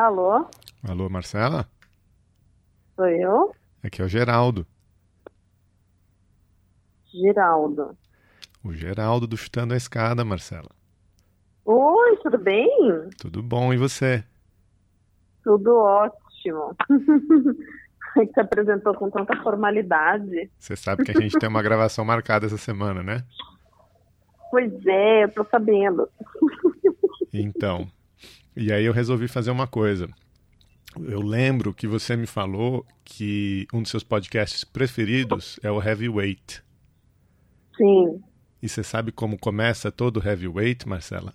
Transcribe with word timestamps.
Alô? 0.00 0.46
Alô, 0.82 1.10
Marcela? 1.10 1.68
Sou 2.96 3.06
eu? 3.06 3.54
Aqui 3.82 4.00
é 4.00 4.04
o 4.06 4.08
Geraldo. 4.08 4.66
Geraldo. 7.12 7.94
O 8.64 8.72
Geraldo 8.72 9.26
do 9.26 9.36
Chutando 9.36 9.74
a 9.74 9.76
Escada, 9.76 10.24
Marcela. 10.24 10.70
Oi, 11.66 12.16
tudo 12.22 12.38
bem? 12.38 13.10
Tudo 13.18 13.42
bom, 13.42 13.74
e 13.74 13.76
você? 13.76 14.24
Tudo 15.44 15.76
ótimo. 15.76 16.74
Você 18.14 18.26
se 18.26 18.40
apresentou 18.40 18.92
com 18.94 19.08
tanta 19.08 19.40
formalidade. 19.40 20.50
Você 20.58 20.74
sabe 20.74 21.04
que 21.04 21.12
a 21.12 21.20
gente 21.20 21.38
tem 21.38 21.48
uma 21.48 21.62
gravação 21.62 22.04
marcada 22.04 22.46
essa 22.46 22.56
semana, 22.56 23.04
né? 23.04 23.22
Pois 24.50 24.72
é, 24.84 25.24
eu 25.24 25.32
tô 25.32 25.44
sabendo. 25.44 26.08
Então, 27.32 27.88
e 28.56 28.72
aí 28.72 28.84
eu 28.84 28.92
resolvi 28.92 29.28
fazer 29.28 29.50
uma 29.50 29.66
coisa. 29.66 30.08
Eu 30.98 31.20
lembro 31.20 31.72
que 31.72 31.86
você 31.86 32.16
me 32.16 32.26
falou 32.26 32.84
que 33.04 33.66
um 33.72 33.82
dos 33.82 33.90
seus 33.90 34.02
podcasts 34.02 34.64
preferidos 34.64 35.58
é 35.62 35.70
o 35.70 35.80
Heavyweight. 35.80 36.62
Sim. 37.76 38.22
E 38.62 38.68
você 38.68 38.82
sabe 38.82 39.12
como 39.12 39.38
começa 39.38 39.92
todo 39.92 40.18
o 40.18 40.26
Heavyweight, 40.26 40.88
Marcela? 40.88 41.32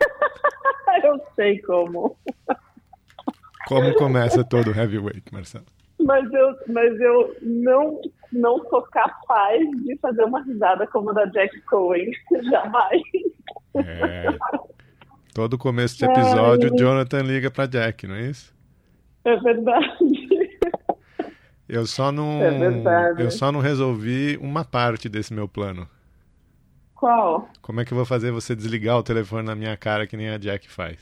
eu 1.02 1.20
sei 1.34 1.58
como. 1.62 2.16
Como 3.66 3.94
começa 3.94 4.44
todo 4.44 4.70
o 4.70 4.78
Heavyweight, 4.78 5.32
Marcela? 5.32 5.64
Mas 6.00 6.32
eu, 6.32 6.56
mas 6.68 7.00
eu 7.00 7.36
não, 7.42 8.00
não 8.32 8.58
sou 8.68 8.82
capaz 8.82 9.58
de 9.84 9.96
fazer 9.98 10.22
uma 10.24 10.42
risada 10.42 10.86
como 10.86 11.10
a 11.10 11.14
da 11.14 11.24
Jack 11.26 11.60
Cohen. 11.62 12.10
Jamais. 12.50 13.02
É. 13.74 14.26
Todo 15.38 15.56
começo 15.56 15.96
de 15.96 16.04
episódio, 16.04 16.68
Ai. 16.72 16.76
Jonathan 16.76 17.20
liga 17.20 17.48
pra 17.48 17.64
Jack, 17.64 18.08
não 18.08 18.16
é 18.16 18.22
isso? 18.22 18.52
É 19.24 19.36
verdade. 19.36 19.86
Eu 21.68 21.86
só 21.86 22.10
não. 22.10 22.42
É 22.42 22.50
verdade. 22.50 23.22
Eu 23.22 23.30
só 23.30 23.52
não 23.52 23.60
resolvi 23.60 24.36
uma 24.42 24.64
parte 24.64 25.08
desse 25.08 25.32
meu 25.32 25.46
plano. 25.46 25.88
Qual? 26.92 27.48
Como 27.62 27.80
é 27.80 27.84
que 27.84 27.92
eu 27.92 27.96
vou 27.96 28.04
fazer 28.04 28.32
você 28.32 28.56
desligar 28.56 28.98
o 28.98 29.02
telefone 29.04 29.44
na 29.44 29.54
minha 29.54 29.76
cara 29.76 30.08
que 30.08 30.16
nem 30.16 30.28
a 30.28 30.38
Jack 30.38 30.68
faz? 30.68 30.98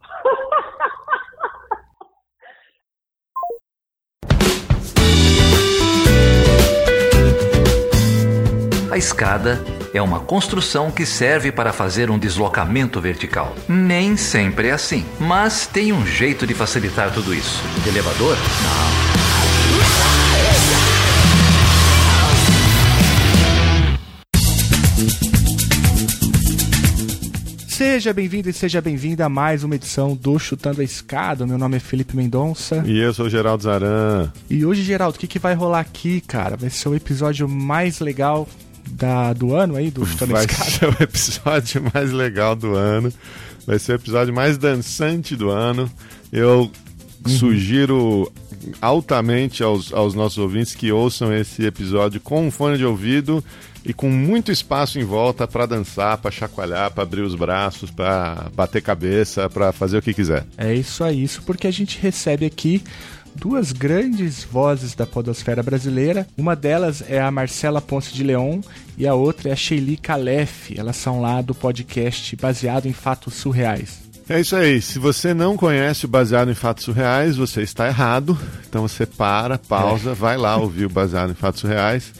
A 8.92 8.96
escada 8.96 9.58
é 9.96 10.02
uma 10.02 10.20
construção 10.20 10.90
que 10.90 11.06
serve 11.06 11.50
para 11.50 11.72
fazer 11.72 12.10
um 12.10 12.18
deslocamento 12.18 13.00
vertical. 13.00 13.54
Nem 13.68 14.16
sempre 14.16 14.68
é 14.68 14.72
assim, 14.72 15.04
mas 15.18 15.66
tem 15.66 15.92
um 15.92 16.06
jeito 16.06 16.46
de 16.46 16.54
facilitar 16.54 17.12
tudo 17.12 17.34
isso. 17.34 17.62
De 17.82 17.88
elevador? 17.88 18.36
Não. 18.36 18.96
Seja 27.76 28.10
bem-vindo 28.14 28.48
e 28.48 28.54
seja 28.54 28.80
bem-vinda 28.80 29.26
a 29.26 29.28
mais 29.28 29.62
uma 29.62 29.74
edição 29.74 30.16
do 30.16 30.38
Chutando 30.38 30.80
a 30.80 30.84
Escada. 30.84 31.46
Meu 31.46 31.58
nome 31.58 31.76
é 31.76 31.80
Felipe 31.80 32.16
Mendonça. 32.16 32.82
E 32.86 32.98
eu 32.98 33.12
sou 33.12 33.26
o 33.26 33.28
Geraldo 33.28 33.64
Zaran. 33.64 34.32
E 34.48 34.64
hoje, 34.64 34.82
Geraldo, 34.82 35.16
o 35.16 35.20
que, 35.20 35.26
que 35.26 35.38
vai 35.38 35.52
rolar 35.52 35.80
aqui, 35.80 36.22
cara? 36.22 36.56
Vai 36.56 36.70
ser 36.70 36.88
o 36.88 36.94
episódio 36.94 37.46
mais 37.46 38.00
legal 38.00 38.48
da, 38.90 39.32
do 39.32 39.54
ano 39.54 39.76
aí, 39.76 39.90
do 39.90 40.04
Chutando 40.04 40.32
Vai 40.32 40.48
ser 40.48 40.88
o 40.88 41.02
episódio 41.02 41.82
mais 41.92 42.12
legal 42.12 42.54
do 42.54 42.74
ano. 42.74 43.12
Vai 43.66 43.78
ser 43.78 43.92
o 43.92 43.94
episódio 43.96 44.34
mais 44.34 44.56
dançante 44.56 45.34
do 45.34 45.50
ano. 45.50 45.90
Eu 46.32 46.70
sugiro 47.26 48.30
altamente 48.80 49.62
aos, 49.62 49.92
aos 49.92 50.14
nossos 50.14 50.38
ouvintes 50.38 50.74
que 50.74 50.92
ouçam 50.92 51.32
esse 51.34 51.64
episódio 51.64 52.20
com 52.20 52.46
um 52.46 52.50
fone 52.50 52.78
de 52.78 52.84
ouvido 52.84 53.42
e 53.84 53.92
com 53.92 54.10
muito 54.10 54.50
espaço 54.50 54.98
em 54.98 55.04
volta 55.04 55.46
para 55.46 55.66
dançar, 55.66 56.18
para 56.18 56.30
chacoalhar, 56.30 56.90
para 56.90 57.04
abrir 57.04 57.22
os 57.22 57.36
braços, 57.36 57.90
para 57.90 58.50
bater 58.54 58.82
cabeça, 58.82 59.48
para 59.48 59.72
fazer 59.72 59.98
o 59.98 60.02
que 60.02 60.12
quiser. 60.12 60.44
É 60.58 60.74
isso 60.74 61.04
aí, 61.04 61.22
isso 61.22 61.42
porque 61.42 61.66
a 61.66 61.70
gente 61.70 61.98
recebe 62.00 62.44
aqui 62.44 62.82
duas 63.36 63.70
grandes 63.70 64.42
vozes 64.42 64.94
da 64.94 65.06
podosfera 65.06 65.62
brasileira. 65.62 66.26
Uma 66.36 66.56
delas 66.56 67.04
é 67.08 67.20
a 67.20 67.30
Marcela 67.30 67.80
Ponce 67.80 68.12
de 68.12 68.24
Leon 68.24 68.60
e 68.96 69.06
a 69.06 69.14
outra 69.14 69.50
é 69.50 69.52
a 69.52 69.56
Sheili 69.56 69.96
Calef. 69.96 70.76
Elas 70.76 70.96
são 70.96 71.20
lá 71.20 71.42
do 71.42 71.54
podcast 71.54 72.34
baseado 72.36 72.86
em 72.86 72.92
fatos 72.92 73.34
surreais. 73.34 74.06
É 74.28 74.40
isso 74.40 74.56
aí. 74.56 74.82
Se 74.82 74.98
você 74.98 75.32
não 75.32 75.56
conhece 75.56 76.04
o 76.04 76.08
Baseado 76.08 76.50
em 76.50 76.54
Fatos 76.54 76.84
Surreais, 76.84 77.36
você 77.36 77.62
está 77.62 77.86
errado. 77.86 78.36
Então 78.68 78.82
você 78.82 79.06
para, 79.06 79.56
pausa, 79.56 80.14
vai 80.14 80.36
lá 80.36 80.56
ouvir 80.56 80.86
o 80.86 80.90
Baseado 80.90 81.30
em 81.30 81.34
Fatos 81.34 81.60
Surreais. 81.60 82.12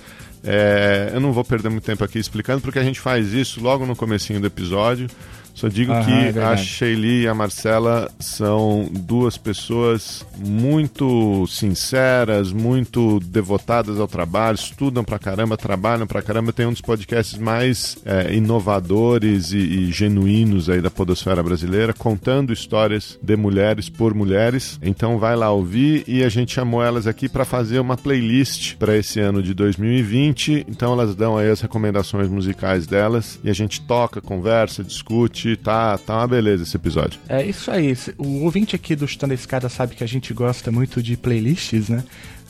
É, 0.45 1.11
eu 1.13 1.21
não 1.21 1.33
vou 1.33 1.45
perder 1.45 1.69
muito 1.69 1.83
tempo 1.83 2.05
aqui 2.05 2.21
explicando, 2.21 2.61
porque 2.61 2.79
a 2.79 2.85
gente 2.85 3.01
faz 3.01 3.33
isso 3.33 3.61
logo 3.61 3.85
no 3.85 3.97
comecinho 3.97 4.41
do 4.41 4.47
episódio. 4.47 5.09
Só 5.57 5.69
digo 5.69 5.91
Aham, 5.91 6.05
que 6.05 6.39
é 6.39 6.45
a. 6.45 6.55
Sheili 6.55 7.23
e 7.23 7.29
a 7.29 7.35
Marcela 7.35 8.11
são 8.21 8.89
duas 8.93 9.39
pessoas 9.39 10.25
muito 10.39 11.47
sinceras, 11.47 12.53
muito 12.53 13.21
devotadas 13.21 13.99
ao 13.99 14.09
trabalho, 14.09 14.55
estudam 14.55 15.05
pra 15.05 15.19
caramba, 15.19 15.57
trabalham 15.57 16.07
pra 16.07 16.23
caramba. 16.23 16.53
Tem 16.53 16.67
um 16.67 16.73
dos 16.73 16.81
podcasts 16.81 17.39
mais 17.39 17.99
é, 18.05 18.35
inovadores 18.35 19.53
e, 19.53 19.59
e 19.59 19.93
genuínos 19.93 20.69
aí 20.69 20.81
da 20.81 20.91
podosfera 20.91 21.43
brasileira, 21.43 21.93
contando 21.93 22.53
histórias 22.53 23.19
de 23.23 23.37
mulheres 23.37 23.89
por 23.89 24.15
mulheres. 24.15 24.79
Então 24.83 25.19
vai 25.19 25.37
lá 25.37 25.51
ouvir 25.51 26.05
e 26.07 26.23
a 26.23 26.29
gente 26.29 26.55
chamou 26.55 26.83
elas 26.83 27.07
aqui 27.07 27.29
para 27.29 27.45
fazer 27.45 27.79
uma 27.81 27.97
playlist 27.97 28.77
para 28.77 28.97
esse 28.97 29.21
ano 29.21 29.43
de 29.43 29.55
2020. 29.55 30.67
Então 30.69 30.93
elas 30.93 31.15
dão 31.15 31.37
aí 31.37 31.51
as 31.51 31.61
recomendações 31.61 32.29
musicais 32.29 32.87
delas 32.87 33.39
e 33.43 33.51
a 33.51 33.55
gente 33.55 33.81
toca, 33.81 34.21
conversa, 34.21 34.85
discute, 34.85 35.57
tá, 35.57 35.99
tá 35.99 36.19
uma 36.19 36.29
beleza 36.29 36.63
esse 36.63 36.77
episódio. 36.77 37.19
É 37.29 37.45
isso 37.45 37.71
aí. 37.71 37.97
O 38.19 38.45
ouvinte 38.45 38.77
aqui 38.77 38.95
do 38.95 39.07
a 39.07 39.35
Escada 39.35 39.69
sabe 39.69 39.95
que 39.95 40.05
a 40.05 40.07
gente 40.07 40.26
gosta 40.33 40.71
muito 40.71 41.03
de 41.03 41.17
playlists, 41.17 41.89
né? 41.89 42.05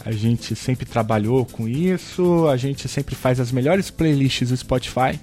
A 0.04 0.12
gente 0.12 0.54
sempre 0.54 0.86
trabalhou 0.86 1.44
com 1.44 1.66
isso, 1.68 2.46
a 2.48 2.56
gente 2.56 2.88
sempre 2.88 3.14
faz 3.14 3.40
as 3.40 3.50
melhores 3.50 3.90
playlists 3.90 4.50
do 4.50 4.56
Spotify, 4.56 5.18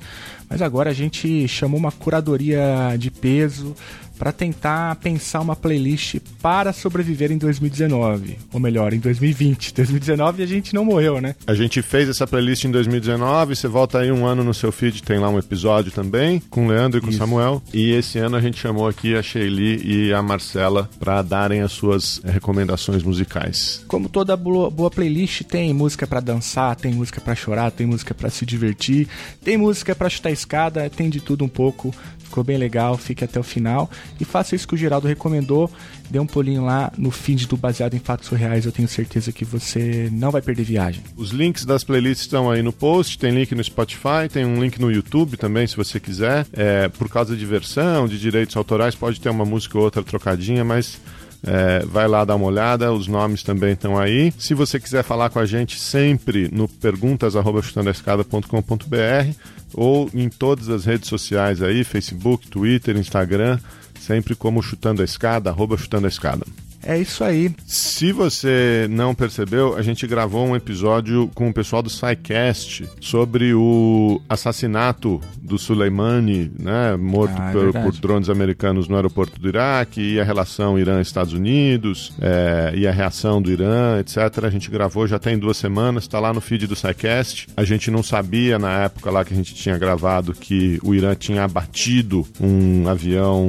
mas 0.50 0.62
agora 0.62 0.90
a 0.90 0.94
gente 0.94 1.48
chamou 1.48 1.80
uma 1.80 1.92
curadoria 1.92 2.96
de 2.98 3.10
peso 3.10 3.76
para 4.24 4.32
tentar 4.32 4.96
pensar 4.96 5.42
uma 5.42 5.54
playlist 5.54 6.16
para 6.42 6.72
sobreviver 6.72 7.30
em 7.30 7.38
2019, 7.38 8.38
ou 8.54 8.58
melhor, 8.58 8.94
em 8.94 9.00
2020. 9.00 9.74
2019 9.74 10.40
a 10.44 10.46
gente 10.46 10.74
não 10.74 10.86
morreu, 10.86 11.20
né? 11.20 11.36
A 11.46 11.54
gente 11.54 11.82
fez 11.82 12.08
essa 12.08 12.26
playlist 12.26 12.64
em 12.64 12.72
2019, 12.72 13.54
você 13.54 13.68
volta 13.68 14.00
aí 14.00 14.14
um 14.14 14.26
ano 14.26 14.42
no 14.42 14.54
seu 14.54 14.72
feed, 14.72 15.04
tem 15.04 15.20
lá 15.20 15.28
um 15.28 15.38
episódio 15.38 15.92
também, 15.92 16.42
com 16.50 16.68
o 16.68 16.70
Leandro 16.70 17.00
e 17.00 17.02
com 17.02 17.10
o. 17.10 17.14
Samuel. 17.14 17.62
E 17.74 17.92
esse 17.92 18.18
ano 18.18 18.38
a 18.38 18.42
gente 18.42 18.58
chamou 18.58 18.88
aqui 18.88 19.14
a 19.14 19.22
Sheili 19.22 19.82
e 19.84 20.14
a 20.14 20.22
Marcela 20.22 20.90
para 20.98 21.22
darem 21.22 21.60
as 21.60 21.74
suas 21.74 22.22
recomendações 22.24 23.04
musicais. 23.04 23.84
Como 23.90 24.08
toda 24.08 24.38
boa, 24.38 24.70
boa 24.70 24.90
playlist, 24.90 25.42
tem 25.42 25.74
música 25.74 26.08
pra 26.08 26.22
dançar, 26.22 26.78
tem 26.78 26.94
música 26.94 27.20
pra 27.20 27.36
chorar, 27.36 27.72
tem 27.72 27.86
música 27.86 28.14
pra 28.14 28.30
se 28.30 28.46
divertir, 28.46 29.06
tem 29.44 29.58
música 29.58 29.94
pra 29.94 30.10
chutar 30.10 30.32
escada, 30.32 30.90
tem 30.90 31.10
de 31.10 31.20
tudo 31.20 31.44
um 31.44 31.50
pouco. 31.50 31.94
Ficou 32.20 32.44
bem 32.44 32.58
legal, 32.58 32.98
fique 32.98 33.24
até 33.24 33.40
o 33.40 33.44
final 33.44 33.92
e 34.20 34.26
faça 34.26 34.56
isso 34.56 34.68
que 34.68 34.76
o 34.76 34.78
Geraldo 34.78 35.08
recomendou. 35.08 35.70
Dê 36.10 36.20
um 36.20 36.26
pulinho 36.26 36.66
lá 36.66 36.92
no 36.98 37.12
feed 37.12 37.48
do 37.48 37.58
Baseado 37.58 37.96
em 37.96 38.00
Fatos 38.00 38.28
Surreais, 38.28 38.66
eu 38.66 38.72
tenho 38.72 38.88
certeza 38.88 39.32
que 39.32 39.44
você 39.44 40.10
não 40.12 40.32
vai 40.32 40.42
perder 40.42 40.64
viagem. 40.64 41.04
Os 41.16 41.32
links 41.32 41.66
das 41.66 41.84
playlists 41.84 42.26
estão 42.26 42.52
aí 42.52 42.62
no 42.62 42.74
post, 42.74 43.18
tem 43.18 43.32
link 43.32 43.54
no 43.56 43.64
Spotify, 43.64 44.30
tem 44.32 44.46
um 44.46 44.62
link 44.62 44.80
no 44.80 44.92
YouTube 44.92 45.38
também, 45.38 45.66
se 45.68 45.76
você 45.76 46.00
quiser. 46.00 46.46
É, 46.54 46.88
por 46.90 47.10
causa 47.10 47.36
de 47.36 47.46
versão, 47.46 48.08
de 48.08 48.20
direitos 48.20 48.56
autorais, 48.56 48.96
pode 48.96 49.20
ter 49.20 49.30
uma 49.30 49.46
música 49.46 49.78
ou 49.78 49.84
outra 49.84 50.04
trocadinha, 50.04 50.64
mas 50.64 51.00
é, 51.46 51.84
vai 51.86 52.08
lá 52.08 52.24
dar 52.24 52.36
uma 52.36 52.46
olhada, 52.46 52.94
os 52.94 53.06
nomes 53.08 53.44
também 53.44 53.74
estão 53.74 53.98
aí. 53.98 54.34
Se 54.38 54.54
você 54.54 54.80
quiser 54.80 55.04
falar 55.04 55.30
com 55.30 55.40
a 55.40 55.46
gente 55.46 55.78
sempre 55.78 56.50
no 56.52 56.70
perguntas@chutandoescada.com.br 56.70 59.36
ou 59.74 60.10
em 60.14 60.30
todas 60.30 60.70
as 60.70 60.86
redes 60.86 61.10
sociais 61.10 61.62
aí, 61.62 61.84
Facebook, 61.84 62.48
Twitter, 62.48 62.96
Instagram, 62.96 63.60
sempre 64.04 64.36
como 64.36 64.62
chutando 64.62 65.02
a 65.02 65.06
escada, 65.06 65.50
arroba 65.50 65.78
chutando 65.78 66.08
a 66.08 66.10
escada. 66.10 66.46
É 66.86 66.98
isso 66.98 67.24
aí. 67.24 67.52
Se 67.66 68.12
você 68.12 68.88
não 68.90 69.16
percebeu, 69.16 69.76
a 69.76 69.82
gente 69.82 70.06
gravou 70.06 70.46
um 70.46 70.56
episódio 70.56 71.30
com 71.34 71.50
o 71.50 71.54
pessoal 71.54 71.82
do 71.82 71.90
SciCast 71.90 72.88
sobre 73.00 73.54
o 73.54 74.22
assassinato 74.28 75.22
do 75.42 75.58
Soleimani, 75.58 76.52
né, 76.60 76.96
morto 76.98 77.36
Ah, 77.38 77.50
é 77.50 77.54
por, 77.54 77.72
por 77.72 77.92
drones 78.00 78.30
americanos 78.30 78.88
no 78.88 78.96
aeroporto 78.96 79.40
do 79.40 79.48
Iraque, 79.48 80.02
e 80.02 80.20
a 80.20 80.24
relação 80.24 80.78
Irã-Estados 80.78 81.34
Unidos, 81.34 82.14
é, 82.22 82.74
e 82.76 82.88
a 82.88 82.92
reação 82.92 83.42
do 83.42 83.52
Irã, 83.52 84.00
etc. 84.00 84.44
A 84.44 84.50
gente 84.50 84.70
gravou 84.70 85.08
já 85.08 85.20
tem 85.20 85.38
duas 85.38 85.58
semanas, 85.58 86.04
está 86.04 86.20
lá 86.20 86.34
no 86.34 86.42
feed 86.42 86.68
do 86.68 86.76
SciCast. 86.76 87.48
A 87.56 87.64
gente 87.64 87.90
não 87.90 88.04
sabia 88.04 88.60
na 88.60 88.84
época 88.84 89.10
lá 89.10 89.24
que 89.24 89.34
a 89.34 89.38
gente 89.38 89.54
tinha 89.56 89.78
gravado 89.78 90.34
que 90.34 90.80
o 90.84 90.94
Irã 90.94 91.16
tinha 91.16 91.44
abatido 91.44 92.28
um 92.42 92.88
avião 92.88 93.48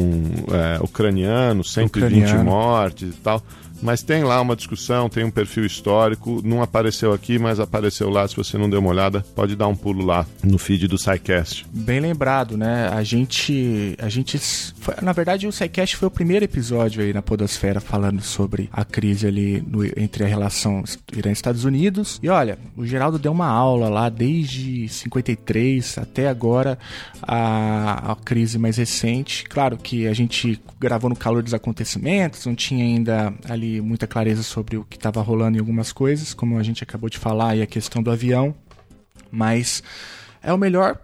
é, 0.51 0.79
ucraniano, 0.83 1.65
120 1.65 2.09
Ucraniano. 2.13 2.45
mortes 2.45 3.15
e 3.25 3.31
tal. 3.31 3.43
Mas 3.83 4.03
tem 4.03 4.25
lá 4.25 4.41
uma 4.41 4.57
discussão, 4.57 5.09
tem 5.09 5.25
um 5.25 5.31
perfil 5.31 5.65
histórico. 5.67 6.41
Não 6.45 6.63
apareceu 6.63 7.13
aqui, 7.13 7.39
mas 7.39 7.61
apareceu 7.61 8.09
lá. 8.09 8.27
Se 8.27 8.35
você 8.37 8.57
não 8.57 8.69
deu 8.71 8.81
uma 8.81 8.91
olhada, 8.91 9.25
pode 9.35 9.55
dar 9.57 9.67
um 9.69 9.75
pulo 9.77 10.05
lá 10.05 10.27
no 10.43 10.57
feed 10.59 10.89
do 10.89 10.97
SciCast. 10.97 11.67
Bem 11.73 12.01
lembrado, 12.01 12.57
né? 12.57 12.89
A 12.89 13.03
gente. 13.03 13.95
A 14.01 14.09
gente. 14.09 14.39
foi- 14.39 14.95
na 15.03 15.13
verdade, 15.13 15.47
o 15.47 15.53
SciCast 15.53 15.97
foi 15.97 16.09
o 16.09 16.11
primeiro 16.11 16.45
episódio 16.45 17.03
aí 17.03 17.13
na 17.13 17.21
Podosfera 17.23 17.81
falando 17.81 18.23
sobre 18.23 18.69
a 18.73 18.85
crise 18.85 19.27
ali 19.27 19.63
no- 19.67 19.85
entre 19.85 20.25
a 20.25 20.27
relação 20.27 20.83
Irã 21.15 21.31
e 21.31 21.33
Estados 21.33 21.65
Unidos. 21.65 22.19
E 22.23 22.29
olha, 22.29 22.59
o 22.77 22.87
Geraldo 22.87 23.19
deu 23.19 23.33
uma 23.33 23.47
aula 23.49 23.89
lá 23.89 24.09
desde 24.09 24.89
53 24.89 25.99
até 25.99 26.29
agora, 26.29 26.79
a, 27.23 28.13
a 28.13 28.17
crise 28.17 28.59
mais 28.59 28.77
recente. 28.77 29.45
Claro 29.45 29.77
que 29.77 30.07
a 30.07 30.13
gente 30.15 30.61
gravou 30.81 31.11
no 31.11 31.17
calor 31.17 31.43
dos 31.43 31.55
acontecimentos, 31.55 32.47
não 32.47 32.55
tinha 32.55 32.85
ainda 32.85 33.33
ali 33.49 33.64
muita 33.81 34.07
clareza 34.07 34.43
sobre 34.43 34.77
o 34.77 34.85
que 34.85 34.97
estava 34.97 35.21
rolando 35.21 35.57
em 35.57 35.61
algumas 35.61 35.93
coisas, 35.93 36.33
como 36.33 36.59
a 36.59 36.63
gente 36.63 36.83
acabou 36.83 37.09
de 37.09 37.19
falar, 37.19 37.57
e 37.57 37.63
a 37.63 37.67
questão 37.67 38.03
do 38.03 38.11
avião. 38.11 38.55
Mas 39.31 39.83
é 40.43 40.53
o 40.53 40.59
melhor 40.59 40.99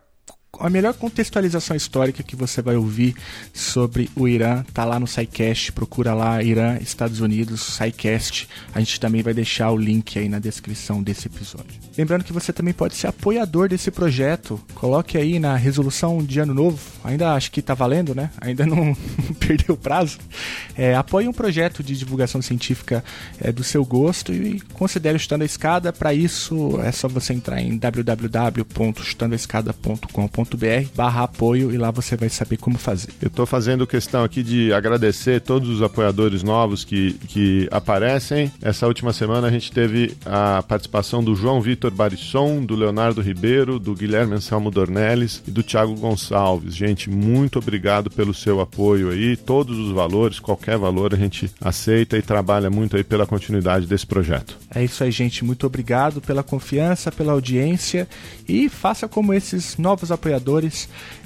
a 0.59 0.69
melhor 0.69 0.95
contextualização 0.95 1.77
histórica 1.77 2.23
que 2.23 2.35
você 2.35 2.61
vai 2.61 2.77
ouvir 2.77 3.15
sobre 3.53 4.11
o 4.17 4.27
Irã 4.27 4.65
tá 4.75 4.85
lá 4.85 4.99
no 4.99 5.07
SciCast, 5.07 5.73
procura 5.73 6.13
lá 6.13 6.43
Irã, 6.43 6.77
Estados 6.79 7.21
Unidos, 7.21 7.61
SciCast. 7.61 8.49
A 8.75 8.81
gente 8.81 8.99
também 8.99 9.23
vai 9.23 9.33
deixar 9.33 9.71
o 9.71 9.77
link 9.77 10.19
aí 10.19 10.29
na 10.29 10.39
descrição 10.39 11.03
desse 11.03 11.29
episódio. 11.29 11.81
Lembrando 11.97 12.25
que 12.25 12.33
você 12.33 12.53
também 12.53 12.75
pode 12.75 12.97
ser 12.97 13.07
apoiador 13.07 13.69
desse 13.69 13.91
projeto. 13.91 14.61
Coloque 14.75 15.17
aí 15.17 15.39
na 15.39 15.57
resolução 15.57 16.23
de 16.23 16.41
ano 16.41 16.53
novo. 16.53 16.79
Ainda 17.05 17.35
acho 17.35 17.53
que 17.53 17.63
tá 17.63 17.75
valendo, 17.75 18.15
né? 18.15 18.31
Ainda 18.41 18.67
não 18.67 18.97
perdeu 19.39 19.75
o 19.75 19.79
prazo. 19.79 20.19
É, 20.77 20.95
apoie 20.95 21.29
um 21.29 21.33
projeto 21.33 21.83
de 21.83 21.97
divulgação 21.97 22.43
científica 22.43 23.03
é, 23.41 23.53
do 23.53 23.65
seu 23.65 23.85
gosto 23.85 24.33
e 24.33 24.61
considere 24.73 25.17
o 25.17 25.21
Chutando 25.21 25.43
a 25.43 25.47
Escada. 25.47 25.93
Para 25.93 26.13
isso 26.13 26.79
é 26.83 26.93
só 26.93 27.09
você 27.09 27.33
entrar 27.33 27.61
em 27.61 27.79
www.chutandoaescada.com.br 27.79 30.40
barra 30.95 31.25
apoio 31.25 31.73
e 31.73 31.77
lá 31.77 31.91
você 31.91 32.17
vai 32.17 32.29
saber 32.29 32.57
como 32.57 32.79
fazer. 32.79 33.09
Eu 33.21 33.29
estou 33.29 33.47
fazendo 33.47 33.87
questão 33.87 34.25
aqui 34.25 34.43
de 34.43 34.73
agradecer 34.73 35.41
todos 35.41 35.69
os 35.69 35.83
apoiadores 35.83 36.43
novos 36.43 36.85
que, 36.85 37.15
que 37.29 37.69
aparecem. 37.71 38.51
Essa 38.63 38.87
última 38.87 39.13
semana 39.13 39.49
a 39.49 39.51
gente 39.51 39.73
teve 39.73 40.15
a 40.25 40.63
participação 40.63 41.23
do 41.23 41.35
João 41.35 41.61
Vitor 41.61 41.91
Barisson, 41.91 42.65
do 42.65 42.75
Leonardo 42.75 43.21
Ribeiro, 43.21 43.79
do 43.79 43.95
Guilherme 43.95 44.35
Anselmo 44.35 44.71
Dornelles 44.71 45.43
e 45.47 45.51
do 45.51 45.63
Thiago 45.63 45.95
Gonçalves. 45.95 46.75
Gente, 46.75 47.11
muito 47.11 47.59
obrigado 47.59 48.11
pelo 48.11 48.35
seu 48.35 48.61
apoio 48.61 49.11
aí. 49.11 49.37
Todos 49.37 49.79
os 49.79 49.93
valores, 49.93 50.39
qualquer 50.39 50.79
valor, 50.79 51.15
a 51.15 51.17
gente 51.17 51.51
aceita 51.61 52.17
e 52.17 52.23
trabalha 52.23 52.71
muito 52.71 52.97
aí 52.97 53.05
pela 53.05 53.27
continuidade 53.27 53.87
desse 53.87 54.07
projeto. 54.07 54.57
É 54.75 54.85
isso 54.85 55.03
aí, 55.03 55.11
gente. 55.11 55.45
Muito 55.45 55.67
obrigado 55.67 56.21
pela 56.21 56.43
confiança, 56.43 57.13
pela 57.13 57.33
audiência 57.33 58.09
e 58.49 58.69
faça 58.69 59.09
como 59.09 59.35
esses 59.35 59.77
novos 59.77 60.11
apoiadores 60.11 60.30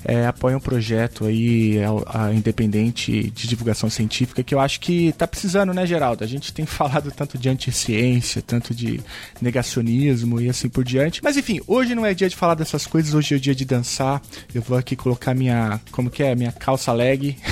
é, 0.04 0.26
apoiam 0.26 0.58
o 0.58 0.60
projeto 0.60 1.24
aí 1.24 1.78
a, 1.82 2.26
a 2.26 2.34
independente 2.34 3.30
de 3.30 3.48
divulgação 3.48 3.90
científica 3.90 4.42
que 4.42 4.54
eu 4.54 4.60
acho 4.60 4.80
que 4.80 5.12
tá 5.12 5.26
precisando, 5.26 5.72
né, 5.72 5.86
Geraldo? 5.86 6.22
A 6.22 6.26
gente 6.26 6.52
tem 6.52 6.64
falado 6.66 7.10
tanto 7.10 7.38
de 7.38 7.48
anticiência, 7.48 8.42
tanto 8.42 8.74
de 8.74 9.00
negacionismo 9.40 10.40
e 10.40 10.48
assim 10.48 10.68
por 10.68 10.84
diante. 10.84 11.20
Mas 11.22 11.36
enfim, 11.36 11.60
hoje 11.66 11.94
não 11.94 12.04
é 12.04 12.14
dia 12.14 12.28
de 12.28 12.36
falar 12.36 12.54
dessas 12.54 12.86
coisas, 12.86 13.14
hoje 13.14 13.34
é 13.34 13.38
dia 13.38 13.54
de 13.54 13.64
dançar. 13.64 14.20
Eu 14.54 14.62
vou 14.62 14.76
aqui 14.76 14.96
colocar 14.96 15.34
minha, 15.34 15.80
como 15.90 16.10
que 16.10 16.22
é, 16.22 16.34
minha 16.34 16.52
calça 16.52 16.92
leg 16.92 17.36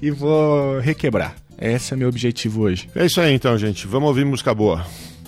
e 0.00 0.10
vou 0.10 0.78
requebrar. 0.80 1.36
Esse 1.58 1.94
é 1.94 1.96
meu 1.96 2.08
objetivo 2.08 2.62
hoje. 2.62 2.88
É 2.94 3.06
isso 3.06 3.20
aí 3.20 3.32
então, 3.32 3.56
gente. 3.56 3.86
Vamos 3.86 4.08
ouvir 4.08 4.24
música 4.24 4.54
boa. 4.54 4.86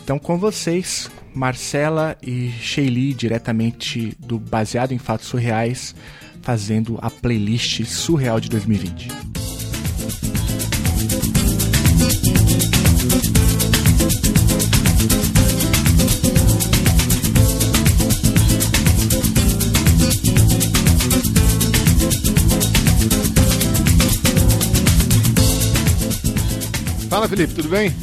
Então, 0.08 0.18
com 0.18 0.38
vocês, 0.38 1.10
Marcela 1.34 2.16
e 2.22 2.48
Sheili, 2.50 3.12
diretamente 3.12 4.16
do 4.18 4.38
Baseado 4.38 4.92
em 4.92 4.98
Fatos 4.98 5.26
Surreais, 5.26 5.94
fazendo 6.40 6.98
a 7.02 7.10
playlist 7.10 7.84
surreal 7.84 8.40
de 8.40 8.48
2020. 8.48 9.08
Fala, 27.10 27.28
Felipe, 27.28 27.52
tudo 27.52 27.68
bem? 27.68 27.94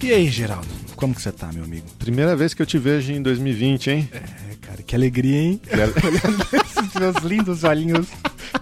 E 0.00 0.12
aí, 0.12 0.28
Geraldo? 0.28 0.73
Como 0.96 1.14
que 1.14 1.20
você 1.22 1.32
tá, 1.32 1.50
meu 1.52 1.64
amigo? 1.64 1.86
Primeira 1.98 2.34
vez 2.36 2.54
que 2.54 2.62
eu 2.62 2.66
te 2.66 2.78
vejo 2.78 3.12
em 3.12 3.20
2020, 3.22 3.90
hein? 3.90 4.08
É, 4.12 4.20
cara, 4.60 4.82
que 4.82 4.94
alegria, 4.94 5.36
hein? 5.40 5.60
Olhando 5.72 6.46
esses 6.64 6.94
meus 6.94 7.16
lindos 7.24 7.64
olhinhos 7.64 8.06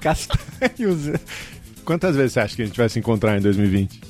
castanhos. 0.00 1.20
Quantas 1.84 2.16
vezes 2.16 2.32
você 2.32 2.40
acha 2.40 2.56
que 2.56 2.62
a 2.62 2.66
gente 2.66 2.76
vai 2.76 2.88
se 2.88 2.98
encontrar 2.98 3.36
em 3.38 3.40
2020? 3.42 4.00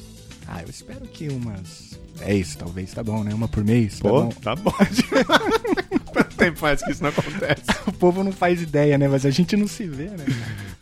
Ah, 0.47 0.63
eu 0.63 0.71
espero 0.71 1.01
que 1.07 1.29
umas 1.29 1.99
10, 2.19 2.57
talvez, 2.57 2.93
tá 2.93 3.03
bom, 3.03 3.25
né? 3.25 3.35
Uma 3.35 3.49
por 3.49 3.65
mês, 3.65 3.99
tá 3.99 4.09
Pô, 4.09 4.23
bom? 4.23 4.29
tá 4.29 4.55
bom. 4.57 4.73
Quanto 6.13 6.37
tempo 6.37 6.59
faz 6.59 6.83
que 6.83 6.91
isso 6.93 7.03
não 7.03 7.11
acontece? 7.11 7.63
O 7.87 7.93
povo 7.93 8.23
não 8.25 8.33
faz 8.33 8.61
ideia, 8.61 8.97
né? 8.99 9.07
Mas 9.09 9.25
a 9.27 9.31
gente 9.31 9.57
não 9.57 9.67
se 9.69 9.87
vê, 9.87 10.05
né? 10.05 10.25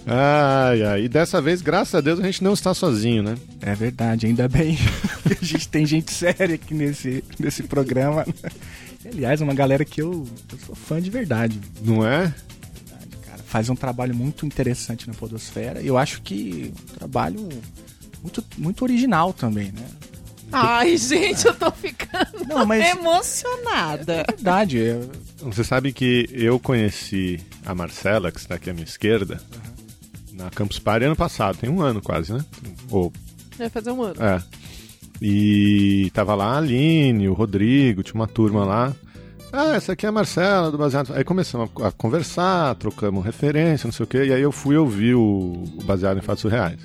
Ai, 0.07 0.83
ai. 0.83 1.05
E 1.05 1.09
dessa 1.09 1.41
vez, 1.41 1.61
graças 1.63 1.95
a 1.95 2.01
Deus, 2.01 2.19
a 2.19 2.23
gente 2.23 2.43
não 2.43 2.53
está 2.55 2.73
sozinho, 2.75 3.23
né? 3.23 3.35
É 3.61 3.75
verdade, 3.75 4.27
ainda 4.27 4.49
bem 4.49 4.77
que 4.77 5.39
a 5.41 5.45
gente 5.45 5.69
tem 5.69 5.85
gente 5.87 6.13
séria 6.13 6.55
aqui 6.55 6.73
nesse, 6.75 7.23
nesse 7.39 7.63
programa. 7.65 8.27
Aliás, 9.05 9.41
uma 9.41 9.55
galera 9.55 9.85
que 9.85 10.01
eu, 10.03 10.27
eu 10.53 10.59
sou 10.67 10.75
fã 10.75 11.01
de 11.01 11.11
verdade, 11.11 11.59
Não 11.83 12.07
é? 12.07 12.21
verdade, 12.75 13.17
cara. 13.27 13.43
Faz 13.47 13.69
um 13.69 13.77
trabalho 13.77 14.15
muito 14.15 14.45
interessante 14.47 15.07
na 15.09 15.15
Podosfera. 15.15 15.81
E 15.83 15.87
eu 15.87 15.97
acho 15.99 16.23
que 16.23 16.73
um 16.93 16.95
trabalho 16.99 17.49
muito, 18.23 18.45
muito 18.59 18.83
original 18.83 19.33
também, 19.33 19.73
né? 19.73 19.87
Ai, 20.53 20.97
gente, 20.97 21.47
eu 21.47 21.55
tô 21.55 21.71
ficando 21.71 22.45
Não, 22.49 22.67
mas- 22.67 22.85
emocionada. 22.97 24.25
Verdade, 24.29 24.79
eu- 24.79 25.11
Você 25.43 25.63
sabe 25.65 25.93
que 25.93 26.29
eu 26.33 26.59
conheci 26.59 27.41
a 27.65 27.75
Marcela, 27.75 28.31
que 28.33 28.39
está 28.39 28.57
aqui 28.57 28.69
à 28.71 28.73
minha 28.75 28.85
esquerda, 28.85 29.41
na 30.33 30.51
Campus 30.51 30.79
Party 30.79 31.07
ano 31.07 31.17
passado, 31.17 31.57
tem 31.59 31.71
um 31.71 31.81
ano 31.81 32.03
quase, 32.03 32.33
né? 32.33 32.45
Ou, 32.91 33.13
Vai 33.57 33.69
fazer 33.69 33.91
um 33.93 34.03
ano. 34.03 34.17
é. 34.23 34.43
E 35.23 36.11
tava 36.15 36.35
lá 36.35 36.55
a 36.55 36.59
Aline, 36.59 37.29
o 37.29 37.35
Rodrigo, 37.35 38.03
tinha 38.03 38.15
uma 38.15 38.27
turma 38.27 38.65
lá. 38.65 38.95
Ah, 39.53 39.75
essa 39.75 39.93
aqui 39.93 40.07
é 40.07 40.09
a 40.09 40.13
Marcela 40.13 40.71
do 40.71 40.79
Baseado. 40.79 41.13
Aí 41.15 41.25
começamos 41.25 41.69
a 41.83 41.89
a 41.89 41.93
conversar, 41.93 42.75
trocamos 42.77 43.25
referência, 43.25 43.87
não 43.87 43.93
sei 43.93 44.05
o 44.05 44.07
quê. 44.07 44.25
E 44.27 44.33
aí 44.33 44.41
eu 44.41 44.53
fui 44.53 44.77
ouvir 44.77 45.15
o 45.15 45.65
Baseado 45.85 46.19
em 46.19 46.23
Fatos 46.23 46.51
Reais. 46.51 46.79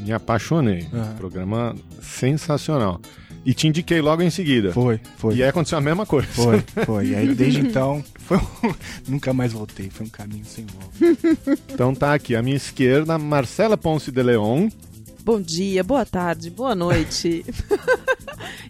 Me 0.00 0.12
apaixonei. 0.12 0.86
Aham. 0.92 1.14
Programa 1.16 1.74
sensacional. 2.02 3.00
E 3.46 3.52
te 3.52 3.68
indiquei 3.68 4.00
logo 4.00 4.22
em 4.22 4.30
seguida. 4.30 4.72
foi, 4.72 4.98
foi. 5.18 5.34
E 5.36 5.42
aí 5.42 5.48
aconteceu 5.50 5.76
a 5.76 5.80
mesma 5.80 6.06
coisa. 6.06 6.26
Foi, 6.28 6.64
foi. 6.86 7.08
E 7.08 7.14
aí, 7.14 7.34
desde 7.34 7.60
então, 7.60 8.02
foi 8.20 8.38
um- 8.38 8.74
nunca 9.08 9.32
mais 9.34 9.52
voltei. 9.52 9.90
Foi 9.90 10.06
um 10.06 10.10
caminho 10.10 10.44
sem 10.44 10.64
volta. 10.66 11.58
Então 11.74 11.94
tá 11.94 12.14
aqui, 12.14 12.34
à 12.36 12.42
minha 12.42 12.56
esquerda, 12.56 13.18
Marcela 13.18 13.76
Ponce 13.76 14.10
de 14.10 14.22
Leon. 14.22 14.68
Bom 15.24 15.40
dia, 15.40 15.82
boa 15.82 16.04
tarde, 16.06 16.50
boa 16.50 16.74
noite. 16.74 17.44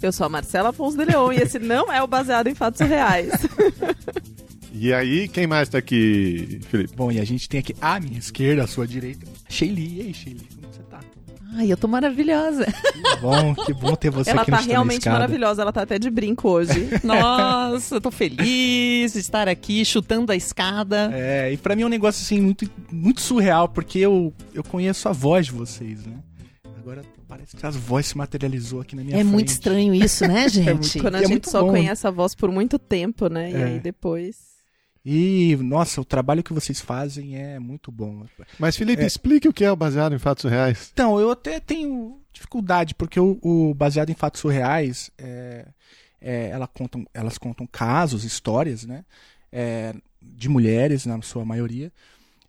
eu 0.03 0.13
sou 0.13 0.25
a 0.27 0.29
Marcela 0.29 0.69
Afonso 0.71 0.97
de 0.97 1.05
Leon 1.05 1.33
e 1.33 1.37
esse 1.37 1.59
não 1.59 1.93
é 1.93 2.01
o 2.03 2.07
baseado 2.07 2.47
em 2.47 2.55
fatos 2.55 2.81
reais. 2.81 3.31
E 4.73 4.93
aí, 4.93 5.29
quem 5.29 5.47
mais 5.47 5.69
tá 5.69 5.79
aqui, 5.79 6.61
Felipe? 6.71 6.95
Bom, 6.97 7.11
e 7.13 7.19
a 7.21 7.25
gente 7.25 7.49
tem 7.49 7.61
aqui 7.61 7.75
à 7.81 7.99
minha 8.01 8.19
esquerda, 8.19 8.65
à 8.65 8.67
sua 8.67 8.87
direita, 8.87 9.27
Sheili. 9.49 9.99
E 9.99 10.01
aí, 10.03 10.15
Sheili? 10.15 10.49
Ai, 11.57 11.71
eu 11.73 11.77
tô 11.77 11.87
maravilhosa. 11.87 12.65
Que 12.67 13.17
bom, 13.21 13.55
que 13.55 13.73
bom 13.73 13.95
ter 13.95 14.11
você 14.11 14.31
ela 14.31 14.43
aqui 14.43 14.51
tá 14.51 14.57
no 14.57 14.63
Chutando 14.63 14.73
a 14.73 14.75
realmente 14.75 15.09
maravilhosa, 15.09 15.63
ela 15.63 15.73
tá 15.73 15.83
até 15.83 15.99
de 15.99 16.11
brinco 16.11 16.49
hoje. 16.49 16.89
Nossa, 17.05 17.97
eu 17.97 18.01
tô 18.01 18.11
feliz 18.11 19.13
de 19.13 19.19
estar 19.21 19.49
aqui 19.49 19.85
chutando 19.85 20.33
a 20.33 20.37
escada. 20.37 21.11
É, 21.13 21.53
e 21.53 21.57
pra 21.57 21.77
mim 21.77 21.83
é 21.83 21.87
um 21.87 21.91
negócio 21.91 22.23
assim 22.23 22.41
muito, 22.41 22.69
muito 22.91 23.21
surreal, 23.21 23.69
porque 23.69 23.99
eu, 23.99 24.33
eu 24.53 24.65
conheço 24.65 25.09
a 25.09 25.13
voz 25.13 25.47
de 25.47 25.53
vocês, 25.53 26.05
né? 26.05 26.17
Agora 26.79 27.03
parece 27.29 27.57
que 27.57 27.65
as 27.65 27.77
vozes 27.77 28.09
se 28.09 28.19
materializou 28.19 28.81
aqui 28.81 28.95
na 28.97 29.03
minha 29.03 29.15
É, 29.17 29.21
frente. 29.21 29.33
muito 29.33 29.49
estranho 29.49 29.95
isso, 29.95 30.27
né, 30.27 30.47
gente? 30.51 30.71
muito- 30.73 30.99
Quando 31.01 31.15
a 31.15 31.23
é 31.23 31.27
gente 31.27 31.49
só 31.51 31.63
bom, 31.63 31.71
conhece 31.71 32.07
a 32.07 32.11
voz 32.11 32.35
por 32.35 32.51
muito 32.51 32.79
tempo, 32.79 33.29
né? 33.29 33.51
E 33.51 33.55
É. 33.55 33.65
aí 33.65 33.79
depois. 33.81 34.54
E, 35.05 35.55
nossa, 35.57 36.01
o 36.01 36.05
trabalho 36.05 36.43
que 36.43 36.53
vocês 36.55 36.81
fazem 36.81 37.37
é 37.37 37.59
muito 37.59 37.93
bom. 37.93 38.25
Mas, 38.59 38.77
Felipe, 38.77 39.03
É. 39.03 39.07
explique 39.07 39.47
o 39.47 39.53
que 39.53 39.63
é 39.65 39.71
o 39.71 39.77
baseado 39.77 40.15
em 40.15 40.19
fatos 40.19 40.51
reais. 40.51 40.91
Então, 40.93 41.21
eu 41.21 41.31
até 41.31 41.61
tenho 41.61 42.21
dificuldade, 42.33 42.95
porque 42.95 43.21
o, 43.21 43.39
o 43.43 43.75
baseado 43.75 44.09
em 44.11 44.15
fatos 44.15 44.41
surreais, 44.41 45.11
é, 45.19 45.67
é, 46.21 46.49
ela 46.49 46.67
contam, 46.67 47.07
elas 47.13 47.37
contam 47.37 47.67
casos, 47.67 48.25
histórias, 48.25 48.85
né? 48.85 49.05
é, 49.53 49.95
de 50.21 50.49
mulheres, 50.49 51.05
na 51.07 51.21
sua 51.23 51.45
maioria, 51.45 51.93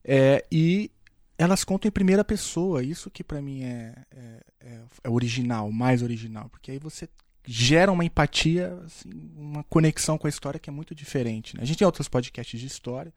é, 0.03 0.43
e 0.51 0.89
elas 1.37 1.63
contam 1.65 1.89
em 1.89 1.91
primeira 1.91 2.23
pessoa. 2.23 2.81
Isso 2.81 3.11
que 3.11 3.23
pra 3.23 3.41
mim 3.41 3.63
é, 3.63 3.93
é, 4.15 4.39
é- 4.61 4.79
é 5.03 5.09
original, 5.09 5.69
mais 5.71 6.01
original, 6.01 6.47
porque 6.49 6.71
aí 6.71 6.79
você 6.79 7.07
gera 7.45 7.91
uma 7.91 8.05
empatia, 8.05 8.73
assim, 8.85 9.09
uma 9.35 9.63
conexão 9.63 10.17
com 10.17 10.27
a 10.27 10.29
história 10.29 10.59
que 10.59 10.69
é 10.69 10.73
muito 10.73 10.95
diferente. 10.95 11.55
né? 11.55 11.63
A 11.63 11.65
gente 11.65 11.77
tem 11.77 11.85
outros 11.85 12.07
podcasts 12.07 12.59
de 12.59 12.67
história 12.67 13.13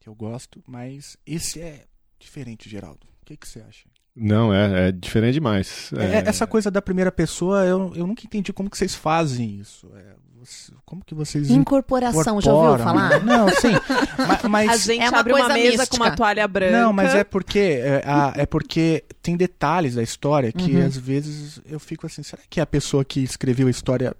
que 0.00 0.08
eu 0.08 0.14
gosto, 0.14 0.62
mas 0.66 1.16
esse 1.26 1.60
é 1.60 1.86
diferente, 2.18 2.68
Geraldo. 2.68 3.06
O 3.22 3.26
que, 3.26 3.36
que 3.36 3.48
você 3.48 3.60
acha? 3.60 3.86
Não, 4.16 4.52
é, 4.52 4.88
é 4.88 4.92
diferente 4.92 5.34
demais. 5.34 5.90
É, 5.96 6.28
Essa 6.28 6.46
coisa 6.46 6.70
da 6.70 6.80
primeira 6.80 7.12
pessoa, 7.12 7.64
eu, 7.64 7.92
eu 7.94 8.06
nunca 8.06 8.22
entendi 8.24 8.52
como 8.52 8.70
que 8.70 8.78
vocês 8.78 8.94
fazem 8.94 9.56
isso. 9.60 9.86
É, 9.94 10.14
você- 10.42 10.72
como 10.86 11.04
que 11.04 11.14
vocês 11.14 11.50
Incorporação, 11.50 12.40
já 12.40 12.52
ouviu 12.52 12.74
incorporam? 12.76 12.84
falar? 12.84 13.24
Não, 13.24 13.48
sim. 13.50 13.72
Ma- 13.72 14.38
mas, 14.48 14.70
A 14.70 14.76
gente 14.92 15.02
é 15.04 15.08
uma 15.10 15.18
abre 15.18 15.32
uma 15.32 15.40
coisa 15.40 15.54
mesa 15.54 15.68
mística. 15.78 15.86
com 15.88 15.96
uma 15.96 16.16
toalha 16.16 16.48
branca. 16.48 16.80
Não, 16.80 16.92
mas 16.92 17.14
é 17.14 17.24
porque 17.24 17.58
é, 17.58 18.02
é 18.36 18.46
porque 18.46 19.04
tem 19.20 19.36
detalhes 19.36 19.96
da 19.96 20.02
história 20.02 20.50
que 20.52 20.76
Uhum. 20.76 20.86
às 20.86 20.96
vezes 20.96 21.60
eu 21.68 21.78
fico 21.80 22.06
assim, 22.06 22.22
será 22.22 22.40
que 22.48 22.60
a 22.60 22.66
pessoa 22.66 23.04
que 23.04 23.20
escreveu 23.20 23.66
a 23.66 23.70
história 23.70 24.14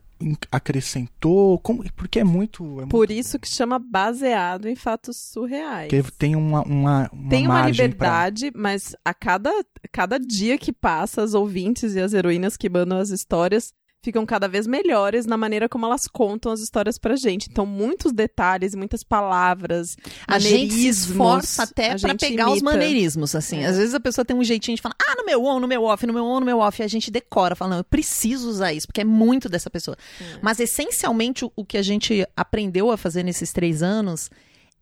acrescentou? 0.51 1.59
Como, 1.59 1.85
porque 1.95 2.21
é 2.21 2.25
muito. 2.25 2.81
É 2.81 2.87
Por 2.87 3.09
muito- 3.09 3.13
isso 3.13 3.39
que 3.39 3.49
chama 3.49 3.79
baseado 3.79 4.69
em 4.69 4.75
fatos 4.77 5.17
surreais. 5.17 5.89
porque 5.91 6.11
tem 6.19 6.35
uma, 6.37 6.63
uma, 6.63 7.09
uma 7.13 7.29
Tem 7.31 7.47
uma 7.47 7.55
margem 7.55 7.91
pra- 7.91 8.29
liberdade, 8.29 8.53
mas 8.55 8.95
a 9.05 9.13
cada, 9.15 9.51
cada 9.93 10.19
dia 10.19 10.59
que 10.59 10.73
passa, 10.73 11.23
as 11.23 11.35
ouvintes 11.35 11.95
e 11.95 12.01
as 12.01 12.13
heroínas 12.13 12.57
que 12.57 12.69
mandam 12.69 12.99
as 12.99 13.11
histórias 13.11 13.73
ficam 14.03 14.25
cada 14.25 14.47
vez 14.47 14.67
melhores 14.69 15.27
na 15.27 15.37
maneira 15.37 15.69
como 15.69 15.85
elas 15.85 16.07
contam 16.07 16.53
as 16.53 16.61
histórias 16.61 16.97
pra 16.97 17.17
gente. 17.17 17.49
Então, 17.51 17.67
muitos 17.67 18.13
detalhes, 18.13 18.73
muitas 18.75 19.03
palavras, 19.03 19.97
A 20.29 20.39
gente 20.39 20.73
se 20.75 20.87
esforça 20.89 21.65
até 21.65 21.93
a 21.93 21.99
pra 21.99 22.11
gente 22.11 22.21
pegar 22.21 22.47
os 22.47 22.59
imita. 22.61 22.65
maneirismos, 22.73 23.35
assim. 23.35 23.59
É. 23.65 23.67
Às 23.67 23.77
vezes 23.77 23.95
a 23.95 24.01
pessoa 24.01 24.25
tem 24.25 24.37
um 24.37 24.45
jeitinho 24.45 24.77
de 24.77 24.83
falar, 24.83 24.95
ah, 25.09 25.15
no 25.17 25.25
meu 25.27 25.45
on, 25.45 25.59
no 25.59 25.67
meu 25.67 25.83
off, 25.83 26.07
no 26.07 26.13
meu 26.13 26.25
on, 26.25 26.39
no 26.39 26.47
meu 26.47 26.59
off. 26.61 26.81
E 26.81 26.85
a 26.85 26.89
gente 26.89 27.11
decora, 27.11 27.57
fala, 27.57 27.71
não, 27.73 27.79
eu 27.79 27.85
preciso 27.85 28.49
usar 28.49 28.73
isso, 28.73 28.87
porque 28.87 29.01
é 29.01 29.05
muito 29.05 29.49
dessa 29.49 29.69
pessoa. 29.69 29.97
Mas, 30.41 30.61
essencialmente, 30.61 31.45
o 31.57 31.65
que 31.65 31.77
a 31.77 31.83
gente 31.83 32.25
aprendeu 32.37 32.93
a 32.93 32.97
fazer 32.97 33.25
nesses 33.25 33.53
três 33.53 33.83
anos 33.83 34.31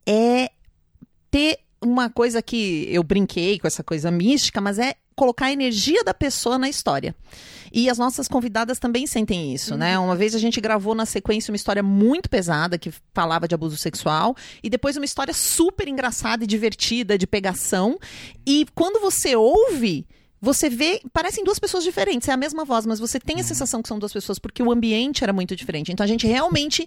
é 0.07 0.51
ter 1.31 1.59
uma 1.85 2.11
coisa 2.11 2.43
que 2.43 2.87
eu 2.91 3.03
brinquei 3.03 3.59
com 3.59 3.67
essa 3.67 3.85
coisa 3.85 4.11
mística, 4.11 4.61
mas 4.61 4.79
é 4.79 4.95
colocar 5.15 5.47
a 5.47 5.53
energia 5.53 6.03
da 6.03 6.13
pessoa 6.13 6.59
na 6.59 6.69
história. 6.69 7.15
E 7.73 7.91
as 7.91 7.99
nossas 7.99 8.29
convidadas 8.29 8.79
também 8.79 9.07
sentem 9.07 9.53
isso, 9.53 9.77
né? 9.77 9.99
Uma 9.99 10.15
vez 10.15 10.35
a 10.35 10.39
gente 10.39 10.61
gravou 10.61 10.95
na 10.95 11.05
sequência 11.05 11.51
uma 11.51 11.57
história 11.57 11.83
muito 11.83 12.31
pesada 12.31 12.79
que 12.79 12.93
falava 13.13 13.49
de 13.49 13.55
abuso 13.55 13.77
sexual 13.77 14.37
e 14.63 14.71
depois 14.71 14.97
uma 14.97 15.05
história 15.05 15.35
super 15.35 15.89
engraçada 15.89 16.45
e 16.45 16.47
divertida 16.47 17.19
de 17.19 17.27
pegação. 17.27 17.99
E 18.47 18.67
quando 18.75 19.01
você 19.01 19.35
ouve, 19.35 20.07
você 20.41 20.69
vê, 20.69 21.01
parecem 21.13 21.43
duas 21.43 21.59
pessoas 21.59 21.83
diferentes, 21.83 22.29
é 22.29 22.33
a 22.33 22.37
mesma 22.37 22.65
voz, 22.65 22.87
mas 22.87 23.01
você 23.01 23.19
tem 23.19 23.41
a 23.41 23.45
sensação 23.45 23.83
que 23.83 23.89
são 23.89 23.99
duas 23.99 24.13
pessoas 24.13 24.39
porque 24.39 24.63
o 24.63 24.71
ambiente 24.71 25.25
era 25.25 25.33
muito 25.33 25.57
diferente. 25.57 25.91
Então 25.91 26.05
a 26.05 26.09
gente 26.09 26.27
realmente 26.27 26.87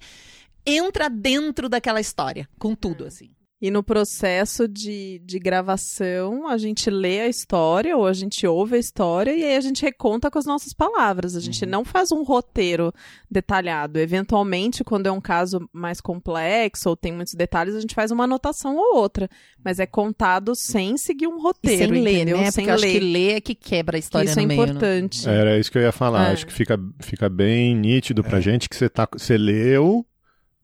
entra 0.65 1.09
dentro 1.09 1.67
daquela 1.67 1.99
história, 1.99 2.47
com 2.57 2.75
tudo 2.75 3.05
assim. 3.05 3.29
E 3.59 3.71
no 3.71 3.81
processo 3.81 4.67
de, 4.67 5.19
de 5.25 5.39
gravação, 5.39 6.47
a 6.47 6.59
gente 6.59 6.91
lê 6.91 7.21
a 7.21 7.27
história 7.27 7.97
ou 7.97 8.05
a 8.05 8.13
gente 8.13 8.45
ouve 8.45 8.75
a 8.75 8.79
história 8.79 9.31
e 9.35 9.43
aí 9.43 9.55
a 9.55 9.61
gente 9.61 9.81
reconta 9.81 10.29
com 10.29 10.37
as 10.37 10.45
nossas 10.45 10.73
palavras. 10.73 11.35
A 11.35 11.39
gente 11.39 11.65
não 11.65 11.83
faz 11.83 12.11
um 12.11 12.21
roteiro 12.21 12.93
detalhado. 13.31 13.97
Eventualmente, 13.97 14.83
quando 14.83 15.07
é 15.07 15.11
um 15.11 15.19
caso 15.19 15.67
mais 15.73 15.99
complexo 15.99 16.87
ou 16.89 16.95
tem 16.95 17.11
muitos 17.11 17.33
detalhes, 17.33 17.73
a 17.73 17.79
gente 17.79 17.95
faz 17.95 18.11
uma 18.11 18.25
anotação 18.25 18.75
ou 18.77 18.95
outra. 18.97 19.27
Mas 19.65 19.79
é 19.79 19.87
contado 19.87 20.53
sem 20.55 20.95
seguir 20.95 21.25
um 21.27 21.39
E 21.39 21.41
roteiro, 21.41 21.93
sem 21.95 22.03
ler, 22.03 22.13
entendeu? 22.17 22.37
né? 22.37 22.51
Sem 22.51 22.63
Porque 22.65 22.69
eu 22.69 22.75
acho 22.75 22.83
ler. 22.85 22.91
que 22.93 22.99
ler 22.99 23.35
é 23.37 23.41
que 23.41 23.55
quebra 23.55 23.97
a 23.97 23.99
história 23.99 24.29
Isso 24.29 24.39
é 24.39 24.45
meio. 24.45 24.59
né? 24.59 24.65
importante. 24.67 25.27
Era 25.27 25.57
isso 25.57 25.71
que 25.71 25.79
eu 25.79 25.81
ia 25.81 25.91
falar. 25.91 26.29
É. 26.29 26.33
Acho 26.33 26.45
que 26.45 26.53
fica, 26.53 26.79
fica 27.01 27.27
bem 27.27 27.75
nítido 27.75 28.23
pra 28.23 28.39
gente 28.39 28.69
que 28.69 28.75
você, 28.75 28.87
tá, 28.87 29.07
você 29.11 29.35
leu, 29.35 30.05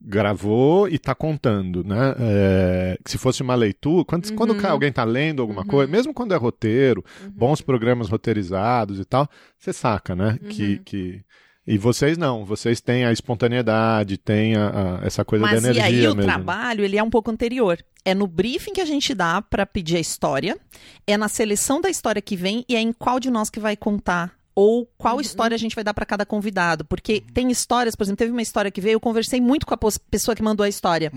gravou 0.06 0.88
e 0.88 0.98
tá 0.98 1.14
contando, 1.14 1.82
né? 1.82 2.14
É, 2.18 2.98
que 3.04 3.10
se 3.10 3.18
fosse 3.18 3.42
uma 3.42 3.54
leitura, 3.54 4.04
quando, 4.04 4.26
Uhum. 4.28 4.36
quando 4.36 4.66
alguém 4.66 4.92
tá 4.92 5.04
lendo 5.04 5.40
alguma 5.42 5.64
coisa, 5.64 5.90
mesmo 5.90 6.12
quando 6.12 6.32
é 6.34 6.36
roteiro, 6.36 7.04
Uhum. 7.22 7.30
bons 7.30 7.60
programas 7.60 8.08
roteirizados 8.08 8.98
e 9.00 9.04
tal, 9.04 9.28
você 9.58 9.72
saca, 9.72 10.14
né? 10.14 10.38
Uhum. 10.42 10.48
Que, 10.48 10.78
que... 10.78 11.20
E 11.66 11.78
vocês 11.78 12.18
não, 12.18 12.44
vocês 12.44 12.78
têm 12.82 13.06
a 13.06 13.12
espontaneidade, 13.12 14.18
têm 14.18 14.54
a, 14.54 14.98
a- 15.00 15.06
essa 15.06 15.24
coisa 15.24 15.46
Mas 15.46 15.62
da 15.62 15.68
e 15.68 15.70
energia 15.78 15.84
aí 16.08 16.12
o 16.12 16.14
mesmo. 16.14 16.30
trabalho, 16.30 16.84
ele 16.84 16.98
é 16.98 17.02
um 17.02 17.08
pouco 17.08 17.30
anterior. 17.30 17.78
É 18.04 18.14
no 18.14 18.26
briefing 18.26 18.74
que 18.74 18.82
a 18.82 18.84
gente 18.84 19.14
dá 19.14 19.40
pra 19.40 19.64
pedir 19.64 19.96
a 19.96 20.00
história, 20.00 20.58
é 21.06 21.16
na 21.16 21.26
seleção 21.26 21.80
da 21.80 21.88
história 21.88 22.20
que 22.20 22.36
vem 22.36 22.66
e 22.68 22.76
é 22.76 22.80
em 22.80 22.92
qual 22.92 23.18
de 23.18 23.30
nós 23.30 23.48
que 23.48 23.58
vai 23.60 23.76
contar 23.78 24.32
ou 24.54 24.88
qual 24.96 25.20
história 25.20 25.54
a 25.54 25.58
gente 25.58 25.74
vai 25.74 25.82
dar 25.82 25.94
pra 25.94 26.06
cada 26.06 26.24
convidado, 26.24 26.84
porque 26.84 27.22
tem 27.32 27.50
histórias, 27.50 27.96
por 27.96 28.04
exemplo, 28.04 28.18
teve 28.18 28.32
uma 28.32 28.42
história 28.42 28.70
que 28.70 28.80
veio, 28.80 28.94
eu 28.94 29.00
conversei 29.00 29.40
muito 29.40 29.66
com 29.66 29.74
a 29.74 29.78
pessoa 30.10 30.34
que 30.34 30.42
mandou 30.42 30.64
a 30.64 30.68
história. 30.68 31.12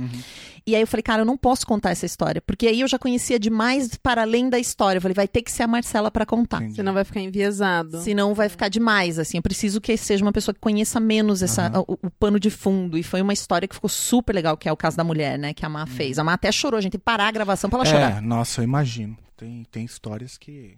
E 0.65 0.75
aí 0.75 0.81
eu 0.81 0.87
falei, 0.87 1.03
cara, 1.03 1.21
eu 1.21 1.25
não 1.25 1.37
posso 1.37 1.65
contar 1.65 1.91
essa 1.91 2.05
história, 2.05 2.41
porque 2.41 2.67
aí 2.67 2.81
eu 2.81 2.87
já 2.87 2.99
conhecia 2.99 3.39
demais 3.39 3.95
para 3.95 4.23
além 4.23 4.49
da 4.49 4.59
história. 4.59 4.97
Eu 4.97 5.01
falei, 5.01 5.15
vai 5.15 5.27
ter 5.27 5.41
que 5.41 5.51
ser 5.51 5.63
a 5.63 5.67
Marcela 5.67 6.11
pra 6.11 6.25
contar. 6.25 6.57
Entendi. 6.57 6.75
Senão 6.75 6.93
vai 6.93 7.05
ficar 7.05 7.21
enviesado. 7.21 8.01
Senão 8.01 8.33
vai 8.33 8.49
ficar 8.49 8.67
demais, 8.67 9.17
assim. 9.17 9.37
Eu 9.37 9.41
preciso 9.43 9.79
que 9.79 9.95
seja 9.95 10.25
uma 10.25 10.33
pessoa 10.33 10.53
que 10.53 10.59
conheça 10.59 10.99
menos 10.99 11.41
essa, 11.41 11.71
o, 11.87 11.93
o 11.93 12.11
pano 12.11 12.37
de 12.37 12.49
fundo. 12.49 12.97
E 12.97 13.03
foi 13.03 13.21
uma 13.21 13.31
história 13.31 13.67
que 13.67 13.75
ficou 13.75 13.89
super 13.89 14.33
legal, 14.33 14.57
que 14.57 14.67
é 14.67 14.71
o 14.71 14.77
caso 14.77 14.97
da 14.97 15.03
mulher, 15.05 15.39
né? 15.39 15.53
Que 15.53 15.65
a 15.65 15.69
Má 15.69 15.85
fez. 15.85 16.19
A 16.19 16.23
Má 16.23 16.33
até 16.33 16.51
chorou, 16.51 16.77
a 16.77 16.81
gente 16.81 16.91
tem 16.91 16.99
que 16.99 17.05
parar 17.05 17.27
a 17.27 17.31
gravação 17.31 17.69
pra 17.69 17.79
ela 17.79 17.85
chorar. 17.85 18.17
É, 18.17 18.21
nossa, 18.21 18.59
eu 18.59 18.65
imagino. 18.65 19.17
Tem, 19.37 19.63
tem 19.71 19.85
histórias 19.85 20.37
que, 20.37 20.77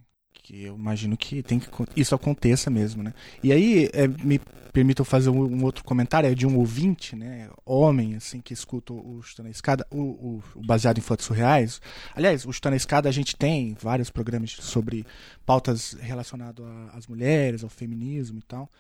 que 0.50 0.64
eu 0.64 0.76
imagino 0.76 1.16
que 1.16 1.44
tem 1.44 1.60
que 1.60 1.68
isso 1.96 2.16
aconteça 2.16 2.72
mesmo, 2.72 3.04
né? 3.04 3.14
E 3.44 3.52
aí, 3.54 3.88
é, 3.94 4.08
me 4.08 4.40
permitam 4.74 5.06
fazer 5.06 5.30
um, 5.30 5.44
um 5.44 5.64
outro 5.64 5.84
comentário, 5.84 6.28
é 6.28 6.34
de 6.34 6.48
um 6.48 6.58
ouvinte, 6.58 7.16
né? 7.16 7.50
Homem, 7.64 8.16
assim, 8.16 8.42
que 8.42 8.52
escuta 8.52 8.92
o 8.92 9.22
Chutando 9.22 9.48
a 9.48 9.52
Escada, 9.52 9.86
o, 9.92 10.00
o- 10.02 10.44
o 10.56 10.62
baseado 10.66 10.98
em 10.98 11.02
fotos 11.02 11.28
surreais. 11.28 11.80
Aliás, 12.16 12.46
o 12.48 12.52
Chutando 12.52 12.74
a 12.74 12.78
Escada 12.78 13.08
a 13.08 13.12
gente 13.12 13.36
tem 13.36 13.78
vários 13.80 14.10
programas 14.10 14.50
sobre 14.52 15.06
pautas 15.46 15.96
relacionadas 16.00 16.66
às 16.94 17.06
mulheres, 17.06 17.64
ao 17.64 17.70
feminismo 17.70 18.40
e 18.40 18.44
tal. 18.44 18.72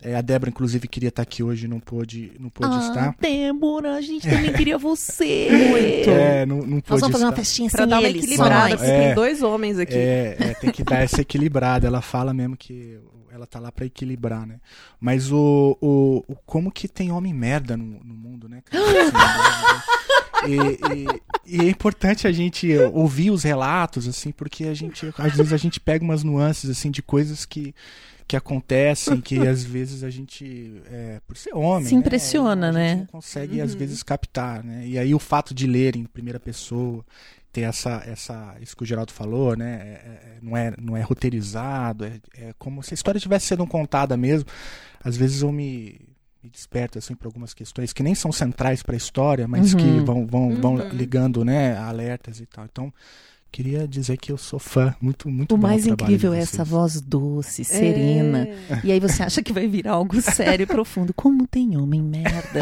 É, 0.00 0.14
a 0.14 0.20
Débora, 0.20 0.48
inclusive, 0.50 0.86
queria 0.86 1.08
estar 1.08 1.22
aqui 1.22 1.42
hoje, 1.42 1.66
não 1.66 1.80
pôde, 1.80 2.30
não 2.38 2.48
pôde 2.50 2.72
Ah, 2.72 2.78
estar. 2.88 3.16
Débora, 3.20 3.96
a 3.96 4.00
gente 4.00 4.28
também 4.28 4.52
queria 4.52 4.78
você. 4.78 5.48
É, 6.08 6.46
não, 6.46 6.58
não 6.58 6.66
Nós 6.76 6.82
pôde 6.82 7.00
vamos 7.00 7.12
fazer 7.12 7.24
uma 7.24 7.30
estar. 7.30 7.36
festinha 7.42 7.68
Pra 7.70 7.80
sem 7.82 7.88
dar 7.88 7.98
uma 7.98 8.08
eles, 8.08 8.22
equilibrada, 8.22 8.68
nós. 8.70 8.74
porque 8.76 8.90
É. 8.92 9.06
tem 9.06 9.14
dois 9.14 9.42
homens 9.42 9.78
aqui. 9.78 9.94
É, 9.94 10.36
é, 10.38 10.54
tem 10.54 10.70
que 10.70 10.84
dar 10.84 11.02
essa 11.02 11.20
equilibrada. 11.20 11.86
Ela 11.86 12.00
fala 12.00 12.32
mesmo 12.32 12.56
que 12.56 12.96
ela 13.32 13.44
tá 13.46 13.58
lá 13.58 13.70
pra 13.72 13.86
equilibrar, 13.86 14.46
né? 14.46 14.60
Mas 15.00 15.30
o, 15.32 15.76
o, 15.80 16.24
o- 16.28 16.36
como 16.46 16.70
que 16.70 16.86
tem 16.88 17.10
homem 17.12 17.34
merda 17.34 17.76
no, 17.76 17.84
no 18.04 18.14
mundo, 18.14 18.48
né? 18.48 18.62
Assim, 18.72 20.46
e, 20.48 21.56
e- 21.56 21.56
e 21.56 21.60
é 21.66 21.68
importante 21.68 22.26
a 22.26 22.32
gente 22.32 22.68
ouvir 22.92 23.30
os 23.30 23.42
relatos, 23.42 24.06
assim, 24.06 24.30
porque 24.30 24.64
a 24.64 24.74
gente 24.74 25.12
às 25.18 25.36
vezes 25.36 25.52
a 25.52 25.56
gente 25.56 25.80
pega 25.80 26.04
umas 26.04 26.22
nuances 26.22 26.70
assim 26.70 26.90
de 26.90 27.02
coisas 27.02 27.44
que 27.44 27.74
que 28.28 28.36
acontecem, 28.36 29.20
que 29.20 29.38
às 29.48 29.64
vezes 29.64 30.04
a 30.04 30.10
gente, 30.10 30.80
é, 30.86 31.20
por 31.26 31.36
ser 31.36 31.54
homem, 31.54 31.88
Se 31.88 31.94
né, 31.94 32.00
impressiona, 32.00 32.68
a 32.68 32.72
gente 32.72 32.80
né? 32.80 32.94
não 32.96 33.06
consegue 33.06 33.60
às 33.60 33.72
Uhum. 33.72 33.78
vezes 33.78 34.02
captar, 34.02 34.62
né? 34.62 34.86
E 34.86 34.98
aí 34.98 35.14
o 35.14 35.18
fato 35.18 35.54
de 35.54 35.66
ler 35.66 35.96
em 35.96 36.04
primeira 36.04 36.38
pessoa, 36.38 37.04
ter 37.50 37.62
essa, 37.62 38.02
essa 38.06 38.54
isso 38.60 38.76
que 38.76 38.82
o 38.82 38.86
Geraldo 38.86 39.10
falou, 39.12 39.56
né? 39.56 39.74
É- 39.80 40.08
é- 40.08 40.38
não, 40.42 40.56
é, 40.56 40.74
não 40.78 40.96
é 40.96 41.00
roteirizado, 41.00 42.04
é, 42.04 42.20
é 42.36 42.52
como 42.58 42.82
se 42.82 42.92
a 42.92 42.96
história 42.96 43.16
estivesse 43.18 43.46
sendo 43.46 43.66
contada 43.66 44.16
mesmo. 44.16 44.48
Às 45.02 45.16
vezes 45.16 45.40
eu 45.40 45.50
me, 45.50 45.98
me 46.42 46.50
desperto 46.50 46.98
assim 46.98 47.14
para 47.14 47.26
algumas 47.26 47.54
questões 47.54 47.94
que 47.94 48.02
nem 48.02 48.14
são 48.14 48.30
centrais 48.30 48.82
para 48.82 48.94
a 48.94 48.96
história, 48.98 49.48
mas 49.48 49.72
Uhum. 49.72 49.78
que 49.80 50.00
vão, 50.00 50.26
vão, 50.26 50.54
vão 50.60 50.74
Uhum. 50.74 50.88
ligando, 50.92 51.44
né? 51.46 51.76
Alertas 51.78 52.38
e 52.40 52.44
tal. 52.46 52.66
Então 52.66 52.92
queria 53.50 53.88
dizer 53.88 54.16
que 54.18 54.30
eu 54.30 54.36
sou 54.36 54.58
fã, 54.58 54.94
muito, 55.00 55.28
muito 55.28 55.54
O 55.54 55.58
mais 55.58 55.86
incrível 55.86 56.32
é 56.32 56.38
essa 56.40 56.62
voz 56.64 57.00
doce, 57.00 57.64
serena. 57.64 58.46
É. 58.46 58.80
E 58.84 58.92
aí 58.92 59.00
você 59.00 59.22
acha 59.22 59.42
que 59.42 59.52
vai 59.52 59.66
virar 59.66 59.92
algo 59.92 60.20
sério 60.22 60.62
e 60.64 60.66
profundo. 60.66 61.12
Como 61.14 61.46
tem 61.46 61.76
homem 61.76 62.02
merda 62.02 62.60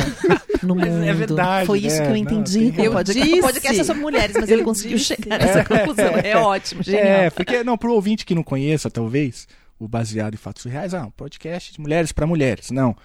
no 0.63 0.75
Mas 0.77 0.89
mundo? 0.89 1.05
é 1.05 1.13
verdade, 1.13 1.67
Foi 1.67 1.79
isso 1.81 1.97
né? 1.99 2.03
que 2.03 2.07
eu 2.07 2.11
Não, 2.11 2.17
entendi. 2.17 2.69
o 2.89 2.93
podcast, 2.93 3.31
Eu 3.31 3.39
o 3.39 3.43
podcast 3.43 3.69
é 3.69 3.73
disse. 3.73 3.85
sobre 3.85 4.03
mulheres, 4.03 4.37
mas 4.39 4.49
Eu 4.49 4.57
ele 4.57 4.65
conseguiu 4.65 4.97
disse. 4.97 5.15
chegar 5.17 5.39
nessa 5.39 5.65
conclusão. 5.65 6.07
É 6.23 6.37
ótimo, 6.37 6.83
genial. 6.83 7.05
É, 7.05 7.31
porque, 7.31 7.63
não, 7.65 7.77
pro 7.77 7.93
ouvinte 7.93 8.25
que 8.25 8.35
não 8.35 8.43
conheça, 8.43 8.89
talvez, 8.91 9.47
o 9.79 9.87
baseado 9.89 10.35
em 10.35 10.39
fatos 10.39 10.65
reais, 10.65 10.95
ah, 10.95 11.07
um 11.07 11.11
podcast 11.11 11.73
de 11.73 11.81
mulheres 11.81 12.13
para 12.13 12.27
mulheres. 12.27 12.71
Não. 12.71 12.97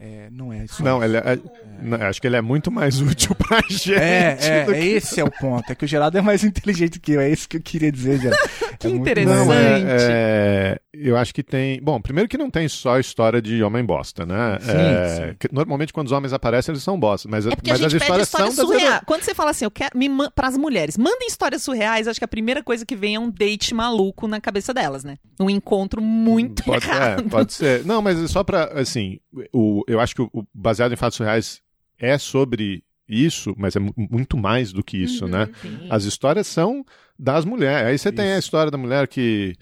É, 0.00 0.28
não 0.30 0.52
é 0.52 0.64
isso. 0.64 0.82
Não, 0.82 1.02
ele 1.02 1.16
é- 1.16 1.38
não, 1.82 2.00
acho 2.06 2.20
que 2.20 2.26
ele 2.28 2.36
é 2.36 2.40
muito 2.40 2.70
mais 2.70 3.00
útil 3.02 3.34
pra 3.34 3.60
gente. 3.68 3.94
É, 3.94 4.36
é, 4.40 4.64
do 4.64 4.72
é, 4.74 4.84
esse 4.84 5.18
é 5.20 5.24
o 5.24 5.30
ponto. 5.30 5.70
É 5.70 5.74
que 5.74 5.84
o 5.84 5.88
Geraldo 5.88 6.16
é 6.16 6.20
mais 6.20 6.44
inteligente 6.44 7.00
que 7.00 7.12
eu, 7.12 7.20
é 7.20 7.28
isso 7.30 7.48
que 7.48 7.56
eu 7.56 7.60
queria 7.60 7.90
dizer, 7.90 8.18
Geraldo. 8.20 8.48
Que 8.78 8.86
É 8.86 8.90
muito 8.90 9.02
interessante. 9.02 9.36
Não, 9.36 9.46
mais- 9.46 9.84
é, 9.84 9.96
é, 9.98 10.80
eu 10.94 11.16
acho 11.16 11.34
que 11.34 11.42
tem. 11.42 11.80
Bom, 11.82 12.00
primeiro 12.00 12.28
que 12.28 12.38
não 12.38 12.48
tem 12.48 12.68
só 12.68 12.96
história 13.00 13.42
de 13.42 13.60
homem 13.60 13.84
bosta, 13.84 14.24
né? 14.24 14.56
Sim, 14.60 14.70
É, 14.70 15.26
sim. 15.30 15.36
que 15.36 15.48
normalmente 15.52 15.92
quando 15.92 16.06
os 16.06 16.12
homens 16.12 16.32
aparecem, 16.32 16.72
eles 16.72 16.84
são 16.84 16.96
bosta. 16.98 17.28
Mas, 17.28 17.44
É 17.44 17.50
porque 17.56 17.70
mas 17.72 17.82
a 17.82 17.86
as 17.86 17.90
gente 17.92 18.00
pede 18.06 18.22
histórias 18.22 18.28
história 18.28 18.52
são 18.52 18.66
das 18.68 18.78
surreal. 18.78 19.00
Quando 19.04 19.22
você 19.24 19.34
fala 19.34 19.50
assim, 19.50 19.64
eu 19.64 19.70
quero 19.72 19.98
me 19.98 20.08
para 20.32 20.46
as 20.46 20.56
mulheres, 20.56 20.96
mandem 20.96 21.26
histórias 21.26 21.62
surreais, 21.64 22.06
acho 22.06 22.20
que 22.20 22.24
a 22.24 22.28
primeira 22.28 22.62
coisa 22.62 22.86
que 22.86 22.94
vem 22.94 23.16
é 23.16 23.18
um 23.18 23.28
date 23.32 23.74
maluco 23.74 24.28
na 24.28 24.40
cabeça 24.40 24.72
delas, 24.72 25.02
né? 25.02 25.16
Um 25.40 25.50
encontro 25.50 26.00
muito 26.00 26.62
pode, 26.62 26.86
errado. 26.86 27.24
é, 27.26 27.28
pode 27.28 27.52
ser. 27.54 27.84
Não, 27.84 28.00
mas 28.00 28.22
é 28.22 28.28
só 28.28 28.44
pra. 28.44 28.64
Assim, 28.74 29.18
o, 29.52 29.84
eu 29.86 30.00
acho 30.00 30.14
que 30.14 30.22
o, 30.22 30.30
o 30.32 30.44
baseado 30.54 30.92
em 30.92 30.96
fatos 30.96 31.18
reais 31.18 31.60
é 31.98 32.16
sobre 32.18 32.82
isso, 33.08 33.54
mas 33.56 33.74
é 33.74 33.78
mu- 33.78 33.94
muito 33.96 34.36
mais 34.36 34.72
do 34.72 34.82
que 34.82 34.96
isso, 34.98 35.26
né? 35.26 35.48
Sim. 35.62 35.86
As 35.90 36.04
histórias 36.04 36.46
são 36.46 36.84
das 37.18 37.44
mulheres. 37.44 37.88
Aí 37.88 37.98
você 37.98 38.12
tem 38.12 38.26
a 38.26 38.38
Isso. 38.38 38.46
história 38.46 38.70
da 38.70 38.78
mulher 38.78 39.08
que, 39.08 39.56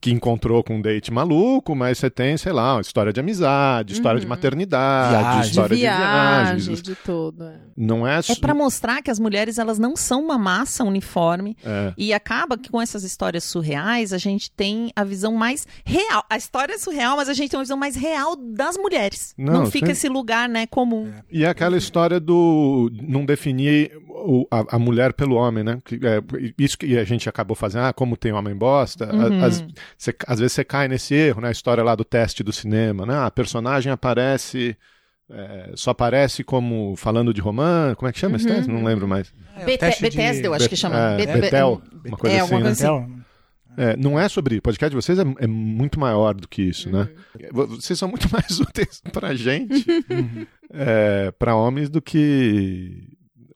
que 0.00 0.10
encontrou 0.10 0.62
com 0.64 0.76
um 0.76 0.82
date 0.82 1.12
maluco, 1.12 1.74
mas 1.74 1.98
você 1.98 2.10
tem, 2.10 2.36
sei 2.36 2.52
lá, 2.52 2.74
uma 2.74 2.80
história 2.80 3.12
de 3.12 3.20
amizade, 3.20 3.92
história 3.92 4.18
de 4.18 4.26
Uhum. 4.26 4.30
maternidade, 4.30 5.10
Viagem. 5.22 5.40
De 5.42 5.48
história 5.48 5.76
de, 5.76 5.82
viagem, 5.82 6.56
viagens. 6.56 6.82
de 6.82 6.94
tudo. 6.96 7.44
é. 7.44 7.54
Não 7.76 8.06
é, 8.06 8.18
É 8.28 8.34
pra 8.40 8.54
mostrar 8.54 9.02
que 9.02 9.10
as 9.10 9.18
mulheres 9.20 9.58
elas 9.58 9.78
não 9.78 9.94
são 9.96 10.22
uma 10.24 10.36
massa 10.38 10.82
uniforme 10.84 11.56
é. 11.64 11.92
e 11.96 12.12
acaba 12.12 12.58
que 12.58 12.68
com 12.70 12.80
essas 12.82 13.04
histórias 13.04 13.44
surreais 13.44 14.12
a 14.12 14.18
gente 14.18 14.50
tem 14.50 14.90
a 14.96 15.04
visão 15.04 15.34
mais 15.34 15.66
real. 15.84 16.24
A 16.28 16.36
história 16.36 16.74
é 16.74 16.78
surreal, 16.78 17.16
mas 17.16 17.28
a 17.28 17.34
gente 17.34 17.50
tem 17.50 17.58
uma 17.58 17.64
visão 17.64 17.76
mais 17.76 17.94
real 17.94 18.34
das 18.36 18.76
mulheres. 18.76 19.34
Não, 19.38 19.52
Não, 19.64 19.66
fica 19.70 19.86
sim. 19.86 19.92
esse 19.92 20.08
lugar, 20.08 20.48
né, 20.48 20.66
comum. 20.66 21.12
E 21.30 21.44
é 21.44 21.48
aquela 21.48 21.76
história 21.76 22.18
do 22.18 22.90
não 23.02 23.24
definir 23.24 23.92
o- 24.08 24.46
a, 24.50 24.76
a 24.76 24.78
mulher 24.78 25.12
pelo 25.12 25.36
homem, 25.36 25.62
né? 25.62 25.78
Que, 25.84 25.94
é, 26.02 26.20
isso 26.58 26.76
que 26.76 26.98
a 26.98 27.04
gente 27.04 27.28
acabou 27.28 27.54
fazendo, 27.54 27.84
ah, 27.84 27.92
como 27.92 28.16
tem 28.16 28.32
homem 28.32 28.54
bosta. 28.56 29.08
Uhum. 29.14 29.44
as- 29.44 29.64
cê- 29.96 30.14
às 30.26 30.38
vezes 30.38 30.52
você 30.52 30.64
cai 30.64 30.88
nesse 30.88 31.14
erro, 31.14 31.40
né? 31.40 31.48
A 31.48 31.52
história 31.52 31.82
lá 31.84 31.94
do 31.94 32.04
teste 32.04 32.42
do 32.42 32.52
cinema, 32.52 33.04
né? 33.06 33.16
A 33.18 33.30
personagem 33.30 33.92
aparece. 33.92 34.76
é, 35.30 35.72
só 35.74 35.90
aparece 35.90 36.42
como 36.42 36.96
falando 36.96 37.34
de 37.34 37.40
romance. 37.42 37.94
Como 37.96 38.08
é 38.08 38.12
que 38.12 38.18
chama 38.18 38.36
esse 38.36 38.48
Uhum. 38.48 38.54
teste? 38.54 38.70
Não 38.72 38.82
lembro 38.82 39.06
mais. 39.06 39.30
É, 39.56 39.76
teste 39.76 40.02
de- 40.02 40.08
Bethesda, 40.16 40.46
eu 40.46 40.54
acho 40.54 40.66
que 40.70 40.74
chama. 40.76 40.96
É, 40.98 41.16
Be- 41.18 41.26
be- 41.34 41.40
Betel, 41.42 41.82
uma 42.06 42.16
coisa 42.16 42.34
é, 42.36 42.40
assim, 42.40 42.42
alguma 42.54 42.60
né? 42.60 42.66
coisa 42.74 42.90
assim. 42.92 43.22
É, 43.76 43.94
não 43.96 44.18
é 44.18 44.26
sobre. 44.28 44.56
O 44.56 44.62
podcast 44.62 44.90
de 44.90 44.96
vocês 44.96 45.18
é, 45.18 45.22
é 45.40 45.46
muito 45.46 46.00
maior 46.00 46.34
do 46.34 46.48
que 46.48 46.62
isso, 46.62 46.90
né? 46.90 47.08
Vo- 47.52 47.66
Vocês 47.66 47.98
são 47.98 48.08
muito 48.08 48.26
mais 48.32 48.58
úteis 48.58 49.02
pra 49.12 49.34
gente, 49.34 49.84
é, 50.72 51.30
pra 51.32 51.54
homens, 51.54 51.88
do 51.90 52.00
que 52.00 53.06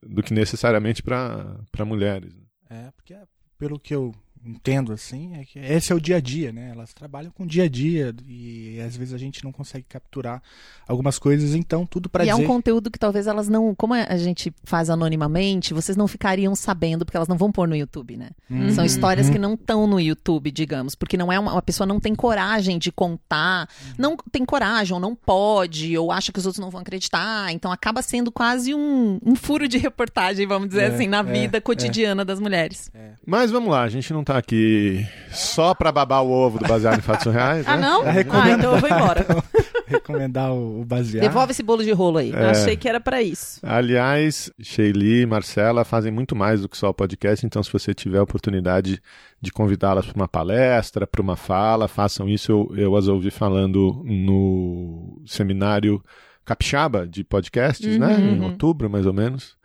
do 0.07 0.23
que 0.23 0.35
necessariamente 0.35 1.03
pra 1.03 1.57
pra 1.71 1.85
mulheres. 1.87 2.35
É, 2.69 2.91
porque 2.95 3.17
pelo 3.59 3.79
que 3.79 3.95
eu 3.95 4.13
entendo 4.45 4.93
assim, 4.93 5.37
é 5.37 5.45
que 5.45 5.59
esse 5.59 5.93
é 5.93 5.95
o 5.95 6.01
dia 6.01 6.17
a 6.17 6.21
dia, 6.21 6.53
né? 6.53 6.71
Elas 6.71 6.93
trabalham 6.93 7.31
com 7.31 7.45
o 7.45 7.47
dia 7.47 7.65
a 7.65 7.69
dia 7.69 8.15
e 8.27 8.81
às 8.81 8.97
vezes 8.97 9.15
a 9.15 9.19
gente 9.19 9.45
não 9.45 9.53
consegue 9.53 9.85
capturar 9.89 10.43
algumas 10.87 11.19
coisas, 11.19 11.55
então 11.55 11.87
tudo 11.87 12.09
pra 12.09 12.25
e 12.25 12.29
é 12.29 12.33
dizer 12.33 12.45
um 12.45 12.47
conteúdo 12.47 12.91
que 12.91 12.99
talvez 12.99 13.27
elas 13.27 13.49
não. 13.49 13.75
Como 13.75 13.95
a 13.95 14.17
gente 14.17 14.53
faz 14.65 14.91
anonimamente, 14.91 15.73
vocês 15.73 15.97
não 15.97 16.09
ficariam 16.09 16.55
sabendo, 16.55 17.05
porque 17.05 17.17
elas 17.17 17.29
não 17.29 17.37
vão 17.37 17.53
pôr 17.53 17.69
no 17.69 17.77
YouTube, 17.77 18.17
né? 18.17 18.31
Hum, 18.51 18.71
São 18.73 18.85
histórias 18.85 19.27
uhum. 19.27 19.33
que 19.33 19.39
não 19.39 19.55
estão 19.55 19.87
no 19.87 20.01
YouTube, 20.01 20.51
digamos, 20.51 20.95
porque 20.95 21.17
não 21.17 21.33
é 21.33 21.39
uma, 21.39 21.53
uma 21.53 21.63
pessoa 21.63 21.87
não 21.87 22.01
tem 22.01 22.15
coragem 22.15 22.79
de 22.79 22.91
contar, 22.91 23.69
não 23.97 24.17
tem 24.31 24.45
coragem, 24.45 24.95
ou 24.95 25.01
não 25.01 25.15
pode, 25.15 25.97
ou 25.97 26.11
acha 26.11 26.33
que 26.33 26.39
os 26.39 26.47
outros 26.47 26.61
não 26.61 26.71
vão 26.71 26.81
acreditar. 26.81 27.53
Então 27.53 27.71
acaba 27.71 28.03
sendo 28.03 28.33
quase 28.33 28.75
um, 28.75 29.19
um 29.25 29.37
furo 29.37 29.69
de 29.69 29.79
reportagem, 29.79 30.47
vamos 30.47 30.69
dizer 30.69 30.83
É, 30.83 30.87
assim, 30.95 31.07
na 31.07 31.21
é, 31.21 31.23
vida 31.23 31.61
cotidiana 31.61 32.25
das 32.25 32.41
mulheres. 32.41 32.91
Mas 33.25 33.51
vamos 33.51 33.71
lá, 33.71 33.83
a 33.83 33.89
gente 33.89 34.13
não 34.13 34.25
tá 34.25 34.32
aqui 34.39 35.07
só 35.31 35.75
pra 35.75 35.91
babar 35.93 36.23
o 36.23 36.31
ovo 36.31 36.59
do 36.59 36.67
baseado 36.67 36.99
em 36.99 37.03
fatos 37.03 37.33
reais, 37.33 37.67
Ah, 37.67 37.77
né? 37.77 37.83
não? 37.83 38.03
Tá 38.05 38.11
Ah, 38.11 38.51
então 38.51 38.75
eu 38.75 38.81
vou 38.81 38.89
embora. 38.89 39.27
recomendar 39.87 40.53
o, 40.53 40.81
o 40.81 40.85
baseado. 40.85 41.23
Devolve 41.23 41.51
esse 41.53 41.63
bolo 41.63 41.85
de 41.85 41.93
rolo 41.93 42.19
aí. 42.19 42.31
Eu 42.31 42.49
achei 42.49 42.77
que 42.77 42.89
era 42.89 42.99
pra 43.01 43.23
isso. 43.23 43.61
Aliás, 43.63 44.51
Sheili 44.61 45.23
e 45.23 45.27
Marcela 45.27 45.85
fazem 45.85 46.11
muito 46.13 46.35
mais 46.35 46.63
do 46.63 46.69
que 46.69 46.77
só 46.77 46.89
o 46.91 46.95
podcast, 46.95 47.45
então 47.45 47.63
se 47.63 47.73
você 47.73 47.93
tiver 47.93 48.19
a 48.19 48.23
oportunidade 48.23 49.01
de 49.41 49.51
convidá-las 49.53 50.07
para 50.07 50.17
uma 50.17 50.29
palestra, 50.29 51.07
para 51.07 51.21
uma 51.23 51.37
fala, 51.37 51.89
façam 51.89 52.29
isso. 52.29 52.51
Eu, 52.53 52.73
eu 52.77 52.97
as 52.97 53.09
ouvi 53.09 53.31
falando 53.31 54.03
no 54.05 55.21
seminário 55.27 56.03
Capixaba 56.45 57.07
de 57.07 57.23
podcasts, 57.23 57.99
né? 57.99 58.19
Em 58.19 58.39
Uhum. 58.41 58.45
outubro, 58.47 58.91
mais 58.91 59.07
ou 59.07 59.13
menos. 59.13 59.57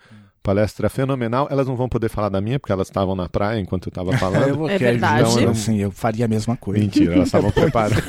Palestra 0.47 0.87
fenomenal. 0.89 1.45
Elas 1.51 1.67
não 1.67 1.75
vão 1.75 1.89
poder 1.89 2.07
falar 2.07 2.29
da 2.29 2.39
minha, 2.39 2.57
porque 2.57 2.71
elas 2.71 2.87
estavam 2.87 3.15
na 3.17 3.27
praia 3.27 3.59
enquanto 3.59 3.87
eu 3.87 3.89
estava 3.89 4.11
eu 4.15 4.17
falando. 4.17 4.55
vou 4.55 4.69
É 4.69 4.77
querer 4.77 4.91
verdade. 4.93 5.23
dizer, 5.27 5.41
Então, 5.41 5.51
assim, 5.51 5.77
eu 5.79 5.91
faria 5.91 6.23
a 6.23 6.27
mesma 6.29 6.55
coisa. 6.55 6.79
Mentira, 6.79 7.15
elas 7.15 7.27
estavam 7.27 7.51
preparando. 7.51 8.01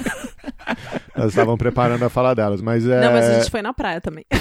elas 1.16 1.30
estavam 1.30 1.56
preparando 1.58 2.04
a 2.04 2.08
fala 2.08 2.34
delas, 2.34 2.62
mas 2.62 2.86
é. 2.86 3.00
Não, 3.00 3.12
mas 3.12 3.24
a 3.28 3.34
gente 3.40 3.50
foi 3.50 3.60
na 3.60 3.72
praia 3.74 4.00
também. 4.00 4.24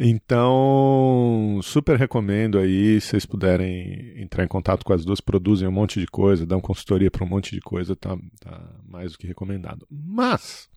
Então, 0.00 1.58
super 1.62 1.98
recomendo 1.98 2.56
aí, 2.58 3.00
se 3.00 3.08
vocês 3.08 3.26
puderem 3.26 4.14
entrar 4.22 4.44
em 4.44 4.48
contato 4.48 4.84
com 4.84 4.92
as 4.92 5.04
duas, 5.04 5.20
produzem 5.20 5.66
um 5.66 5.72
monte 5.72 5.98
de 5.98 6.06
coisa, 6.06 6.46
dão 6.46 6.60
consultoria 6.60 7.10
para 7.10 7.24
um 7.24 7.28
monte 7.28 7.52
de 7.54 7.60
coisa, 7.60 7.96
tá, 7.96 8.16
tá 8.40 8.60
mais 8.88 9.12
do 9.12 9.18
que 9.18 9.26
recomendado. 9.26 9.84
Mas, 9.90 10.68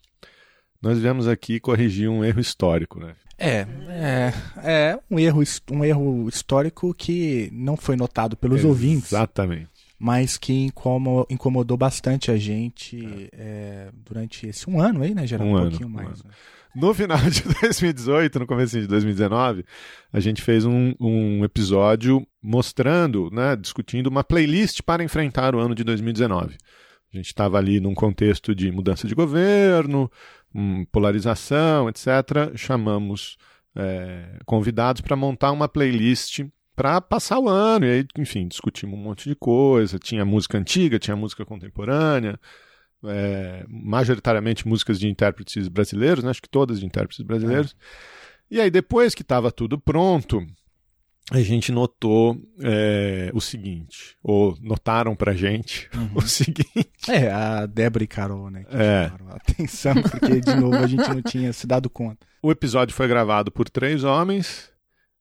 nós 0.82 1.00
viemos 1.00 1.28
aqui 1.28 1.60
corrigir 1.60 2.10
um 2.10 2.24
erro 2.24 2.40
histórico, 2.40 3.00
né? 3.00 3.14
É, 3.38 3.66
é, 3.90 4.34
é 4.64 5.00
um 5.10 5.20
erro, 5.20 5.42
um 5.72 5.84
erro 5.84 6.30
histórico 6.30 6.94
que 6.94 7.50
não 7.52 7.76
foi 7.76 7.96
notado 7.96 8.38
pelos 8.38 8.64
ouvintes, 8.64 9.12
Exatamente. 9.14 9.68
mas 9.98 10.38
que 10.38 10.54
incomo- 10.66 11.26
incomodou 11.30 11.76
bastante 11.76 12.30
a 12.30 12.38
gente 12.38 13.30
é, 13.34 13.90
durante 14.06 14.46
esse 14.48 14.70
um 14.70 14.80
ano 14.80 15.02
aí, 15.02 15.16
né, 15.16 15.26
Geraldo? 15.26 15.52
Um 15.52 15.56
Um, 15.56 15.58
ano, 15.58 15.70
pouquinho 15.70 15.90
um 15.90 15.94
mais. 15.94 16.08
ano. 16.08 16.26
né? 16.26 16.32
No 16.74 16.94
final 16.94 17.18
de 17.18 17.42
2018, 17.62 18.40
no 18.40 18.48
começo 18.48 18.80
de 18.80 18.88
2019, 18.88 19.66
a 20.14 20.20
gente 20.20 20.42
fez 20.42 20.64
um, 20.64 20.94
um 21.00 21.44
episódio 21.44 22.26
mostrando, 22.42 23.30
né, 23.32 23.56
discutindo 23.56 24.08
uma 24.08 24.24
playlist 24.24 24.82
para 24.84 25.04
enfrentar 25.04 25.54
o 25.56 25.60
ano 25.60 25.74
de 25.76 25.84
2019. 25.84 26.56
A 27.14 27.18
gente 27.18 27.26
estava 27.26 27.58
ali 27.58 27.82
num 27.82 27.94
contexto 27.94 28.56
de 28.56 28.72
mudança 28.72 29.06
de 29.06 29.14
governo, 29.14 30.10
hum, 30.54 30.86
polarização, 30.92 31.90
etc. 31.90 32.56
Chamamos 32.56 33.38
é, 33.76 34.40
convidados 34.46 35.02
para 35.02 35.16
montar 35.16 35.52
uma 35.52 35.68
playlist 35.68 36.46
para 36.76 37.02
passar 37.02 37.40
o 37.40 37.50
ano. 37.50 37.86
E 37.86 37.92
aí, 37.92 38.06
enfim, 38.18 38.48
discutimos 38.48 38.98
um 38.98 39.02
monte 39.02 39.30
de 39.30 39.36
coisa. 39.36 40.00
Tinha 40.00 40.26
música 40.26 40.58
antiga, 40.58 41.00
tinha 41.00 41.16
música 41.16 41.46
contemporânea 41.46 42.40
é, 43.04 43.66
majoritariamente 43.68 44.68
músicas 44.68 45.00
de 45.00 45.08
intérpretes 45.08 45.68
brasileiros, 45.68 46.24
né? 46.24 46.30
acho 46.30 46.42
que 46.42 46.50
todas 46.50 46.80
de 46.80 46.86
intérpretes 46.86 47.26
brasileiros. 47.26 47.76
E 48.50 48.60
aí, 48.60 48.70
depois 48.70 49.16
que 49.16 49.22
estava 49.22 49.52
tudo 49.52 49.80
pronto, 49.80 50.46
a 51.32 51.42
gente 51.42 51.72
notou 51.72 52.38
é, 52.62 53.32
o 53.34 53.40
seguinte, 53.42 54.16
ou 54.22 54.56
notaram 54.62 55.16
pra 55.16 55.34
gente 55.34 55.90
o 56.14 56.22
seguinte. 56.22 57.10
É, 57.10 57.32
a 57.32 57.66
Débora 57.66 58.04
e 58.04 58.08
Carol, 58.08 58.50
né? 58.50 58.64
Que 58.66 58.76
É. 58.76 59.06
chamaram 59.06 59.30
a 59.30 59.36
atenção, 59.36 59.94
porque, 60.02 60.42
de 60.42 60.56
novo, 60.56 60.76
a 60.76 60.86
gente 60.88 61.08
não 61.10 61.22
tinha 61.22 61.52
se 61.54 61.66
dado 61.66 61.90
conta. 61.90 62.28
O 62.44 62.52
episódio 62.52 62.94
foi 62.94 63.08
gravado 63.08 63.52
por 63.52 63.70
três 63.70 64.04
homens 64.04 64.70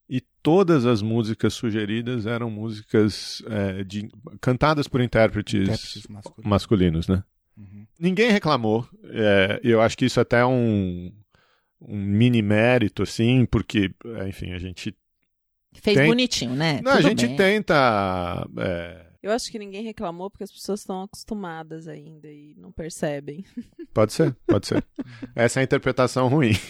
e 0.09 0.21
todas 0.43 0.85
as 0.87 1.01
músicas 1.01 1.55
sugeridas 1.55 2.27
eram 2.27 2.51
músicas 2.51 3.43
é, 3.47 3.85
de, 3.85 4.09
cantadas 4.41 4.89
por 4.89 5.01
intérpretes, 5.01 5.63
Intérpretes 5.63 6.07
masculinos. 6.09 6.51
masculinos, 6.51 7.09
né? 7.09 7.23
Uhum. 7.57 7.87
Ninguém 7.99 8.31
reclamou. 8.33 8.89
É, 9.05 9.61
eu 9.63 9.81
acho 9.81 9.97
que 9.97 10.07
isso 10.07 10.19
até 10.21 10.41
é 10.41 10.47
um, 10.47 11.13
um 11.81 11.97
mini 11.97 12.43
mérito, 12.43 13.03
assim, 13.03 13.45
porque, 13.47 13.93
enfim, 14.27 14.53
a 14.53 14.59
gente. 14.59 14.97
Fez 15.75 15.97
Tem- 15.97 16.07
bonitinho, 16.09 16.55
né? 16.55 16.81
Não, 16.83 16.93
a 16.93 16.97
Tudo 16.97 17.09
gente 17.09 17.27
bem. 17.29 17.37
tenta. 17.37 18.47
é, 18.59 19.07
Eu 19.23 19.33
acho 19.33 19.51
que 19.51 19.59
ninguém 19.59 19.83
reclamou 19.85 20.29
porque 20.31 20.45
as 20.45 20.51
pessoas 20.53 20.81
estão 20.81 21.03
acostumadas 21.03 21.87
ainda 21.87 22.29
e 22.29 22.55
não 22.57 22.73
percebem. 22.73 23.45
pode 23.95 24.13
ser, 24.13 24.35
pode 24.47 24.67
ser. 24.67 24.85
Essa 25.35 25.59
é 25.59 25.63
a 25.63 25.65
interpretação 25.65 26.29
ruim. 26.29 26.53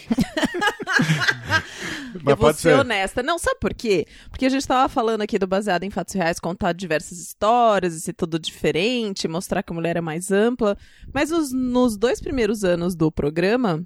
Mas 2.13 2.15
eu 2.15 2.37
vou 2.37 2.37
pode 2.37 2.59
ser 2.59 2.75
ser. 2.75 2.79
honesta. 2.81 3.23
Não, 3.23 3.39
sabe 3.39 3.59
por 3.61 3.73
quê? 3.73 4.07
Porque 4.29 4.45
a 4.47 4.49
gente 4.49 4.67
tava 4.67 4.89
falando 4.89 5.23
aqui 5.23 5.39
do 5.39 5.47
baseado 5.47 5.85
em 5.85 5.91
fatos 5.91 6.15
reais, 6.15 6.41
contar 6.41 6.73
diversas 6.73 7.19
histórias 7.19 7.95
e 7.95 8.01
ser 8.01 8.13
tudo 8.13 8.39
diferente, 8.39 9.29
mostrar 9.29 9.63
que 9.63 9.73
a 9.73 9.75
mulher 9.75 9.97
é 9.97 10.01
mais 10.01 10.31
ampla. 10.31 10.77
Mas 11.13 11.31
nos, 11.31 11.53
nos 11.53 11.97
dois 11.97 12.21
primeiros 12.21 12.65
anos 12.65 12.95
do 12.97 13.11
programa, 13.13 13.83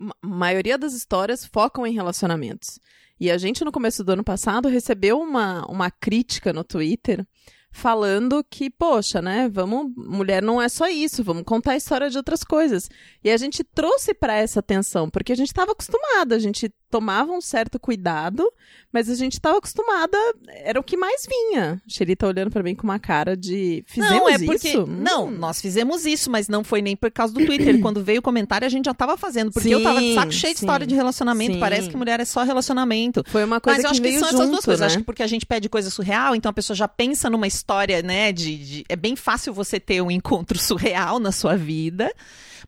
ma- 0.00 0.14
a 0.22 0.26
maioria 0.26 0.78
das 0.78 0.94
histórias 0.94 1.44
focam 1.46 1.86
em 1.86 1.92
relacionamentos. 1.94 2.78
E 3.22 3.30
a 3.30 3.38
gente, 3.38 3.64
no 3.64 3.70
começo 3.70 4.02
do 4.02 4.10
ano 4.10 4.24
passado, 4.24 4.68
recebeu 4.68 5.20
uma, 5.20 5.64
uma 5.66 5.92
crítica 5.92 6.52
no 6.52 6.64
Twitter 6.64 7.24
falando 7.70 8.42
que, 8.42 8.68
poxa, 8.68 9.22
né, 9.22 9.48
vamos, 9.48 9.92
mulher 9.96 10.42
não 10.42 10.60
é 10.60 10.68
só 10.68 10.88
isso, 10.88 11.22
vamos 11.22 11.44
contar 11.44 11.74
a 11.74 11.76
história 11.76 12.10
de 12.10 12.16
outras 12.16 12.42
coisas. 12.42 12.90
E 13.22 13.30
a 13.30 13.36
gente 13.36 13.62
trouxe 13.62 14.12
para 14.12 14.34
essa 14.34 14.58
atenção, 14.58 15.08
porque 15.08 15.30
a 15.30 15.36
gente 15.36 15.46
estava 15.46 15.70
acostumada, 15.70 16.34
a 16.34 16.38
gente 16.40 16.68
tomava 16.92 17.32
um 17.32 17.40
certo 17.40 17.80
cuidado, 17.80 18.46
mas 18.92 19.08
a 19.08 19.14
gente 19.14 19.32
estava 19.32 19.56
acostumada, 19.56 20.16
era 20.62 20.78
o 20.78 20.82
que 20.84 20.94
mais 20.96 21.26
vinha. 21.26 21.80
Sherry 21.88 22.14
tá 22.14 22.26
olhando 22.26 22.50
para 22.50 22.62
mim 22.62 22.74
com 22.74 22.84
uma 22.84 22.98
cara 22.98 23.34
de, 23.34 23.82
fizemos 23.88 24.18
não, 24.18 24.28
é 24.28 24.38
porque. 24.38 24.68
isso? 24.68 24.86
Não, 24.86 25.26
Hum. 25.26 25.30
nós 25.30 25.58
fizemos 25.60 26.04
isso, 26.04 26.30
mas 26.30 26.48
não 26.48 26.62
foi 26.62 26.82
nem 26.82 26.94
por 26.94 27.10
causa 27.10 27.32
do 27.32 27.44
Twitter. 27.46 27.80
Quando 27.80 28.04
veio 28.04 28.18
o 28.18 28.22
comentário, 28.22 28.66
a 28.66 28.68
gente 28.68 28.84
já 28.84 28.92
tava 28.94 29.16
fazendo. 29.16 29.50
Porque 29.50 29.70
eu 29.74 29.82
tava 29.82 30.00
de 30.00 30.08
Sim, 30.08 30.14
saco 30.14 30.32
cheio 30.32 30.52
de 30.52 30.58
sim, 30.60 30.66
história 30.66 30.86
de 30.86 30.94
relacionamento. 30.94 31.54
sim. 31.54 31.60
Parece 31.60 31.88
que 31.88 31.96
mulher 31.96 32.20
é 32.20 32.24
só 32.26 32.42
relacionamento. 32.42 33.24
Foi 33.28 33.42
uma 33.42 33.58
coisa 33.60 33.78
Mas 33.78 33.84
eu 33.84 33.90
que 33.90 33.92
acho 33.92 34.02
que 34.02 34.18
são 34.20 34.28
junto, 34.28 34.34
essas 34.42 34.50
duas 34.50 34.64
coisas. 34.66 34.80
Né? 34.80 34.86
acho 34.86 34.98
que 34.98 35.04
porque 35.04 35.22
a 35.22 35.26
gente 35.26 35.46
pede 35.46 35.68
coisa 35.70 35.88
surreal, 35.88 36.36
então 36.36 36.50
a 36.50 36.52
pessoa 36.52 36.76
já 36.76 36.86
pensa 36.86 37.30
numa 37.30 37.46
história, 37.46 38.02
né? 38.02 38.30
De, 38.32 38.58
de- 38.58 38.84
É 38.88 38.96
bem 38.96 39.16
fácil 39.16 39.54
você 39.54 39.80
ter 39.80 40.02
um 40.02 40.10
encontro 40.10 40.58
surreal 40.60 41.18
na 41.18 41.32
sua 41.32 41.56
vida. 41.56 42.12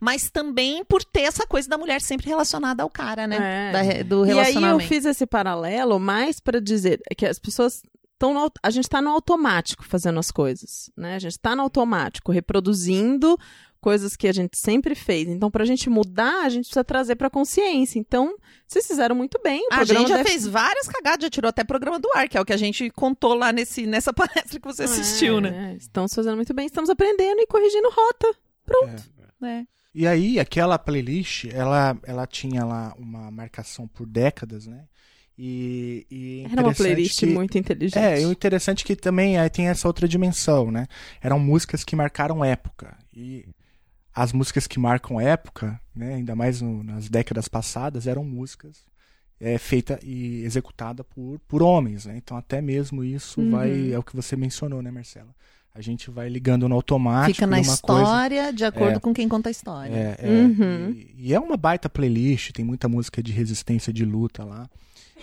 Mas 0.04 0.30
também 0.30 0.84
por 0.84 1.02
ter 1.02 1.22
essa 1.22 1.46
coisa 1.46 1.66
da 1.68 1.78
mulher 1.78 2.00
sempre 2.02 2.26
relacionada 2.28 2.82
ao 2.82 2.90
cara, 2.90 3.26
né? 3.26 3.70
É. 3.70 3.72
Da 3.72 4.02
do 4.02 4.26
E 4.26 4.30
aí 4.30 4.30
eu 4.30 4.36
relacionamento. 4.36 4.86
fiz 4.88 5.04
esse 5.06 5.26
paralelo 5.26 5.98
mais 5.98 6.38
para 6.40 6.60
dizer 6.60 7.00
que 7.16 7.24
as 7.24 7.38
pessoas 7.38 7.82
estão 8.12 8.50
a 8.62 8.70
gente 8.70 8.84
está 8.84 9.00
no 9.00 9.10
automático 9.10 9.84
fazendo 9.84 10.18
as 10.18 10.30
coisas, 10.30 10.90
né? 10.96 11.14
A 11.16 11.18
gente 11.18 11.32
está 11.32 11.56
no 11.56 11.62
automático 11.62 12.30
reproduzindo 12.30 13.38
coisas 13.80 14.16
que 14.16 14.26
a 14.28 14.32
gente 14.32 14.56
sempre 14.58 14.94
fez. 14.94 15.28
Então, 15.28 15.50
para 15.50 15.62
a 15.62 15.66
gente 15.66 15.90
mudar, 15.90 16.44
a 16.44 16.48
gente 16.48 16.64
precisa 16.64 16.82
trazer 16.84 17.16
para 17.16 17.28
consciência. 17.28 17.98
Então, 17.98 18.34
vocês 18.66 18.86
fizeram 18.86 19.14
muito 19.14 19.38
bem. 19.44 19.60
O 19.70 19.74
A 19.74 19.84
gente 19.84 20.08
já 20.08 20.16
deve- 20.18 20.30
fez 20.30 20.46
várias 20.46 20.88
cagadas, 20.88 21.22
já 21.24 21.28
tirou 21.30 21.50
até 21.50 21.62
programa 21.64 21.98
do 21.98 22.08
ar, 22.14 22.26
que 22.28 22.38
é 22.38 22.40
o 22.40 22.46
que 22.46 22.52
a 22.54 22.56
gente 22.56 22.88
contou 22.90 23.34
lá 23.34 23.52
nesse, 23.52 23.84
nessa 23.86 24.10
palestra 24.14 24.58
que 24.58 24.66
você 24.66 24.84
assistiu, 24.84 25.36
É, 25.38 25.40
né? 25.42 25.72
é, 25.72 25.76
Estamos 25.76 26.14
fazendo 26.14 26.36
muito 26.36 26.54
bem, 26.54 26.64
estamos 26.66 26.88
aprendendo 26.88 27.40
e 27.40 27.46
corrigindo 27.46 27.90
rota. 27.90 28.34
É. 29.42 29.64
E 29.94 30.06
aí, 30.06 30.40
aquela 30.40 30.78
playlist, 30.78 31.44
ela, 31.52 31.96
ela 32.02 32.26
tinha 32.26 32.64
lá 32.64 32.94
uma 32.98 33.30
marcação 33.30 33.86
por 33.86 34.06
décadas, 34.06 34.66
né? 34.66 34.84
E, 35.38 36.06
e 36.10 36.46
Era 36.50 36.62
uma 36.62 36.74
playlist 36.74 37.20
que- 37.20 37.26
muito 37.26 37.58
inteligente. 37.58 37.98
É, 38.02 38.20
e 38.20 38.26
o 38.26 38.32
interessante 38.32 38.82
é 38.82 38.86
que 38.86 38.96
também 38.96 39.38
aí 39.38 39.48
tem 39.50 39.68
essa 39.68 39.86
outra 39.88 40.06
dimensão, 40.08 40.70
né? 40.70 40.86
Eram 41.20 41.38
músicas 41.38 41.84
que 41.84 41.94
marcaram 41.96 42.44
época. 42.44 42.96
E 43.12 43.46
as 44.14 44.32
músicas 44.32 44.66
que 44.66 44.78
marcam 44.78 45.20
época, 45.20 45.80
né, 45.94 46.14
ainda 46.14 46.34
mais 46.36 46.60
no- 46.60 46.82
nas 46.84 47.08
décadas 47.08 47.48
passadas, 47.48 48.06
eram 48.06 48.24
músicas 48.24 48.84
é, 49.40 49.58
feitas 49.58 49.98
e 50.02 50.42
executadas 50.44 51.04
por, 51.10 51.38
por 51.40 51.62
homens, 51.62 52.06
né? 52.06 52.16
Então 52.16 52.36
até 52.36 52.62
mesmo 52.62 53.02
isso 53.04 53.40
Uhum. 53.40 53.50
vai. 53.50 53.92
É 53.92 53.98
o 53.98 54.02
que 54.02 54.14
você 54.14 54.36
mencionou, 54.36 54.80
né, 54.80 54.90
Marcela? 54.90 55.34
A 55.76 55.80
gente 55.80 56.08
vai 56.08 56.28
ligando 56.28 56.68
no 56.68 56.74
automático. 56.76 57.34
Fica 57.34 57.46
na 57.48 57.56
uma 57.56 57.62
coisa- 57.64 57.74
história 57.74 58.52
de 58.52 58.64
acordo 58.64 58.96
É. 58.98 59.00
com 59.00 59.12
quem 59.12 59.28
conta 59.28 59.48
a 59.48 59.52
história. 59.52 59.92
é, 59.92 60.16
é, 60.20 60.28
Uhum. 60.28 60.90
e, 60.90 61.14
e 61.30 61.34
é 61.34 61.40
uma 61.40 61.56
baita 61.56 61.88
playlist, 61.88 62.52
tem 62.52 62.64
muita 62.64 62.88
música 62.88 63.20
de 63.20 63.32
resistência 63.32 63.92
de 63.92 64.04
luta 64.04 64.44
lá. 64.44 64.68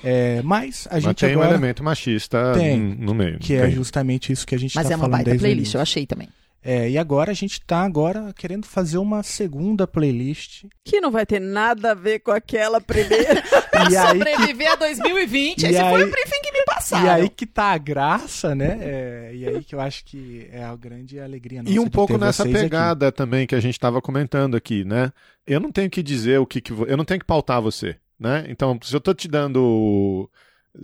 É, 0.04 0.42
mas 0.42 0.88
a 0.90 0.96
Mas 0.96 1.04
gente 1.04 1.18
tem 1.20 1.30
um 1.38 1.42
agora. 1.42 1.52
elemento 1.52 1.82
machista 1.84 2.54
Tem. 2.54 2.78
no 2.78 3.14
meio. 3.14 3.40
que 3.40 3.54
é 3.54 3.62
Tem. 3.64 3.72
justamente 3.72 4.32
isso 4.34 4.46
que 4.46 4.56
a 4.56 4.60
gente 4.60 4.76
Mas 4.76 4.84
está 4.86 4.94
é 4.94 4.98
uma 4.98 5.06
falando 5.06 5.24
baita 5.26 5.40
playlist, 5.40 5.74
eu 5.76 5.82
achei 5.82 6.06
também. 6.06 6.28
É, 6.64 6.90
e 6.90 6.98
agora 6.98 7.32
a 7.32 7.34
gente 7.34 7.60
tá 7.62 7.82
agora 7.84 8.32
querendo 8.38 8.66
fazer 8.68 8.98
uma 9.00 9.24
segunda 9.24 9.88
playlist. 9.88 10.66
Que 10.86 11.00
não 11.02 11.10
vai 11.12 11.26
ter 11.26 11.40
nada 11.40 11.92
a 11.92 11.96
ver 11.96 12.20
com 12.20 12.30
aquela 12.32 12.80
primeira. 12.82 13.42
E 13.90 13.96
aí, 13.98 14.12
que, 14.12 14.18
Sobreviver 14.20 14.72
a 14.74 14.76
2020, 14.76 15.64
E 15.64 15.66
esse 15.68 15.78
aí- 15.80 15.90
foi 15.90 16.04
o 16.04 16.12
briefing 16.12 16.42
que 16.44 16.51
passaram. 16.82 17.06
e 17.06 17.10
aí 17.24 17.30
que 17.30 17.46
tá 17.46 17.72
a 17.72 17.78
graça, 17.78 18.54
né? 18.56 18.78
É, 18.82 19.32
e 19.34 19.48
aí 19.48 19.64
que 19.64 19.76
eu 19.76 19.80
acho 19.82 20.04
que 20.06 20.48
é 20.52 20.64
a 20.64 20.76
grande 20.76 21.20
alegria 21.20 21.62
nossa 21.64 21.74
E 21.76 21.80
um 21.80 21.86
de 21.86 21.90
pouco 21.92 22.14
ter 22.14 22.20
nessa 22.20 22.44
vocês 22.44 22.56
aqui. 22.56 22.64
pegada 22.66 23.12
também 23.12 23.46
que 23.48 23.56
a 23.56 23.60
gente 23.60 23.74
estava 23.76 24.02
comentando 24.02 24.56
aqui, 24.56 24.84
né? 24.84 25.12
Eu 25.46 25.60
não 25.60 25.72
tenho 25.72 25.90
que 25.90 26.04
dizer 26.04 26.40
o 26.40 26.46
que, 26.46 26.60
que 26.62 26.74
vo- 26.74 26.86
eu 26.86 26.98
não 26.98 27.06
tenho 27.06 27.20
que 27.20 27.26
pautar 27.26 27.62
você, 27.62 27.96
né? 28.20 28.46
Então, 28.50 28.78
se 28.84 28.96
eu 28.96 29.02
tô 29.02 29.14
te 29.14 29.28
dando, 29.28 30.30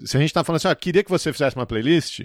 se 0.06 0.18
a 0.18 0.20
gente 0.20 0.34
tá 0.34 0.44
falando 0.44 0.58
assim, 0.58 0.68
ah, 0.68 0.76
queria 0.76 1.04
que 1.04 1.10
você 1.10 1.32
fizesse 1.32 1.56
uma 1.56 1.66
playlist, 1.66 2.22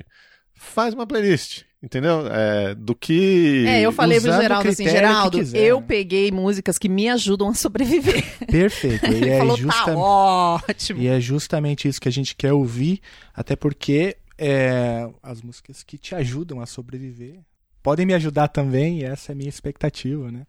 faz 0.62 0.94
uma 0.94 1.06
playlist, 1.06 1.62
entendeu? 1.82 2.26
É, 2.30 2.74
do 2.74 2.94
que 2.94 3.64
É, 3.66 3.80
eu 3.80 3.92
falei 3.92 4.20
pro 4.20 4.28
usando 4.30 4.38
o 4.40 4.42
Geraldo 4.42 4.68
assim, 4.68 4.88
Geraldo, 4.88 5.38
quiser, 5.38 5.58
eu 5.58 5.82
peguei 5.82 6.30
músicas 6.30 6.78
que 6.78 6.88
me 6.88 7.08
ajudam 7.08 7.48
a 7.48 7.54
sobreviver. 7.54 8.24
Perfeito. 8.50 9.06
E 9.06 9.14
Ele 9.16 9.28
é, 9.30 9.38
falou, 9.38 9.56
justa- 9.56 9.84
tá 9.84 9.96
ótimo. 9.96 11.00
e 11.00 11.08
é 11.08 11.20
justamente 11.20 11.88
isso 11.88 12.00
que 12.00 12.08
a 12.08 12.12
gente 12.12 12.34
quer 12.36 12.52
ouvir, 12.52 13.00
até 13.34 13.54
porque 13.56 14.16
é, 14.38 15.08
as 15.22 15.42
músicas 15.42 15.82
que 15.82 15.98
te 15.98 16.14
ajudam 16.14 16.60
a 16.60 16.66
sobreviver 16.66 17.40
podem 17.82 18.06
me 18.06 18.14
ajudar 18.14 18.48
também, 18.48 19.00
e 19.00 19.04
essa 19.04 19.30
é 19.30 19.34
a 19.34 19.36
minha 19.36 19.48
expectativa, 19.48 20.30
né? 20.30 20.42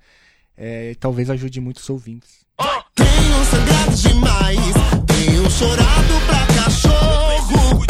É, 0.55 0.91
e 0.91 0.95
talvez 0.95 1.29
ajude 1.31 1.59
muitos 1.59 1.89
ouvintes. 1.89 2.43
Tenho 2.95 3.45
sangrado 3.45 3.95
demais, 3.97 4.59
tenho 5.07 5.49
chorado 5.49 6.13
pra 6.27 6.45
cachorro. 6.63 7.83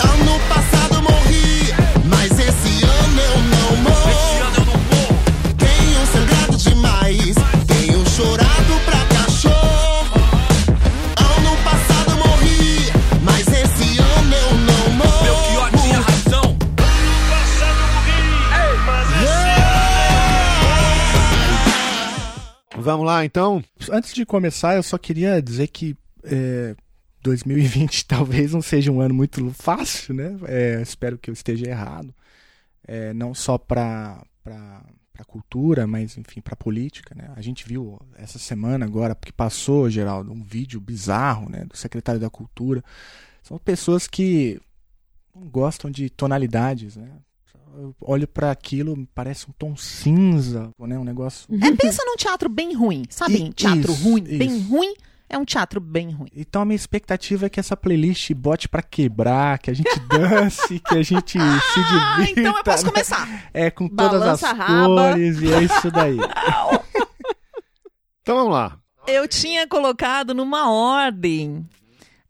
Ano 0.00 0.48
passado 0.48 0.77
Vamos 22.88 23.04
lá, 23.04 23.22
então. 23.22 23.62
Antes 23.92 24.14
de 24.14 24.24
começar, 24.24 24.76
eu 24.76 24.82
só 24.82 24.96
queria 24.96 25.42
dizer 25.42 25.66
que 25.68 25.94
é, 26.24 26.74
2020 27.22 28.04
talvez 28.08 28.52
não 28.52 28.62
seja 28.62 28.90
um 28.92 29.00
ano 29.00 29.14
muito 29.14 29.50
fácil, 29.52 30.14
né? 30.14 30.36
É, 30.46 30.80
espero 30.82 31.18
que 31.18 31.30
eu 31.30 31.34
esteja 31.34 31.66
errado. 31.68 32.14
É, 32.86 33.12
não 33.12 33.34
só 33.34 33.58
para 33.58 34.22
para 34.42 35.24
cultura, 35.26 35.84
mas 35.86 36.16
enfim 36.16 36.40
para 36.40 36.54
política, 36.54 37.12
né? 37.14 37.30
A 37.36 37.42
gente 37.42 37.66
viu 37.66 38.00
essa 38.16 38.38
semana 38.38 38.86
agora 38.86 39.14
que 39.16 39.32
passou, 39.32 39.90
Geraldo, 39.90 40.32
um 40.32 40.42
vídeo 40.44 40.80
bizarro, 40.80 41.50
né, 41.50 41.64
do 41.64 41.76
secretário 41.76 42.20
da 42.20 42.30
Cultura. 42.30 42.84
São 43.42 43.58
pessoas 43.58 44.06
que 44.06 44.60
não 45.34 45.48
gostam 45.48 45.90
de 45.90 46.08
tonalidades, 46.08 46.96
né? 46.96 47.10
Eu 47.76 47.94
olho 48.00 48.26
para 48.28 48.50
aquilo, 48.52 49.06
parece 49.14 49.50
um 49.50 49.52
tom 49.58 49.76
cinza, 49.76 50.70
né? 50.78 50.96
Um 50.98 51.04
negócio 51.04 51.46
É, 51.62 51.72
pensa 51.76 52.02
num 52.06 52.16
teatro 52.16 52.48
bem 52.48 52.72
ruim, 52.74 53.02
sabe? 53.10 53.34
I- 53.42 53.52
teatro 53.52 53.92
isso, 53.92 54.02
ruim, 54.04 54.22
bem 54.22 54.56
isso. 54.56 54.68
ruim, 54.68 54.94
é 55.28 55.36
um 55.38 55.44
teatro 55.44 55.80
bem 55.80 56.10
ruim. 56.10 56.30
Então 56.34 56.62
a 56.62 56.64
minha 56.64 56.76
expectativa 56.76 57.46
é 57.46 57.48
que 57.48 57.60
essa 57.60 57.76
playlist 57.76 58.32
bote 58.34 58.68
pra 58.68 58.82
quebrar, 58.82 59.58
que 59.58 59.70
a 59.70 59.74
gente 59.74 59.98
dance, 60.08 60.78
que 60.80 60.94
a 60.96 61.02
gente 61.02 61.32
se 61.38 61.38
Ah, 61.40 62.16
divirta. 62.18 62.40
então 62.40 62.56
eu 62.56 62.64
posso 62.64 62.84
né? 62.86 62.90
começar. 62.92 63.48
É 63.52 63.70
com 63.70 63.88
todas 63.88 64.22
as 64.22 64.40
Balança 64.40 64.48
a 64.48 64.52
raba. 64.52 64.86
cores 65.12 65.40
e 65.40 65.52
é 65.52 65.62
isso 65.62 65.90
daí. 65.90 66.16
Então 68.22 68.36
vamos 68.36 68.52
lá. 68.52 68.78
Eu 69.06 69.26
tinha 69.26 69.66
colocado 69.66 70.34
numa 70.34 70.70
ordem. 70.70 71.66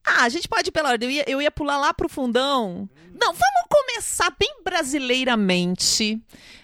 Ah, 0.09 0.25
a 0.25 0.29
gente 0.29 0.49
pode 0.49 0.69
ir 0.69 0.73
pela 0.73 0.91
ordem. 0.91 1.09
Eu 1.09 1.15
ia, 1.15 1.25
eu 1.29 1.43
ia 1.43 1.51
pular 1.51 1.79
lá 1.79 1.93
pro 1.93 2.09
fundão. 2.09 2.89
Não, 3.21 3.33
vamos 3.33 3.69
começar 3.69 4.35
bem 4.39 4.63
brasileiramente. 4.65 6.21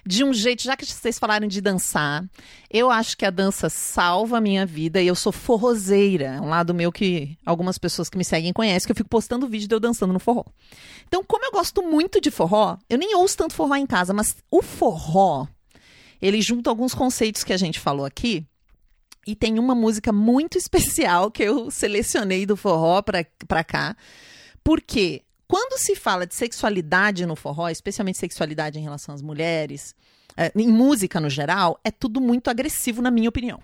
De 0.07 0.23
um 0.23 0.33
jeito, 0.33 0.63
já 0.63 0.77
que 0.77 0.87
vocês 0.87 1.19
falaram 1.19 1.47
de 1.47 1.61
dançar, 1.61 2.25
eu 2.71 2.91
acho 2.91 3.17
que 3.17 3.25
a 3.25 3.31
dança 3.31 3.69
salva 3.71 4.39
a 4.39 4.41
minha 4.41 4.65
vida 4.65 5.01
e 5.01 5.07
eu 5.07 5.15
sou 5.15 5.33
forrozeira. 5.33 6.37
É 6.37 6.41
um 6.41 6.49
lado 6.49 6.75
meu 6.75 6.93
que 6.93 7.37
algumas 7.45 7.79
pessoas 7.79 8.09
que 8.09 8.19
me 8.19 8.25
seguem 8.25 8.53
conhecem, 8.53 8.87
que 8.87 8.93
eu 8.93 8.97
fico 8.97 9.09
postando 9.09 9.49
vídeo 9.49 9.69
de 9.69 9.75
eu 9.75 9.81
dançando 9.81 10.13
no 10.13 10.19
forró. 10.19 10.45
Então, 11.09 11.25
como 11.25 11.45
eu 11.45 11.53
gosto 11.53 11.83
muito 11.83 12.21
de 12.21 12.31
forró, 12.31 12.77
eu 12.89 12.99
nem 12.99 13.15
ouço 13.15 13.37
tanto 13.37 13.55
forró 13.55 13.75
em 13.77 13.87
casa, 13.87 14.13
mas 14.13 14.37
o 14.51 14.63
forró, 14.63 15.47
ele 16.21 16.41
junta 16.43 16.71
alguns 16.71 16.95
conceitos 16.95 17.43
que 17.43 17.53
a 17.53 17.57
gente 17.57 17.81
falou 17.81 18.05
aqui. 18.05 18.47
E 19.27 19.35
tem 19.35 19.59
uma 19.59 19.75
música 19.75 20.13
muito 20.13 20.57
especial 20.59 21.31
que 21.31 21.43
eu 21.43 21.71
selecionei 21.71 22.47
do 22.47 22.57
forró 22.57 23.03
pra 23.03 23.65
cá. 23.65 23.97
Porque 24.63 25.23
quando 25.47 25.79
se 25.79 25.95
fala 25.95 26.27
de 26.27 26.35
sexualidade 26.35 27.27
no 27.27 27.37
forró, 27.37 27.69
especialmente 27.69 28.19
sexualidade 28.19 28.79
em 28.79 28.83
relação 28.83 29.15
às 29.15 29.23
mulheres, 29.23 29.95
eh, 30.37 30.51
em 30.57 30.69
música 30.69 31.21
no 31.21 31.29
geral, 31.29 31.79
é 31.85 31.91
tudo 31.91 32.21
muito 32.21 32.49
agressivo, 32.49 33.03
na 33.03 33.11
minha 33.11 33.29
opinião. 33.29 33.61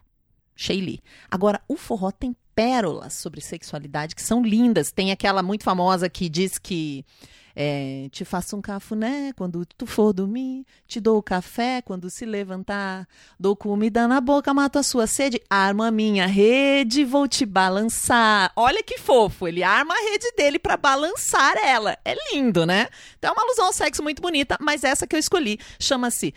Sheili. 0.55 1.01
Agora, 1.31 1.61
o 1.67 1.77
forró 1.77 2.11
tem 2.11 2.37
pérolas 2.55 3.15
sobre 3.15 3.41
sexualidade 3.41 4.15
que 4.15 4.23
são 4.23 4.43
lindas. 4.43 4.93
Tem 4.93 5.11
aquela 5.11 5.43
muito 5.43 5.65
famosa 5.65 6.09
que 6.11 6.29
diz 6.29 6.59
que 6.59 7.05
é, 7.55 8.09
te 8.11 8.25
faço 8.25 8.57
um 8.57 8.63
cafuné 8.63 9.33
quando 9.37 9.65
tu 9.65 9.87
for 9.87 10.13
dormir, 10.13 10.65
te 10.87 11.01
dou 11.01 11.23
café 11.23 11.83
quando 11.83 12.09
se 12.11 12.25
levantar, 12.25 13.07
dou 13.39 13.57
comida 13.57 14.07
na 14.07 14.21
boca, 14.21 14.55
mato 14.55 14.79
a 14.79 14.83
sua 14.83 15.07
sede, 15.07 15.41
armo 15.49 15.83
a 15.83 15.91
minha 15.91 16.27
rede, 16.27 17.05
vou 17.05 17.27
te 17.27 17.45
balançar. 17.45 18.53
Olha 18.57 18.83
que 18.83 18.99
fofo, 18.99 19.49
ele 19.49 19.63
arma 19.63 19.95
a 19.95 20.11
rede 20.11 20.33
dele 20.37 20.59
para 20.59 20.77
balançar 20.77 21.57
ela. 21.57 21.97
É 22.05 22.15
lindo, 22.33 22.65
né? 22.65 22.89
Então 23.19 23.31
é 23.31 23.33
uma 23.33 23.43
alusão 23.43 23.67
ao 23.67 23.73
sexo 23.73 24.03
muito 24.03 24.23
bonita, 24.23 24.57
mas 24.61 24.85
essa 24.85 25.07
que 25.07 25.15
eu 25.15 25.21
escolhi 25.21 25.59
chama-se 25.79 26.35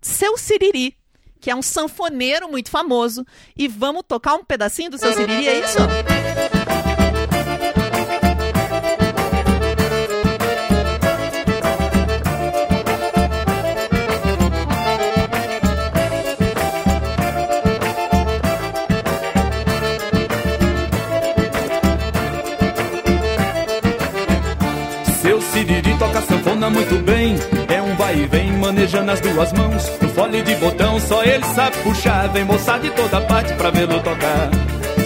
Seu 0.00 0.36
Siriri, 0.36 0.96
que 1.40 1.50
é 1.50 1.54
um 1.54 1.62
sanfoneiro 1.62 2.48
muito 2.48 2.70
famoso. 2.70 3.24
E 3.56 3.68
vamos 3.68 4.02
tocar 4.08 4.34
um 4.34 4.44
pedacinho 4.44 4.90
do 4.90 4.98
Seu 4.98 5.12
Siriri, 5.12 5.46
é 5.46 5.60
isso? 5.60 5.78
Siriri 25.54 25.96
toca 25.96 26.20
sanfona 26.22 26.68
muito 26.68 27.00
bem. 27.04 27.36
É 27.68 27.80
um 27.80 27.94
vai 27.94 28.16
e 28.16 28.26
vem, 28.26 28.52
manejando 28.54 29.12
as 29.12 29.20
duas 29.20 29.52
mãos. 29.52 29.88
No 30.02 30.08
fole 30.08 30.42
de 30.42 30.52
botão, 30.56 30.98
só 30.98 31.22
ele 31.22 31.44
sabe 31.44 31.76
puxar. 31.78 32.28
Vem 32.30 32.44
moçada 32.44 32.80
de 32.80 32.90
toda 32.90 33.20
parte 33.20 33.54
pra 33.54 33.70
vê-lo 33.70 34.00
tocar. 34.00 34.50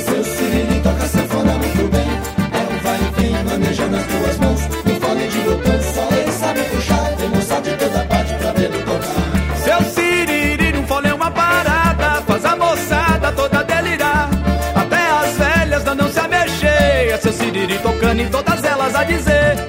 Seu 0.07 0.25
Siriri 0.25 0.81
toca 0.83 1.07
sanfona 1.07 1.53
muito 1.53 1.91
bem. 1.91 2.09
É 2.51 2.75
um 2.75 2.79
vai 2.83 2.99
e 2.99 3.21
vem, 3.21 3.45
manejando 3.45 3.97
as 3.99 4.07
duas 4.07 4.39
mãos. 4.39 4.61
No 4.87 4.95
fone 5.01 5.29
de 5.29 5.39
botão, 5.39 5.83
só 5.95 6.17
ele 6.17 6.33
sabe 6.33 6.63
puxar. 6.63 7.13
Tem 7.19 7.29
moçada 7.29 7.71
de 7.71 7.77
toda 7.77 8.05
parte 8.07 8.35
pra 8.35 8.53
vê-lo 8.53 8.79
tocar. 8.79 9.57
Seu 9.65 9.91
Siriri, 9.91 10.79
um 10.79 10.87
fole 10.87 11.09
é 11.09 11.15
uma 11.15 11.31
parada. 11.31 12.23
Faz 12.23 12.45
a 12.47 12.57
moçada 12.57 13.33
toda 13.33 13.65
delirar. 13.65 14.31
Até 14.75 15.11
as 15.11 15.37
velhas 15.37 15.85
não 15.85 16.11
se 16.11 16.19
a 16.19 16.27
mexer. 16.27 17.11
É 17.13 17.19
seu 17.19 17.35
Siriri 17.35 17.79
tocando 17.81 18.21
em 18.23 18.29
todas 18.31 18.65
elas 18.65 18.95
a 18.95 19.05
dizer: 19.05 19.68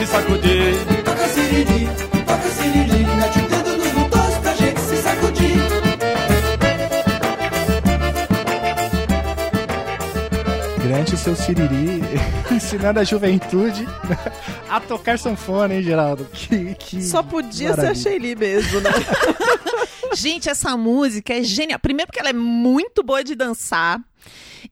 se 0.00 0.06
sacudir. 0.06 0.74
Toca 1.04 1.28
Siriri, 1.28 1.88
toca 2.26 2.48
Siriri. 2.48 3.04
Mete 3.16 3.38
o 3.38 3.48
dedo 3.48 3.76
nos 3.76 3.92
botões 3.92 4.38
pra 4.38 4.54
gente 4.54 4.80
se 4.80 4.96
sacudir. 4.96 5.60
Grande 10.82 11.16
seu 11.18 11.36
Siriri, 11.36 12.02
ensinando 12.50 13.00
a 13.00 13.04
juventude 13.04 13.86
a 14.70 14.80
tocar 14.80 15.18
sanfona, 15.18 15.74
hein, 15.74 15.82
Geraldo? 15.82 16.24
Que, 16.32 16.74
que 16.76 17.02
Só 17.02 17.22
podia 17.22 17.70
maravilha. 17.70 17.94
ser 17.94 18.08
a 18.08 18.12
Shelly 18.12 18.34
mesmo, 18.34 18.80
né? 18.80 18.90
Gente, 20.16 20.48
essa 20.48 20.76
música 20.76 21.34
é 21.34 21.42
genial. 21.42 21.78
Primeiro 21.78 22.08
porque 22.08 22.18
ela 22.18 22.30
é 22.30 22.32
muito 22.32 23.02
boa 23.02 23.22
de 23.22 23.34
dançar. 23.36 24.00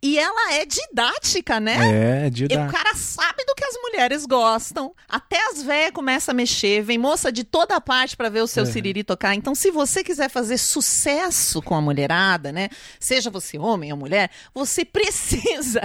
E 0.00 0.16
ela 0.18 0.54
é 0.54 0.64
didática, 0.64 1.58
né? 1.58 2.26
É, 2.26 2.30
de 2.30 2.44
E 2.44 2.48
dar. 2.48 2.68
o 2.68 2.72
cara 2.72 2.94
sabe 2.94 3.44
do 3.44 3.54
que 3.54 3.64
as 3.64 3.74
mulheres 3.82 4.24
gostam. 4.26 4.94
Até 5.08 5.38
as 5.50 5.60
velhas 5.62 5.90
começam 5.90 6.32
a 6.32 6.36
mexer. 6.36 6.82
Vem 6.82 6.96
moça 6.98 7.32
de 7.32 7.42
toda 7.42 7.80
parte 7.80 8.16
pra 8.16 8.28
ver 8.28 8.42
o 8.42 8.46
seu 8.46 8.62
É. 8.62 8.66
siriri 8.66 9.02
tocar. 9.02 9.34
Então, 9.34 9.54
se 9.56 9.70
você 9.72 10.04
quiser 10.04 10.30
fazer 10.30 10.56
sucesso 10.58 11.60
com 11.60 11.74
a 11.74 11.80
mulherada, 11.80 12.52
né? 12.52 12.68
Seja 13.00 13.28
você 13.28 13.58
homem 13.58 13.90
ou 13.92 13.98
mulher, 13.98 14.30
você 14.54 14.84
precisa 14.86 15.80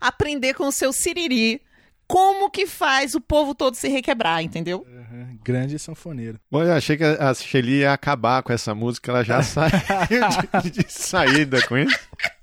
aprender 0.00 0.54
com 0.54 0.66
o 0.66 0.72
seu 0.72 0.92
siriri. 0.92 1.62
Como 2.08 2.50
que 2.50 2.66
faz 2.66 3.14
o 3.14 3.20
povo 3.20 3.54
todo 3.54 3.74
se 3.76 3.88
requebrar, 3.88 4.42
entendeu? 4.42 4.84
Uhum, 4.86 5.38
Grande 5.42 5.78
sanfoneiro. 5.78 6.38
Bom, 6.50 6.62
eu 6.62 6.72
achei 6.74 6.96
que 6.96 7.04
a 7.04 7.32
Shelly 7.32 7.78
ia 7.78 7.92
acabar 7.92 8.42
com 8.42 8.52
essa 8.52 8.74
música, 8.74 9.10
ela 9.12 9.22
já 9.24 9.40
saiu 9.44 9.70
de, 10.62 10.70
de 10.70 10.92
saída 10.92 11.64
com 11.66 11.78
isso. 11.78 11.96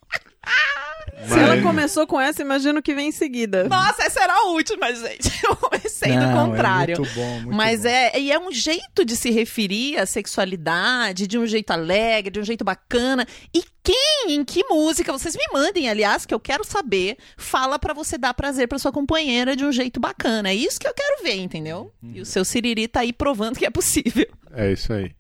Se 1.28 1.34
ela 1.38 1.56
Mas- 1.56 1.64
começou 1.64 2.08
com 2.08 2.20
essa, 2.20 2.42
imagino 2.42 2.82
que 2.82 2.96
vem 2.96 3.10
em 3.10 3.12
seguida. 3.12 3.68
Nossa, 3.68 4.04
essa 4.04 4.22
era 4.24 4.34
a 4.34 4.44
última, 4.52 4.94
gente. 4.94 5.30
Eu 5.44 5.56
comecei 5.56 6.16
Não, 6.16 6.28
do 6.46 6.52
contrário. 6.52 6.94
É 6.96 6.98
muito 7.00 7.14
bom, 7.14 7.34
muito 7.42 7.56
Mas 7.56 7.82
bom. 7.82 7.90
é, 7.90 8.20
e 8.20 8.32
é 8.32 8.40
um 8.40 8.52
jeito 8.52 9.04
de 9.04 9.16
se 9.18 9.30
referir 9.30 9.98
à 9.98 10.06
sexualidade, 10.06 11.28
de 11.28 11.38
um 11.38 11.46
jeito 11.46 11.72
alegre, 11.72 12.32
de 12.32 12.40
um 12.40 12.44
jeito 12.44 12.64
bacana. 12.64 13.26
E 13.54 13.64
quem, 13.84 14.28
em 14.36 14.44
que 14.46 14.64
música, 14.70 15.12
vocês 15.12 15.36
me 15.36 15.44
mandem, 15.52 15.90
aliás, 15.90 16.26
que 16.26 16.34
eu 16.34 16.40
quero 16.40 16.64
saber, 16.64 17.18
fala 17.38 17.78
pra 17.80 17.94
você 17.94 18.18
dar 18.18 18.34
prazer 18.34 18.68
pra 18.68 18.80
sua 18.80 18.92
companheira 18.92 19.56
de 19.56 19.66
um 19.66 19.72
jeito 19.72 20.00
bacana. 20.00 20.50
É 20.50 20.56
isso 20.56 20.80
que 20.80 20.88
eu 20.88 20.94
quero 20.94 21.24
ver, 21.24 21.36
entendeu? 21.36 21.92
E 22.04 22.22
o 22.22 22.26
seu 22.26 22.46
Siriri 22.46 22.88
tá 22.88 23.02
aí 23.02 23.12
provando 23.12 23.58
que 23.58 23.66
é 23.66 23.70
possível. 23.70 24.28
É 24.54 24.72
isso 24.72 24.94
aí. 24.94 25.12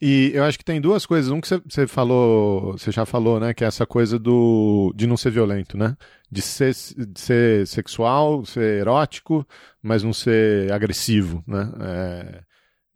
E 0.00 0.30
eu 0.34 0.44
acho 0.44 0.56
que 0.58 0.64
tem 0.64 0.80
duas 0.80 1.04
coisas. 1.04 1.30
Um 1.30 1.40
que 1.40 1.48
você- 1.48 1.86
falou, 1.86 2.72
você 2.72 2.90
já 2.90 3.04
falou, 3.04 3.38
né? 3.38 3.52
Que 3.52 3.64
é 3.64 3.66
essa 3.66 3.86
coisa 3.86 4.18
do 4.18 4.92
de 4.96 5.06
não 5.06 5.16
ser 5.16 5.30
violento, 5.30 5.76
né? 5.76 5.96
De 6.30 6.40
ser, 6.40 6.74
de 6.74 7.20
ser 7.20 7.66
sexual, 7.66 8.44
ser 8.46 8.80
erótico, 8.80 9.46
mas 9.82 10.02
não 10.02 10.12
ser 10.12 10.72
agressivo, 10.72 11.44
né? 11.46 11.70
É, 11.80 12.42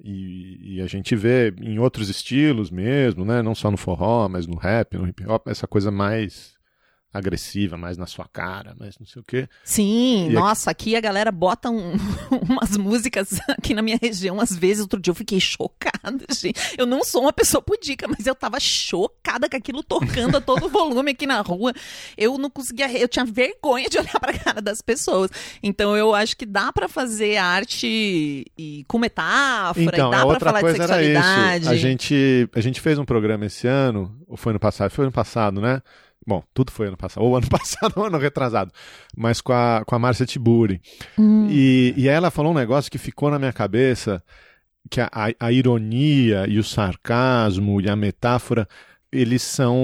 e, 0.02 0.76
e 0.76 0.80
a 0.82 0.86
gente 0.86 1.14
vê 1.14 1.54
em 1.60 1.78
outros 1.78 2.08
estilos 2.08 2.70
mesmo, 2.70 3.24
né? 3.24 3.42
Não 3.42 3.54
só 3.54 3.70
no 3.70 3.76
forró, 3.76 4.28
mas 4.28 4.46
no 4.46 4.56
rap, 4.56 4.96
no 4.96 5.06
hip 5.06 5.24
hop, 5.26 5.46
essa 5.48 5.66
coisa 5.66 5.90
mais 5.90 6.53
agressiva, 7.18 7.76
mais 7.76 7.96
na 7.96 8.06
sua 8.06 8.26
cara, 8.26 8.74
mais 8.78 8.98
não 8.98 9.06
sei 9.06 9.20
o 9.20 9.24
quê. 9.24 9.48
Sim, 9.64 10.28
E 10.30 10.32
nossa, 10.32 10.70
aqui 10.70 10.96
a 10.96 11.00
galera 11.00 11.30
bota 11.30 11.70
um- 11.70 11.92
umas 12.48 12.76
músicas 12.76 13.38
aqui 13.48 13.72
na 13.74 13.82
minha 13.82 13.98
região. 14.00 14.40
Às 14.40 14.54
vezes, 14.56 14.82
outro 14.82 15.00
dia 15.00 15.10
eu 15.10 15.14
fiquei 15.14 15.38
chocada, 15.40 16.24
gente. 16.32 16.60
Eu 16.76 16.86
não 16.86 17.04
sou 17.04 17.22
uma 17.22 17.32
pessoa 17.32 17.62
pudica, 17.62 18.06
mas 18.08 18.26
eu 18.26 18.34
tava 18.34 18.58
chocada 18.60 19.48
com 19.48 19.56
aquilo 19.56 19.82
tocando 19.82 20.36
a 20.36 20.40
todo 20.40 20.68
volume 20.68 21.12
aqui 21.12 21.26
na 21.26 21.40
rua. 21.40 21.72
Eu 22.16 22.36
não 22.38 22.50
conseguia, 22.50 22.90
eu 22.98 23.08
tinha 23.08 23.24
vergonha 23.24 23.88
de 23.88 23.98
olhar 23.98 24.18
pra 24.20 24.36
cara 24.38 24.60
das 24.60 24.82
pessoas. 24.82 25.30
Então 25.62 25.96
eu 25.96 26.14
acho 26.14 26.36
que 26.36 26.44
dá 26.46 26.72
pra 26.72 26.88
fazer 26.88 27.36
arte 27.36 28.44
e, 28.58 28.84
com 28.88 28.98
metáfora, 28.98 29.84
Então, 29.96 30.08
e 30.08 30.10
dá 30.10 30.16
a 30.18 30.20
pra 30.20 30.26
outra 30.26 30.50
falar 30.50 30.58
de 30.58 30.64
coisa 30.64 30.82
era 30.84 30.94
sexualidade. 30.94 31.64
isso. 31.64 31.70
A 31.72 31.76
gente, 31.76 32.48
a 32.54 32.60
gente 32.60 32.80
fez 32.80 32.98
um 32.98 33.04
programa 33.04 33.46
esse 33.46 33.66
ano, 33.66 34.16
ou 34.26 34.36
foi 34.36 34.50
ano 34.52 34.60
passado? 34.60 34.90
Foi 34.90 35.04
ano 35.04 35.12
passado, 35.12 35.60
né? 35.60 35.80
Bom, 36.26 36.42
tudo 36.54 36.72
foi 36.72 36.88
ano 36.88 36.96
passado, 36.96 37.22
ou 37.24 37.36
ano 37.36 37.48
passado, 37.48 37.92
ou 37.96 38.04
ano 38.04 38.18
retrasado, 38.18 38.72
mas 39.16 39.40
com 39.40 39.52
a, 39.52 39.82
com 39.86 39.94
a 39.94 39.98
Márcia 39.98 40.26
Tiburi. 40.26 40.80
Hum. 41.18 41.48
E, 41.50 41.94
e 41.96 42.08
ela 42.08 42.30
falou 42.30 42.52
um 42.52 42.56
negócio 42.56 42.90
que 42.90 42.98
ficou 42.98 43.30
na 43.30 43.38
minha 43.38 43.52
cabeça, 43.52 44.22
que 44.90 45.00
a, 45.00 45.10
a, 45.12 45.28
a 45.40 45.52
ironia 45.52 46.46
e 46.48 46.58
o 46.58 46.64
sarcasmo 46.64 47.80
e 47.80 47.88
a 47.88 47.96
metáfora, 47.96 48.68
eles 49.10 49.42
são 49.42 49.76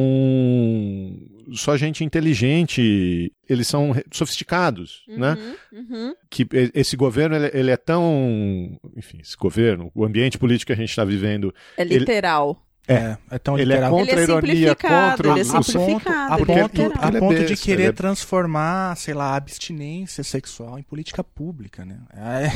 só 1.53 1.77
gente 1.77 2.03
inteligente, 2.03 3.33
eles 3.49 3.67
são 3.69 3.95
sofisticados, 4.11 5.05
né? 5.09 5.37
Uhum, 5.73 5.79
uhum. 5.79 6.15
que 6.29 6.47
esse 6.75 6.97
governo 6.97 7.37
ele, 7.37 7.51
ele 7.55 7.71
é 7.71 7.77
tão, 7.77 8.79
enfim, 8.97 9.19
esse 9.21 9.37
governo, 9.37 9.91
o 9.95 10.05
ambiente 10.05 10.37
político 10.37 10.69
que 10.69 10.73
a 10.73 10.77
gente 10.77 10.91
está 10.91 11.05
vivendo, 11.05 11.55
É 11.77 11.85
literal. 11.85 12.67
É, 12.93 13.17
é 13.31 13.39
tão 13.39 13.59
ele 13.59 13.73
é 13.73 13.77
literal. 13.77 13.91
contra 13.93 14.13
Ele 14.13 14.21
é 14.21 14.23
a 14.23 14.25
ironia, 14.25 14.53
simplificado, 14.55 15.11
contra 15.11 15.31
ele 15.31 15.41
é 15.41 15.43
o- 15.43 15.59
o- 15.59 15.63
simplificado, 15.63 16.33
a 16.35 16.37
é 16.37 16.45
ponto, 16.45 16.83
a 17.01 17.09
é 17.09 17.21
ponto 17.21 17.35
de 17.35 17.47
besta, 17.49 17.65
querer 17.65 17.85
é- 17.85 17.93
transformar, 17.93 18.97
sei 18.97 19.15
lá, 19.15 19.27
a 19.33 19.37
abstinência 19.37 20.25
sexual 20.25 20.79
em 20.79 20.83
política 20.83 21.23
pública, 21.23 21.85
né? 21.85 21.99
É, 22.13 22.51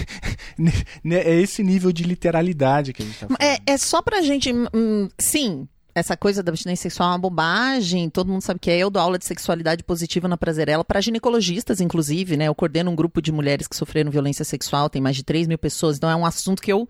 é 1.30 1.40
esse 1.40 1.62
nível 1.62 1.92
de 1.92 2.02
literalidade 2.04 2.92
que 2.92 3.02
a 3.02 3.06
gente 3.06 3.18
tá 3.18 3.26
falando. 3.28 3.40
É, 3.42 3.58
é 3.66 3.78
só 3.78 4.02
pra 4.02 4.20
gente. 4.22 4.52
hum, 4.52 5.08
sim, 5.20 5.68
essa 5.94 6.16
coisa 6.16 6.42
da 6.42 6.50
abstinência 6.50 6.90
sexual 6.90 7.10
é 7.10 7.12
uma 7.12 7.18
bobagem. 7.18 8.10
Todo 8.10 8.28
mundo 8.28 8.42
sabe 8.42 8.58
que 8.58 8.70
é. 8.70 8.78
Eu 8.78 8.90
dou 8.90 9.00
aula 9.00 9.18
de 9.18 9.24
sexualidade 9.24 9.84
positiva 9.84 10.26
na 10.26 10.36
Prazerela, 10.36 10.84
para 10.84 11.00
ginecologistas, 11.00 11.80
inclusive, 11.80 12.36
né? 12.36 12.46
Eu 12.48 12.54
coordeno 12.54 12.90
um 12.90 12.96
grupo 12.96 13.22
de 13.22 13.30
mulheres 13.30 13.68
que 13.68 13.76
sofreram 13.76 14.10
violência 14.10 14.44
sexual, 14.44 14.90
tem 14.90 15.00
mais 15.00 15.14
de 15.14 15.22
3 15.22 15.46
mil 15.46 15.58
pessoas, 15.58 15.96
então 15.96 16.10
é 16.10 16.16
um 16.16 16.26
assunto 16.26 16.60
que 16.60 16.72
eu 16.72 16.88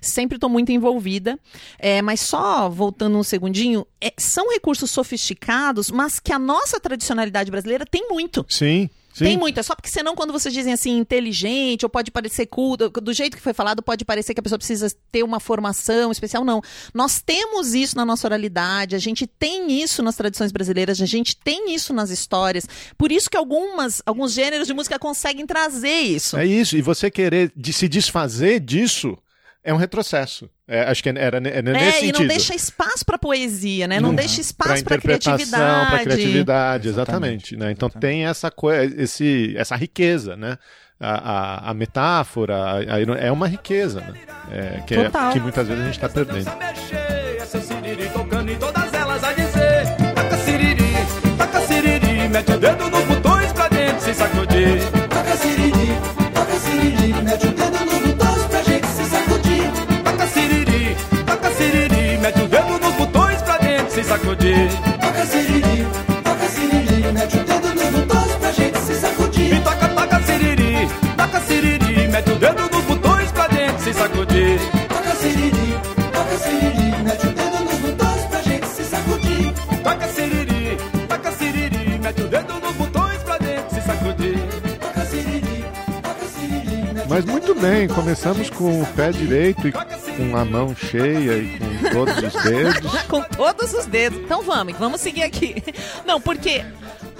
sempre 0.00 0.36
estou 0.36 0.50
muito 0.50 0.70
envolvida. 0.70 1.38
É, 1.78 2.02
mas 2.02 2.20
só 2.20 2.68
voltando 2.68 3.16
um 3.16 3.22
segundinho, 3.22 3.86
é, 4.00 4.12
são 4.18 4.52
recursos 4.52 4.90
sofisticados, 4.90 5.90
mas 5.90 6.20
que 6.20 6.32
a 6.32 6.38
nossa 6.38 6.78
tradicionalidade 6.78 7.50
brasileira 7.50 7.86
tem 7.86 8.08
muito. 8.08 8.44
Sim, 8.48 8.90
sim. 9.12 9.24
Tem 9.24 9.36
muito, 9.36 9.58
é 9.58 9.62
só 9.62 9.74
porque 9.74 9.90
senão 9.90 10.14
quando 10.14 10.32
vocês 10.32 10.52
dizem 10.52 10.72
assim, 10.72 10.98
inteligente, 10.98 11.84
ou 11.84 11.90
pode 11.90 12.10
parecer 12.10 12.46
culto, 12.46 12.88
do 12.88 13.12
jeito 13.12 13.36
que 13.36 13.42
foi 13.42 13.52
falado, 13.52 13.82
pode 13.82 14.04
parecer 14.04 14.34
que 14.34 14.40
a 14.40 14.42
pessoa 14.42 14.58
precisa 14.58 14.94
ter 15.10 15.22
uma 15.22 15.40
formação 15.40 16.10
especial. 16.10 16.44
Não. 16.44 16.62
Nós 16.94 17.20
temos 17.20 17.74
isso 17.74 17.96
na 17.96 18.04
nossa 18.04 18.26
oralidade, 18.26 18.96
a 18.96 18.98
gente 18.98 19.26
tem 19.26 19.82
isso 19.82 20.02
nas 20.02 20.16
tradições 20.16 20.52
brasileiras, 20.52 21.00
a 21.00 21.06
gente 21.06 21.36
tem 21.36 21.74
isso 21.74 21.92
nas 21.92 22.10
histórias. 22.10 22.66
Por 22.96 23.12
isso 23.12 23.30
que 23.30 23.36
algumas, 23.36 24.02
alguns 24.06 24.32
gêneros 24.32 24.66
de 24.66 24.74
música 24.74 24.98
conseguem 24.98 25.46
trazer 25.46 26.00
isso. 26.00 26.36
É 26.36 26.46
isso, 26.46 26.76
e 26.76 26.82
você 26.82 27.10
querer 27.10 27.52
de 27.56 27.72
se 27.72 27.88
desfazer 27.88 28.60
disso 28.60 29.16
é 29.64 29.72
um 29.72 29.76
retrocesso. 29.76 30.48
É, 30.74 30.90
acho 30.90 31.02
que 31.02 31.08
era, 31.10 31.20
era 31.20 31.38
É, 31.38 31.62
nesse 31.62 31.88
e 31.88 32.00
sentido. 32.00 32.18
não 32.20 32.26
deixa 32.26 32.54
espaço 32.54 33.04
pra 33.04 33.18
poesia, 33.18 33.86
né? 33.86 34.00
Não 34.00 34.08
Uhum. 34.10 34.14
deixa 34.14 34.40
espaço 34.40 34.68
pra 34.84 34.96
interpretação, 34.96 35.36
criatividade. 35.36 35.90
pra 35.90 35.98
criatividade, 36.00 36.88
exatamente. 36.88 37.54
Exatamente. 37.54 37.56
né? 37.56 37.70
Então 37.72 37.88
tem 37.90 38.24
essa 38.26 38.50
coisa, 38.50 38.94
esse, 39.02 39.54
essa 39.56 39.76
riqueza, 39.76 40.36
né? 40.36 40.56
A, 40.98 41.66
a, 41.66 41.70
a 41.70 41.74
metáfora 41.74 42.56
a- 42.56 43.00
é 43.18 43.30
uma 43.32 43.48
riqueza, 43.48 44.00
né? 44.00 44.12
É, 44.50 44.80
que, 44.86 44.94
é- 44.94 45.10
que 45.32 45.40
muitas 45.40 45.66
vezes 45.66 45.82
a 45.82 45.86
gente 45.86 45.94
está 45.96 46.08
perdendo. 46.08 46.44
Dança 46.44 46.56
mexer, 46.56 47.36
é 47.40 47.44
seu 47.44 47.60
siriri 47.60 48.08
tocando 48.10 48.50
em 48.50 48.56
todas 48.56 48.94
elas 48.94 49.22
a 49.24 49.32
dizer 49.32 49.96
Taca 50.14 50.36
siriri, 50.38 50.92
taca 51.36 51.60
siriri, 51.66 52.28
mete 52.28 52.52
o 52.52 52.58
dedo 52.58 52.88
nos 52.88 53.04
botões 53.04 53.52
pra 53.52 53.68
dentro 53.68 54.00
se 54.00 54.14
sacudir 54.14 54.78
dentro 64.34 65.61
Mas 87.12 87.26
muito 87.26 87.54
bem, 87.54 87.86
começamos 87.88 88.48
com 88.48 88.80
o 88.80 88.86
pé 88.94 89.10
direito 89.12 89.68
e 89.68 89.72
com 89.72 90.34
a 90.34 90.46
mão 90.46 90.74
cheia 90.74 91.36
e 91.36 91.58
com 91.58 91.90
todos 91.90 92.16
os 92.16 92.42
dedos. 92.42 93.02
Com 93.06 93.22
todos 93.24 93.74
os 93.74 93.84
dedos. 93.84 94.18
Então 94.18 94.40
vamos, 94.40 94.78
vamos 94.78 94.98
seguir 94.98 95.22
aqui. 95.22 95.56
Não, 96.06 96.18
porque 96.18 96.64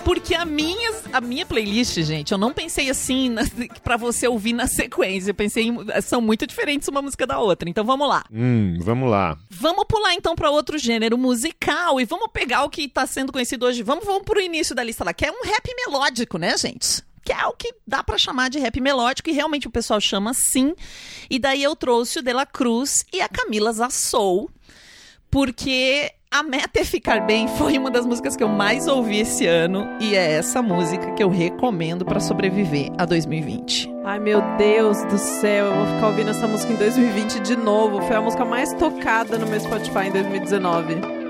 porque 0.03 0.35
a 0.35 0.47
minha, 0.47 0.95
a 1.13 1.21
minha 1.21 1.45
playlist, 1.45 2.01
gente, 2.01 2.33
eu 2.33 2.39
não 2.39 2.55
pensei 2.55 2.89
assim 2.89 3.29
na, 3.29 3.43
pra 3.85 3.99
você 3.99 4.27
ouvir 4.27 4.55
na 4.55 4.67
sequência. 4.67 5.29
Eu 5.29 5.35
pensei 5.35 5.65
em, 5.65 5.77
são 6.01 6.23
muito 6.23 6.47
diferentes 6.47 6.89
uma 6.89 7.03
música 7.03 7.27
da 7.27 7.39
outra. 7.39 7.69
Então 7.69 7.85
vamos 7.85 8.09
lá. 8.09 8.25
Hum, 8.33 8.79
vamos 8.81 9.11
lá. 9.11 9.37
Vamos 9.51 9.85
pular 9.87 10.15
então 10.15 10.35
pra 10.35 10.51
outro 10.51 10.79
gênero 10.79 11.19
musical 11.19 12.01
e 12.01 12.07
vamos 12.07 12.29
pegar 12.33 12.65
o 12.65 12.71
que 12.71 12.89
tá 12.89 13.07
sendo 13.07 13.31
conhecido 13.31 13.67
hoje. 13.67 13.83
Vamos, 13.83 14.07
vamos 14.07 14.23
pro 14.23 14.41
início 14.41 14.75
da 14.75 14.83
lista 14.83 15.05
lá, 15.05 15.13
que 15.13 15.27
é 15.27 15.31
um 15.31 15.45
rap 15.45 15.69
melódico, 15.87 16.39
né, 16.39 16.57
gente? 16.57 17.03
Que 17.25 17.33
é 17.33 17.47
o 17.47 17.53
que 17.53 17.75
dá 17.87 18.03
pra 18.03 18.19
chamar 18.19 18.51
de 18.51 18.59
rap 18.59 18.81
melódico 18.81 19.31
e 19.31 19.33
realmente 19.33 19.69
o 19.69 19.71
pessoal 19.71 20.01
chama 20.01 20.31
assim. 20.31 20.75
E 21.31 21.39
daí 21.39 21.63
eu 21.63 21.77
trouxe 21.77 22.19
o 22.19 22.23
De 22.23 22.33
La 22.33 22.47
Cruz 22.47 23.05
e 23.13 23.21
a 23.21 23.29
Camila 23.29 23.73
Zassou, 23.73 24.51
porque 25.31 26.13
a 26.33 26.43
Meta 26.43 26.81
é 26.81 26.85
Ficar 26.85 27.27
Bem 27.27 27.47
foi 27.47 27.77
uma 27.77 27.91
das 27.91 28.07
músicas 28.07 28.35
que 28.35 28.43
eu 28.43 28.49
mais 28.49 28.89
ouvi 28.89 29.19
esse 29.19 29.47
ano 29.47 29.87
e 30.01 30.15
é 30.15 30.33
essa 30.33 30.63
música 30.63 31.13
que 31.13 31.23
eu 31.23 31.29
recomendo 31.29 32.07
pra 32.07 32.21
sobreviver 32.21 32.91
a 32.97 33.05
2020. 33.05 33.93
Ai, 34.03 34.19
meu 34.19 34.41
Deus 34.57 35.05
do 35.05 35.19
céu, 35.19 35.67
eu 35.67 35.75
vou 35.75 35.87
ficar 35.95 36.07
ouvindo 36.07 36.31
essa 36.31 36.49
música 36.49 36.73
em 36.73 36.77
2020 36.77 37.41
de 37.41 37.55
novo. 37.55 38.01
Foi 38.03 38.17
a 38.17 38.23
música 38.23 38.47
mais 38.47 38.73
tocada 38.73 39.37
no 39.37 39.47
meu 39.47 39.61
Spotify 39.61 40.09
em 40.09 40.13
2019. 40.13 41.22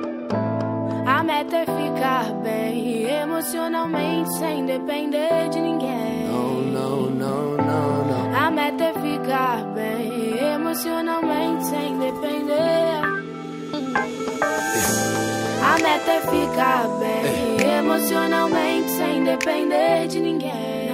A 1.22 1.24
meta 1.24 1.56
é 1.58 1.64
ficar 1.64 2.32
bem 2.42 3.04
emocionalmente 3.04 4.28
sem 4.38 4.66
depender 4.66 5.48
de 5.50 5.60
ninguém. 5.60 6.26
Não, 6.26 6.54
não, 6.62 7.00
não, 7.10 7.56
não, 7.58 8.04
não. 8.04 8.36
A 8.36 8.50
meta 8.50 8.82
é 8.86 8.92
ficar 8.92 9.62
bem 9.66 10.36
emocionalmente 10.52 11.64
sem 11.66 11.96
depender. 11.96 13.02
A 15.62 15.78
meta 15.78 16.10
é 16.10 16.20
ficar 16.22 16.88
bem 16.98 17.70
emocionalmente 17.78 18.90
sem 18.90 19.22
depender 19.22 20.08
de 20.08 20.18
ninguém. 20.18 20.90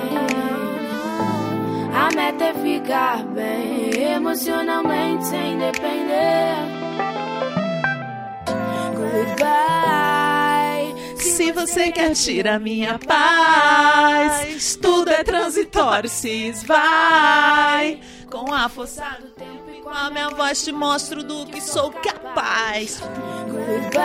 A 1.94 2.14
meta 2.14 2.44
é 2.44 2.52
ficar 2.52 3.24
bem 3.28 4.12
emocionalmente 4.12 5.24
sem 5.24 5.58
depender. 5.58 6.54
Goodbye. 8.94 9.87
Se 11.38 11.52
você 11.52 11.92
quer 11.92 12.14
tirar 12.14 12.58
minha 12.58 12.98
paz, 12.98 14.74
tudo 14.74 15.08
é 15.08 15.22
transitório, 15.22 16.10
se 16.10 16.48
esvai. 16.48 18.00
Com 18.28 18.52
a 18.52 18.68
força 18.68 19.04
do 19.20 19.28
tempo 19.28 19.70
e 19.72 19.80
com 19.80 19.88
a 19.88 20.10
minha 20.10 20.30
voz 20.30 20.64
te 20.64 20.72
mostro 20.72 21.22
do 21.22 21.46
que 21.46 21.60
sou 21.60 21.92
capaz. 21.92 23.00
Goodbye. 23.46 23.98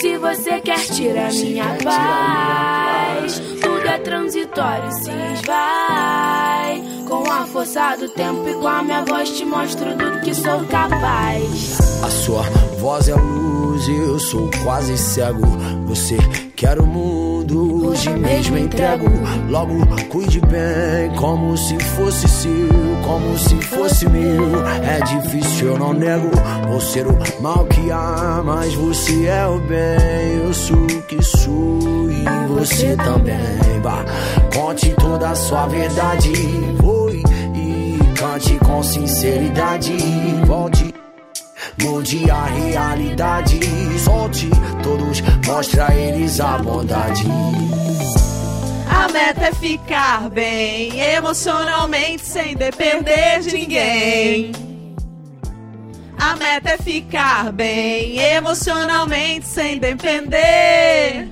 Se 0.00 0.18
você 0.18 0.60
quer 0.60 0.80
tirar 0.80 1.30
minha 1.32 1.78
paz, 1.84 3.40
tudo 3.62 3.86
é 3.86 3.98
transitório, 3.98 4.90
se 4.90 5.12
esvai. 5.34 6.82
Com 7.08 7.22
a 7.30 7.46
força 7.46 7.94
do 7.94 8.08
tempo 8.08 8.48
e 8.48 8.54
com 8.54 8.66
a 8.66 8.82
minha 8.82 9.04
voz 9.04 9.30
te 9.30 9.44
mostro 9.44 9.96
do 9.96 10.20
que 10.22 10.34
sou 10.34 10.66
capaz. 10.66 12.02
A 12.02 12.10
sua 12.10 12.42
voz 12.80 13.06
é 13.08 13.14
luz 13.14 13.51
eu 13.90 14.18
sou 14.18 14.50
quase 14.62 14.96
cego. 14.96 15.46
Você 15.86 16.16
quer 16.54 16.78
o 16.78 16.86
mundo, 16.86 17.88
hoje 17.88 18.10
mesmo 18.10 18.56
entrego. 18.56 19.06
Logo 19.48 19.74
cuide 20.08 20.40
bem, 20.40 21.10
como 21.16 21.56
se 21.56 21.78
fosse 21.80 22.28
seu, 22.28 22.68
como 23.04 23.36
se 23.36 23.56
fosse 23.62 24.08
meu. 24.08 24.64
É 24.66 25.00
difícil, 25.00 25.68
eu 25.68 25.78
não 25.78 25.92
nego. 25.92 26.30
Vou 26.68 26.80
ser 26.80 27.06
o 27.06 27.18
mal 27.40 27.64
que 27.66 27.90
há, 27.90 28.42
mas 28.44 28.72
você 28.74 29.26
é 29.26 29.46
o 29.46 29.58
bem. 29.58 30.44
Eu 30.44 30.54
sou 30.54 30.76
o 30.76 31.02
que 31.02 31.22
sou 31.22 32.10
e 32.10 32.46
você 32.48 32.96
também. 32.96 33.80
Bah, 33.82 34.04
conte 34.54 34.94
toda 34.94 35.30
a 35.30 35.34
sua 35.34 35.66
verdade. 35.66 36.32
Oi, 36.84 37.22
e 37.54 37.98
cante 38.14 38.56
com 38.60 38.82
sinceridade. 38.82 39.92
Volte. 40.46 41.01
Mude 41.80 42.30
a 42.30 42.44
realidade, 42.44 43.58
solte 43.98 44.50
todos, 44.82 45.20
mostra 45.46 45.88
a 45.88 45.94
eles 45.94 46.38
a 46.40 46.58
bondade. 46.58 47.24
A 48.88 49.08
meta 49.10 49.46
é 49.46 49.54
ficar 49.54 50.28
bem 50.28 51.00
emocionalmente 51.00 52.24
sem 52.24 52.54
depender 52.54 53.40
de 53.40 53.54
ninguém. 53.54 54.52
A 56.18 56.36
meta 56.36 56.70
é 56.70 56.78
ficar 56.78 57.50
bem 57.52 58.18
emocionalmente 58.18 59.46
sem 59.46 59.78
depender. 59.78 61.28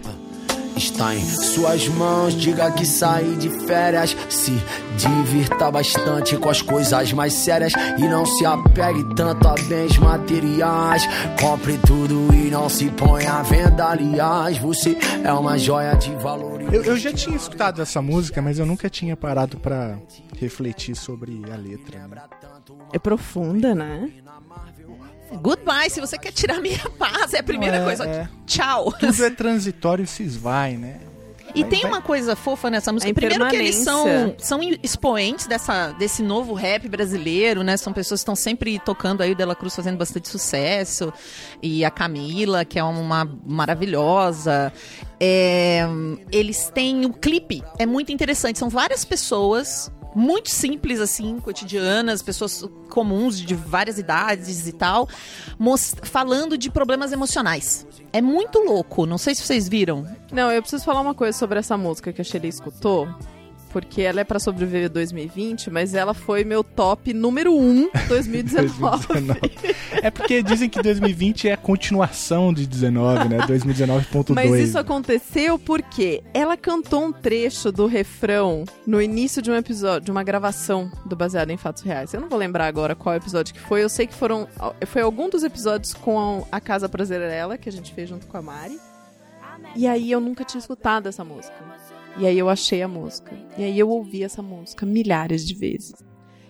Está 0.81 1.15
em 1.15 1.23
suas 1.27 1.87
mãos, 1.89 2.35
diga 2.35 2.71
que 2.71 2.87
saí 2.87 3.37
de 3.37 3.51
férias. 3.67 4.17
Se 4.31 4.51
divirta 4.97 5.71
bastante 5.71 6.39
com 6.39 6.49
as 6.49 6.63
coisas 6.63 7.13
mais 7.13 7.35
sérias. 7.35 7.75
E 7.99 8.09
não 8.09 8.25
se 8.25 8.47
apegue 8.47 9.05
tanto 9.15 9.47
a 9.47 9.55
bens 9.69 9.99
materiais. 9.99 11.07
Compre 11.39 11.77
tudo 11.87 12.35
e 12.35 12.51
não 12.51 12.71
se 12.71 12.89
ponha 12.93 13.31
à 13.35 13.43
venda, 13.43 13.91
aliás. 13.91 14.57
Você 14.57 14.97
é 15.23 15.31
uma 15.35 15.59
joia 15.59 15.95
de 15.97 16.15
valor. 16.15 16.63
Eu, 16.73 16.83
eu 16.83 16.97
já 16.97 17.13
tinha 17.13 17.37
escutado 17.37 17.83
essa 17.83 18.01
música, 18.01 18.41
mas 18.41 18.59
eu 18.59 18.65
nunca 18.65 18.89
tinha 18.89 19.15
parado 19.15 19.59
pra 19.59 19.99
refletir 20.39 20.97
sobre 20.97 21.43
a 21.53 21.57
letra. 21.57 22.09
né? 22.09 22.23
É 22.91 22.99
profunda, 22.99 23.75
né? 23.75 24.11
Goodbye, 25.33 25.91
se 25.91 26.01
você 26.01 26.19
quer 26.19 26.33
tirar 26.33 26.61
minha 26.61 26.79
paz, 26.99 27.33
é 27.35 27.39
a 27.39 27.43
primeira 27.43 27.79
É, 27.79 27.85
coisa. 27.85 28.05
é. 28.07 28.29
Tchau. 28.47 28.93
Tudo 28.99 29.25
é 29.25 29.31
transitório 29.31 30.03
e 30.05 30.07
se 30.07 30.23
esvai, 30.23 30.77
né? 30.77 31.01
E 31.53 31.63
Vai- 31.63 31.71
tem 31.71 31.81
vai- 31.83 31.91
uma 31.91 32.01
coisa 32.01 32.37
fofa 32.37 32.71
nessa 32.71 32.93
música. 32.93 33.11
A 33.11 33.15
Primeiro 33.15 33.49
que 33.49 33.57
eles 33.57 33.75
são, 33.77 34.35
são 34.39 34.61
expoentes 34.85 35.49
dessa, 35.49 35.91
desse 35.99 36.23
novo 36.23 36.55
rap 36.55 36.89
brasileiro, 36.89 37.65
né? 37.65 37.77
São 37.77 37.93
pessoas 37.93 38.21
que 38.21 38.23
estão 38.23 38.37
sempre 38.37 38.79
tocando 38.79 39.21
aí, 39.21 39.33
o 39.33 39.35
Dela 39.35 39.57
Cruz 39.57 39.75
fazendo 39.75 39.97
bastante 39.99 40.29
sucesso. 40.29 41.13
E 41.61 41.85
a 41.85 41.91
Camila, 41.91 42.65
que 42.65 42.79
é 42.79 42.85
uma 42.85 43.29
maravilhosa. 43.45 44.73
É, 45.19 45.85
eles 46.31 46.71
têm 46.73 47.05
o 47.05 47.13
clipe, 47.13 47.65
é 47.79 47.85
muito 47.87 48.13
interessante. 48.13 48.59
São 48.59 48.69
várias 48.69 49.05
pessoas 49.05 49.91
muito 50.15 50.51
simples 50.51 51.01
assim, 51.01 51.39
cotidianas, 51.41 52.23
pessoas 52.23 52.69
comuns 52.89 53.39
de 53.41 53.55
várias 53.55 53.99
idades 53.99 54.67
e 54.67 54.73
tal, 54.73 55.09
falando 56.03 56.59
de 56.59 56.71
problemas 56.71 57.13
emocionais. 57.13 57.87
É 58.13 58.21
muito 58.21 58.59
louco, 58.59 59.07
não 59.07 59.19
sei 59.19 59.35
se 59.35 59.43
vocês 59.43 59.69
viram. 59.69 60.07
Não, 60.33 60.51
eu 60.51 60.61
preciso 60.61 60.85
falar 60.85 61.01
uma 61.01 61.15
coisa 61.15 61.37
sobre 61.37 61.59
essa 61.59 61.77
música 61.77 62.13
que 62.13 62.21
a 62.21 62.25
Shelly 62.25 62.49
escutou. 62.49 63.09
Porque 63.71 64.03
ela 64.03 64.21
é 64.21 64.25
pra 64.25 64.39
sobreviver 64.39 64.91
2020, 64.91 65.71
mas 65.71 65.95
ela 65.95 66.13
foi 66.13 66.45
meu 66.45 66.63
top 66.63 67.13
número 67.13 67.55
1 67.55 67.91
2019. 68.09 69.07
2019. 69.07 69.41
É 70.03 70.11
porque 70.11 70.43
dizem 70.43 70.69
que 70.69 70.83
2020 70.83 71.49
é 71.49 71.53
a 71.53 71.57
continuação 71.57 72.53
de 72.53 72.67
19, 72.67 73.29
né? 73.29 73.39
2019.2. 73.47 74.35
Mas 74.35 74.55
isso 74.55 74.79
aconteceu 74.79 75.59
porque 75.59 76.23
ela 76.33 76.57
cantou 76.57 77.05
um 77.05 77.13
trecho 77.13 77.71
do 77.71 77.87
refrão 77.87 78.65
no 78.87 79.01
início 79.01 79.41
de 79.43 79.51
um 79.51 79.55
episódio, 79.55 80.07
de 80.07 80.11
uma 80.11 80.23
gravação 80.23 80.91
do 81.07 81.15
Baseado 81.15 81.51
em 81.51 81.57
Fatos 81.57 81.83
Reais. 81.83 82.13
Eu 82.13 82.21
não 82.21 82.29
vou 82.29 82.39
lembrar 82.39 82.67
agora 82.67 82.95
qual 82.95 83.15
episódio 83.15 83.55
que 83.55 83.61
foi. 83.61 83.83
Eu 83.83 83.89
sei 83.89 84.07
que 84.07 84.15
foram 84.15 84.49
foi 84.87 85.03
algum 85.03 85.29
dos 85.29 85.45
episódios 85.45 85.95
com 85.95 86.47
a 86.51 86.61
Casa 86.61 86.89
Prazerela 86.89 87.57
que 87.57 87.69
a 87.69 87.73
gente 87.73 87.93
fez 87.93 88.09
junto 88.09 88.27
com 88.27 88.37
a 88.37 88.43
Mari. 88.43 88.79
E 89.77 89.87
aí 89.87 90.11
eu 90.11 90.21
nunca 90.21 90.45
tinha 90.45 90.59
escutado 90.59 91.09
essa 91.09 91.25
música. 91.25 91.55
E 92.21 92.27
aí 92.27 92.39
eu 92.39 92.49
achei 92.51 92.83
a 92.83 92.89
música. 92.89 93.33
E 93.57 93.65
aí 93.65 93.79
eu 93.79 93.89
ouvi 93.89 94.23
essa 94.23 94.43
música 94.43 94.85
milhares 94.85 95.47
de 95.47 95.55
vezes. 95.55 95.95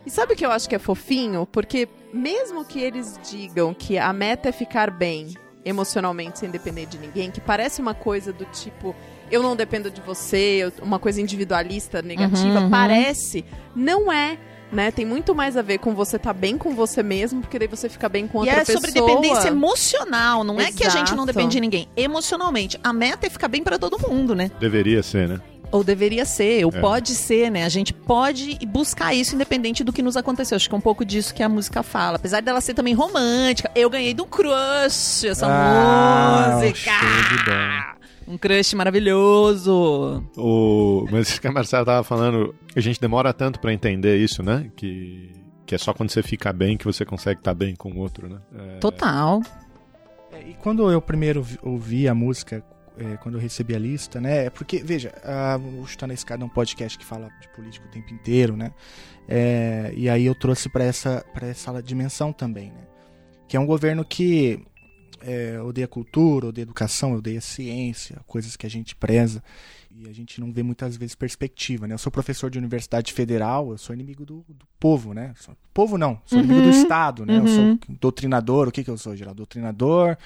E 0.05 0.11
sabe 0.11 0.33
o 0.33 0.37
que 0.37 0.45
eu 0.45 0.51
acho 0.51 0.69
que 0.69 0.75
é 0.75 0.79
fofinho? 0.79 1.47
Porque 1.47 1.89
mesmo 2.13 2.65
que 2.65 2.81
eles 2.81 3.19
digam 3.31 3.73
que 3.73 3.97
a 3.97 4.13
meta 4.13 4.49
é 4.49 4.53
ficar 4.53 4.91
bem 4.91 5.29
emocionalmente 5.65 6.39
sem 6.41 6.51
depender 6.51 6.87
de 6.87 6.99
ninguém, 6.99 7.31
que 7.31 7.41
parece 7.41 7.81
uma 7.81 7.95
coisa 7.95 8.33
do 8.33 8.45
tipo 8.47 8.97
eu 9.31 9.43
não 9.45 9.55
dependo 9.55 9.91
de 9.91 10.01
você, 10.01 10.73
uma 10.83 10.99
coisa 10.99 11.21
individualista, 11.21 12.03
negativa, 12.03 12.47
Uhum, 12.59 12.65
uhum. 12.65 12.71
parece, 12.71 13.45
não 13.77 14.11
é. 14.11 14.37
Né? 14.73 14.91
Tem 14.93 15.05
muito 15.05 15.35
mais 15.35 15.57
a 15.57 15.63
ver 15.63 15.79
com 15.79 15.95
você 15.95 16.17
estar 16.17 16.33
bem 16.33 16.57
com 16.57 16.75
você 16.75 17.03
mesmo, 17.03 17.41
porque 17.41 17.59
daí 17.59 17.67
você 17.69 17.89
fica 17.89 18.09
bem 18.09 18.27
com 18.29 18.39
E 18.39 18.41
outra 18.43 18.55
é 18.63 18.65
pessoa. 18.65 18.81
sobre 18.81 18.93
dependência 18.93 19.49
emocional, 19.49 20.43
não 20.45 20.61
é 20.61 20.71
que 20.73 20.85
a 20.85 20.89
gente 20.89 21.11
não 21.11 21.25
Exato. 21.25 21.27
depende 21.27 21.53
de 21.53 21.61
ninguém. 21.61 21.89
Emocionalmente, 21.97 22.79
a 22.83 22.93
meta 22.93 23.27
é 23.27 23.31
ficar 23.31 23.49
bem 23.49 23.63
pra 23.65 23.79
todo 23.79 23.99
mundo, 24.09 24.35
né? 24.35 24.51
Deveria 24.61 25.03
ser, 25.03 25.29
né? 25.29 25.41
Ou 25.73 25.85
deveria 25.85 26.25
ser, 26.25 26.65
ou 26.65 26.73
É. 26.75 26.81
pode 26.81 27.15
ser, 27.15 27.51
né? 27.51 27.65
A 27.65 27.69
gente 27.69 27.93
pode 27.93 28.59
buscar 28.67 29.15
isso 29.15 29.35
independente 29.35 29.85
do 29.85 29.93
que 29.93 30.03
nos 30.03 30.17
aconteceu. 30.17 30.57
Acho 30.57 30.69
que 30.69 30.75
é 30.75 30.79
um 30.79 30.81
pouco 30.81 31.05
disso 31.05 31.33
que 31.35 31.43
a 31.43 31.49
música 31.49 31.83
fala. 31.83 32.17
Apesar 32.17 32.41
dela 32.43 32.61
ser 32.61 32.75
também 32.75 32.95
romântica. 32.95 33.71
Eu 33.75 33.89
ganhei 33.89 34.13
do 34.15 34.27
Crush 34.27 35.25
essa 35.27 35.47
Ah, 35.49 36.59
música. 36.61 36.91
Um 38.27 38.39
crush 38.39 38.75
maravilhoso. 38.75 40.25
O... 40.37 41.07
Mas 41.11 41.29
isso 41.31 41.41
que 41.41 41.49
a 41.49 41.53
Marcela 41.53 41.85
tava 41.85 42.05
falando, 42.05 42.55
a 42.77 42.81
gente 42.81 43.01
demora 43.01 43.33
tanto 43.33 43.59
pra 43.61 43.73
entender 43.73 44.17
isso, 44.19 44.43
né? 44.43 44.71
Que... 44.77 45.33
que 45.67 45.75
é 45.75 45.79
só 45.79 45.93
quando 45.93 46.11
você 46.11 46.23
fica 46.23 46.53
bem 46.53 46.77
que 46.77 46.85
você 46.85 47.05
consegue 47.05 47.41
estar 47.41 47.55
bem 47.55 47.75
com 47.75 47.91
o 47.93 47.99
outro, 47.99 48.29
né? 48.29 48.39
É... 48.57 48.79
Total. 48.79 49.41
É, 50.33 50.51
E 50.51 50.55
quando 50.63 50.89
eu 50.91 51.01
primeiro 51.01 51.43
vi- 51.43 51.59
ouvi 51.63 52.09
a 52.09 52.15
música, 52.15 52.63
é, 53.01 53.17
quando 53.17 53.37
eu 53.37 53.41
recebi 53.41 53.75
a 53.75 53.79
lista, 53.79 54.21
né? 54.21 54.47
É 54.47 54.51
porque, 54.51 54.83
veja, 54.83 55.13
a, 55.25 55.57
o 55.57 55.87
Chutar 55.87 56.07
na 56.07 56.15
Escada 56.15 56.43
é 56.43 56.47
um 56.47 56.51
podcast 56.51 56.99
que 56.99 57.05
fala 57.05 57.31
de 57.41 57.49
política 57.49 57.87
o 57.87 57.91
tempo 57.91 58.13
inteiro, 58.13 58.55
né? 58.55 58.73
É, 59.27 59.93
e 59.97 60.09
aí 60.09 60.27
eu 60.27 60.35
trouxe 60.35 60.69
para 60.69 60.85
essa, 60.85 61.25
essa 61.41 61.83
dimensão 61.83 62.33
também, 62.33 62.71
né? 62.71 62.83
Que 63.49 63.57
é 63.57 63.61
um 63.61 63.67
governo 63.67 64.05
que 64.05 64.63
é, 65.23 65.59
odeia 65.61 65.89
cultura, 65.89 66.49
odeia 66.49 66.65
educação, 66.65 67.15
odeia 67.15 67.41
ciência, 67.41 68.21
coisas 68.27 68.55
que 68.55 68.67
a 68.67 68.71
gente 68.71 68.95
preza. 68.95 69.43
E 69.93 70.09
a 70.09 70.13
gente 70.13 70.41
não 70.41 70.53
vê 70.53 70.63
muitas 70.63 70.97
vezes 70.97 71.15
perspectiva, 71.17 71.87
né? 71.87 71.95
Eu 71.95 71.99
sou 71.99 72.13
professor 72.13 72.49
de 72.49 72.59
universidade 72.59 73.13
federal, 73.13 73.71
eu 73.73 73.77
sou 73.79 73.93
inimigo 73.93 74.25
do, 74.25 74.45
do 74.49 74.65
povo, 74.79 75.13
né? 75.13 75.35
Sou- 75.37 75.57
povo 75.75 75.99
não, 75.99 76.21
sou 76.25 76.39
inimigo 76.39 76.63
do 76.63 76.67
Uhum. 76.67 76.71
Estado, 76.71 77.27
né? 77.27 77.37
Eu 77.37 77.41
Uhum. 77.41 77.47
sou 77.49 77.79
doutrinador, 78.01 78.69
o 78.69 78.73
que 78.73 78.85
que 78.85 78.91
eu 78.91 78.97
sou, 78.97 79.17
geral? 79.17 79.35
Doutrinador, 79.35 80.17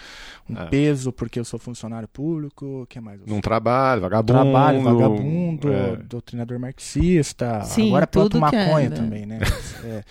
um 0.49 0.55
É. 0.57 0.67
peso 0.67 1.11
porque 1.13 1.41
eu 1.41 1.45
sou 1.47 1.59
funcionário 1.59 2.07
público, 2.07 2.83
o 2.83 2.87
que 2.87 3.01
mais? 3.01 3.21
Eu 3.21 3.27
Não 3.27 3.41
trabalho, 3.41 4.03
vagabundo. 4.03 4.33
Trabalho, 4.33 4.83
vagabundo, 4.83 5.73
é. 5.73 5.97
doutrinador 5.97 6.59
marxista, 6.59 7.63
Sim, 7.65 7.89
agora 7.89 8.07
planto 8.07 8.33
que 8.33 8.37
é, 8.37 8.41
maconha 8.41 8.91
né? 8.91 8.97
também, 8.97 9.25
né? 9.27 9.39
É, 9.85 10.05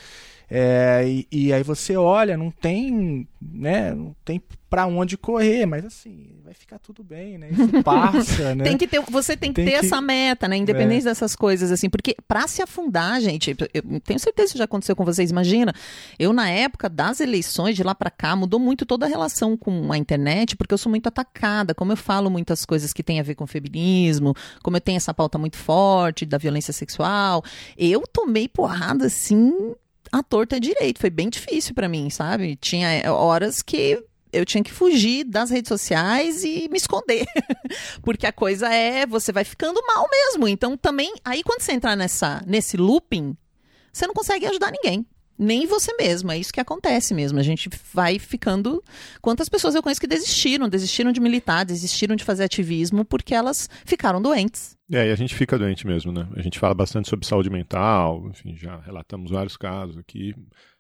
é, 0.56 1.04
e, 1.08 1.28
e 1.32 1.52
aí 1.52 1.64
você 1.64 1.98
olha, 1.98 2.38
não 2.38 2.52
tem, 2.52 3.28
né? 3.42 3.92
Não 3.96 4.16
tem 4.24 4.40
pra 4.70 4.86
onde 4.86 5.18
correr, 5.18 5.66
mas 5.66 5.84
assim, 5.86 6.30
vai 6.44 6.54
ficar 6.54 6.78
tudo 6.78 7.04
bem, 7.04 7.40
né? 7.40 7.50
Isso 7.52 7.70
passa, 7.84 8.54
né? 8.54 8.64
Tem 8.64 8.78
que 8.78 8.88
ter, 8.88 9.00
você 9.02 9.36
tem 9.36 9.52
que 9.52 9.56
Tem 9.64 9.66
ter 9.66 9.80
que- 9.80 9.86
essa 9.88 10.00
meta, 10.00 10.48
né? 10.48 10.56
Independente 10.58 11.06
dessas 11.06 11.36
coisas, 11.36 11.72
assim. 11.72 11.90
Porque 11.90 12.16
pra 12.28 12.48
se 12.48 12.62
afundar, 12.62 13.20
gente, 13.20 13.56
eu 13.74 14.00
tenho 14.02 14.20
certeza 14.20 14.52
que 14.52 14.58
já 14.60 14.66
aconteceu 14.66 14.96
com 14.96 15.04
vocês. 15.04 15.32
Imagina, 15.32 15.74
eu 16.20 16.32
na 16.34 16.48
época 16.50 16.88
das 16.88 17.20
eleições, 17.20 17.76
de 17.76 17.82
lá 17.84 17.96
pra 17.96 18.12
cá, 18.12 18.36
mudou 18.36 18.60
muito 18.60 18.86
toda 18.86 19.08
a 19.08 19.10
relação 19.10 19.58
com 19.58 19.92
a 19.92 19.98
internet, 19.98 20.56
porque 20.56 20.74
eu 20.74 20.78
sou 20.78 20.90
muito 20.92 21.08
atacada. 21.08 21.74
Como 21.74 21.92
eu 21.92 21.98
falo 21.98 22.30
muitas 22.30 22.64
coisas 22.64 22.94
que 22.94 23.02
têm 23.02 23.20
a 23.20 23.24
ver 23.24 23.34
com 23.36 23.48
feminismo, 23.48 24.36
como 24.64 24.78
eu 24.78 24.82
tenho 24.82 24.98
essa 24.98 25.14
pauta 25.16 25.38
muito 25.40 25.58
forte 25.58 26.26
da 26.28 26.38
violência 26.38 26.74
sexual, 26.74 27.44
eu 27.76 28.04
tomei 28.12 28.48
porrada, 28.48 29.06
assim, 29.08 29.74
à 30.14 30.22
torta 30.22 30.60
direito. 30.60 31.00
Foi 31.00 31.10
bem 31.10 31.28
difícil 31.28 31.74
pra 31.74 31.90
mim, 31.90 32.08
sabe? 32.12 32.56
Tinha 32.56 32.88
é, 32.88 33.10
horas 33.10 33.64
que 33.64 34.00
eu 34.32 34.46
tinha 34.46 34.64
que 34.64 34.72
fugir 34.72 35.24
das 35.24 35.50
redes 35.50 35.70
sociais 35.70 36.44
e 36.44 36.70
me 36.70 36.78
esconder. 36.78 37.26
Porque 38.04 38.28
a 38.28 38.32
coisa 38.32 38.72
é, 38.72 39.08
você 39.08 39.32
vai 39.32 39.44
ficando 39.44 39.82
mal 39.88 40.08
mesmo. 40.10 40.48
Então 40.48 40.78
também, 40.78 41.14
aí 41.26 41.42
quando 41.44 41.62
você 41.62 41.72
entrar 41.72 41.96
nessa, 41.96 42.44
nesse 42.46 42.78
looping, 42.78 43.36
você 43.92 44.06
não 44.06 44.14
consegue 44.14 44.46
ajudar 44.46 44.72
ninguém. 44.72 45.04
Nem 45.38 45.66
você 45.66 45.92
mesmo. 45.98 46.32
É 46.32 46.38
isso 46.38 46.54
que 46.54 46.60
acontece 46.60 47.12
mesmo. 47.14 47.40
A 47.40 47.44
gente 47.44 47.68
vai 47.92 48.20
ficando. 48.20 48.84
Quantas 49.20 49.50
pessoas 49.50 49.74
eu 49.74 49.82
conheço 49.82 50.00
que 50.00 50.06
desistiram? 50.06 50.70
Desistiram 50.70 51.12
de 51.12 51.20
militar, 51.20 51.66
desistiram 51.66 52.16
de 52.16 52.24
fazer 52.24 52.44
ativismo 52.44 53.04
porque 53.04 53.34
elas 53.34 53.68
ficaram 53.84 54.22
doentes. 54.22 54.78
É, 54.96 55.08
e 55.08 55.12
a 55.12 55.16
gente 55.16 55.34
fica 55.36 55.58
doente 55.58 55.86
mesmo, 55.88 56.12
né? 56.12 56.28
A 56.36 56.42
gente 56.42 56.60
fala 56.60 56.74
bastante 56.74 57.10
sobre 57.10 57.26
saúde 57.26 57.50
mental, 57.50 58.28
enfim, 58.30 58.56
já 58.56 58.80
relatamos 58.80 59.32
vários 59.32 59.58
casos 59.58 59.98
aqui. 59.98 60.36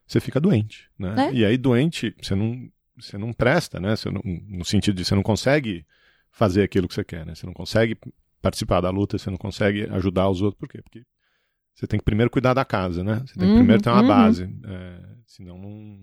Você 0.06 0.20
fica 0.20 0.40
doente, 0.40 0.90
né? 0.98 1.30
É. 1.30 1.34
E 1.34 1.46
aí, 1.46 1.58
doente, 1.58 2.16
você 2.22 2.36
não, 2.36 2.70
você 2.98 3.18
não 3.18 3.34
presta, 3.34 3.80
né? 3.80 3.96
Você 3.96 4.10
não, 4.10 4.22
no 4.24 4.66
sentido 4.66 4.96
de 4.96 5.06
você 5.06 5.16
não 5.16 5.24
consegue 5.24 5.86
fazer 6.32 6.64
aquilo 6.64 6.88
que 6.88 6.94
você 6.94 7.04
quer, 7.04 7.26
né? 7.26 7.36
Você 7.36 7.46
não 7.46 7.54
consegue 7.54 7.98
participar 8.42 8.82
da 8.82 8.90
luta, 8.90 9.18
você 9.18 9.30
não 9.30 9.38
consegue 9.38 9.88
ajudar 9.92 10.30
os 10.30 10.42
outros. 10.42 10.60
Por 10.60 10.68
quê? 10.68 10.82
Porque 10.82 11.04
você 11.74 11.88
tem 11.88 11.98
que 11.98 12.06
primeiro 12.06 12.30
cuidar 12.30 12.54
da 12.54 12.66
casa, 12.66 13.04
né? 13.04 13.24
Você 13.26 13.34
tem 13.36 13.48
que 13.48 13.54
Uhum, 13.54 13.58
primeiro 13.58 13.82
ter 13.82 13.90
uma 13.90 14.02
uhum. 14.02 14.08
base. 14.08 14.44
é, 14.66 15.00
senão 15.26 15.58
não, 15.58 16.00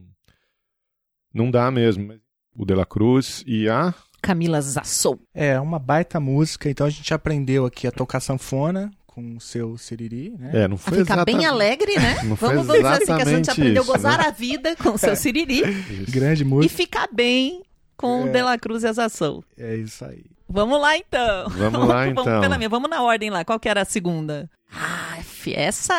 não 1.33 1.51
dá 1.51 1.71
mesmo. 1.71 2.19
O 2.55 2.65
De 2.65 2.75
La 2.75 2.85
Cruz 2.85 3.45
e 3.47 3.69
a. 3.69 3.95
Camila 4.23 4.61
Zassou. 4.61 5.19
É 5.35 5.59
uma 5.61 5.79
baita 5.79 6.19
música, 6.21 6.69
então 6.71 6.87
a 6.87 6.91
gente 6.91 7.13
aprendeu 7.15 7.65
aqui 7.67 7.87
a 7.87 7.93
tocar 7.93 8.21
sanfona 8.21 8.91
com 9.07 9.37
o 9.37 9.41
seu 9.41 9.77
Siriri, 9.77 10.31
né? 10.39 10.51
É, 10.65 10.69
não 10.69 10.77
A 10.77 10.79
foi 10.79 10.99
ficar 10.99 11.25
bem 11.25 11.35
exatamente- 11.37 11.45
alegre, 11.47 11.99
né? 11.99 12.23
Não 12.25 12.37
foi 12.37 12.49
Vamos, 12.51 12.67
vamos 12.67 12.83
dizer 12.83 12.95
assim, 13.13 13.17
que 13.17 13.23
a 13.23 13.25
gente 13.37 13.51
aprendeu 13.51 13.83
a 13.83 13.85
isso, 13.85 13.93
gozar 13.93 14.19
né? 14.19 14.25
a 14.27 14.31
vida 14.31 14.77
com 14.77 14.91
o 14.91 14.99
seu 14.99 15.17
siriri 15.17 15.63
Grande 16.09 16.43
e 16.43 16.45
música. 16.45 16.75
ficar 16.75 17.09
bem 17.13 17.63
com 17.97 18.23
o 18.25 18.29
É. 18.29 18.31
De 18.31 18.43
La 18.43 18.57
Cruz 18.59 18.83
e 18.85 18.87
a 18.87 18.93
Zassou. 18.93 19.45
É 19.59 19.75
isso 19.77 20.05
aí. 20.05 20.25
Vamos 20.49 20.81
lá 20.81 20.97
então. 20.97 21.49
Vamos 21.51 21.89
lá, 21.89 22.05
Vamos 22.07 22.23
então. 22.23 22.41
pela 22.41 22.57
minha, 22.57 22.69
vamos 22.69 22.89
na 22.89 23.03
ordem 23.03 23.31
lá. 23.31 23.45
Qual 23.45 23.59
que 23.61 23.69
era 23.69 23.83
a 23.83 23.85
segunda? 23.85 24.49
Ah, 24.73 25.19
essa. 25.47 25.95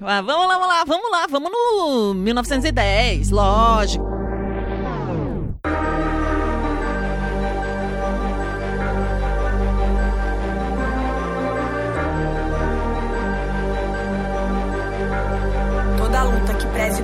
Ah, 0.00 0.22
vamos 0.22 0.46
lá, 0.48 0.58
vamos 0.58 0.68
lá, 0.68 0.84
vamos 0.84 1.10
lá, 1.10 1.26
vamos 1.28 1.50
no 1.52 2.14
1910, 2.14 3.30
lógico. 3.30 4.17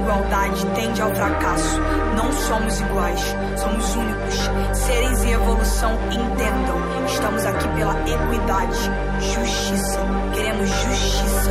Igualdade 0.04 0.66
tende 0.74 1.00
ao 1.00 1.14
fracasso. 1.14 1.80
Não 2.14 2.30
somos 2.32 2.80
iguais, 2.80 3.20
somos 3.56 3.96
únicos. 3.96 4.34
Seres 4.74 5.24
em 5.24 5.32
evolução, 5.32 5.92
entendam. 6.10 7.06
Estamos 7.06 7.44
aqui 7.46 7.68
pela 7.68 7.94
equidade, 8.00 8.78
justiça. 9.20 9.98
Queremos 10.34 10.68
justiça, 10.68 11.50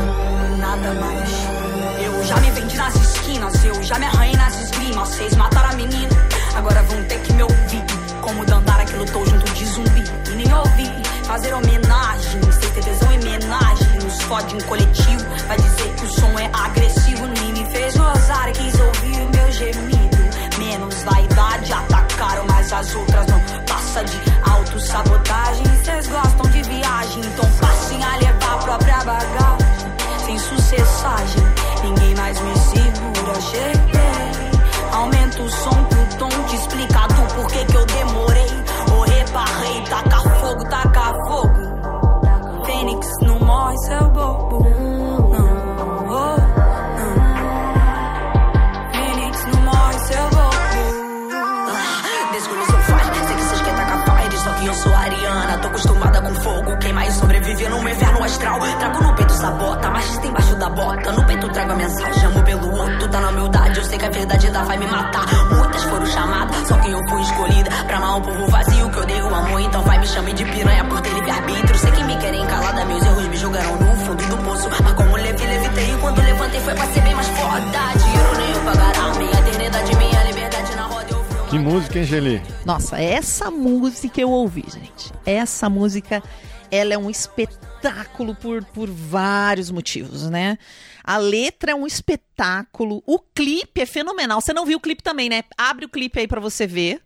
nada 0.60 0.94
mais. 0.94 1.30
Eu 2.04 2.24
já 2.26 2.38
me 2.38 2.52
vendi 2.52 2.78
nas 2.78 2.96
esquinas, 2.96 3.66
eu 3.66 3.84
já 3.84 4.00
me 4.00 4.06
arranhei 4.06 4.36
nas 4.36 4.62
esgrimas. 4.62 5.10
Vocês 5.10 5.36
mataram 5.36 5.70
a 5.70 5.74
menina, 5.74 6.16
agora 6.56 6.84
vão 6.84 7.04
ter 7.06 7.20
que 7.22 7.34
me 7.34 7.44
ouvir. 7.44 7.84
Como 8.22 8.46
Dandara 8.46 8.86
que 8.86 8.96
lutou 8.96 9.26
junto 9.26 9.52
de 9.52 9.66
zumbi 9.66 10.04
e 10.32 10.36
nem 10.36 10.54
ouvi. 10.54 10.92
Fazer 11.24 11.54
homenagem, 11.54 12.42
sem 12.52 12.70
ter 12.72 12.84
tesão 12.84 13.12
em 13.12 13.20
homenagem. 13.20 14.00
Nos 14.04 14.22
fode 14.24 14.56
em 14.56 14.62
coletivo, 14.62 15.26
vai 15.48 15.58
dizer 15.58 15.96
que 15.96 16.06
o 16.06 16.10
som 16.10 16.40
é 16.40 16.50
agressivo. 16.54 17.33
Fez 17.74 17.98
gozar, 17.98 18.52
quis 18.52 18.80
ouvir 18.80 19.22
o 19.22 19.30
meu 19.36 19.52
gemido. 19.52 20.24
Menos 20.60 21.04
vaidade, 21.04 21.74
atacaram, 21.74 22.46
mas 22.48 22.72
as 22.72 22.96
outras 22.96 23.26
não. 23.26 23.40
Passa 23.66 24.04
de 24.04 24.18
autossabotagem. 24.52 25.66
Vocês 25.66 26.08
gostam 26.08 26.52
de 26.52 26.62
viagem, 26.62 27.24
então 27.26 27.50
passem 27.60 28.04
a 28.04 28.16
levar 28.18 28.54
a 28.54 28.58
própria 28.58 28.98
bagagem. 28.98 29.94
Sem 30.24 30.38
sucessagem, 30.38 31.44
ninguém 31.84 32.16
mais 32.16 32.40
me 32.40 32.56
segura. 32.58 33.42
Cheguei, 33.42 34.52
aumenta 34.92 35.42
o 35.42 35.50
som 35.50 35.86
que 35.86 35.96
o 35.96 36.18
tom 36.20 36.44
te 36.48 36.56
explica 36.56 37.08
do 37.08 37.34
porquê 37.34 37.66
que 37.66 37.76
eu 37.76 37.86
demorei. 37.88 38.64
Ou 38.96 39.02
reparei, 39.02 39.82
taca 39.90 40.20
fogo, 40.20 40.64
taca 40.70 41.14
fogo. 41.28 42.66
Fênix 42.66 43.08
não 43.24 43.40
morre, 43.40 43.78
seu 43.80 44.10
bobo. 44.10 45.23
Fenomenal. 58.54 58.80
Trago 58.80 59.04
no 59.04 59.16
peito 59.16 59.34
sabota, 59.34 59.90
machista 59.90 60.28
embaixo 60.28 60.56
da 60.56 60.70
bota. 60.70 61.12
No 61.12 61.26
peito 61.26 61.50
trago 61.50 61.72
a 61.72 61.76
mensagem, 61.76 62.26
amo 62.26 62.44
pelo 62.44 62.72
outro, 62.76 63.08
tá 63.10 63.20
na 63.20 63.30
humildade. 63.30 63.80
Eu 63.80 63.86
sei 63.86 63.98
que 63.98 64.06
a 64.06 64.10
verdade 64.10 64.52
da 64.52 64.64
vai 64.64 64.78
me 64.78 64.86
matar. 64.88 65.26
Muitas 65.56 65.84
foram 65.84 66.06
chamadas, 66.06 66.68
só 66.68 66.78
que 66.78 66.92
eu 66.92 67.08
fui 67.08 67.22
escolhida. 67.22 67.70
Pra 67.88 67.98
amar 67.98 68.18
um 68.18 68.22
povo 68.22 68.48
vazio 68.48 68.90
que 68.90 69.00
odeio 69.00 69.28
o 69.28 69.36
amor. 69.36 69.62
Então 69.62 69.82
vai 69.84 70.00
me 70.00 70.08
chame 70.08 70.34
de 70.34 70.46
piranha 70.46 70.86
por 70.86 71.02
ter 71.02 71.14
livre-arbítrio. 71.14 71.80
Sei 71.80 71.92
que 71.92 72.04
me 72.04 72.18
querem 72.18 72.46
calada, 72.46 72.86
meus 72.86 73.06
erros 73.06 73.28
me 73.28 73.38
jogaram 73.38 73.76
no 73.76 73.96
fundo 74.06 74.26
do 74.28 74.38
poço. 74.44 74.70
Mas 74.84 74.94
como 74.94 75.16
levi, 75.16 75.46
levitei. 75.46 75.94
E 75.94 75.98
quando 75.98 76.22
levantei 76.22 76.60
foi 76.62 76.74
pra 76.74 76.88
ser 76.88 77.02
bem 77.02 77.16
mais 77.16 77.28
foda. 77.28 77.62
Dinheiro 77.98 78.38
nem 78.38 78.52
eu 78.52 78.62
pagará. 78.62 79.14
Minha 79.18 79.40
eternidade, 79.40 79.96
minha 79.96 80.24
liberdade 80.24 80.76
na 80.76 80.84
roda. 80.84 81.08
Eu 81.10 81.46
Que 81.50 81.60
música, 81.60 82.00
hein, 82.00 82.06
Geli? 82.06 82.42
Nossa, 82.66 83.00
essa 83.00 83.50
música 83.52 84.20
eu 84.22 84.30
ouvi, 84.30 84.66
gente. 84.68 85.12
Essa 85.26 85.70
música, 85.70 86.22
ela 86.72 86.94
é 86.94 86.98
um 86.98 87.10
espetáculo 87.10 87.73
por, 88.42 88.64
por 88.66 88.90
vários 88.90 89.72
motivos, 89.72 90.30
né? 90.30 90.58
A 91.04 91.18
letra 91.18 91.72
é 91.72 91.76
um 91.76 91.86
espetáculo, 91.86 93.04
o 93.06 93.20
clipe 93.20 93.82
é 93.82 93.86
fenomenal. 93.86 94.40
Você 94.40 94.54
não 94.54 94.66
viu 94.66 94.78
o 94.78 94.82
clipe 94.82 95.04
também, 95.04 95.30
né? 95.30 95.44
Abre 95.58 95.86
o 95.86 95.90
clipe 95.90 96.20
aí 96.20 96.28
pra 96.28 96.40
você 96.40 96.66
ver. 96.68 97.02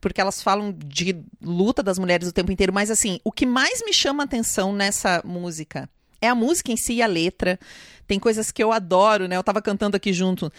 Porque 0.00 0.20
elas 0.20 0.40
falam 0.40 0.72
de 0.72 1.24
luta 1.42 1.82
das 1.82 1.98
mulheres 1.98 2.28
o 2.28 2.32
tempo 2.32 2.52
inteiro, 2.52 2.72
mas 2.72 2.88
assim, 2.88 3.18
o 3.24 3.32
que 3.32 3.44
mais 3.44 3.82
me 3.84 3.92
chama 3.92 4.22
a 4.22 4.26
atenção 4.26 4.72
nessa 4.72 5.20
música 5.24 5.88
é 6.20 6.28
a 6.28 6.34
música 6.34 6.72
em 6.72 6.76
si 6.76 6.94
e 6.94 7.02
a 7.02 7.06
letra. 7.06 7.58
Tem 8.06 8.18
coisas 8.18 8.50
que 8.50 8.62
eu 8.62 8.72
adoro, 8.72 9.28
né? 9.28 9.36
Eu 9.36 9.44
tava 9.44 9.60
cantando 9.60 9.96
aqui 9.96 10.12
junto. 10.12 10.52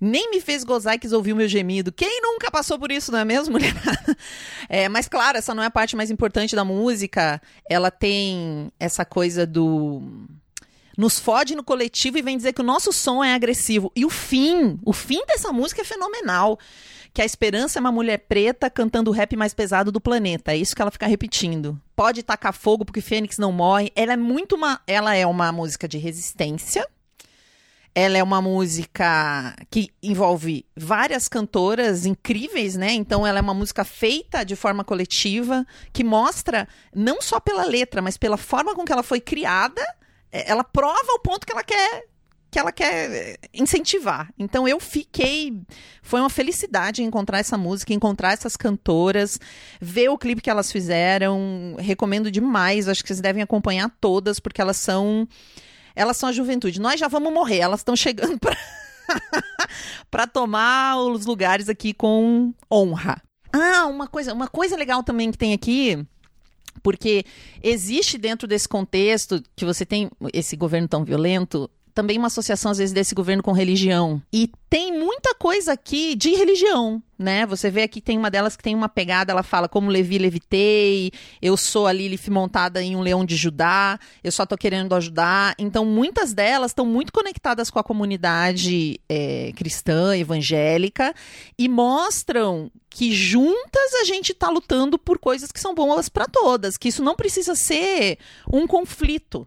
Nem 0.00 0.30
me 0.30 0.40
fez 0.40 0.64
gozar 0.64 0.94
e 0.94 0.98
quis 0.98 1.12
ouvir 1.12 1.32
o 1.32 1.36
meu 1.36 1.48
gemido. 1.48 1.90
Quem 1.90 2.20
nunca 2.20 2.50
passou 2.50 2.78
por 2.78 2.92
isso, 2.92 3.10
não 3.10 3.18
é 3.18 3.24
mesmo, 3.24 3.52
mulher? 3.56 3.74
É, 4.68 4.88
mas 4.88 5.08
claro, 5.08 5.38
essa 5.38 5.54
não 5.54 5.62
é 5.62 5.66
a 5.66 5.70
parte 5.70 5.96
mais 5.96 6.10
importante 6.10 6.54
da 6.54 6.64
música. 6.64 7.40
Ela 7.68 7.90
tem 7.90 8.70
essa 8.78 9.04
coisa 9.04 9.46
do 9.46 10.02
nos 10.96 11.18
fode 11.18 11.54
no 11.54 11.62
coletivo 11.62 12.16
e 12.16 12.22
vem 12.22 12.36
dizer 12.36 12.52
que 12.54 12.60
o 12.62 12.64
nosso 12.64 12.92
som 12.92 13.22
é 13.22 13.34
agressivo. 13.34 13.92
E 13.94 14.04
o 14.04 14.10
fim, 14.10 14.80
o 14.84 14.92
fim 14.92 15.24
dessa 15.26 15.52
música 15.52 15.82
é 15.82 15.84
fenomenal. 15.84 16.58
Que 17.12 17.22
a 17.22 17.24
esperança 17.24 17.78
é 17.78 17.80
uma 17.80 17.92
mulher 17.92 18.18
preta 18.18 18.68
cantando 18.68 19.10
o 19.10 19.14
rap 19.14 19.36
mais 19.36 19.54
pesado 19.54 19.92
do 19.92 20.00
planeta. 20.00 20.52
É 20.52 20.56
isso 20.56 20.74
que 20.74 20.82
ela 20.82 20.90
fica 20.90 21.06
repetindo. 21.06 21.80
Pode 21.94 22.22
tacar 22.22 22.52
fogo 22.52 22.84
porque 22.84 23.00
Fênix 23.00 23.38
não 23.38 23.52
morre. 23.52 23.90
Ela 23.94 24.14
é 24.14 24.16
muito 24.16 24.54
uma, 24.54 24.80
ela 24.86 25.14
é 25.14 25.26
uma 25.26 25.50
música 25.52 25.86
de 25.88 25.98
resistência. 25.98 26.86
Ela 27.98 28.18
é 28.18 28.22
uma 28.22 28.42
música 28.42 29.56
que 29.70 29.88
envolve 30.02 30.66
várias 30.76 31.28
cantoras 31.28 32.04
incríveis, 32.04 32.76
né? 32.76 32.92
Então 32.92 33.26
ela 33.26 33.38
é 33.38 33.40
uma 33.40 33.54
música 33.54 33.84
feita 33.84 34.44
de 34.44 34.54
forma 34.54 34.84
coletiva, 34.84 35.66
que 35.94 36.04
mostra 36.04 36.68
não 36.94 37.22
só 37.22 37.40
pela 37.40 37.64
letra, 37.64 38.02
mas 38.02 38.18
pela 38.18 38.36
forma 38.36 38.74
com 38.74 38.84
que 38.84 38.92
ela 38.92 39.02
foi 39.02 39.18
criada, 39.18 39.80
é, 40.30 40.50
ela 40.50 40.62
prova 40.62 41.10
o 41.14 41.20
ponto 41.20 41.46
que 41.46 41.52
ela 41.54 41.64
quer 41.64 42.04
que 42.50 42.58
ela 42.58 42.70
quer 42.70 43.10
é, 43.10 43.36
incentivar. 43.52 44.30
Então 44.38 44.68
eu 44.68 44.78
fiquei, 44.78 45.58
foi 46.02 46.20
uma 46.20 46.30
felicidade 46.30 47.02
encontrar 47.02 47.38
essa 47.38 47.56
música, 47.56 47.94
encontrar 47.94 48.32
essas 48.32 48.56
cantoras, 48.56 49.40
ver 49.80 50.10
o 50.10 50.18
clipe 50.18 50.42
que 50.42 50.50
elas 50.50 50.70
fizeram, 50.70 51.76
recomendo 51.78 52.30
demais, 52.30 52.88
acho 52.88 53.02
que 53.02 53.08
vocês 53.08 53.20
devem 53.20 53.42
acompanhar 53.42 53.90
todas 54.00 54.38
porque 54.38 54.60
elas 54.60 54.76
são 54.76 55.26
elas 55.96 56.16
são 56.16 56.28
a 56.28 56.32
juventude. 56.32 56.80
Nós 56.80 57.00
já 57.00 57.08
vamos 57.08 57.32
morrer, 57.32 57.58
elas 57.58 57.80
estão 57.80 57.96
chegando 57.96 58.38
para 58.38 58.56
para 60.10 60.26
tomar 60.26 60.98
os 60.98 61.26
lugares 61.26 61.68
aqui 61.68 61.92
com 61.92 62.52
honra. 62.70 63.22
Ah, 63.52 63.86
uma 63.86 64.06
coisa, 64.06 64.32
uma 64.32 64.48
coisa 64.48 64.76
legal 64.76 65.02
também 65.02 65.30
que 65.30 65.38
tem 65.38 65.52
aqui, 65.52 66.04
porque 66.82 67.24
existe 67.62 68.18
dentro 68.18 68.46
desse 68.46 68.68
contexto 68.68 69.42
que 69.54 69.64
você 69.64 69.86
tem 69.86 70.10
esse 70.32 70.56
governo 70.56 70.88
tão 70.88 71.04
violento, 71.04 71.70
também 71.96 72.18
uma 72.18 72.26
associação 72.26 72.70
às 72.70 72.76
vezes 72.76 72.92
desse 72.92 73.14
governo 73.14 73.42
com 73.42 73.52
religião. 73.52 74.20
E 74.30 74.50
tem 74.68 74.92
muita 74.92 75.34
coisa 75.34 75.72
aqui 75.72 76.14
de 76.14 76.34
religião, 76.34 77.02
né? 77.18 77.46
Você 77.46 77.70
vê 77.70 77.84
aqui 77.84 78.02
tem 78.02 78.18
uma 78.18 78.30
delas 78.30 78.54
que 78.54 78.62
tem 78.62 78.74
uma 78.74 78.88
pegada, 78.88 79.32
ela 79.32 79.42
fala 79.42 79.66
como 79.66 79.88
Levi 79.88 80.18
levitei, 80.18 81.10
eu 81.40 81.56
sou 81.56 81.86
a 81.86 81.92
Lilith 81.94 82.28
montada 82.28 82.82
em 82.82 82.94
um 82.94 83.00
leão 83.00 83.24
de 83.24 83.34
Judá, 83.34 83.98
eu 84.22 84.30
só 84.30 84.44
tô 84.44 84.58
querendo 84.58 84.94
ajudar. 84.94 85.54
Então 85.58 85.86
muitas 85.86 86.34
delas 86.34 86.72
estão 86.72 86.84
muito 86.84 87.14
conectadas 87.14 87.70
com 87.70 87.78
a 87.78 87.84
comunidade 87.84 89.00
é, 89.08 89.52
cristã, 89.56 90.14
evangélica 90.14 91.14
e 91.58 91.66
mostram 91.66 92.70
que 92.90 93.10
juntas 93.10 93.94
a 94.02 94.04
gente 94.04 94.34
tá 94.34 94.50
lutando 94.50 94.98
por 94.98 95.18
coisas 95.18 95.50
que 95.50 95.60
são 95.60 95.74
boas 95.74 96.10
para 96.10 96.26
todas, 96.26 96.76
que 96.76 96.88
isso 96.88 97.02
não 97.02 97.16
precisa 97.16 97.54
ser 97.54 98.18
um 98.52 98.66
conflito 98.66 99.46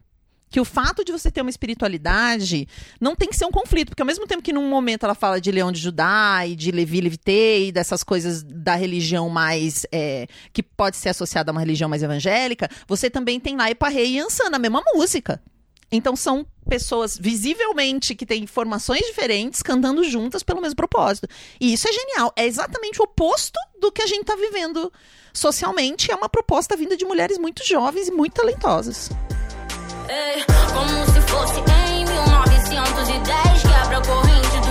que 0.49 0.59
o 0.59 0.65
fato 0.65 1.03
de 1.03 1.11
você 1.11 1.29
ter 1.29 1.41
uma 1.41 1.49
espiritualidade 1.49 2.67
não 2.99 3.15
tem 3.15 3.29
que 3.29 3.35
ser 3.35 3.45
um 3.45 3.51
conflito, 3.51 3.89
porque 3.89 4.01
ao 4.01 4.07
mesmo 4.07 4.25
tempo 4.25 4.41
que 4.41 4.53
num 4.53 4.69
momento 4.69 5.03
ela 5.03 5.15
fala 5.15 5.39
de 5.39 5.51
Leão 5.51 5.71
de 5.71 5.79
Judá 5.79 6.45
e 6.45 6.55
de 6.55 6.71
Levi 6.71 7.01
Levitei, 7.01 7.71
dessas 7.71 8.03
coisas 8.03 8.43
da 8.43 8.75
religião 8.75 9.29
mais 9.29 9.85
é, 9.91 10.27
que 10.51 10.63
pode 10.63 10.97
ser 10.97 11.09
associada 11.09 11.51
a 11.51 11.53
uma 11.53 11.61
religião 11.61 11.89
mais 11.89 12.03
evangélica, 12.03 12.69
você 12.87 13.09
também 13.09 13.39
tem 13.39 13.55
lá 13.55 13.69
Eparrei 13.69 14.13
e 14.13 14.19
Ansan 14.19 14.49
na 14.49 14.59
mesma 14.59 14.81
música. 14.93 15.41
Então 15.91 16.15
são 16.15 16.45
pessoas 16.67 17.17
visivelmente 17.17 18.13
que 18.13 18.25
têm 18.25 18.45
formações 18.45 19.01
diferentes 19.01 19.63
cantando 19.63 20.03
juntas 20.03 20.43
pelo 20.43 20.61
mesmo 20.61 20.75
propósito. 20.75 21.27
E 21.59 21.73
isso 21.73 21.87
é 21.87 21.91
genial. 21.91 22.31
É 22.35 22.45
exatamente 22.45 23.01
o 23.01 23.05
oposto 23.05 23.59
do 23.79 23.91
que 23.91 24.01
a 24.01 24.07
gente 24.07 24.21
está 24.21 24.35
vivendo 24.35 24.91
socialmente. 25.33 26.11
É 26.11 26.15
uma 26.15 26.29
proposta 26.29 26.77
vinda 26.77 26.95
de 26.95 27.05
mulheres 27.05 27.39
muito 27.39 27.65
jovens 27.65 28.07
e 28.07 28.11
muito 28.11 28.33
talentosas. 28.33 29.09
Ei, 30.11 30.43
como 30.73 31.05
se 31.13 31.21
fosse 31.21 31.59
em 31.59 32.03
1910 32.03 33.61
Quebra 33.61 33.97
a 33.97 34.01
corrente 34.01 34.59
dos 34.67 34.68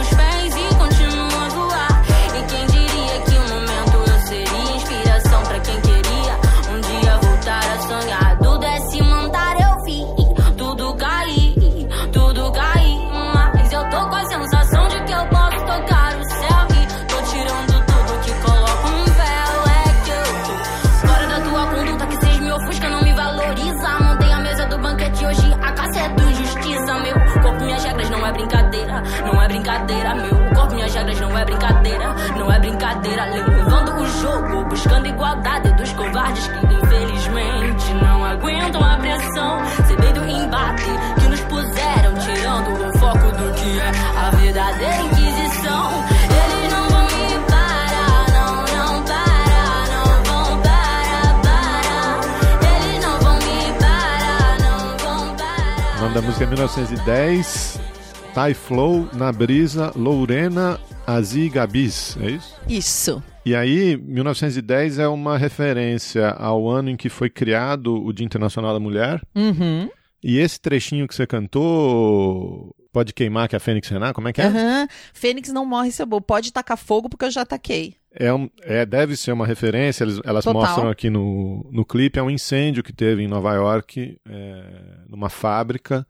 Brincadeira, 32.98 33.24
levando 33.26 34.00
o 34.00 34.06
jogo 34.06 34.64
Buscando 34.68 35.06
igualdade 35.06 35.72
dos 35.74 35.92
covardes 35.92 36.48
Que 36.48 36.74
infelizmente 36.74 37.94
não 38.02 38.24
aguentam 38.24 38.82
a 38.82 38.96
pressão. 38.96 39.64
Cedei 39.86 40.12
do 40.12 40.28
embate 40.28 40.84
que 41.20 41.28
nos 41.28 41.40
puseram 41.42 42.14
Tirando 42.18 42.88
o 42.88 42.98
foco 42.98 43.30
do 43.36 43.52
que 43.54 43.78
é 43.78 43.92
a 44.16 44.30
verdadeira 44.30 45.02
inquisição. 45.02 45.90
Eles 46.28 46.72
não 46.72 46.88
vão 46.88 47.04
me 47.04 47.38
parar, 47.48 48.26
não, 48.34 48.66
vão 48.66 49.02
parar, 49.04 49.86
não 49.94 50.06
vão 50.24 50.60
parar, 50.62 51.34
não 53.00 53.18
vão 54.98 55.36
parar. 55.36 56.10
O 56.10 56.14
da 56.14 56.22
música 56.22 56.44
é 56.44 56.46
1910, 56.46 57.80
Thai 58.38 58.54
Flow, 58.54 59.08
Na 59.14 59.32
Brisa, 59.32 59.92
Lourena, 59.96 60.78
Azi 61.04 61.48
Gabis, 61.48 62.16
é 62.20 62.30
isso? 62.30 62.54
Isso. 62.68 63.22
E 63.44 63.52
aí, 63.52 63.96
1910 63.96 65.00
é 65.00 65.08
uma 65.08 65.36
referência 65.36 66.28
ao 66.30 66.68
ano 66.68 66.88
em 66.88 66.96
que 66.96 67.08
foi 67.08 67.28
criado 67.28 68.00
o 68.00 68.12
Dia 68.12 68.24
Internacional 68.24 68.72
da 68.72 68.78
Mulher. 68.78 69.20
Uhum. 69.34 69.90
E 70.22 70.38
esse 70.38 70.60
trechinho 70.60 71.08
que 71.08 71.16
você 71.16 71.26
cantou, 71.26 72.72
Pode 72.92 73.12
Queimar 73.12 73.48
que 73.48 73.56
a 73.56 73.60
Fênix 73.60 73.88
Renar, 73.88 74.12
como 74.14 74.28
é 74.28 74.32
que 74.32 74.40
é? 74.40 74.44
Aham. 74.46 74.86
Fênix 75.12 75.52
não 75.52 75.66
morre, 75.66 75.90
seu 75.90 76.06
bom. 76.06 76.20
Pode 76.20 76.52
tacar 76.52 76.78
fogo 76.78 77.08
porque 77.08 77.24
eu 77.24 77.32
já 77.32 77.44
taquei. 77.44 77.96
É, 78.14 78.32
um- 78.32 78.48
é, 78.62 78.86
deve 78.86 79.16
ser 79.16 79.32
uma 79.32 79.46
referência, 79.48 80.04
eles- 80.04 80.20
elas 80.24 80.44
Total. 80.44 80.62
mostram 80.62 80.88
aqui 80.88 81.10
no, 81.10 81.68
no 81.72 81.84
clipe, 81.84 82.20
é 82.20 82.22
um 82.22 82.30
incêndio 82.30 82.84
que 82.84 82.92
teve 82.92 83.20
em 83.24 83.28
Nova 83.28 83.52
York, 83.54 84.16
é, 84.30 84.64
numa 85.08 85.28
fábrica, 85.28 86.06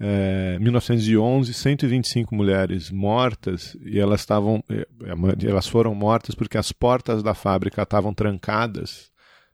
é, 0.00 0.58
1911, 0.58 1.52
125 1.52 2.34
mulheres 2.34 2.90
mortas, 2.90 3.76
e 3.84 3.98
elas 3.98 4.20
estavam, 4.20 4.64
é, 4.68 4.86
é, 5.04 5.46
elas 5.48 5.66
foram 5.66 5.94
mortas 5.94 6.34
porque 6.34 6.56
as 6.58 6.72
portas 6.72 7.22
da 7.22 7.34
fábrica 7.34 7.82
estavam 7.82 8.14
trancadas 8.14 9.10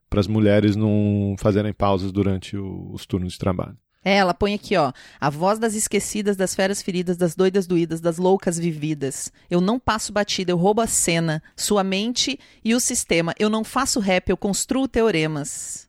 para 0.09 0.21
as 0.21 0.29
mulheres 0.29 0.77
não 0.77 1.35
fazerem 1.39 1.73
pausas 1.73 2.13
durante 2.13 2.57
o- 2.57 2.93
os 2.93 3.05
turnos 3.07 3.33
de 3.33 3.39
trabalho. 3.41 3.77
É, 4.05 4.19
ela 4.19 4.33
põe 4.33 4.55
aqui, 4.55 4.77
ó. 4.77 4.93
A 5.21 5.29
voz 5.29 5.59
das 5.59 5.75
esquecidas, 5.75 6.37
das 6.37 6.55
feras 6.55 6.81
feridas, 6.81 7.17
das 7.17 7.35
doidas 7.35 7.67
doídas, 7.67 8.01
das 8.01 8.19
loucas 8.19 8.57
vividas. 8.57 9.33
Eu 9.51 9.61
não 9.61 9.81
passo 9.81 10.13
batida, 10.13 10.53
eu 10.53 10.57
roubo 10.57 10.81
a 10.81 10.87
cena, 10.87 11.43
sua 11.57 11.83
mente 11.83 12.39
e 12.65 12.73
o 12.73 12.79
sistema. 12.79 13.35
Eu 13.37 13.51
não 13.51 13.65
faço 13.65 13.99
rap, 13.99 14.29
eu 14.31 14.37
construo 14.37 14.87
teoremas. 14.87 15.86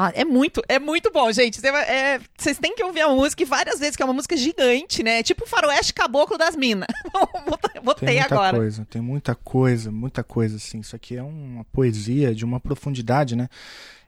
Ah, 0.00 0.12
é 0.14 0.24
muito, 0.24 0.62
é 0.68 0.78
muito 0.78 1.10
bom, 1.10 1.32
gente. 1.32 1.60
É, 1.66 2.20
Vocês 2.38 2.56
têm 2.56 2.72
que 2.72 2.84
ouvir 2.84 3.00
a 3.00 3.08
música 3.08 3.42
e 3.42 3.44
várias 3.44 3.80
vezes, 3.80 3.96
que 3.96 4.02
é 4.02 4.04
uma 4.04 4.14
música 4.14 4.36
gigante, 4.36 5.02
né? 5.02 5.24
Tipo 5.24 5.42
o 5.42 5.46
faroeste 5.48 5.92
caboclo 5.92 6.38
das 6.38 6.54
minas. 6.54 6.86
Tem 7.74 7.82
Botei 7.82 8.18
muita 8.20 8.34
agora. 8.36 8.56
coisa, 8.56 8.86
tem 8.88 9.02
muita 9.02 9.34
coisa, 9.34 9.90
muita 9.90 10.22
coisa, 10.22 10.54
assim. 10.54 10.78
Isso 10.78 10.94
aqui 10.94 11.16
é 11.16 11.22
uma 11.22 11.64
poesia 11.64 12.32
de 12.32 12.44
uma 12.44 12.60
profundidade, 12.60 13.34
né? 13.34 13.48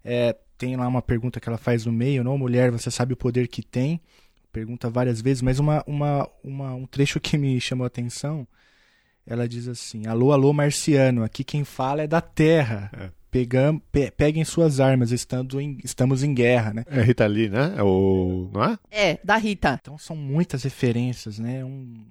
É, 0.05 0.36
tem 0.57 0.76
lá 0.76 0.86
uma 0.86 1.03
pergunta 1.03 1.41
que 1.41 1.49
ela 1.49 1.59
faz 1.59 1.84
no 1.84 1.91
meio, 1.93 2.22
não, 2.22 2.38
mulher, 2.38 2.70
você 2.70 2.88
sabe 2.88 3.14
o 3.14 3.16
poder 3.16 3.49
que 3.49 3.61
tem? 3.61 4.01
Pergunta 4.53 4.88
várias 4.88 5.20
vezes, 5.20 5.43
mas 5.43 5.59
uma, 5.59 5.82
uma, 5.88 6.28
uma, 6.45 6.72
um 6.72 6.86
trecho 6.86 7.18
que 7.18 7.36
me 7.36 7.61
chamou 7.61 7.82
a 7.82 7.88
atenção, 7.88 8.47
ela 9.26 9.49
diz 9.49 9.66
assim, 9.66 10.07
alô, 10.07 10.30
alô, 10.30 10.53
marciano, 10.53 11.24
aqui 11.24 11.43
quem 11.43 11.64
fala 11.64 12.03
é 12.03 12.07
da 12.07 12.20
terra. 12.20 13.12
Pegam, 13.31 13.78
pe- 13.93 14.11
peguem 14.11 14.45
suas 14.45 14.81
armas, 14.81 15.12
estando 15.12 15.61
em- 15.61 15.78
estamos 15.85 16.22
em 16.24 16.35
guerra, 16.35 16.72
né? 16.74 16.85
É 16.87 17.01
Rita 17.01 17.26
Lee, 17.26 17.49
né? 17.49 17.74
É 17.76 17.83
o... 17.83 18.51
Não 18.53 18.64
é? 18.64 18.78
É, 18.91 19.18
da 19.22 19.37
Rita. 19.37 19.78
Então 19.81 19.97
são 19.97 20.16
muitas 20.16 20.62
referências, 20.64 21.39
né? 21.39 21.64
Um- 21.64 22.05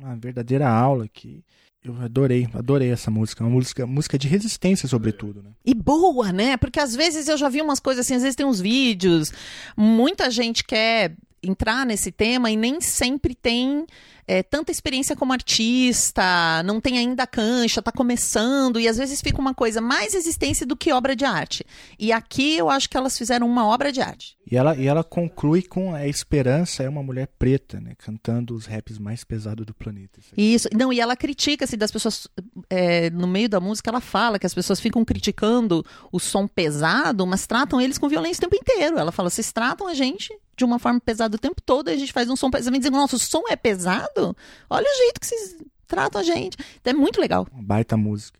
uma 0.00 0.16
verdadeira 0.16 0.68
aula 0.68 1.06
que 1.08 1.44
eu 1.84 1.94
adorei, 2.00 2.48
adorei 2.54 2.90
essa 2.90 3.10
música. 3.10 3.42
Uma 3.44 3.50
música, 3.50 3.86
música 3.86 4.18
de 4.18 4.26
resistência, 4.28 4.88
sobretudo, 4.88 5.42
né? 5.42 5.50
E 5.64 5.74
boa, 5.74 6.32
né? 6.32 6.56
Porque 6.56 6.80
às 6.80 6.94
vezes 6.94 7.28
eu 7.28 7.36
já 7.36 7.48
vi 7.48 7.62
umas 7.62 7.78
coisas 7.80 8.04
assim, 8.04 8.14
às 8.14 8.22
vezes 8.22 8.34
tem 8.36 8.44
uns 8.46 8.60
vídeos, 8.60 9.32
muita 9.76 10.30
gente 10.30 10.64
quer 10.64 11.14
entrar 11.42 11.86
nesse 11.86 12.10
tema 12.10 12.50
e 12.50 12.56
nem 12.56 12.80
sempre 12.80 13.34
tem 13.34 13.86
é, 14.28 14.42
tanta 14.42 14.70
experiência 14.70 15.16
como 15.16 15.32
artista, 15.32 16.62
não 16.62 16.82
tem 16.82 16.98
ainda 16.98 17.26
cancha, 17.26 17.80
tá 17.80 17.90
começando, 17.90 18.78
e 18.78 18.86
às 18.86 18.98
vezes 18.98 19.22
fica 19.22 19.40
uma 19.40 19.54
coisa 19.54 19.80
mais 19.80 20.12
resistência 20.12 20.66
do 20.66 20.76
que 20.76 20.92
obra 20.92 21.16
de 21.16 21.24
arte. 21.24 21.64
E 21.98 22.12
aqui 22.12 22.54
eu 22.58 22.68
acho 22.68 22.90
que 22.90 22.96
elas 22.96 23.16
fizeram 23.16 23.46
uma 23.46 23.66
obra 23.66 23.90
de 23.90 24.02
arte. 24.02 24.36
E 24.50 24.54
ela, 24.54 24.76
e 24.76 24.86
ela 24.86 25.02
conclui 25.02 25.62
com 25.62 25.94
a 25.94 26.06
esperança 26.06 26.82
é 26.82 26.88
uma 26.88 27.02
mulher 27.02 27.26
preta, 27.38 27.80
né? 27.80 27.94
Cantando 27.96 28.54
os 28.54 28.66
raps 28.66 28.98
mais 28.98 29.24
pesados 29.24 29.64
do 29.64 29.74
planeta. 29.74 30.20
Isso. 30.20 30.34
Isso, 30.36 30.68
não, 30.74 30.92
e 30.92 31.00
ela 31.00 31.16
critica, 31.16 31.64
assim, 31.64 31.78
das 31.78 31.90
pessoas, 31.90 32.28
é, 32.68 33.08
no 33.10 33.26
meio 33.26 33.48
da 33.48 33.60
música, 33.60 33.90
ela 33.90 34.00
fala 34.00 34.38
que 34.38 34.46
as 34.46 34.54
pessoas 34.54 34.78
ficam 34.78 35.04
criticando 35.04 35.84
o 36.12 36.18
som 36.18 36.46
pesado, 36.46 37.26
mas 37.26 37.46
tratam 37.46 37.80
eles 37.80 37.96
com 37.96 38.08
violência 38.08 38.40
o 38.40 38.50
tempo 38.50 38.62
inteiro. 38.62 38.98
Ela 38.98 39.12
fala, 39.12 39.30
vocês 39.30 39.52
tratam 39.52 39.86
a 39.86 39.94
gente 39.94 40.34
de 40.58 40.64
uma 40.64 40.78
forma 40.78 41.00
pesada 41.00 41.36
o 41.36 41.38
tempo 41.38 41.62
todo, 41.64 41.88
e 41.88 41.92
a 41.94 41.96
gente 41.96 42.12
faz 42.12 42.28
um 42.28 42.36
som 42.36 42.50
pesado, 42.50 42.72
vem 42.72 42.80
dizendo, 42.80 42.96
nossa, 42.96 43.16
o 43.16 43.18
som 43.18 43.42
é 43.48 43.56
pesado? 43.56 44.36
Olha 44.68 44.86
o 44.86 44.96
jeito 44.98 45.20
que 45.20 45.26
vocês 45.26 45.56
tratam 45.86 46.20
a 46.20 46.24
gente. 46.24 46.56
Então 46.80 46.92
é 46.92 46.96
muito 46.96 47.20
legal. 47.20 47.46
Uma 47.52 47.62
baita 47.62 47.96
música. 47.96 48.38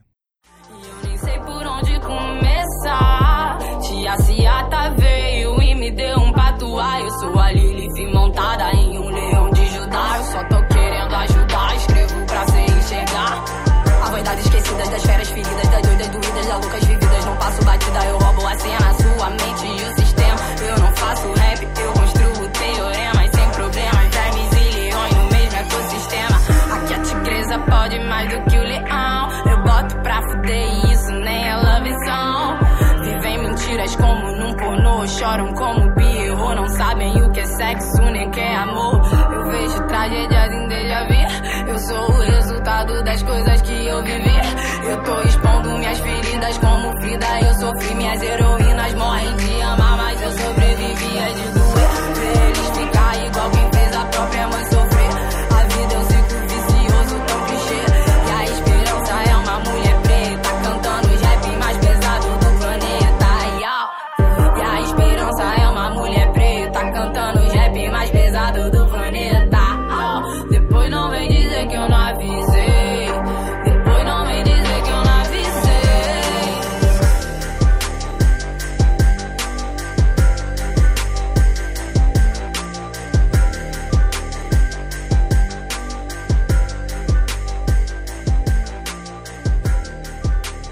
Nem 1.05 1.17
sei 1.17 1.39
por 1.41 1.67
onde 1.67 1.99
começar. 2.01 3.59
Tia 3.81 4.17
Ciata 4.19 4.91
veio 4.97 5.63
e 5.63 5.75
me 5.75 5.91
deu 5.93 6.19
um 6.19 6.33
patuá. 6.33 7.01
Eu 7.01 7.11
sou 7.13 7.39
a 7.39 7.53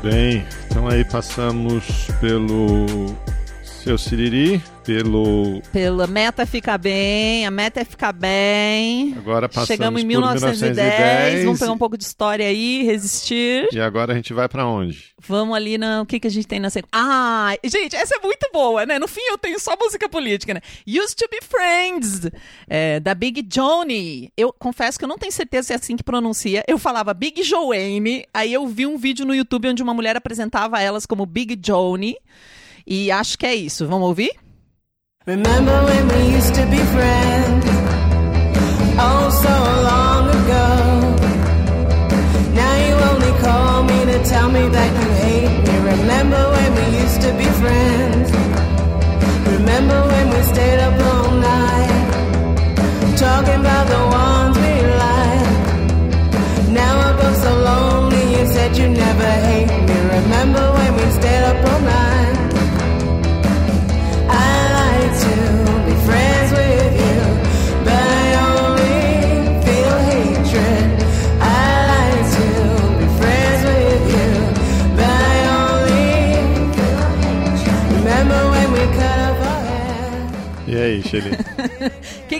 Bem, 0.08 0.46
então 0.70 0.86
aí 0.86 1.04
passamos 1.04 2.06
pelo 2.20 2.86
Seu 3.86 3.96
Siriri, 3.96 4.60
pelo... 4.84 5.62
Pela 5.72 6.08
meta 6.08 6.44
fica 6.44 6.76
bem, 6.76 7.46
a 7.46 7.52
meta 7.52 7.82
é 7.82 7.84
ficar 7.84 8.12
bem. 8.12 9.14
Agora 9.16 9.48
passamos 9.48 9.68
Chegamos 9.68 10.00
em 10.00 10.04
por 10.04 10.08
1910, 10.08 10.76
1910. 10.76 11.44
vamos 11.44 11.60
pegar 11.60 11.72
um 11.72 11.78
pouco 11.78 11.96
de 11.96 12.02
história 12.02 12.48
aí, 12.48 12.82
resistir. 12.82 13.68
E 13.72 13.78
agora 13.78 14.12
a 14.12 14.16
gente 14.16 14.34
vai 14.34 14.48
pra 14.48 14.66
onde? 14.66 15.14
Vamos 15.20 15.54
ali 15.54 15.78
na. 15.78 16.02
O 16.02 16.06
que, 16.06 16.18
que 16.18 16.26
a 16.26 16.30
gente 16.30 16.48
tem 16.48 16.58
na 16.58 16.68
sequência? 16.68 16.90
Ah, 16.92 17.54
gente, 17.64 17.94
essa 17.94 18.16
é 18.16 18.18
muito 18.18 18.50
boa, 18.52 18.84
né? 18.84 18.98
No 18.98 19.06
fim 19.06 19.20
eu 19.28 19.38
tenho 19.38 19.60
só 19.60 19.76
música 19.80 20.08
política, 20.08 20.52
né? 20.52 20.60
Used 20.84 21.14
to 21.16 21.28
be 21.30 21.38
Friends, 21.40 22.28
é, 22.66 22.98
da 22.98 23.14
Big 23.14 23.40
Johnny. 23.42 24.32
Eu 24.36 24.52
confesso 24.52 24.98
que 24.98 25.04
eu 25.04 25.08
não 25.08 25.16
tenho 25.16 25.30
certeza 25.30 25.68
se 25.68 25.72
é 25.72 25.76
assim 25.76 25.96
que 25.96 26.02
pronuncia. 26.02 26.64
Eu 26.66 26.76
falava 26.76 27.14
Big 27.14 27.40
Joanne, 27.44 28.26
aí 28.34 28.52
eu 28.52 28.66
vi 28.66 28.84
um 28.84 28.98
vídeo 28.98 29.24
no 29.24 29.32
YouTube 29.32 29.68
onde 29.68 29.80
uma 29.80 29.94
mulher 29.94 30.16
apresentava 30.16 30.82
elas 30.82 31.06
como 31.06 31.24
Big 31.24 31.54
Johnny. 31.54 32.16
E 32.86 33.10
acho 33.10 33.36
que 33.36 33.46
é 33.46 33.54
isso. 33.54 33.86
Vamos 33.88 34.06
ouvir? 34.08 34.30
Remember 35.26 35.84
when 35.86 36.06
we 36.08 36.36
used 36.38 36.54
to 36.54 36.64
be 36.66 36.78
friends? 36.94 37.66
Oh, 38.98 39.28
so 39.28 39.54
long 39.90 40.28
ago. 40.30 40.66
Now 42.54 42.74
you 42.86 42.94
only 43.10 43.32
call 43.42 43.82
me 43.82 43.98
to 44.12 44.18
tell 44.28 44.48
me 44.48 44.68
that 44.68 44.90
you 45.00 45.10
hate 45.24 45.58
me. 45.66 45.74
Remember 45.96 46.42
when 46.54 46.74
we 46.76 46.86
used 47.02 47.20
to 47.22 47.32
be 47.34 47.44
friends? 47.60 48.30
Remember 49.58 50.00
when 50.06 50.30
we 50.30 50.42
stayed 50.52 50.78
up 50.78 50.94
all 51.12 51.30
night? 51.32 51.90
Talking 53.18 53.60
about 53.60 53.86
the 53.88 54.02
ones 54.16 54.35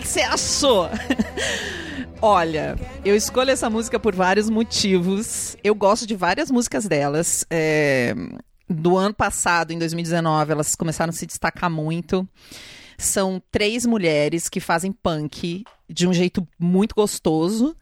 que 0.06 0.12
você 0.12 0.20
achou? 0.20 0.88
Olha, 2.22 2.76
eu 3.04 3.16
escolho 3.16 3.50
essa 3.50 3.68
música 3.68 3.98
por 3.98 4.14
vários 4.14 4.48
motivos. 4.48 5.56
Eu 5.62 5.74
gosto 5.74 6.06
de 6.06 6.14
várias 6.14 6.50
músicas 6.50 6.86
delas. 6.86 7.44
É, 7.50 8.14
Do 8.68 8.96
ano 8.96 9.12
passado, 9.12 9.72
em 9.72 9.78
2019, 9.78 10.52
elas 10.52 10.74
começaram 10.76 11.10
a 11.10 11.12
se 11.12 11.26
destacar 11.26 11.68
muito. 11.68 12.26
São 12.96 13.42
três 13.50 13.84
mulheres 13.84 14.48
que 14.48 14.60
fazem 14.60 14.92
punk 14.92 15.64
de 15.90 16.06
um 16.06 16.12
jeito 16.12 16.46
muito 16.58 16.94
gostoso. 16.94 17.76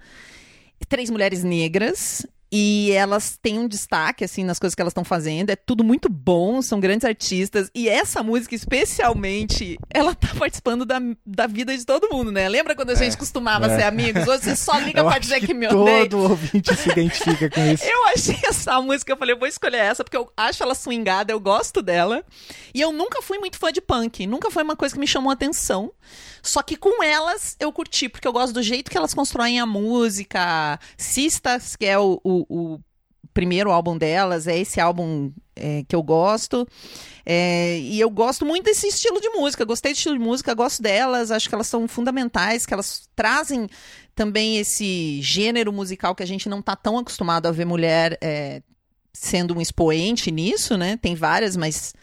Três 0.89 1.11
mulheres 1.11 1.45
negras. 1.45 2.27
E 2.57 2.93
elas 2.93 3.37
têm 3.43 3.59
um 3.59 3.67
destaque, 3.67 4.23
assim, 4.23 4.45
nas 4.45 4.61
coisas 4.61 4.77
que 4.77 4.81
elas 4.81 4.93
estão 4.93 5.03
fazendo. 5.03 5.51
É 5.51 5.57
tudo 5.57 5.83
muito 5.83 6.09
bom, 6.09 6.63
são 6.63 6.79
grandes 6.79 7.05
artistas. 7.05 7.69
E 7.75 7.89
essa 7.89 8.23
música, 8.23 8.55
especialmente, 8.55 9.77
ela 9.91 10.15
tá 10.15 10.29
participando 10.39 10.87
da, 10.87 11.01
da 11.27 11.49
vida 11.49 11.77
de 11.77 11.85
todo 11.85 12.09
mundo, 12.13 12.31
né? 12.31 12.49
Lembra 12.49 12.77
quando 12.77 12.91
a 12.91 12.95
gente 12.95 13.17
costumava 13.17 13.67
é. 13.67 13.77
ser 13.77 13.83
amigos? 13.83 14.29
Hoje 14.29 14.45
você 14.45 14.55
só 14.55 14.79
liga 14.79 15.01
Eu 15.03 15.05
pra 15.07 15.15
acho 15.15 15.23
dizer 15.23 15.41
que, 15.41 15.49
que 15.49 15.55
me 15.55 15.67
odeia. 15.67 16.09
todo 16.09 16.31
ouvinte 16.31 16.77
se 16.77 16.91
identifica 16.91 17.51
com 17.51 17.61
isso. 17.75 17.83
Eu 17.85 18.07
achei 18.07 18.39
essa 18.45 18.81
música, 18.81 19.11
eu 19.13 19.17
falei, 19.17 19.35
eu 19.35 19.39
vou 19.41 19.49
escolher 19.49 19.79
essa, 19.79 20.05
porque 20.05 20.17
eu 20.17 20.31
acho 20.37 20.63
ela 20.63 20.77
swingada, 20.77 21.33
eu 21.33 21.41
gosto 21.41 21.83
dela. 21.83 22.25
E 22.75 22.81
eu 22.81 22.91
nunca 22.91 23.23
fui 23.23 23.39
muito 23.39 23.57
fã 23.57 23.73
de 23.73 23.81
punk, 23.81 24.27
nunca 24.27 24.51
foi 24.51 24.65
uma 24.65 24.75
coisa 24.75 24.93
que 24.93 25.01
me 25.01 25.07
chamou 25.07 25.31
atenção. 25.31 25.93
Só 26.43 26.61
que 26.61 26.77
com 26.77 27.03
elas 27.05 27.57
eu 27.61 27.73
curti, 27.73 28.09
porque 28.09 28.27
eu 28.27 28.33
gosto 28.33 28.53
do 28.53 28.63
jeito 28.63 28.91
que 28.91 28.99
elas 28.99 29.15
constroem 29.15 29.61
a 29.61 29.67
música. 29.67 30.81
Sistas, 30.99 31.77
que 31.77 31.87
é 31.87 31.97
o, 31.97 32.21
o, 32.25 32.75
o 32.75 32.81
primeiro 33.33 33.71
álbum 33.71 33.97
delas, 33.97 34.49
é 34.49 34.59
esse 34.59 34.81
álbum 34.81 35.31
é, 35.55 35.85
que 35.89 35.95
eu 35.95 36.03
gosto. 36.03 36.67
É, 37.25 37.79
e 37.79 38.01
eu 38.01 38.11
gosto 38.11 38.45
muito 38.45 38.65
desse 38.65 38.89
estilo 38.89 39.21
de 39.21 39.29
música. 39.31 39.65
Gostei 39.65 39.93
do 39.93 39.97
estilo 39.97 40.19
de 40.19 40.25
música, 40.25 40.53
gosto 40.53 40.83
delas, 40.83 41.31
acho 41.31 41.49
que 41.49 41.55
elas 41.55 41.69
são 41.69 41.87
fundamentais, 41.87 42.67
que 42.67 42.75
elas 42.75 43.09
trazem 43.15 43.69
também 44.17 44.59
esse 44.59 45.23
gênero 45.23 45.73
musical 45.73 46.15
que 46.15 46.23
a 46.23 46.27
gente 46.27 46.49
não 46.49 46.61
tá 46.61 46.75
tão 46.75 46.99
acostumado 46.99 47.47
a 47.47 47.53
ver 47.53 47.65
mulher 47.65 48.19
é, 48.21 48.63
sendo 49.13 49.57
um 49.57 49.61
expoente 49.61 50.31
nisso, 50.33 50.77
né? 50.77 50.97
Tem 50.97 51.15
várias, 51.15 51.57
mas 51.57 51.95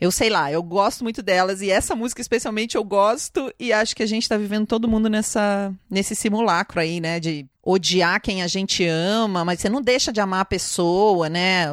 eu 0.00 0.10
sei 0.12 0.30
lá, 0.30 0.50
eu 0.52 0.62
gosto 0.62 1.02
muito 1.02 1.22
delas 1.22 1.60
e 1.60 1.70
essa 1.70 1.96
música 1.96 2.20
especialmente 2.20 2.76
eu 2.76 2.84
gosto 2.84 3.52
e 3.58 3.72
acho 3.72 3.96
que 3.96 4.02
a 4.02 4.06
gente 4.06 4.28
tá 4.28 4.36
vivendo 4.36 4.66
todo 4.66 4.88
mundo 4.88 5.08
nessa 5.08 5.72
nesse 5.90 6.14
simulacro 6.14 6.80
aí, 6.80 7.00
né, 7.00 7.18
de 7.18 7.46
odiar 7.62 8.20
quem 8.20 8.42
a 8.42 8.46
gente 8.46 8.86
ama, 8.86 9.44
mas 9.44 9.60
você 9.60 9.68
não 9.68 9.82
deixa 9.82 10.12
de 10.12 10.20
amar 10.20 10.40
a 10.40 10.44
pessoa, 10.44 11.28
né? 11.28 11.66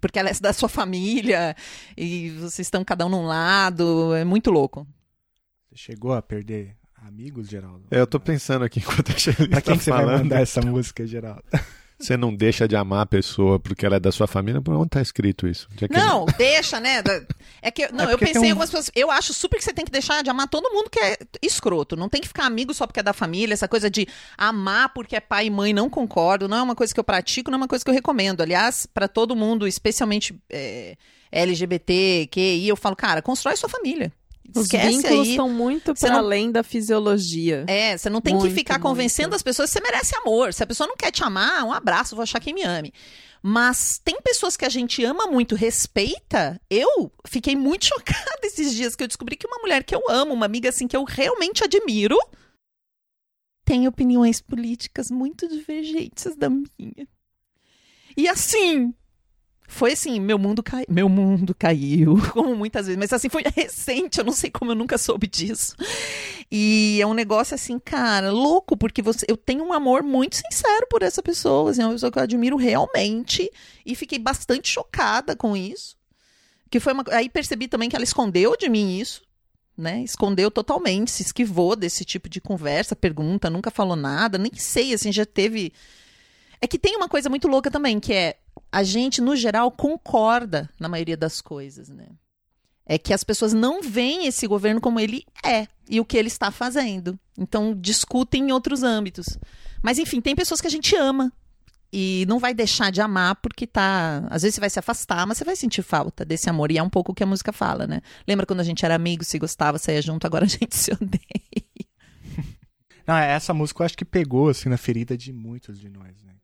Porque 0.00 0.18
ela 0.18 0.30
é 0.30 0.34
da 0.40 0.52
sua 0.52 0.68
família 0.68 1.56
e 1.96 2.30
vocês 2.38 2.66
estão 2.66 2.84
cada 2.84 3.04
um 3.06 3.08
num 3.08 3.26
lado, 3.26 4.14
é 4.14 4.24
muito 4.24 4.50
louco. 4.50 4.86
Você 5.68 5.76
chegou 5.76 6.12
a 6.12 6.22
perder 6.22 6.76
amigos, 7.02 7.48
Geraldo? 7.48 7.84
É, 7.90 7.98
Eu 7.98 8.06
tô 8.06 8.20
pensando 8.20 8.64
aqui 8.64 8.78
enquanto 8.80 9.10
a 9.10 9.48
Pra 9.48 9.60
quem 9.60 9.74
tá 9.74 9.78
que 9.78 9.84
você 9.84 9.90
vai 9.90 10.06
mandar 10.06 10.40
essa 10.40 10.60
música, 10.60 11.06
Geraldo? 11.06 11.42
Você 12.00 12.16
não 12.16 12.34
deixa 12.34 12.66
de 12.66 12.74
amar 12.74 13.02
a 13.02 13.06
pessoa 13.06 13.60
porque 13.60 13.84
ela 13.84 13.96
é 13.96 14.00
da 14.00 14.10
sua 14.10 14.26
família? 14.26 14.60
Por 14.60 14.74
onde 14.74 14.88
tá 14.88 15.02
escrito 15.02 15.46
isso? 15.46 15.68
É 15.80 15.86
que- 15.86 15.94
Não, 15.94 16.24
deixa, 16.38 16.80
né? 16.80 17.02
É 17.60 17.70
que 17.70 17.86
não, 17.92 18.00
É 18.00 18.06
eu 18.06 18.10
porque 18.10 18.24
pensei 18.26 18.40
tem 18.40 18.42
em 18.42 18.52
um- 18.52 18.54
algumas 18.56 18.70
pessoas. 18.70 18.90
Eu 18.94 19.10
acho 19.10 19.34
super 19.34 19.58
que 19.58 19.64
você 19.64 19.72
tem 19.72 19.84
que 19.84 19.90
deixar 19.92 20.22
de 20.22 20.30
amar 20.30 20.48
todo 20.48 20.70
mundo 20.72 20.88
que 20.88 20.98
é 20.98 21.18
escroto. 21.42 21.96
Não 21.96 22.08
tem 22.08 22.20
que 22.20 22.28
ficar 22.28 22.46
amigo 22.46 22.72
só 22.72 22.86
porque 22.86 23.00
é 23.00 23.02
da 23.02 23.12
família. 23.12 23.52
Essa 23.52 23.68
coisa 23.68 23.90
de 23.90 24.06
amar 24.38 24.92
porque 24.94 25.14
é 25.14 25.20
pai 25.20 25.46
e 25.46 25.50
mãe, 25.50 25.72
não 25.72 25.90
concordo. 25.90 26.48
Não 26.48 26.56
é 26.56 26.62
uma 26.62 26.74
coisa 26.74 26.92
que 26.94 26.98
eu 27.00 27.04
pratico, 27.04 27.50
não 27.50 27.56
é 27.56 27.60
uma 27.62 27.68
coisa 27.68 27.84
que 27.84 27.90
eu 27.90 27.94
recomendo. 27.94 28.40
Aliás, 28.40 28.86
pra 28.86 29.06
todo 29.06 29.36
mundo, 29.36 29.66
especialmente 29.68 30.34
é, 30.50 30.96
LGBT, 31.30 32.28
QI, 32.30 32.68
eu 32.68 32.76
falo, 32.76 32.96
cara, 32.96 33.20
constrói 33.22 33.56
sua 33.56 33.68
família. 33.68 34.12
Os 34.54 34.64
Esquece 34.64 34.88
vínculos 34.88 35.20
aí. 35.26 35.30
estão 35.30 35.48
muito 35.48 35.94
para 35.94 36.10
não- 36.10 36.18
além 36.18 36.50
da 36.50 36.62
fisiologia. 36.62 37.64
É, 37.68 37.96
você 37.96 38.10
não 38.10 38.20
tem 38.20 38.34
que 38.36 38.40
Muito, 38.44 38.54
ficar 38.54 38.74
muito. 38.74 38.82
convencendo 38.88 39.34
as 39.36 39.42
pessoas 39.42 39.70
que 39.70 39.78
você 39.78 39.80
merece 39.82 40.16
amor. 40.16 40.52
Se 40.52 40.62
a 40.62 40.66
pessoa 40.66 40.86
não 40.86 40.96
quer 40.96 41.10
te 41.12 41.22
amar, 41.22 41.64
um 41.64 41.72
abraço, 41.72 42.16
vou 42.16 42.22
achar 42.22 42.40
quem 42.40 42.52
me 42.54 42.62
ame. 42.62 42.92
Mas 43.42 43.98
tem 44.04 44.20
pessoas 44.20 44.56
que 44.56 44.64
a 44.64 44.68
gente 44.68 45.02
ama 45.04 45.26
muito, 45.26 45.54
respeita. 45.54 46.60
Eu 46.68 47.10
fiquei 47.26 47.54
muito 47.56 47.86
chocada 47.94 48.40
esses 48.42 48.74
dias 48.74 48.94
que 48.96 49.02
eu 49.04 49.08
descobri 49.08 49.36
que 49.36 49.46
uma 49.46 49.58
mulher 49.58 49.82
que 49.84 49.94
eu 49.94 50.02
amo, 50.10 50.34
uma 50.34 50.46
amiga 50.46 50.68
assim 50.68 50.86
que 50.88 50.96
eu 50.96 51.04
realmente 51.04 51.64
admiro, 51.64 52.18
tem 53.64 53.86
opiniões 53.86 54.40
políticas 54.40 55.10
muito 55.10 55.46
divergentes 55.48 56.34
da 56.36 56.50
minha. 56.50 57.06
E 58.16 58.28
assim, 58.28 58.92
foi 59.70 59.92
assim, 59.92 60.18
meu 60.18 60.38
mundo 60.38 60.62
caiu, 60.62 60.84
meu 60.88 61.08
mundo 61.08 61.54
caiu, 61.54 62.18
como 62.34 62.54
muitas 62.56 62.86
vezes, 62.86 62.98
mas 62.98 63.12
assim 63.12 63.28
foi 63.28 63.44
recente, 63.54 64.18
eu 64.18 64.24
não 64.24 64.32
sei 64.32 64.50
como 64.50 64.72
eu 64.72 64.74
nunca 64.74 64.98
soube 64.98 65.26
disso. 65.26 65.76
E 66.50 66.98
é 67.00 67.06
um 67.06 67.14
negócio 67.14 67.54
assim, 67.54 67.78
cara, 67.78 68.32
louco, 68.32 68.76
porque 68.76 69.00
você, 69.00 69.24
eu 69.28 69.36
tenho 69.36 69.64
um 69.64 69.72
amor 69.72 70.02
muito 70.02 70.36
sincero 70.36 70.86
por 70.90 71.02
essa 71.02 71.22
pessoa, 71.22 71.70
assim, 71.70 71.82
é 71.82 71.86
uma 71.86 71.92
pessoa 71.92 72.10
que 72.10 72.18
eu 72.18 72.22
admiro 72.22 72.56
realmente 72.56 73.48
e 73.86 73.94
fiquei 73.94 74.18
bastante 74.18 74.68
chocada 74.68 75.36
com 75.36 75.56
isso. 75.56 75.96
Que 76.68 76.80
foi 76.80 76.92
uma, 76.92 77.04
aí 77.10 77.30
percebi 77.30 77.68
também 77.68 77.88
que 77.88 77.96
ela 77.96 78.04
escondeu 78.04 78.56
de 78.56 78.68
mim 78.68 78.98
isso, 78.98 79.22
né? 79.78 80.02
Escondeu 80.02 80.50
totalmente, 80.50 81.12
se 81.12 81.22
esquivou 81.22 81.76
desse 81.76 82.04
tipo 82.04 82.28
de 82.28 82.40
conversa, 82.40 82.96
pergunta, 82.96 83.48
nunca 83.48 83.70
falou 83.70 83.96
nada, 83.96 84.36
nem 84.36 84.52
sei, 84.54 84.92
assim, 84.92 85.12
já 85.12 85.24
teve 85.24 85.72
é 86.60 86.66
que 86.66 86.78
tem 86.78 86.94
uma 86.94 87.08
coisa 87.08 87.30
muito 87.30 87.48
louca 87.48 87.70
também, 87.70 87.98
que 87.98 88.12
é 88.12 88.36
a 88.72 88.82
gente, 88.82 89.20
no 89.20 89.34
geral, 89.34 89.70
concorda 89.70 90.70
na 90.78 90.88
maioria 90.88 91.16
das 91.16 91.40
coisas, 91.40 91.88
né? 91.88 92.08
É 92.86 92.98
que 92.98 93.12
as 93.12 93.22
pessoas 93.22 93.52
não 93.52 93.82
veem 93.82 94.26
esse 94.26 94.46
governo 94.46 94.80
como 94.80 94.98
ele 94.98 95.24
é 95.44 95.66
e 95.88 96.00
o 96.00 96.04
que 96.04 96.16
ele 96.16 96.28
está 96.28 96.50
fazendo. 96.50 97.18
Então, 97.38 97.74
discutem 97.74 98.48
em 98.48 98.52
outros 98.52 98.82
âmbitos. 98.82 99.38
Mas, 99.82 99.98
enfim, 99.98 100.20
tem 100.20 100.34
pessoas 100.34 100.60
que 100.60 100.66
a 100.66 100.70
gente 100.70 100.94
ama 100.96 101.32
e 101.92 102.24
não 102.28 102.38
vai 102.38 102.54
deixar 102.54 102.90
de 102.90 103.00
amar 103.00 103.36
porque 103.36 103.66
tá. 103.66 104.26
Às 104.30 104.42
vezes 104.42 104.54
você 104.54 104.60
vai 104.60 104.70
se 104.70 104.78
afastar, 104.78 105.26
mas 105.26 105.38
você 105.38 105.44
vai 105.44 105.56
sentir 105.56 105.82
falta 105.82 106.24
desse 106.24 106.48
amor. 106.48 106.70
E 106.70 106.78
é 106.78 106.82
um 106.82 106.90
pouco 106.90 107.12
o 107.12 107.14
que 107.14 107.22
a 107.22 107.26
música 107.26 107.52
fala, 107.52 107.86
né? 107.86 108.00
Lembra 108.26 108.46
quando 108.46 108.60
a 108.60 108.64
gente 108.64 108.84
era 108.84 108.94
amigo, 108.94 109.24
se 109.24 109.38
gostava, 109.38 109.78
saía 109.78 110.02
junto, 110.02 110.26
agora 110.26 110.44
a 110.44 110.48
gente 110.48 110.74
se 110.76 110.92
odeia. 110.92 111.70
Não, 113.06 113.16
essa 113.16 113.52
música 113.52 113.82
eu 113.82 113.86
acho 113.86 113.98
que 113.98 114.04
pegou 114.04 114.48
assim 114.48 114.68
na 114.68 114.76
ferida 114.76 115.16
de 115.16 115.32
muitos 115.32 115.80
de 115.80 115.88
nós, 115.88 116.22
né? 116.22 116.34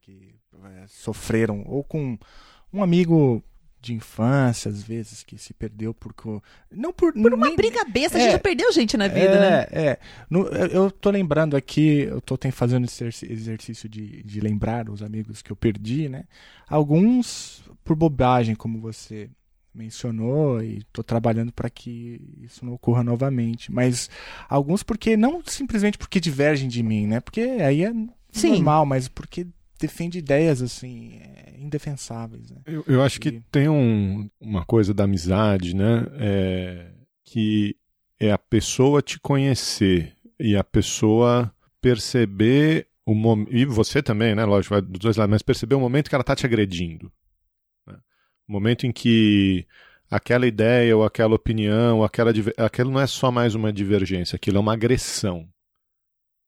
É, 0.69 0.87
sofreram 0.89 1.63
ou 1.67 1.83
com 1.85 2.19
um 2.73 2.83
amigo 2.83 3.43
de 3.81 3.95
infância, 3.95 4.69
às 4.69 4.83
vezes, 4.83 5.23
que 5.23 5.39
se 5.39 5.55
perdeu 5.55 5.95
por. 5.95 6.13
co- 6.13 6.43
Não 6.73 6.93
por. 6.93 7.13
Por 7.13 7.33
uma 7.33 7.47
nem- 7.47 7.55
briga 7.57 7.85
besta, 7.85 8.19
a 8.19 8.21
É. 8.21 8.25
gente 8.25 8.33
já 8.33 8.39
perdeu 8.41 8.73
gente 8.73 8.97
na 8.97 9.07
vida, 9.07 9.39
né? 9.39 9.67
é, 9.71 9.87
É, 9.91 9.99
No- 10.29 10.47
eu, 10.49 10.91
tô 10.91 11.09
lembrando 11.11 11.57
aqui, 11.57 12.01
eu 12.01 12.21
tô 12.21 12.37
tem- 12.37 12.51
fazendo 12.51 12.85
esse 12.85 13.05
exerc- 13.05 13.31
exercício 13.31 13.89
de, 13.89 14.23
de 14.25 14.41
lembrar 14.41 14.89
os 14.91 15.03
amigos 15.03 15.41
que 15.41 15.53
eu 15.53 15.57
perdi, 15.57 16.09
né? 16.09 16.25
Alguns 16.69 17.63
por 17.85 17.95
bobagem, 17.95 18.55
como 18.57 18.81
você 18.81 19.31
mencionou, 19.73 20.63
e 20.63 20.83
tô 20.93 21.03
trabalhando 21.05 21.53
para 21.53 21.71
que 21.71 22.21
isso 22.43 22.65
não 22.65 22.73
ocorra 22.73 23.05
novamente. 23.05 23.71
Mas 23.71 24.11
alguns 24.49 24.83
porque, 24.83 25.17
não 25.17 25.43
simplesmente 25.45 25.97
porque 25.99 26.19
divergem 26.19 26.69
de 26.69 26.83
mim, 26.83 27.07
né? 27.07 27.21
Porque 27.21 27.41
aí 27.41 27.85
é 27.85 27.93
Sim. 28.33 28.51
normal, 28.55 28.85
mas 28.87 29.07
porque 29.07 29.47
defende 29.79 30.19
ideias, 30.19 30.63
assim, 30.63 31.19
é, 31.21 31.55
indefensáveis, 31.59 32.51
né? 32.51 32.59
Eu, 32.67 32.85
eu 32.87 33.03
acho 33.03 33.21
que 33.21 33.29
E- 33.29 33.43
tem 33.51 33.69
um- 33.69 34.29
uma 34.41 34.65
coisa 34.65 34.93
da 34.95 35.05
amizade, 35.05 35.75
né? 35.75 36.07
É, 36.19 36.91
que 37.25 37.77
é 38.19 38.33
a 38.33 38.39
pessoa 38.39 39.03
te 39.03 39.19
conhecer 39.21 40.15
e 40.39 40.57
a 40.57 40.65
pessoa 40.65 41.53
perceber 41.81 42.89
o 43.05 43.15
momento. 43.15 43.55
E 43.55 43.65
você 43.65 44.03
também, 44.03 44.35
né? 44.35 44.45
Lógico, 44.45 44.75
vai 44.75 44.83
dos 44.83 44.99
dois 45.01 45.17
lados, 45.17 45.31
mas 45.31 45.43
perceber 45.43 45.75
o 45.75 45.81
momento 45.81 46.09
que 46.09 46.15
ela 46.15 46.23
está 46.23 46.35
te 46.37 46.47
agredindo. 46.47 47.13
né? 47.87 47.97
O 48.49 48.53
momento 48.53 48.87
em 48.87 48.93
que 48.93 49.67
aquela 50.11 50.47
ideia 50.47 50.97
ou 50.97 51.05
aquela 51.05 51.35
opinião, 51.35 51.99
ou 51.99 52.05
aquela, 52.05 52.33
aquilo 52.59 52.91
não 52.91 53.01
é 53.01 53.07
só 53.07 53.31
mais 53.31 53.55
uma 53.55 53.73
divergência, 53.73 54.37
aquilo 54.37 54.57
é 54.57 54.61
uma 54.61 54.73
agressão. 54.73 55.49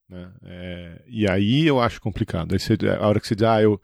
Né? 0.09 0.31
É, 0.45 1.03
e 1.07 1.29
aí 1.29 1.67
eu 1.67 1.81
acho 1.81 2.01
complicado. 2.01 2.53
Aí 2.53 2.59
você- 2.59 2.77
a 2.99 3.07
hora 3.07 3.21
que 3.21 3.27
você 3.27 3.35
diz, 3.35 3.45
ah, 3.45 3.63
eu, 3.63 3.81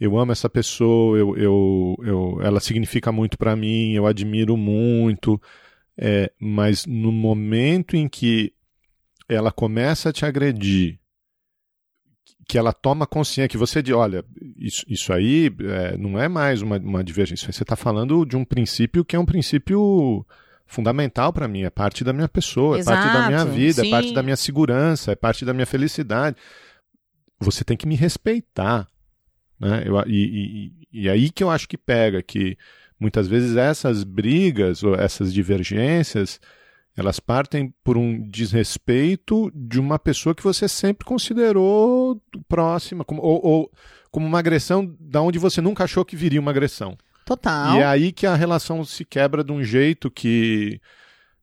eu 0.00 0.18
amo 0.18 0.32
essa 0.32 0.48
pessoa, 0.48 1.16
eu, 1.18 1.36
eu, 1.36 1.96
eu, 2.02 2.38
ela 2.42 2.60
significa 2.60 3.12
muito 3.12 3.38
para 3.38 3.54
mim, 3.56 3.92
eu 3.92 4.06
admiro 4.06 4.56
muito, 4.56 5.40
é, 5.96 6.32
mas 6.40 6.86
no 6.86 7.12
momento 7.12 7.96
em 7.96 8.08
que 8.08 8.52
ela 9.28 9.52
começa 9.52 10.08
a 10.10 10.12
te 10.12 10.24
agredir, 10.24 10.98
que 12.48 12.58
ela 12.58 12.72
toma 12.72 13.06
consciência, 13.06 13.48
que 13.48 13.56
você 13.56 13.82
diz, 13.82 13.94
olha, 13.94 14.24
isso, 14.58 14.84
isso 14.88 15.12
aí 15.12 15.50
é, 15.60 15.96
não 15.96 16.18
é 16.18 16.28
mais 16.28 16.60
uma, 16.60 16.76
uma 16.78 17.02
divergência, 17.04 17.50
você 17.50 17.62
está 17.62 17.76
falando 17.76 18.24
de 18.26 18.36
um 18.36 18.44
princípio 18.44 19.04
que 19.04 19.16
é 19.16 19.18
um 19.18 19.24
princípio 19.24 20.26
fundamental 20.72 21.32
para 21.32 21.46
mim, 21.46 21.62
é 21.62 21.70
parte 21.70 22.02
da 22.02 22.12
minha 22.12 22.28
pessoa, 22.28 22.78
é 22.78 22.84
parte 22.84 23.06
da 23.06 23.26
minha 23.28 23.42
Exato, 23.42 23.52
vida, 23.52 23.86
é 23.86 23.90
parte 23.90 24.08
sim. 24.08 24.14
da 24.14 24.22
minha 24.22 24.36
segurança, 24.36 25.12
é 25.12 25.14
parte 25.14 25.44
da 25.44 25.52
minha 25.52 25.66
felicidade. 25.66 26.36
Você 27.40 27.62
tem 27.62 27.76
que 27.76 27.86
me 27.86 27.94
respeitar. 27.94 28.88
Né? 29.60 29.84
Eu, 29.84 30.02
e, 30.06 30.72
e, 30.92 31.02
e 31.02 31.08
aí 31.08 31.30
que 31.30 31.44
eu 31.44 31.50
acho 31.50 31.68
que 31.68 31.76
pega, 31.76 32.22
que 32.22 32.56
muitas 32.98 33.28
vezes 33.28 33.56
essas 33.56 34.02
brigas 34.02 34.82
ou 34.82 34.94
essas 34.94 35.32
divergências 35.32 36.40
elas 36.96 37.18
partem 37.18 37.72
por 37.82 37.96
um 37.96 38.28
desrespeito 38.28 39.50
de 39.54 39.80
uma 39.80 39.98
pessoa 39.98 40.34
que 40.34 40.42
você 40.42 40.68
sempre 40.68 41.06
considerou 41.06 42.20
próxima, 42.46 43.04
como, 43.04 43.22
ou, 43.22 43.40
ou 43.42 43.72
como 44.10 44.26
uma 44.26 44.38
agressão 44.38 44.94
da 45.00 45.22
onde 45.22 45.38
você 45.38 45.60
nunca 45.60 45.84
achou 45.84 46.04
que 46.04 46.16
viria 46.16 46.40
uma 46.40 46.50
agressão. 46.50 46.96
Total. 47.24 47.76
E 47.76 47.80
é 47.80 47.84
aí 47.86 48.12
que 48.12 48.26
a 48.26 48.34
relação 48.34 48.84
se 48.84 49.04
quebra 49.04 49.42
de 49.44 49.52
um 49.52 49.62
jeito 49.62 50.10
que, 50.10 50.80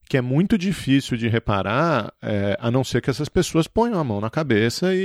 que 0.09 0.17
é 0.17 0.21
muito 0.21 0.57
difícil 0.57 1.15
de 1.17 1.27
reparar, 1.27 2.13
é, 2.21 2.57
a 2.59 2.69
não 2.69 2.84
ser 2.84 3.01
que 3.01 3.09
essas 3.09 3.30
pessoas 3.30 3.67
ponham 3.67 3.99
a 3.99 4.03
mão 4.03 4.19
na 4.19 4.30
cabeça 4.30 4.93
e, 4.93 4.99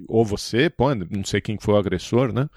e- 0.00 0.04
ou 0.08 0.24
você 0.24 0.68
põe, 0.68 0.96
não 1.10 1.24
sei 1.24 1.40
quem 1.40 1.56
foi 1.60 1.74
o 1.74 1.78
agressor, 1.78 2.32
né? 2.32 2.48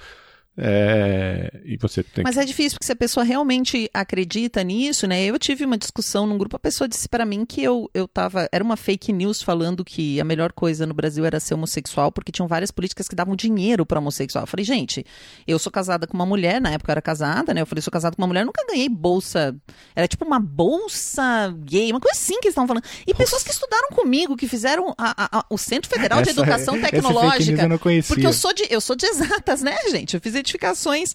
É, 0.60 1.52
e 1.66 1.78
você 1.78 2.02
tem 2.04 2.24
Mas 2.24 2.36
que... 2.36 2.42
é 2.42 2.46
difícil, 2.46 2.78
porque 2.78 2.86
se 2.86 2.92
a 2.92 2.96
pessoa 2.96 3.24
realmente 3.24 3.90
acredita 3.94 4.64
nisso, 4.64 5.06
né? 5.08 5.24
Eu 5.24 5.38
tive 5.38 5.64
uma 5.66 5.78
discussão 5.78 6.26
num 6.26 6.38
grupo, 6.38 6.56
a 6.56 6.60
pessoa 6.60 6.88
disse 6.88 7.08
pra 7.08 7.26
mim 7.26 7.46
que 7.46 7.62
eu, 7.64 7.90
eu 7.94 8.08
tava. 8.08 8.50
Era 8.52 8.64
uma 8.64 8.76
fake 8.76 9.14
news 9.14 9.42
falando 9.42 9.86
que 9.86 10.20
a 10.20 10.24
melhor 10.24 10.52
coisa 10.52 10.86
no 10.86 10.94
Brasil 10.94 11.26
era 11.26 11.40
ser 11.40 11.54
homossexual, 11.54 12.12
porque 12.12 12.32
tinham 12.32 12.48
várias 12.48 12.72
políticas 12.72 13.08
que 13.08 13.16
davam 13.16 13.36
dinheiro 13.36 13.86
pra 13.86 14.00
homossexual. 14.00 14.44
Eu 14.44 14.48
falei, 14.48 14.66
gente, 14.66 15.06
eu 15.48 15.60
sou 15.60 15.72
casada 15.72 16.08
com 16.08 16.14
uma 16.16 16.26
mulher, 16.26 16.60
na 16.60 16.72
época 16.72 16.90
eu 16.92 16.94
era 16.94 17.02
casada, 17.02 17.54
né? 17.54 17.62
Eu 17.62 17.66
falei, 17.66 17.82
sou 17.82 17.92
casada 17.92 18.16
com 18.16 18.22
uma 18.22 18.28
mulher, 18.28 18.46
nunca 18.46 18.66
ganhei 18.68 18.90
bolsa. 18.90 19.56
Era 19.96 20.08
tipo 20.08 20.26
uma 20.26 20.40
bolsa 20.40 21.54
gay, 21.66 21.92
uma 21.92 22.00
coisa 22.00 22.18
assim 22.18 22.40
que 22.40 22.48
eles 22.48 22.54
estavam 22.54 22.68
falando. 22.68 22.84
E 23.06 23.14
pessoas 23.14 23.44
que 23.44 23.52
estudaram 23.52 23.90
comigo, 23.90 24.36
que 24.36 24.48
fizeram 24.48 24.94
a- 24.98 25.26
a- 25.26 25.40
a- 25.40 25.46
o 25.50 25.58
Centro 25.58 25.90
Federal 25.90 26.22
de 26.22 26.30
Essa- 26.30 26.40
Educação 26.42 26.80
Tecnológica. 26.82 27.62
eu 27.64 27.70
não 27.70 27.78
conhecia. 27.78 28.16
Porque 28.16 28.28
eu 28.28 28.34
sou 28.34 28.54
de, 28.54 28.66
eu 28.70 28.82
sou 28.82 28.96
de 28.96 29.06
exatas, 29.06 29.62
né, 29.62 29.76
gente? 29.92 30.16
Eu 30.16 30.22
fiz 30.22 30.34
edificações. 30.48 31.14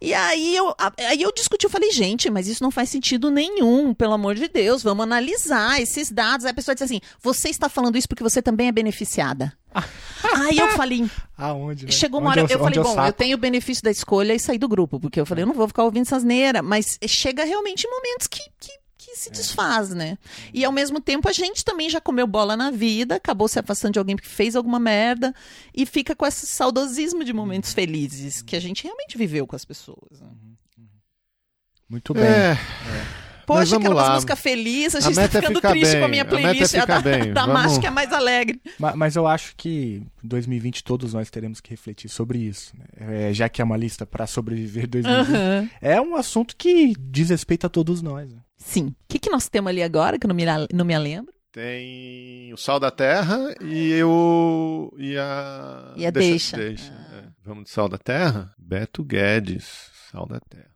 E 0.00 0.14
aí 0.14 0.54
eu, 0.54 0.72
aí 1.08 1.20
eu 1.20 1.32
discuti, 1.32 1.64
eu 1.64 1.70
falei, 1.70 1.90
gente, 1.90 2.30
mas 2.30 2.46
isso 2.46 2.62
não 2.62 2.70
faz 2.70 2.88
sentido 2.88 3.30
nenhum, 3.30 3.92
pelo 3.92 4.12
amor 4.12 4.36
de 4.36 4.46
Deus, 4.46 4.80
vamos 4.82 5.02
analisar 5.02 5.80
esses 5.82 6.08
dados. 6.10 6.46
Aí 6.46 6.52
a 6.52 6.54
pessoa 6.54 6.72
disse 6.74 6.84
assim: 6.84 7.00
você 7.20 7.48
está 7.48 7.68
falando 7.68 7.96
isso 7.98 8.08
porque 8.08 8.22
você 8.22 8.40
também 8.40 8.68
é 8.68 8.72
beneficiada. 8.72 9.52
aí 10.36 10.56
eu 10.56 10.68
falei, 10.70 11.04
Aonde? 11.36 11.86
né? 11.86 11.90
chegou 11.92 12.20
uma 12.20 12.30
Onde 12.30 12.40
hora, 12.40 12.48
o- 12.48 12.52
eu 12.54 12.58
falei, 12.60 12.80
bom, 12.80 12.88
eu 12.90 12.94
saco? 12.94 13.18
tenho 13.18 13.36
o 13.36 13.40
benefício 13.40 13.82
da 13.82 13.90
escolha 13.90 14.32
e 14.34 14.38
saí 14.38 14.56
do 14.58 14.68
grupo, 14.68 14.98
porque 15.00 15.20
eu 15.20 15.26
falei, 15.26 15.42
eu 15.42 15.46
não 15.48 15.54
vou 15.54 15.66
ficar 15.68 15.82
ouvindo 15.84 16.02
essas 16.06 16.22
neiras, 16.24 16.62
mas 16.62 16.98
chega 17.06 17.44
realmente 17.44 17.84
em 17.86 17.90
momentos 17.90 18.26
que, 18.28 18.40
que, 18.60 18.70
que 19.10 19.16
se 19.18 19.30
desfaz, 19.30 19.90
né? 19.90 20.18
E 20.52 20.64
ao 20.64 20.72
mesmo 20.72 21.00
tempo 21.00 21.28
a 21.28 21.32
gente 21.32 21.64
também 21.64 21.88
já 21.90 22.00
comeu 22.00 22.26
bola 22.26 22.56
na 22.56 22.70
vida, 22.70 23.16
acabou 23.16 23.48
se 23.48 23.58
afastando 23.58 23.92
de 23.94 23.98
alguém 23.98 24.16
porque 24.16 24.28
fez 24.28 24.54
alguma 24.56 24.78
merda 24.78 25.34
e 25.74 25.84
fica 25.86 26.14
com 26.14 26.26
esse 26.26 26.46
saudosismo 26.46 27.24
de 27.24 27.32
momentos 27.32 27.72
felizes 27.72 28.42
que 28.42 28.54
a 28.56 28.60
gente 28.60 28.84
realmente 28.84 29.16
viveu 29.18 29.46
com 29.46 29.56
as 29.56 29.64
pessoas. 29.64 30.20
né? 30.20 30.26
Muito 31.88 32.12
bem. 32.12 32.24
É, 32.24 32.56
Poxa, 33.46 33.60
Mas 33.60 33.70
vamos 33.70 33.86
aquelas 33.86 34.06
lá. 34.08 34.14
músicas 34.16 34.38
felizes, 34.40 34.94
a 34.96 34.98
A 34.98 35.00
gente 35.00 35.14
tá 35.14 35.20
meta 35.22 35.38
é 35.38 35.40
ficando 35.40 35.60
triste 35.62 35.92
bem, 35.92 36.00
com 36.00 36.04
a 36.04 36.08
minha 36.08 36.22
a 36.22 36.24
meta 36.26 36.36
é 36.36 36.40
playlist, 36.42 36.74
a, 36.74 36.80
ficar 36.82 37.00
da, 37.00 37.10
bem, 37.18 37.32
da 37.32 37.46
vamos- 37.46 37.78
que 37.78 37.86
é 37.86 37.90
mais 37.90 38.12
alegre. 38.12 38.60
Ma- 38.78 38.94
Mas 38.94 39.16
eu 39.16 39.26
acho 39.26 39.54
que 39.56 40.02
em 40.22 40.28
2020 40.28 40.84
todos 40.84 41.14
nós 41.14 41.30
teremos 41.30 41.58
que 41.58 41.70
refletir 41.70 42.10
sobre 42.10 42.40
isso. 42.40 42.76
né? 42.76 42.84
É, 43.28 43.32
já 43.32 43.48
que 43.48 43.62
é 43.62 43.64
uma 43.64 43.78
lista 43.78 44.04
para 44.04 44.26
sobreviver 44.26 44.86
2020. 44.86 45.34
Aham. 45.34 45.70
É 45.80 45.98
um 45.98 46.14
assunto 46.14 46.54
que 46.58 46.92
diz 47.00 47.30
respeito 47.30 47.66
a 47.66 47.70
todos 47.70 48.02
nós. 48.02 48.30
né? 48.30 48.38
Sim. 48.58 48.88
O 48.88 48.94
que, 49.08 49.18
que 49.18 49.30
nós 49.30 49.48
temos 49.48 49.70
ali 49.70 49.82
agora, 49.82 50.18
que 50.18 50.26
eu 50.26 50.28
não 50.28 50.36
me, 50.36 50.44
não 50.74 50.84
me 50.84 50.98
lembro? 50.98 51.32
tem 51.58 52.52
o 52.52 52.56
Sal 52.56 52.78
da 52.78 52.90
Terra 52.90 53.52
e 53.60 54.00
o. 54.04 54.94
E 54.96 55.16
a. 55.18 55.92
E 55.96 56.06
a 56.06 56.10
Deixa. 56.10 56.56
é. 56.56 57.24
Vamos 57.44 57.64
de 57.64 57.70
Sal 57.70 57.88
da 57.88 57.98
Terra? 57.98 58.54
Beto 58.56 59.02
Guedes, 59.02 59.90
Sal 60.10 60.26
da 60.26 60.38
Terra. 60.40 60.70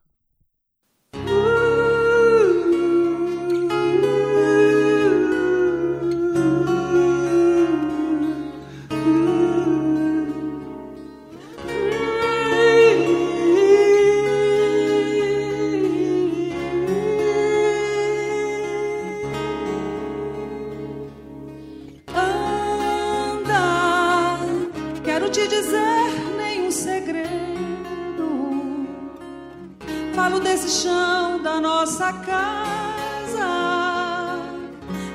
Desse 30.63 30.83
chão 30.83 31.43
da 31.43 31.61
nossa 31.61 32.13
casa. 32.13 32.39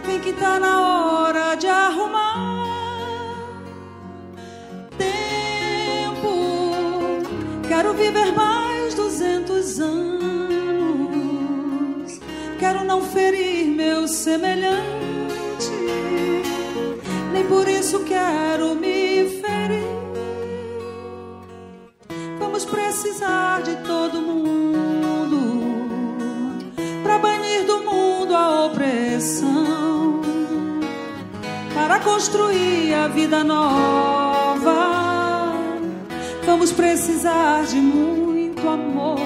Vem 0.05 0.19
que 0.19 0.33
tá 0.33 0.59
na 0.59 0.81
hora 0.81 1.55
de 1.55 1.67
arrumar. 1.67 2.67
Tempo, 4.97 6.27
quero 7.65 7.93
viver 7.93 8.33
mais 8.33 8.93
duzentos 8.93 9.79
anos. 9.79 10.19
Quero 12.59 12.83
não 12.83 13.01
ferir 13.03 13.67
meu 13.67 14.05
semelhante 14.05 14.83
nem 17.31 17.45
por 17.45 17.69
isso 17.69 18.03
quero 18.03 18.75
me 18.75 19.29
ferir. 19.39 19.87
Vamos 22.37 22.65
precisar 22.65 23.61
de 23.61 23.77
todo 23.87 24.21
mundo 24.21 24.56
para 31.73 31.99
construir 31.99 32.93
a 32.93 33.07
vida 33.07 33.43
nova. 33.43 34.77
Vamos 36.45 36.71
precisar 36.71 37.65
de 37.65 37.75
muito 37.75 38.67
amor. 38.67 39.19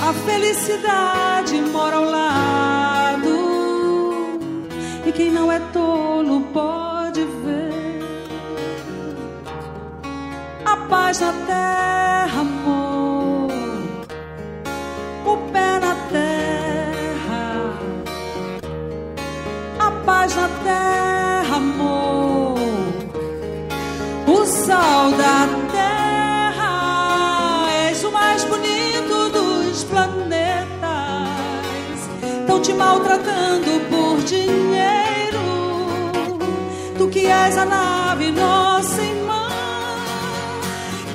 A 0.00 0.12
felicidade 0.12 1.60
mora 1.72 1.96
ao 1.96 2.04
lado. 2.04 3.28
E 5.06 5.12
quem 5.12 5.30
não 5.30 5.50
é 5.50 5.60
tolo 5.72 6.40
pode 6.52 7.20
ver 7.44 7.72
a 10.64 10.76
paz 10.88 11.20
na 11.20 11.32
terra, 11.46 12.40
amor. 12.40 12.81
Paz 20.32 20.36
na 20.36 20.48
terra, 20.64 21.56
amor. 21.56 22.58
O 24.26 24.44
sal 24.46 25.10
da 25.12 25.46
terra, 25.70 27.66
és 27.88 28.04
o 28.04 28.10
mais 28.10 28.44
bonito 28.44 29.30
dos 29.30 29.84
planetas. 29.84 30.48
Estão 32.40 32.60
te 32.60 32.72
maltratando 32.72 33.80
por 33.90 34.22
dinheiro. 34.22 35.40
Tu 36.96 37.08
que 37.08 37.26
és 37.26 37.58
a 37.58 37.64
nave, 37.64 38.30
nossa 38.32 39.02
irmã. 39.02 39.48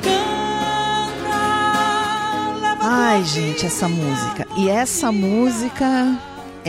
Canta, 0.03 1.38
Ai, 2.82 3.24
gente, 3.24 3.65
essa 3.65 3.88
música. 3.88 4.47
E 4.57 4.70
essa 4.70 5.11
música 5.11 6.18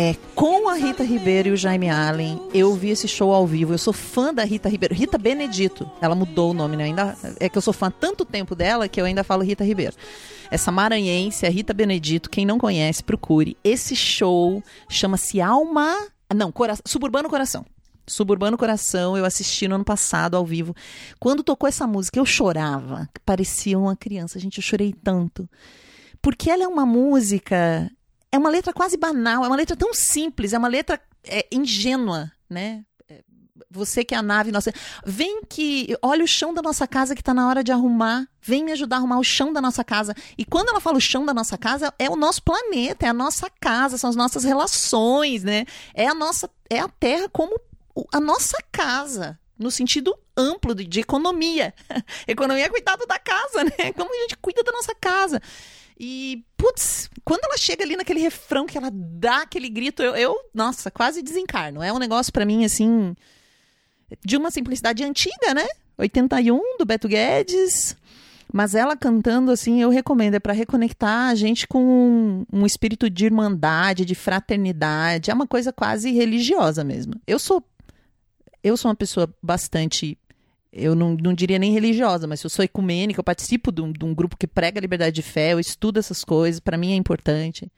é 0.01 0.15
com 0.33 0.69
a 0.69 0.75
Rita 0.75 1.03
Ribeiro 1.03 1.49
e 1.49 1.51
o 1.51 1.57
Jaime 1.57 1.91
Allen. 1.91 2.41
Eu 2.55 2.73
vi 2.73 2.91
esse 2.91 3.09
show 3.09 3.35
ao 3.35 3.45
vivo. 3.45 3.75
Eu 3.75 3.79
sou 3.79 3.93
fã 3.93 4.33
da 4.33 4.45
Rita 4.45 4.69
Ribeiro. 4.69 4.95
Rita 4.95 5.19
Benedito. 5.19 5.91
Ela 6.01 6.15
mudou 6.15 6.53
o 6.53 6.55
nome, 6.55 6.77
né? 6.77 6.85
Ainda, 6.85 7.17
é 7.41 7.49
que 7.49 7.59
eu 7.59 7.63
sou 7.63 7.73
fã 7.73 7.91
tanto 7.91 8.25
tempo 8.25 8.55
dela 8.55 8.87
que 8.87 9.01
eu 9.01 9.05
ainda 9.05 9.25
falo 9.25 9.43
Rita 9.43 9.65
Ribeiro. 9.65 9.97
Essa 10.53 10.71
maranhense, 10.71 11.45
a 11.47 11.51
Rita 11.51 11.75
Benedito, 11.75 12.31
quem 12.31 12.47
não 12.47 12.59
conhece, 12.59 13.03
procure. 13.03 13.57
Esse 13.65 13.97
show 13.97 14.63
chama-se 14.89 15.41
Alma. 15.41 15.93
Não, 16.33 16.53
Cora... 16.53 16.77
Suburbano 16.87 17.29
Coração. 17.29 17.67
Suburbano 18.07 18.57
Coração, 18.57 19.17
eu 19.17 19.25
assisti 19.25 19.67
no 19.67 19.75
ano 19.75 19.85
passado 19.85 20.37
ao 20.37 20.47
vivo. 20.47 20.77
Quando 21.19 21.43
tocou 21.43 21.69
essa 21.69 21.89
música, 21.89 22.21
eu 22.21 22.25
chorava. 22.25 23.09
Parecia 23.27 23.77
uma 23.77 23.97
criança, 23.97 24.39
gente, 24.39 24.59
eu 24.59 24.63
chorei 24.63 24.95
tanto. 25.03 25.51
Porque 26.23 26.51
ela 26.51 26.63
é 26.63 26.69
uma 26.69 26.87
música, 26.87 27.91
é 28.31 28.39
uma 28.39 28.51
letra 28.51 28.73
quase 28.73 28.97
banal, 28.97 29.45
é 29.45 29.47
uma 29.47 29.57
letra 29.57 29.77
tão 29.77 29.93
simples, 29.95 30.53
é 30.53 30.59
uma 30.59 30.69
letra 30.69 31.01
é, 31.25 31.47
ingênua, 31.51 32.31
né? 32.49 32.85
É, 33.09 33.23
Você 33.71 34.05
que 34.05 34.15
é 34.15 34.19
a 34.19 34.23
nave 34.23 34.53
nossa. 34.53 34.73
Vem 35.05 35.43
que. 35.49 35.97
Olha 36.03 36.25
o 36.25 36.29
chão 36.29 36.53
da 36.53 36.63
nossa 36.63 36.87
casa 36.87 37.15
que 37.15 37.23
tá 37.23 37.33
na 37.33 37.49
hora 37.49 37.65
de 37.65 37.73
arrumar. 37.73 38.29
Vem 38.43 38.65
me 38.65 38.73
ajudar 38.73 38.97
a 38.97 38.99
arrumar 38.99 39.19
o 39.19 39.25
chão 39.25 39.53
da 39.53 39.61
nossa 39.61 39.83
casa. 39.83 40.15
E 40.37 40.45
quando 40.45 40.69
ela 40.69 40.81
fala 40.81 40.99
o 40.99 41.01
chão 41.01 41.25
da 41.25 41.35
nossa 41.35 41.57
casa, 41.57 41.93
é 41.99 42.09
o 42.09 42.17
nosso 42.17 42.43
planeta, 42.43 43.07
é 43.07 43.09
a 43.09 43.15
nossa 43.15 43.51
casa, 43.61 43.99
são 43.99 44.11
as 44.11 44.17
nossas 44.17 44.45
relações, 44.45 45.43
né? 45.43 45.65
É 45.95 46.07
a 46.07 46.15
nossa. 46.15 46.51
É 46.71 46.81
a 46.81 46.89
terra 46.89 47.29
como 47.31 47.59
a 48.13 48.21
nossa 48.21 48.59
casa. 48.71 49.39
No 49.59 49.73
sentido 49.73 50.17
amplo 50.37 50.73
de, 50.73 50.85
de 50.85 51.01
economia. 51.01 51.75
economia 52.29 52.67
é 52.67 52.69
cuidado 52.69 53.05
da 53.07 53.19
casa, 53.19 53.65
né? 53.65 53.93
Como 53.97 54.15
a 54.15 54.21
gente 54.21 54.37
cuida 54.37 54.63
da 54.63 54.71
nossa 54.71 54.95
casa. 54.95 55.43
E, 55.99 56.45
putz, 56.57 57.11
quando 57.25 57.45
ela 57.45 57.57
chega 57.57 57.83
ali 57.83 57.97
naquele 57.97 58.21
refrão 58.21 58.67
que 58.67 58.79
ela 58.79 58.91
dá 58.93 59.43
aquele 59.43 59.69
grito, 59.69 60.03
eu, 60.03 60.15
eu 60.15 60.37
nossa, 60.55 60.91
quase 60.91 61.23
desencarno. 61.23 61.83
É 61.83 61.93
um 61.93 61.99
negócio 61.99 62.33
pra 62.33 62.47
mim, 62.47 62.65
assim, 62.65 63.17
de 64.25 64.37
uma 64.37 64.51
simplicidade 64.51 65.03
antiga, 65.03 65.53
né? 65.53 65.67
81, 65.97 66.79
do 66.79 66.87
Beto 66.87 67.09
Guedes. 67.09 67.97
Mas 68.53 68.75
ela 68.75 68.97
cantando, 68.97 69.51
assim, 69.51 69.83
eu 69.83 69.91
recomendo. 69.91 70.35
É 70.35 70.41
pra 70.41 70.53
reconectar 70.53 71.31
a 71.31 71.35
gente 71.35 71.67
com 71.67 71.85
um, 71.85 72.47
um 72.53 72.65
espírito 72.65 73.11
de 73.11 73.25
irmandade, 73.25 74.05
de 74.05 74.15
fraternidade. 74.15 75.31
É 75.31 75.35
uma 75.35 75.47
coisa 75.47 75.73
quase 75.73 76.13
religiosa 76.13 76.85
mesmo. 76.85 77.15
Eu 77.27 77.41
sou, 77.41 77.63
eu 78.63 78.77
sou 78.77 78.89
uma 78.89 78.97
pessoa 78.97 79.29
bastante 79.43 80.17
eu 80.73 80.95
não, 80.95 81.15
não 81.15 81.33
diria 81.33 81.59
nem 81.59 81.73
religiosa, 81.73 82.27
mas 82.27 82.41
se 82.41 82.47
eu 82.47 82.51
sou 82.51 82.65
ecumênica, 82.65 83.21
eu 83.21 83.25
participo 83.25 83.73
de 83.73 83.81
um, 83.81 83.93
de 83.93 84.05
um 84.05 84.15
grupo 84.15 84.37
que 84.37 84.47
prega 84.47 84.79
a 84.79 84.83
liberdade 84.83 85.15
de 85.15 85.23
fé, 85.23 85.53
eu 85.53 85.61
estudo 85.61 85.99
essas 85.99 86.25
coisas, 86.25 86.61
pra 86.61 86.77
mim 86.77 86.93
é 86.93 86.97
importante. 86.97 87.71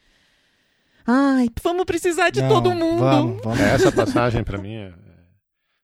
Ai, 1.06 1.48
vamos 1.62 1.84
precisar 1.84 2.30
de 2.30 2.42
Não, 2.42 2.48
todo 2.48 2.74
mundo. 2.74 3.00
Vamos, 3.00 3.42
vamos. 3.42 3.60
Essa 3.60 3.90
passagem 3.90 4.44
pra 4.44 4.58
mim 4.58 4.74
é. 4.74 4.92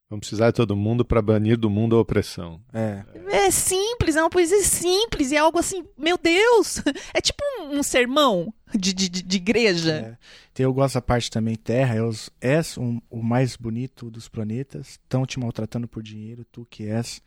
Vamos 0.08 0.20
precisar 0.28 0.50
de 0.50 0.56
todo 0.56 0.76
mundo 0.76 1.04
pra 1.04 1.20
banir 1.20 1.56
do 1.58 1.68
mundo 1.68 1.96
a 1.96 2.00
opressão. 2.00 2.62
É. 2.72 3.04
É 3.46 3.50
simples, 3.50 4.14
é 4.14 4.20
uma 4.22 4.30
poesia 4.30 4.62
simples, 4.62 5.32
é 5.32 5.36
algo 5.38 5.58
assim, 5.58 5.84
meu 5.98 6.16
Deus! 6.16 6.80
É 7.12 7.20
tipo 7.20 7.42
um, 7.60 7.78
um 7.78 7.82
sermão 7.82 8.54
de, 8.72 8.92
de, 8.92 9.08
de- 9.08 9.36
igreja. 9.36 10.18
É. 10.56 10.62
Eu 10.62 10.72
gosto 10.72 10.94
da 10.94 11.02
parte 11.02 11.28
também, 11.30 11.56
Terra, 11.56 11.96
és, 11.96 12.30
és 12.40 12.78
um- 12.78 13.00
o 13.10 13.20
mais 13.20 13.56
bonito 13.56 14.08
dos 14.10 14.28
planetas, 14.28 14.90
estão 14.90 15.26
te 15.26 15.40
maltratando 15.40 15.88
por 15.88 16.02
dinheiro, 16.04 16.44
tu 16.44 16.64
que 16.70 16.84
és 16.88 17.20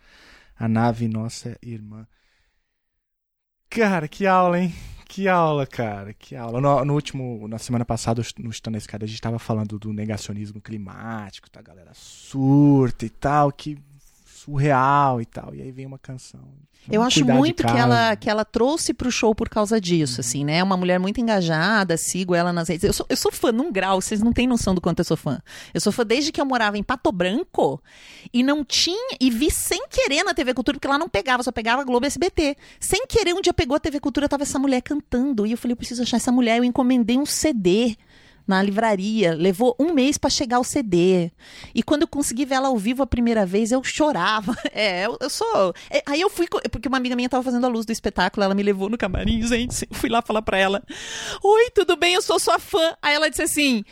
a 0.57 0.67
nave 0.69 1.07
nossa 1.09 1.57
irmã. 1.61 2.07
Cara, 3.69 4.07
que 4.07 4.25
aula, 4.25 4.59
hein? 4.59 4.73
Que 5.09 5.27
aula, 5.27 5.65
cara, 5.65 6.13
que 6.13 6.35
aula. 6.35 6.61
No, 6.61 6.85
no 6.85 6.93
último, 6.93 7.47
na 7.47 7.57
semana 7.57 7.83
passada, 7.83 8.21
no 8.37 8.51
Estando 8.51 8.73
na 8.73 8.77
Escada, 8.77 9.05
a 9.05 9.07
gente 9.07 9.19
tava 9.19 9.39
falando 9.39 9.79
do 9.79 9.91
negacionismo 9.91 10.61
climático, 10.61 11.49
tá? 11.49 11.61
A 11.61 11.63
galera 11.63 11.89
surta 11.95 13.07
e 13.07 13.09
tal, 13.09 13.51
que 13.51 13.75
surreal 14.39 15.21
e 15.21 15.25
tal. 15.25 15.53
E 15.53 15.61
aí 15.61 15.71
vem 15.71 15.85
uma 15.85 15.99
canção. 15.99 16.41
Eu 16.89 17.03
acho 17.03 17.25
muito 17.25 17.63
que 17.63 17.77
ela, 17.77 18.15
que 18.15 18.29
ela 18.29 18.45
trouxe 18.45 18.93
pro 18.93 19.11
show 19.11 19.35
por 19.35 19.49
causa 19.49 19.79
disso, 19.79 20.21
assim, 20.21 20.43
né? 20.43 20.57
É 20.57 20.63
uma 20.63 20.77
mulher 20.77 20.97
muito 20.97 21.19
engajada, 21.19 21.97
sigo 21.97 22.33
ela 22.33 22.53
nas 22.53 22.69
redes. 22.69 22.85
Eu 22.85 22.93
sou, 22.93 23.05
eu 23.09 23.17
sou 23.17 23.31
fã 23.31 23.51
num 23.51 23.71
grau, 23.71 24.01
vocês 24.01 24.21
não 24.21 24.31
têm 24.31 24.47
noção 24.47 24.73
do 24.73 24.81
quanto 24.81 24.99
eu 24.99 25.05
sou 25.05 25.17
fã. 25.17 25.39
Eu 25.73 25.81
sou 25.81 25.91
fã 25.91 26.05
desde 26.05 26.31
que 26.31 26.39
eu 26.39 26.45
morava 26.45 26.77
em 26.77 26.83
Pato 26.83 27.11
Branco 27.11 27.81
e 28.33 28.41
não 28.41 28.63
tinha. 28.63 29.17
E 29.19 29.29
vi 29.29 29.51
sem 29.51 29.87
querer 29.87 30.23
na 30.23 30.33
TV 30.33 30.53
Cultura, 30.53 30.77
porque 30.77 30.87
lá 30.87 30.97
não 30.97 31.09
pegava, 31.09 31.43
só 31.43 31.51
pegava 31.51 31.83
Globo 31.83 32.05
e 32.05 32.07
SBT. 32.07 32.55
Sem 32.79 33.05
querer, 33.05 33.33
um 33.33 33.41
dia 33.41 33.53
pegou 33.53 33.75
a 33.75 33.79
TV 33.79 33.99
Cultura, 33.99 34.29
tava 34.29 34.43
essa 34.43 34.57
mulher 34.57 34.81
cantando. 34.81 35.45
E 35.45 35.51
eu 35.51 35.57
falei, 35.57 35.73
eu 35.73 35.77
preciso 35.77 36.01
achar 36.01 36.17
essa 36.17 36.31
mulher. 36.31 36.57
Eu 36.57 36.63
encomendei 36.63 37.17
um 37.17 37.25
CD 37.25 37.97
na 38.49 38.61
livraria. 38.63 39.33
Levou 39.35 39.75
um 39.79 39.93
mês 39.93 40.17
pra 40.17 40.29
chegar 40.29 40.59
o 40.59 40.63
CD. 40.63 41.31
E 41.73 41.83
quando 41.83 42.01
eu 42.01 42.07
consegui 42.07 42.45
ver 42.45 42.55
ela 42.55 42.67
ao 42.69 42.77
vivo 42.77 43.03
a 43.03 43.07
primeira 43.07 43.45
vez, 43.45 43.71
eu 43.71 43.83
chorava. 43.83 44.55
É, 44.71 45.05
eu, 45.05 45.17
eu 45.19 45.29
sou. 45.29 45.73
é, 45.89 46.01
aí 46.05 46.21
eu 46.21 46.29
fui. 46.29 46.47
Porque 46.71 46.87
uma 46.87 46.97
amiga 46.97 47.15
minha 47.15 47.27
tava 47.27 47.43
fazendo 47.43 47.65
a 47.65 47.69
luz 47.69 47.85
do 47.85 47.91
espetáculo, 47.91 48.43
ela 48.43 48.55
me 48.55 48.63
levou 48.63 48.89
no 48.89 48.97
camarim, 48.97 49.45
gente. 49.45 49.87
eu 49.89 49.95
Fui 49.95 50.09
lá 50.09 50.21
falar 50.21 50.41
pra 50.41 50.57
ela: 50.57 50.81
Oi, 51.43 51.69
tudo 51.71 51.95
bem? 51.95 52.13
Eu 52.13 52.21
sou 52.21 52.39
sua 52.39 52.59
fã. 52.59 52.95
Aí 53.01 53.13
ela 53.13 53.29
disse 53.29 53.41
assim. 53.41 53.83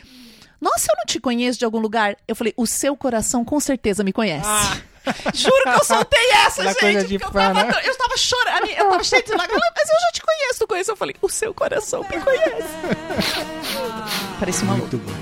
Nossa, 0.60 0.90
eu 0.90 0.96
não 0.96 1.04
te 1.06 1.20
conheço 1.20 1.56
de 1.58 1.64
algum 1.64 1.78
lugar. 1.78 2.16
Eu 2.26 2.34
falei, 2.34 2.52
o 2.56 2.66
seu 2.66 2.96
coração 2.96 3.44
com 3.44 3.60
certeza 3.60 4.02
me 4.02 4.12
conhece. 4.12 4.48
Juro 5.32 5.62
que 5.62 5.68
eu 5.68 5.84
soltei 5.84 6.30
essa, 6.44 6.68
Aquela 6.68 7.00
gente. 7.00 7.18
porque 7.18 7.24
eu, 7.24 7.32
fã, 7.32 7.54
tava, 7.54 7.64
né? 7.64 7.80
eu 7.84 7.96
tava 7.96 8.16
chorando, 8.16 8.66
eu 8.66 8.90
tava 8.90 9.04
cheia 9.04 9.22
de 9.22 9.30
lágrimas. 9.32 9.70
Mas 9.76 9.88
eu 9.88 10.00
já 10.00 10.10
te 10.12 10.20
conheço, 10.20 10.58
tu 10.58 10.66
conhece? 10.66 10.90
Eu 10.90 10.96
falei, 10.96 11.14
o 11.22 11.28
seu 11.28 11.54
coração 11.54 12.00
me 12.02 12.20
conhece. 12.20 12.68
Parece 14.38 14.62
uma 14.62 14.74
Muito 14.74 14.98
bom. 14.98 15.12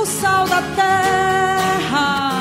o 0.00 0.06
sal 0.06 0.46
da 0.48 0.62
terra, 0.74 2.32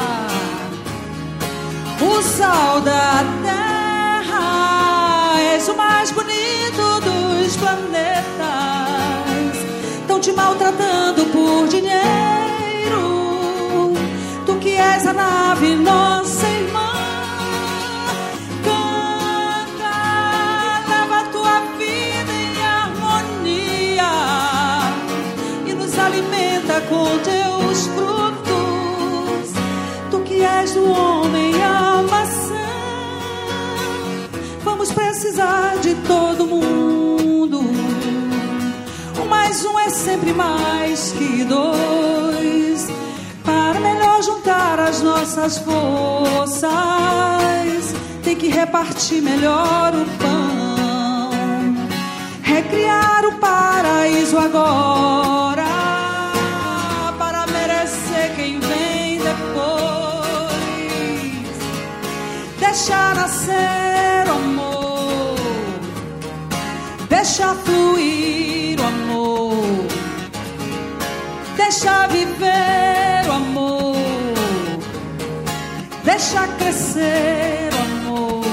o 2.01 2.21
sal 2.21 2.81
da 2.81 3.23
terra, 3.43 5.39
és 5.53 5.67
o 5.67 5.75
mais 5.75 6.11
bonito 6.11 7.01
dos 7.01 7.55
planetas. 7.57 8.09
Estão 10.01 10.19
te 10.19 10.31
maltratando 10.33 11.25
por 11.25 11.67
dinheiro, 11.67 13.03
tu 14.45 14.55
que 14.55 14.71
és 14.71 15.05
a 15.05 15.13
nave, 15.13 15.75
nossa 15.75 16.38
Tu 30.59 30.65
que 30.65 30.71
és 30.71 30.75
o 30.75 30.91
homem 30.91 31.53
a 31.63 32.03
maçã, 32.09 32.53
vamos 34.61 34.91
precisar 34.91 35.77
de 35.77 35.95
todo 36.05 36.45
mundo. 36.45 37.61
Um 39.21 39.25
mais 39.25 39.63
um 39.63 39.79
é 39.79 39.89
sempre 39.89 40.33
mais 40.33 41.13
que 41.13 41.45
dois. 41.45 42.89
Para 43.41 43.79
melhor 43.79 44.21
juntar 44.21 44.79
as 44.81 45.01
nossas 45.01 45.59
forças, 45.59 46.69
tem 48.21 48.35
que 48.35 48.49
repartir 48.49 49.21
melhor 49.21 49.93
o 49.95 50.05
pão 50.17 51.29
recriar 52.43 53.25
o 53.25 53.39
paraíso 53.39 54.37
agora 54.37 55.68
deixar 62.69 63.15
nascer 63.15 64.27
o 64.27 64.31
amor 64.31 65.35
deixar 67.09 67.55
fluir 67.55 68.79
o 68.79 68.85
amor 68.85 69.87
deixar 71.57 72.07
viver 72.09 73.27
o 73.27 73.31
amor 73.31 73.95
deixar 76.03 76.47
crescer 76.59 77.69
o 77.73 78.07
amor 78.07 78.45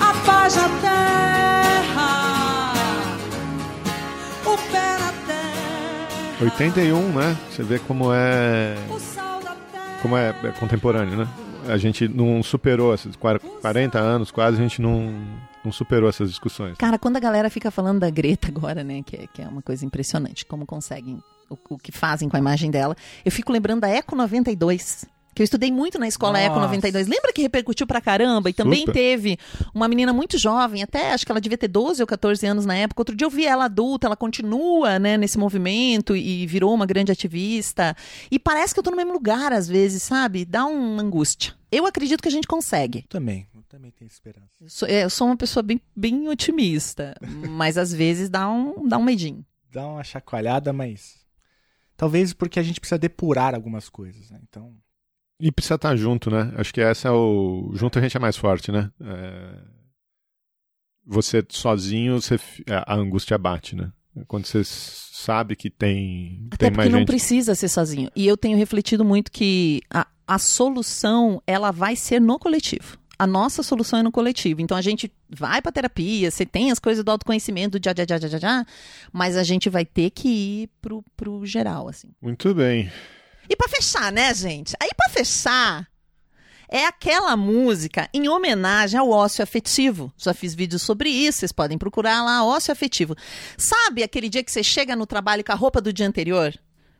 a 0.00 0.12
paz 0.26 0.56
na 0.56 0.68
terra, 0.80 2.72
o 4.44 4.56
pé 4.72 4.98
na 4.98 5.12
terra, 5.28 6.42
81, 6.42 7.12
né? 7.12 7.36
Você 7.48 7.62
vê 7.62 7.78
como 7.78 8.12
é. 8.12 8.74
Como 10.02 10.16
é, 10.16 10.34
é 10.44 10.48
contemporâneo, 10.58 11.16
né? 11.16 11.28
A 11.68 11.76
gente 11.76 12.08
não 12.08 12.42
superou 12.42 12.94
esses 12.94 13.14
40 13.16 13.98
anos, 13.98 14.30
quase, 14.30 14.56
a 14.56 14.60
gente 14.60 14.80
não, 14.80 15.12
não 15.64 15.70
superou 15.70 16.08
essas 16.08 16.30
discussões. 16.30 16.76
Cara, 16.78 16.98
quando 16.98 17.16
a 17.16 17.20
galera 17.20 17.50
fica 17.50 17.70
falando 17.70 18.00
da 18.00 18.10
Greta 18.10 18.48
agora, 18.48 18.82
né, 18.82 19.02
que 19.04 19.16
é, 19.16 19.26
que 19.26 19.42
é 19.42 19.48
uma 19.48 19.62
coisa 19.62 19.84
impressionante, 19.84 20.46
como 20.46 20.66
conseguem, 20.66 21.22
o, 21.50 21.58
o 21.70 21.78
que 21.78 21.92
fazem 21.92 22.28
com 22.28 22.36
a 22.36 22.40
imagem 22.40 22.70
dela, 22.70 22.96
eu 23.24 23.30
fico 23.30 23.52
lembrando 23.52 23.80
da 23.80 23.88
Eco 23.88 24.16
92. 24.16 25.06
Que 25.34 25.42
eu 25.42 25.44
estudei 25.44 25.70
muito 25.70 26.00
na 26.00 26.08
escola 26.08 26.36
Eco 26.36 26.56
Nossa. 26.56 26.66
92. 26.66 27.06
Lembra 27.06 27.32
que 27.32 27.40
repercutiu 27.42 27.86
pra 27.86 28.00
caramba? 28.00 28.50
E 28.50 28.52
também 28.52 28.80
Super. 28.80 28.92
teve 28.92 29.38
uma 29.72 29.86
menina 29.86 30.12
muito 30.12 30.36
jovem, 30.36 30.82
até 30.82 31.12
acho 31.12 31.24
que 31.24 31.30
ela 31.30 31.40
devia 31.40 31.56
ter 31.56 31.68
12 31.68 32.02
ou 32.02 32.08
14 32.08 32.44
anos 32.44 32.66
na 32.66 32.74
época. 32.74 33.00
Outro 33.02 33.14
dia 33.14 33.24
eu 33.24 33.30
vi 33.30 33.46
ela 33.46 33.66
adulta, 33.66 34.08
ela 34.08 34.16
continua, 34.16 34.98
né, 34.98 35.16
nesse 35.16 35.38
movimento 35.38 36.16
e 36.16 36.44
virou 36.44 36.74
uma 36.74 36.86
grande 36.86 37.12
ativista. 37.12 37.96
E 38.32 38.36
parece 38.36 38.74
que 38.74 38.80
eu 38.80 38.82
tô 38.82 38.90
no 38.90 38.96
mesmo 38.96 39.12
lugar 39.12 39.52
às 39.52 39.68
vezes, 39.68 40.02
sabe? 40.02 40.44
Dá 40.44 40.64
uma 40.64 41.02
angústia. 41.02 41.57
Eu 41.70 41.86
acredito 41.86 42.22
que 42.22 42.28
a 42.28 42.32
gente 42.32 42.46
consegue. 42.46 43.02
Também, 43.08 43.46
eu 43.54 43.62
também 43.68 43.90
tenho 43.90 44.08
esperança. 44.08 44.48
Eu 44.60 44.70
sou, 44.70 44.88
é, 44.88 45.04
eu 45.04 45.10
sou 45.10 45.26
uma 45.26 45.36
pessoa 45.36 45.62
bem, 45.62 45.80
bem 45.94 46.28
otimista, 46.28 47.14
mas 47.50 47.76
às 47.76 47.92
vezes 47.92 48.28
dá 48.28 48.48
um, 48.48 48.88
dá 48.88 48.96
um 48.96 49.04
medinho. 49.04 49.44
Dá 49.70 49.86
uma 49.86 50.02
chacoalhada, 50.02 50.72
mas. 50.72 51.26
Talvez 51.96 52.32
porque 52.32 52.58
a 52.58 52.62
gente 52.62 52.80
precisa 52.80 52.98
depurar 52.98 53.54
algumas 53.54 53.88
coisas, 53.88 54.30
né? 54.30 54.38
Então. 54.48 54.74
E 55.40 55.52
precisa 55.52 55.74
estar 55.74 55.94
junto, 55.96 56.30
né? 56.30 56.52
Acho 56.56 56.72
que 56.72 56.80
essa 56.80 57.08
é 57.08 57.10
o. 57.10 57.70
Junto 57.74 57.98
a 57.98 58.02
gente 58.02 58.16
é 58.16 58.20
mais 58.20 58.36
forte, 58.36 58.72
né? 58.72 58.90
É... 59.00 59.78
Você 61.04 61.44
sozinho, 61.48 62.20
você... 62.20 62.36
a 62.66 62.94
angústia 62.94 63.36
bate, 63.36 63.74
né? 63.76 63.92
Quando 64.26 64.46
você 64.46 64.62
sabe 64.64 65.54
que 65.56 65.68
tem, 65.70 66.46
Até 66.52 66.66
tem 66.66 66.70
porque 66.70 66.76
mais 66.76 66.90
não 66.90 66.98
gente. 67.00 67.06
precisa 67.06 67.54
ser 67.54 67.68
sozinho. 67.68 68.10
E 68.14 68.26
eu 68.26 68.36
tenho 68.36 68.56
refletido 68.56 69.04
muito 69.04 69.30
que 69.30 69.80
a, 69.90 70.06
a 70.26 70.38
solução, 70.38 71.42
ela 71.46 71.70
vai 71.70 71.96
ser 71.96 72.20
no 72.20 72.38
coletivo. 72.38 72.98
A 73.18 73.26
nossa 73.26 73.62
solução 73.64 73.98
é 73.98 74.02
no 74.02 74.12
coletivo. 74.12 74.60
Então 74.60 74.76
a 74.76 74.80
gente 74.82 75.10
vai 75.28 75.60
pra 75.60 75.72
terapia, 75.72 76.30
você 76.30 76.46
tem 76.46 76.70
as 76.70 76.78
coisas 76.78 77.02
do 77.04 77.10
autoconhecimento, 77.10 77.78
do 77.78 77.84
já, 77.84 77.92
já, 77.96 78.18
já, 78.18 78.28
já, 78.28 78.38
já, 78.38 78.66
mas 79.12 79.36
a 79.36 79.42
gente 79.42 79.68
vai 79.68 79.84
ter 79.84 80.10
que 80.10 80.28
ir 80.28 80.70
pro, 80.80 81.04
pro 81.16 81.44
geral, 81.44 81.88
assim. 81.88 82.08
Muito 82.22 82.54
bem. 82.54 82.90
E 83.50 83.56
pra 83.56 83.68
fechar, 83.68 84.12
né, 84.12 84.32
gente? 84.34 84.74
Aí 84.80 84.90
pra 84.96 85.08
fechar 85.08 85.88
é 86.68 86.84
aquela 86.86 87.36
música 87.36 88.08
em 88.12 88.28
homenagem 88.28 88.98
ao 88.98 89.10
ócio 89.10 89.42
afetivo. 89.42 90.12
Já 90.16 90.34
fiz 90.34 90.54
vídeos 90.54 90.82
sobre 90.82 91.08
isso, 91.08 91.38
vocês 91.38 91.52
podem 91.52 91.78
procurar 91.78 92.22
lá, 92.22 92.44
ócio 92.44 92.72
afetivo. 92.72 93.14
Sabe 93.56 94.02
aquele 94.02 94.28
dia 94.28 94.44
que 94.44 94.52
você 94.52 94.62
chega 94.62 94.94
no 94.94 95.06
trabalho 95.06 95.44
com 95.44 95.52
a 95.52 95.56
roupa 95.56 95.80
do 95.80 95.92
dia 95.92 96.06
anterior? 96.06 96.54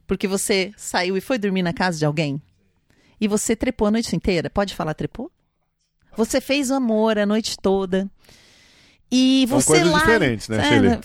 Porque 0.06 0.26
você 0.26 0.72
saiu 0.76 1.16
e 1.16 1.20
foi 1.20 1.36
dormir 1.38 1.62
na 1.62 1.72
casa 1.72 1.98
de 1.98 2.04
alguém? 2.06 2.40
E 3.20 3.28
você 3.28 3.54
trepou 3.54 3.88
a 3.88 3.90
noite 3.90 4.14
inteira? 4.16 4.48
Pode 4.48 4.74
falar 4.74 4.94
trepou? 4.94 5.30
Você 6.16 6.40
fez 6.40 6.70
o 6.70 6.74
amor 6.74 7.18
a 7.18 7.26
noite 7.26 7.56
toda. 7.60 8.08
E 9.10 9.46
São 9.48 9.60
você 9.60 9.66
coisas 9.68 9.90
lá... 9.92 9.98
diferentes, 10.00 10.48
né, 10.48 10.58
É, 10.58 10.68
Shirley? 10.68 10.90
né? 10.90 11.00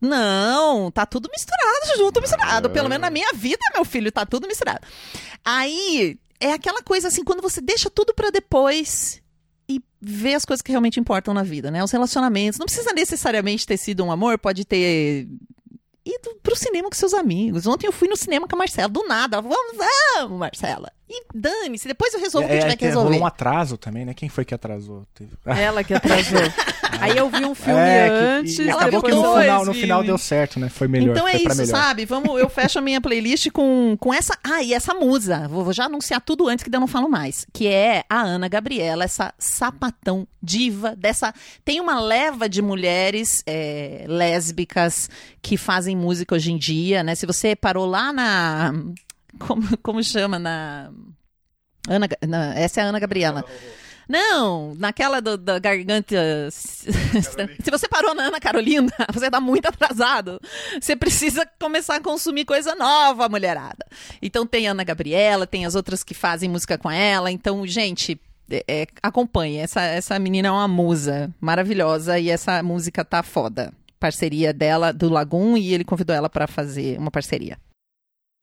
Não, 0.00 0.90
tá 0.90 1.06
tudo 1.06 1.28
misturado 1.32 1.96
junto, 1.98 2.20
misturado. 2.20 2.68
É. 2.68 2.70
Pelo 2.70 2.88
menos 2.88 3.02
na 3.02 3.10
minha 3.10 3.32
vida, 3.34 3.60
meu 3.74 3.84
filho, 3.84 4.12
tá 4.12 4.26
tudo 4.26 4.46
misturado. 4.46 4.86
Aí, 5.44 6.18
é 6.40 6.52
aquela 6.52 6.82
coisa 6.82 7.08
assim, 7.08 7.24
quando 7.24 7.42
você 7.42 7.60
deixa 7.60 7.90
tudo 7.90 8.14
pra 8.14 8.30
depois 8.30 9.22
e 9.68 9.80
vê 10.00 10.34
as 10.34 10.44
coisas 10.44 10.62
que 10.62 10.70
realmente 10.70 11.00
importam 11.00 11.34
na 11.34 11.42
vida, 11.42 11.70
né? 11.70 11.82
Os 11.82 11.90
relacionamentos. 11.90 12.58
Não 12.58 12.66
precisa 12.66 12.92
necessariamente 12.92 13.66
ter 13.66 13.76
sido 13.76 14.04
um 14.04 14.12
amor, 14.12 14.38
pode 14.38 14.64
ter 14.64 15.26
ido 16.04 16.36
pro 16.42 16.54
cinema 16.54 16.88
com 16.88 16.94
seus 16.94 17.12
amigos. 17.12 17.66
Ontem 17.66 17.86
eu 17.86 17.92
fui 17.92 18.08
no 18.08 18.16
cinema 18.16 18.46
com 18.46 18.54
a 18.54 18.58
Marcela, 18.58 18.88
do 18.88 19.06
nada. 19.06 19.38
Ela, 19.38 19.42
Vamos, 19.42 19.76
vamos, 20.16 20.38
Marcela. 20.38 20.92
E 21.08 21.24
dane-se, 21.32 21.86
depois 21.86 22.12
eu 22.14 22.20
resolvo 22.20 22.46
o 22.46 22.50
que 22.50 22.56
É, 22.56 22.60
tiver 22.60 22.72
é 22.72 22.76
que 22.76 22.84
resolver. 22.84 23.08
rolou 23.10 23.22
um 23.22 23.26
atraso 23.26 23.76
também, 23.76 24.04
né? 24.04 24.12
Quem 24.12 24.28
foi 24.28 24.44
que 24.44 24.52
atrasou? 24.52 25.06
Teve- 25.14 25.30
Ela 25.46 25.84
que 25.84 25.94
atrasou. 25.94 26.40
Aí 27.00 27.16
eu 27.16 27.30
vi 27.30 27.44
um 27.44 27.54
filme 27.54 27.78
É, 27.78 28.08
que- 28.08 28.14
antes, 28.14 28.58
e 28.58 28.68
acabou 28.70 29.02
que 29.02 29.10
no 29.12 29.24
eu- 29.24 29.40
final, 29.40 29.64
no 29.64 29.74
final 29.74 30.02
deu 30.02 30.18
certo, 30.18 30.58
né? 30.58 30.68
Foi 30.68 30.88
melhor. 30.88 31.12
Então 31.12 31.28
é 31.28 31.36
isso, 31.36 31.48
melhor. 31.56 31.66
sabe? 31.66 32.04
Vamos, 32.06 32.40
eu 32.40 32.48
fecho 32.48 32.78
a 32.80 32.82
minha 32.82 33.00
playlist 33.00 33.50
com, 33.52 33.96
com 34.00 34.12
essa. 34.12 34.36
Ah, 34.42 34.62
e 34.64 34.74
essa 34.74 34.94
musa. 34.94 35.46
Vou, 35.48 35.62
vou 35.62 35.72
já 35.72 35.84
anunciar 35.84 36.20
tudo 36.20 36.48
antes 36.48 36.64
que 36.64 36.70
daí 36.70 36.78
eu 36.78 36.80
não 36.80 36.88
falo 36.88 37.08
mais. 37.08 37.46
Que 37.52 37.68
é 37.68 38.02
a 38.10 38.20
Ana 38.22 38.48
Gabriela, 38.48 39.04
essa 39.04 39.32
sapatão 39.38 40.26
diva 40.42 40.96
dessa. 40.96 41.32
Tem 41.64 41.80
uma 41.80 42.00
leva 42.00 42.48
de 42.48 42.60
mulheres 42.62 43.44
é, 43.46 44.04
lésbicas 44.08 45.08
que 45.40 45.56
fazem 45.56 45.96
música 45.96 46.34
hoje 46.34 46.50
em 46.52 46.58
dia, 46.58 47.04
né? 47.04 47.14
Se 47.14 47.26
você 47.26 47.54
parou 47.54 47.86
lá 47.86 48.12
na. 48.12 48.72
Como, 49.46 49.78
como 49.78 50.02
chama? 50.02 50.38
Na. 50.38 50.90
Ana, 51.88 52.08
na- 52.26 52.54
essa 52.54 52.80
é 52.80 52.84
a 52.84 52.86
Ana 52.86 52.98
Gabriela. 52.98 53.44
Não, 54.08 54.74
naquela 54.76 55.20
do- 55.20 55.36
da 55.36 55.58
garganta. 55.58 56.16
Se 56.50 57.70
você 57.70 57.88
parou 57.88 58.14
na 58.14 58.24
Ana 58.24 58.40
Carolina, 58.40 58.90
você 59.12 59.30
tá 59.30 59.40
muito 59.40 59.66
atrasado. 59.66 60.40
Você 60.80 60.94
precisa 60.94 61.46
começar 61.60 61.96
a 61.96 62.00
consumir 62.00 62.44
coisa 62.44 62.74
nova, 62.76 63.28
mulherada. 63.28 63.84
Então 64.22 64.46
tem 64.46 64.68
a 64.68 64.70
Ana 64.72 64.84
Gabriela, 64.84 65.46
tem 65.46 65.66
as 65.66 65.74
outras 65.74 66.02
que 66.04 66.14
fazem 66.14 66.48
música 66.48 66.78
com 66.78 66.90
ela. 66.90 67.30
Então, 67.32 67.66
gente, 67.66 68.20
é, 68.50 68.64
é, 68.68 68.86
acompanhe. 69.02 69.58
Essa, 69.58 69.80
essa 69.82 70.18
menina 70.18 70.48
é 70.48 70.50
uma 70.52 70.68
musa 70.68 71.32
maravilhosa 71.40 72.18
e 72.18 72.30
essa 72.30 72.62
música 72.62 73.04
tá 73.04 73.22
foda. 73.24 73.72
Parceria 73.98 74.52
dela, 74.52 74.92
do 74.92 75.08
Lagum, 75.08 75.56
e 75.56 75.72
ele 75.72 75.82
convidou 75.82 76.14
ela 76.14 76.28
pra 76.28 76.46
fazer 76.46 76.98
uma 76.98 77.10
parceria. 77.10 77.58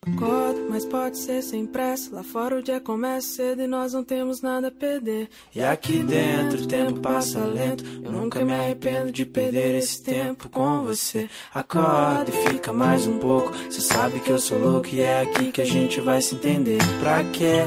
Acordo, 0.05 0.67
mas 0.69 0.85
pode 0.85 1.17
ser 1.17 1.41
sem 1.41 1.65
pressa. 1.65 2.13
Lá 2.13 2.23
fora 2.23 2.57
o 2.57 2.61
dia 2.61 2.81
começa 2.81 3.25
cedo 3.25 3.61
e 3.61 3.67
nós 3.67 3.93
não 3.93 4.03
temos 4.03 4.41
nada 4.41 4.67
a 4.67 4.71
perder. 4.71 5.29
E 5.55 5.63
aqui 5.63 6.03
dentro 6.03 6.61
o 6.61 6.67
tempo 6.67 6.99
passa 6.99 7.39
lento. 7.39 7.85
Eu 8.03 8.11
nunca 8.11 8.43
me 8.43 8.53
arrependo 8.53 9.13
de 9.13 9.25
perder 9.25 9.75
esse 9.75 10.03
tempo 10.03 10.49
com 10.49 10.83
você. 10.83 11.29
Acorda 11.53 12.25
e 12.29 12.49
fica 12.49 12.73
mais 12.73 13.07
um 13.07 13.17
pouco. 13.17 13.53
Cê 13.69 13.79
sabe 13.79 14.19
que 14.19 14.29
eu 14.29 14.39
sou 14.39 14.59
louco 14.59 14.89
e 14.91 14.99
é 14.99 15.21
aqui 15.21 15.53
que 15.53 15.61
a 15.61 15.65
gente 15.65 16.01
vai 16.01 16.21
se 16.21 16.35
entender. 16.35 16.79
Pra 16.99 17.23
que 17.23 17.61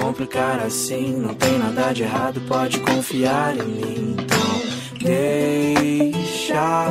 complicar 0.00 0.60
assim? 0.60 1.14
Não 1.14 1.34
tem 1.34 1.58
nada 1.58 1.92
de 1.92 2.04
errado, 2.04 2.40
pode 2.48 2.80
confiar 2.80 3.54
em 3.54 3.62
mim. 3.62 4.16
Então 4.18 4.98
deixa 4.98 6.86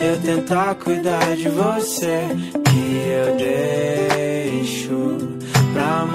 eu 0.00 0.20
tentar 0.22 0.74
cuidar 0.76 1.36
de 1.36 1.50
você. 1.50 2.28
Que 2.72 3.06
eu 3.06 3.36
deixo 3.36 3.81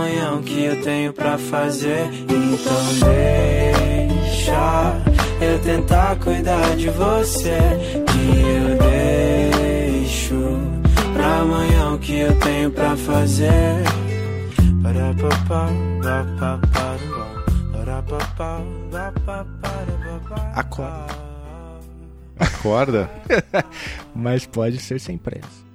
amanhã 0.07 0.33
o 0.35 0.41
que 0.41 0.63
eu 0.63 0.81
tenho 0.81 1.13
pra 1.13 1.37
fazer. 1.37 2.09
Então 2.23 2.83
deixa 4.23 5.01
eu 5.41 5.59
tentar 5.59 6.15
cuidar 6.17 6.75
de 6.75 6.89
você. 6.89 7.57
Que 8.07 8.39
eu 8.39 8.77
deixo 9.97 10.35
pra 11.13 11.39
amanhã 11.39 11.93
o 11.93 11.99
que 11.99 12.19
eu 12.19 12.39
tenho 12.39 12.71
pra 12.71 12.95
fazer. 12.95 13.83
Parapapá, 14.81 15.69
papapá, 16.01 16.97
parapapá, 17.73 18.61
papapá, 18.91 19.45
papapá. 19.61 20.51
Acorda. 20.55 21.17
Acorda? 22.39 23.09
Mas 24.15 24.45
pode 24.45 24.79
ser 24.79 24.99
sem 24.99 25.17
pressa. 25.17 25.66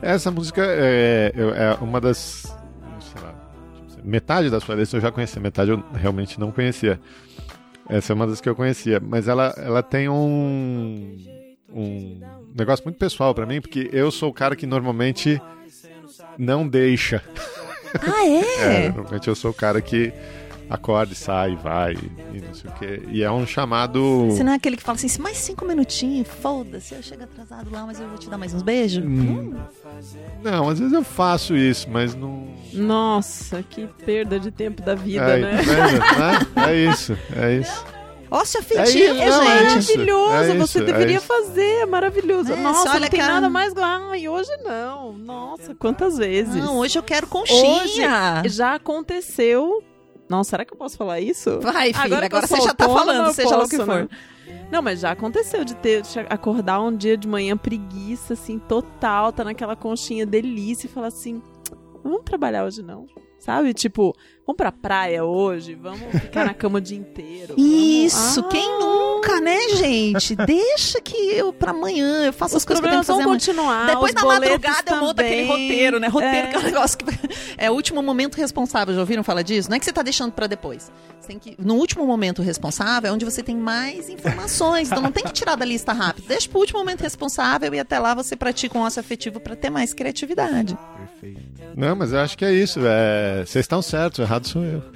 Essa 0.00 0.30
música 0.30 0.62
é, 0.64 1.32
eu- 1.34 1.54
é 1.54 1.74
uma 1.80 2.00
das. 2.00 2.42
sei 3.00 3.22
lá, 3.22 3.34
metade 4.04 4.48
das 4.50 4.62
playlists 4.64 4.94
eu 4.94 5.00
já 5.00 5.10
conhecia, 5.10 5.40
metade 5.42 5.70
eu 5.70 5.82
realmente 5.94 6.38
não 6.38 6.50
conhecia. 6.52 7.00
Essa 7.88 8.12
é 8.12 8.14
uma 8.14 8.26
das 8.26 8.40
que 8.40 8.48
eu 8.48 8.54
conhecia. 8.54 9.00
Mas 9.00 9.28
ela, 9.28 9.54
ela 9.56 9.82
tem 9.82 10.08
um. 10.08 11.16
um 11.72 12.20
negócio 12.54 12.84
muito 12.84 12.98
pessoal 12.98 13.34
pra 13.34 13.46
mim, 13.46 13.60
porque 13.60 13.88
eu 13.92 14.10
sou 14.10 14.30
o 14.30 14.34
cara 14.34 14.54
que 14.54 14.66
normalmente 14.66 15.40
não 16.36 16.66
deixa. 16.68 17.22
Ah, 18.06 18.26
é? 18.26 18.38
É, 18.86 18.92
normalmente 18.92 19.28
eu 19.28 19.34
sou 19.34 19.50
o 19.50 19.54
cara 19.54 19.80
que 19.80 20.12
acorda 20.70 21.12
e 21.12 21.16
sai, 21.16 21.56
vai 21.56 21.94
e 21.94 22.40
não 22.40 22.54
sei 22.54 22.70
o 22.70 22.74
quê. 22.74 23.02
E 23.08 23.22
é 23.22 23.30
um 23.30 23.46
chamado. 23.46 24.26
Você 24.30 24.42
não 24.44 24.52
é 24.52 24.56
aquele 24.56 24.76
que 24.76 24.82
fala 24.82 24.96
assim, 24.96 25.20
mais 25.22 25.36
cinco 25.38 25.64
minutinhos, 25.64 26.28
foda-se, 26.28 26.94
eu 26.94 27.02
chego 27.02 27.24
atrasado 27.24 27.70
lá, 27.70 27.84
mas 27.86 27.98
eu 28.00 28.08
vou 28.08 28.18
te 28.18 28.28
dar 28.28 28.38
mais 28.38 28.52
uns 28.54 28.62
beijos? 28.62 29.04
Hum. 29.04 29.54
Não, 30.42 30.68
às 30.68 30.78
vezes 30.78 30.92
eu 30.94 31.02
faço 31.02 31.56
isso, 31.56 31.88
mas 31.90 32.14
não. 32.14 32.48
Nossa, 32.72 33.62
que 33.62 33.86
perda 34.04 34.38
de 34.38 34.50
tempo 34.50 34.82
da 34.82 34.94
vida, 34.94 35.38
é, 35.38 35.40
né? 35.40 35.52
né? 35.62 36.66
É 36.68 36.74
isso, 36.90 37.16
é 37.36 37.54
isso. 37.56 37.84
Ócio 38.30 38.58
É 38.58 38.60
afetivo, 38.60 39.14
isso, 39.14 39.24
não, 39.26 39.42
é 39.42 39.70
gente. 39.70 39.78
isso. 39.78 39.90
Maravilhoso, 39.96 40.34
é 40.34 40.54
você 40.58 40.78
isso, 40.78 40.84
deveria 40.84 41.14
é 41.14 41.16
isso. 41.16 41.26
fazer, 41.26 41.62
é 41.80 41.86
maravilhoso. 41.86 42.52
É, 42.52 42.56
Nossa, 42.56 42.90
olha 42.90 43.00
não 43.00 43.08
tem 43.08 43.20
que 43.20 43.24
a- 43.24 43.28
nada 43.28 43.48
mais. 43.48 43.72
Ai, 43.74 44.28
hoje 44.28 44.50
não. 44.62 45.14
Nossa, 45.14 45.74
quantas 45.74 46.18
vezes. 46.18 46.54
Não, 46.62 46.76
hoje 46.76 46.98
eu 46.98 47.02
quero 47.02 47.26
conchinha. 47.26 48.42
Hoje 48.42 48.48
já 48.54 48.74
aconteceu. 48.74 49.82
Nossa, 50.28 50.50
será 50.50 50.64
que 50.64 50.72
eu 50.72 50.76
posso 50.76 50.96
falar 50.96 51.20
isso? 51.20 51.58
Vai, 51.60 51.92
filha, 51.92 52.24
agora 52.24 52.46
sou 52.46 52.56
você 52.58 52.64
já 52.64 52.74
tá 52.74 52.88
falando, 52.88 53.32
seja 53.32 53.56
lá 53.56 53.64
o 53.64 53.68
que 53.68 53.76
posso, 53.76 53.90
for. 53.90 54.02
né? 54.02 54.08
Não, 54.70 54.82
mas 54.82 55.00
já 55.00 55.10
aconteceu 55.12 55.64
de 55.64 55.74
ter 55.74 56.02
de 56.02 56.20
acordar 56.28 56.80
um 56.80 56.94
dia 56.94 57.16
de 57.16 57.26
manhã 57.26 57.56
preguiça, 57.56 58.34
assim, 58.34 58.58
total, 58.58 59.32
tá 59.32 59.44
naquela 59.44 59.74
conchinha 59.74 60.26
delícia 60.26 60.86
e 60.86 60.90
falar 60.90 61.08
assim: 61.08 61.42
não 62.04 62.12
vamos 62.12 62.24
trabalhar 62.24 62.64
hoje 62.64 62.82
não. 62.82 63.06
Sabe? 63.38 63.72
Tipo, 63.72 64.14
vamos 64.48 64.56
pra 64.56 64.72
praia 64.72 65.24
hoje, 65.24 65.74
vamos 65.74 66.00
ficar 66.22 66.46
na 66.46 66.54
cama 66.54 66.78
o 66.78 66.80
dia 66.80 66.96
inteiro. 66.96 67.54
Isso, 67.58 68.40
Ah, 68.40 68.48
quem 68.48 68.78
nunca, 68.80 69.40
né, 69.42 69.58
gente? 69.76 70.34
Deixa 70.34 71.00
que 71.02 71.14
eu 71.16 71.52
pra 71.52 71.72
amanhã 71.72 72.24
eu 72.24 72.32
faço 72.32 72.56
Os 72.56 72.62
as 72.62 72.64
coisas 72.64 72.80
que 72.80 72.86
eu 72.86 72.90
tenho 72.90 73.02
que 73.02 73.06
fazer 73.06 73.22
vão 73.24 73.32
continuar. 73.32 73.86
Depois 73.86 74.14
boletos 74.14 74.48
madrugada 74.48 74.90
eu 74.92 74.96
monto 75.00 75.20
aquele 75.20 75.46
também. 75.46 75.62
roteiro, 75.68 76.00
né? 76.00 76.08
Roteiro 76.08 76.36
É. 76.36 76.50
que 76.50 76.56
é 76.56 76.58
um 76.58 76.62
negócio 76.62 76.96
que 76.98 77.04
é 77.58 77.70
o 77.70 77.74
último 77.74 78.02
momento 78.02 78.36
responsável. 78.36 78.94
Já 78.94 79.00
ouviram 79.00 79.22
falar 79.22 79.42
disso? 79.42 79.68
Não 79.68 79.76
é 79.76 79.78
que 79.78 79.84
você 79.84 79.92
tá 79.92 80.02
deixando 80.02 80.32
pra 80.32 80.46
depois. 80.46 80.90
Você 81.20 81.28
tem 81.28 81.38
que 81.38 81.54
no 81.62 81.74
último 81.74 82.06
momento 82.06 82.40
responsável 82.40 83.10
é 83.10 83.12
onde 83.12 83.24
você 83.26 83.42
tem 83.42 83.54
mais 83.56 84.08
informações. 84.08 84.88
Então 84.90 85.02
não 85.02 85.12
tem 85.12 85.24
que 85.24 85.32
tirar 85.32 85.56
da 85.56 85.64
lista 85.64 85.92
rápido. 85.92 86.26
Deixa 86.26 86.48
pro 86.48 86.58
último 86.60 86.78
momento 86.78 87.02
responsável 87.02 87.74
e 87.74 87.78
até 87.78 87.98
lá 87.98 88.14
você 88.14 88.34
pratica 88.34 88.78
um 88.78 88.80
ócio 88.82 89.00
afetivo 89.00 89.38
pra 89.40 89.54
ter 89.54 89.68
mais 89.68 89.92
criatividade. 89.92 90.76
Perfeito. 91.20 91.48
Não, 91.76 91.94
mas 91.94 92.12
eu 92.12 92.20
acho 92.20 92.36
que 92.38 92.44
é 92.44 92.52
isso. 92.52 92.80
é, 92.82 93.44
Vocês 93.44 93.64
estão 93.64 93.82
certos, 93.82 94.20
o 94.20 94.24
errado 94.38 94.48
sou 94.48 94.64
eu. 94.64 94.82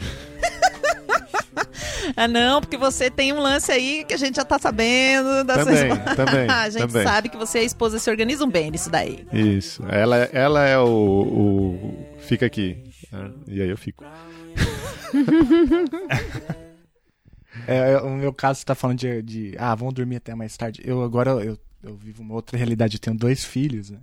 Ah, 2.17 2.27
não, 2.27 2.61
porque 2.61 2.77
você 2.77 3.09
tem 3.11 3.33
um 3.33 3.39
lance 3.41 3.71
aí 3.71 4.05
que 4.05 4.13
a 4.13 4.17
gente 4.17 4.35
já 4.37 4.45
tá 4.45 4.59
sabendo 4.59 5.45
da 5.45 5.59
Também, 5.65 5.77
sua 5.77 5.87
esposa. 5.97 6.17
também, 6.17 6.49
a 6.51 6.69
gente 6.69 6.81
também. 6.89 7.03
sabe 7.05 7.29
que 7.29 7.37
você 7.37 7.59
e 7.59 7.61
a 7.63 7.65
esposa 7.65 7.99
se 7.99 8.11
organizam 8.11 8.51
bem 8.51 8.71
nisso 8.73 8.91
daí. 8.91 9.25
Isso. 9.33 9.85
Ela, 9.89 10.17
ela 10.33 10.67
é 10.67 10.77
o, 10.79 10.85
o- 10.89 12.07
Fica 12.19 12.45
aqui. 12.45 12.83
né? 13.11 13.31
E 13.47 13.63
aí 13.63 13.69
eu 13.71 13.77
fico. 13.79 14.05
É, 17.67 17.99
o 17.99 18.11
meu 18.11 18.33
caso, 18.33 18.61
você 18.61 18.65
tá 18.67 18.75
falando 18.75 18.99
de, 18.99 19.23
de, 19.23 19.55
Ah, 19.59 19.75
vamos 19.75 19.95
dormir 19.95 20.17
até 20.17 20.35
mais 20.35 20.57
tarde. 20.57 20.81
Eu 20.85 21.03
agora 21.03 21.31
eu, 21.33 21.57
eu 21.83 21.95
vivo 21.97 22.23
uma 22.23 22.35
outra 22.35 22.57
realidade. 22.57 22.97
Eu 22.97 23.01
tenho 23.01 23.17
dois 23.17 23.45
filhos, 23.45 23.91
né? 23.91 23.99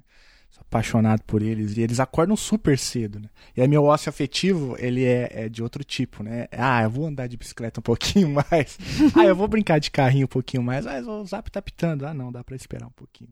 Apaixonado 0.70 1.24
por 1.24 1.42
eles. 1.42 1.76
E 1.78 1.82
eles 1.82 2.00
acordam 2.00 2.36
super 2.36 2.78
cedo, 2.78 3.20
né? 3.20 3.28
E 3.58 3.62
aí 3.62 3.68
meu 3.68 3.84
ócio 3.86 4.08
afetivo, 4.08 4.76
ele 4.78 5.04
é, 5.04 5.46
é 5.46 5.50
de 5.50 5.64
outro 5.64 5.84
tipo, 5.84 6.22
né? 6.22 6.48
Ah, 6.52 6.84
eu 6.84 6.90
vou 6.92 7.08
andar 7.08 7.26
de 7.28 7.36
bicicleta 7.36 7.80
um 7.80 7.84
pouquinho 7.84 8.30
mais. 8.52 8.78
ah, 9.16 9.26
eu 9.26 9.36
vou 9.36 9.48
brincar 9.48 9.80
de 9.80 9.90
carrinho 9.90 10.26
um 10.26 10.30
pouquinho 10.30 10.62
mais. 10.62 10.86
Ah, 10.86 11.00
o 11.00 11.26
zap 11.26 11.50
tá 11.50 11.62
pitando. 11.62 12.06
Ah, 12.06 12.14
não, 12.14 12.32
dá 12.32 12.44
pra 12.44 12.56
esperar 12.56 12.86
um 12.88 12.92
pouquinho. 12.92 13.32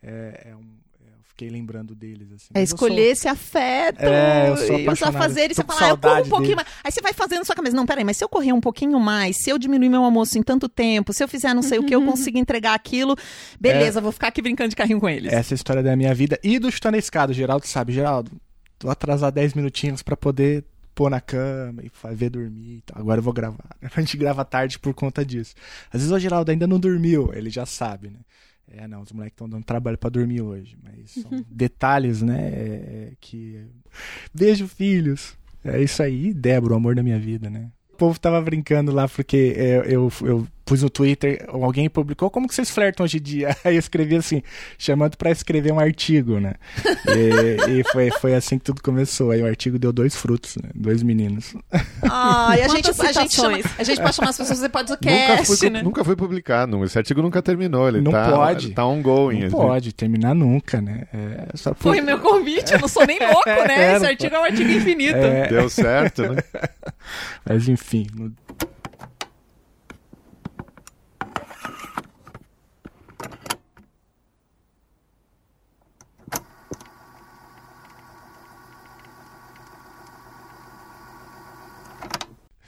É, 0.00 0.50
é 0.50 0.56
um, 0.56 0.78
fiquei 1.38 1.48
lembrando 1.48 1.94
deles, 1.94 2.32
assim. 2.32 2.48
É 2.52 2.62
eu 2.62 2.66
sou- 2.66 2.74
escolher 2.74 3.10
esse 3.12 3.28
afeto 3.28 4.02
É, 4.02 4.50
eu 4.50 4.56
sou 4.56 4.66
e 4.66 4.74
os 4.74 4.82
apaixonado. 4.82 5.16
afazeres. 5.16 5.56
Tô 5.56 5.62
Você 5.62 5.66
fala, 5.68 5.86
ah, 5.86 5.88
eu 5.90 5.96
corro 5.96 6.20
um 6.20 6.28
pouquinho 6.28 6.56
dele. 6.56 6.56
mais. 6.56 6.68
Aí 6.82 6.90
você 6.90 7.00
vai 7.00 7.12
fazendo 7.12 7.44
sua 7.44 7.54
cabeça. 7.54 7.76
Não, 7.76 7.86
peraí, 7.86 8.02
mas 8.04 8.16
se 8.16 8.24
eu 8.24 8.28
correr 8.28 8.52
um 8.52 8.60
pouquinho 8.60 8.98
mais, 8.98 9.36
se 9.36 9.48
eu 9.50 9.56
diminuir 9.58 9.88
meu 9.88 10.02
almoço 10.02 10.36
em 10.36 10.42
tanto 10.42 10.68
tempo, 10.68 11.12
se 11.12 11.22
eu 11.22 11.28
fizer 11.28 11.54
não 11.54 11.62
sei 11.62 11.78
o 11.78 11.84
que, 11.84 11.94
eu 11.94 12.02
consigo 12.04 12.38
entregar 12.38 12.74
aquilo, 12.74 13.14
beleza, 13.60 14.00
vou 14.00 14.10
ficar 14.10 14.28
aqui 14.28 14.42
brincando 14.42 14.70
de 14.70 14.76
carrinho 14.76 14.98
com 14.98 15.08
eles. 15.08 15.32
Essa 15.32 15.52
é 15.52 15.54
a 15.54 15.56
história 15.56 15.82
da 15.82 15.94
minha 15.94 16.12
vida. 16.12 16.38
E 16.42 16.58
do 16.58 16.70
Chutando 16.72 16.96
a 16.96 16.98
Escada, 16.98 17.30
o 17.30 17.34
Geraldo 17.34 17.66
sabe. 17.68 17.92
Geraldo, 17.92 18.32
vou 18.82 18.90
atrasar 18.90 19.30
10 19.30 19.54
minutinhos 19.54 20.02
pra 20.02 20.16
poder 20.16 20.64
pôr 20.92 21.08
na 21.08 21.20
cama 21.20 21.82
e 21.84 21.90
ver 22.16 22.30
dormir 22.30 22.78
e 22.78 22.82
tal. 22.84 23.00
Agora 23.00 23.20
eu 23.20 23.22
vou 23.22 23.32
gravar. 23.32 23.76
A 23.94 24.00
gente 24.00 24.16
grava 24.16 24.44
tarde 24.44 24.76
por 24.80 24.92
conta 24.92 25.24
disso. 25.24 25.54
Às 25.92 26.00
vezes 26.00 26.10
o 26.10 26.18
Geraldo 26.18 26.50
ainda 26.50 26.66
não 26.66 26.80
dormiu, 26.80 27.32
ele 27.32 27.48
já 27.50 27.64
sabe, 27.64 28.08
né? 28.08 28.18
É, 28.70 28.86
não, 28.86 29.02
os 29.02 29.12
moleques 29.12 29.34
estão 29.34 29.48
dando 29.48 29.64
trabalho 29.64 29.96
pra 29.98 30.10
dormir 30.10 30.42
hoje, 30.42 30.76
mas 30.82 31.10
são 31.10 31.30
detalhes, 31.50 32.22
né? 32.22 32.38
é, 32.38 33.12
que. 33.20 33.64
Beijo, 34.34 34.68
filhos! 34.68 35.36
É 35.64 35.82
isso 35.82 36.02
aí, 36.02 36.32
Débora, 36.32 36.74
o 36.74 36.76
amor 36.76 36.94
da 36.94 37.02
minha 37.02 37.18
vida, 37.18 37.50
né? 37.50 37.70
O 37.92 37.96
povo 37.96 38.18
tava 38.20 38.40
brincando 38.40 38.92
lá 38.92 39.08
porque 39.08 39.54
é, 39.56 39.78
eu, 39.86 40.10
eu 40.22 40.46
pus 40.68 40.82
no 40.82 40.90
Twitter, 40.90 41.46
alguém 41.48 41.88
publicou 41.88 42.28
como 42.30 42.46
que 42.46 42.54
vocês 42.54 42.68
flertam 42.68 43.04
hoje 43.04 43.16
em 43.16 43.22
dia? 43.22 43.56
Aí 43.64 43.74
eu 43.74 43.78
escrevi 43.78 44.16
assim, 44.16 44.42
chamando 44.76 45.16
pra 45.16 45.30
escrever 45.30 45.72
um 45.72 45.80
artigo, 45.80 46.38
né? 46.38 46.54
E, 47.08 47.80
e 47.80 47.84
foi, 47.90 48.10
foi 48.10 48.34
assim 48.34 48.58
que 48.58 48.64
tudo 48.66 48.82
começou. 48.82 49.30
Aí 49.30 49.42
o 49.42 49.46
artigo 49.46 49.78
deu 49.78 49.92
dois 49.92 50.14
frutos, 50.14 50.56
né? 50.56 50.68
Dois 50.74 51.02
meninos. 51.02 51.54
Ah, 52.02 52.54
e 52.58 52.62
a 52.62 52.68
gente, 52.68 52.90
a, 52.90 53.12
gente 53.12 53.34
chama, 53.34 53.58
a 53.78 53.82
gente 53.82 54.00
pode 54.00 54.14
chamar 54.14 54.30
as 54.30 54.36
pessoas 54.36 54.58
de 54.58 54.64
Nunca 54.64 54.78
podcast, 54.78 55.56
foi, 55.56 55.70
né? 55.70 55.82
nunca 55.82 56.04
foi 56.04 56.14
publicado, 56.16 56.84
esse 56.84 56.98
artigo 56.98 57.22
nunca 57.22 57.40
terminou, 57.40 57.88
ele 57.88 58.00
Não 58.02 58.12
tá, 58.12 58.30
pode. 58.30 58.70
tá 58.72 58.84
ongoing. 58.84 59.40
Não 59.40 59.46
assim. 59.46 59.56
pode 59.56 59.92
terminar 59.94 60.34
nunca, 60.34 60.82
né? 60.82 61.04
É, 61.14 61.56
só 61.56 61.70
por- 61.70 61.94
Foi 61.94 62.00
meu 62.02 62.18
convite, 62.18 62.74
eu 62.74 62.78
não 62.80 62.88
sou 62.88 63.06
nem 63.06 63.18
louco, 63.18 63.48
né? 63.48 63.92
É, 63.92 63.96
Esse 63.96 64.06
artigo 64.06 64.34
é 64.34 64.38
um 64.38 64.44
artigo 64.44 64.70
infinito. 64.70 65.16
É. 65.16 65.48
Deu 65.48 65.68
certo, 65.70 66.22
né? 66.22 66.42
Mas 67.48 67.68
enfim. 67.68 68.06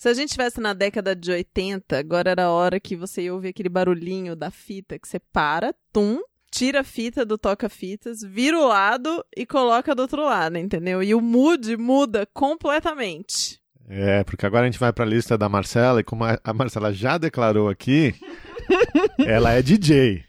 Se 0.00 0.08
a 0.08 0.14
gente 0.14 0.28
estivesse 0.28 0.62
na 0.62 0.72
década 0.72 1.14
de 1.14 1.30
80, 1.30 1.98
agora 1.98 2.30
era 2.30 2.44
a 2.44 2.50
hora 2.50 2.80
que 2.80 2.96
você 2.96 3.24
ia 3.24 3.34
ouvir 3.34 3.48
aquele 3.48 3.68
barulhinho 3.68 4.34
da 4.34 4.50
fita 4.50 4.98
que 4.98 5.06
você 5.06 5.20
para, 5.20 5.74
tum, 5.92 6.22
tira 6.50 6.80
a 6.80 6.84
fita 6.84 7.22
do 7.22 7.36
toca-fitas, 7.36 8.22
vira 8.22 8.58
o 8.58 8.66
lado 8.66 9.22
e 9.36 9.44
coloca 9.44 9.94
do 9.94 10.00
outro 10.00 10.24
lado, 10.24 10.56
entendeu? 10.56 11.02
E 11.02 11.14
o 11.14 11.20
mood 11.20 11.76
muda 11.76 12.26
completamente. 12.32 13.60
É, 13.90 14.24
porque 14.24 14.46
agora 14.46 14.62
a 14.62 14.70
gente 14.70 14.80
vai 14.80 14.90
pra 14.90 15.04
lista 15.04 15.36
da 15.36 15.50
Marcela 15.50 16.00
e 16.00 16.04
como 16.04 16.24
a 16.24 16.40
a 16.42 16.54
Marcela 16.54 16.94
já 16.94 17.18
declarou 17.18 17.68
aqui, 17.68 18.14
ela 19.26 19.52
é 19.52 19.60
DJ. 19.60 20.24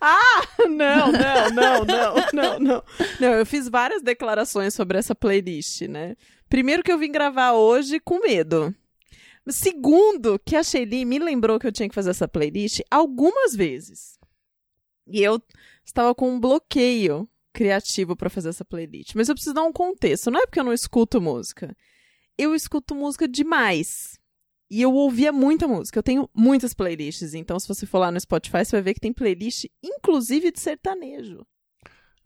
Ah, 0.00 0.42
não, 0.68 1.10
não, 1.10 1.50
não, 1.50 1.84
não, 1.84 2.14
não, 2.32 2.60
não. 2.60 2.84
Não, 3.18 3.32
eu 3.32 3.44
fiz 3.44 3.68
várias 3.68 4.00
declarações 4.00 4.74
sobre 4.74 4.96
essa 4.96 5.12
playlist, 5.12 5.88
né? 5.88 6.14
Primeiro 6.48 6.84
que 6.84 6.92
eu 6.92 6.98
vim 6.98 7.10
gravar 7.10 7.54
hoje 7.54 7.98
com 7.98 8.20
medo. 8.20 8.72
Segundo, 9.48 10.38
que 10.38 10.54
a 10.54 10.62
Shelly 10.62 11.04
me 11.04 11.18
lembrou 11.18 11.58
que 11.58 11.66
eu 11.66 11.72
tinha 11.72 11.88
que 11.88 11.94
fazer 11.94 12.10
essa 12.10 12.28
playlist 12.28 12.80
algumas 12.90 13.56
vezes. 13.56 14.18
E 15.08 15.20
eu 15.20 15.42
estava 15.84 16.14
com 16.14 16.30
um 16.30 16.40
bloqueio 16.40 17.28
criativo 17.52 18.16
para 18.16 18.30
fazer 18.30 18.50
essa 18.50 18.64
playlist. 18.64 19.14
Mas 19.14 19.28
eu 19.28 19.34
preciso 19.34 19.54
dar 19.54 19.64
um 19.64 19.72
contexto. 19.72 20.30
Não 20.30 20.40
é 20.40 20.46
porque 20.46 20.60
eu 20.60 20.64
não 20.64 20.72
escuto 20.72 21.20
música. 21.20 21.76
Eu 22.38 22.54
escuto 22.54 22.94
música 22.94 23.26
demais. 23.26 24.18
E 24.70 24.80
eu 24.80 24.94
ouvia 24.94 25.32
muita 25.32 25.68
música. 25.68 25.98
Eu 25.98 26.02
tenho 26.02 26.30
muitas 26.32 26.72
playlists. 26.72 27.34
Então, 27.34 27.58
se 27.58 27.68
você 27.68 27.84
for 27.84 27.98
lá 27.98 28.10
no 28.10 28.20
Spotify, 28.20 28.64
você 28.64 28.76
vai 28.76 28.82
ver 28.82 28.94
que 28.94 29.00
tem 29.00 29.12
playlist, 29.12 29.66
inclusive 29.82 30.50
de 30.50 30.60
sertanejo. 30.60 31.44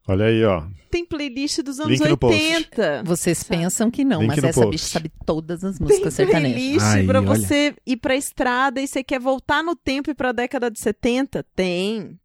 Olha 0.08 0.26
aí, 0.26 0.44
ó. 0.44 0.64
Tem 0.90 1.04
playlist 1.04 1.60
dos 1.62 1.80
anos 1.80 1.98
Link 1.98 2.08
no 2.08 2.16
post. 2.16 2.34
80. 2.54 3.02
Vocês 3.04 3.42
pensam 3.42 3.90
que 3.90 4.04
não, 4.04 4.20
Link 4.20 4.28
mas 4.28 4.44
essa 4.44 4.60
post. 4.60 4.70
bicha 4.70 4.86
sabe 4.86 5.10
todas 5.24 5.64
as 5.64 5.78
Tem 5.78 5.86
músicas 5.86 6.14
sertanejas. 6.14 6.52
playlist 6.54 6.86
Aí, 6.86 7.06
pra 7.06 7.18
olha. 7.20 7.26
você 7.28 7.74
ir 7.84 7.96
pra 7.96 8.14
estrada 8.16 8.80
e 8.80 8.86
você 8.86 9.02
quer 9.02 9.18
voltar 9.18 9.62
no 9.64 9.74
tempo 9.74 10.10
e 10.10 10.14
pra 10.14 10.30
década 10.32 10.70
de 10.70 10.78
70? 10.78 11.42
Tem. 11.56 12.18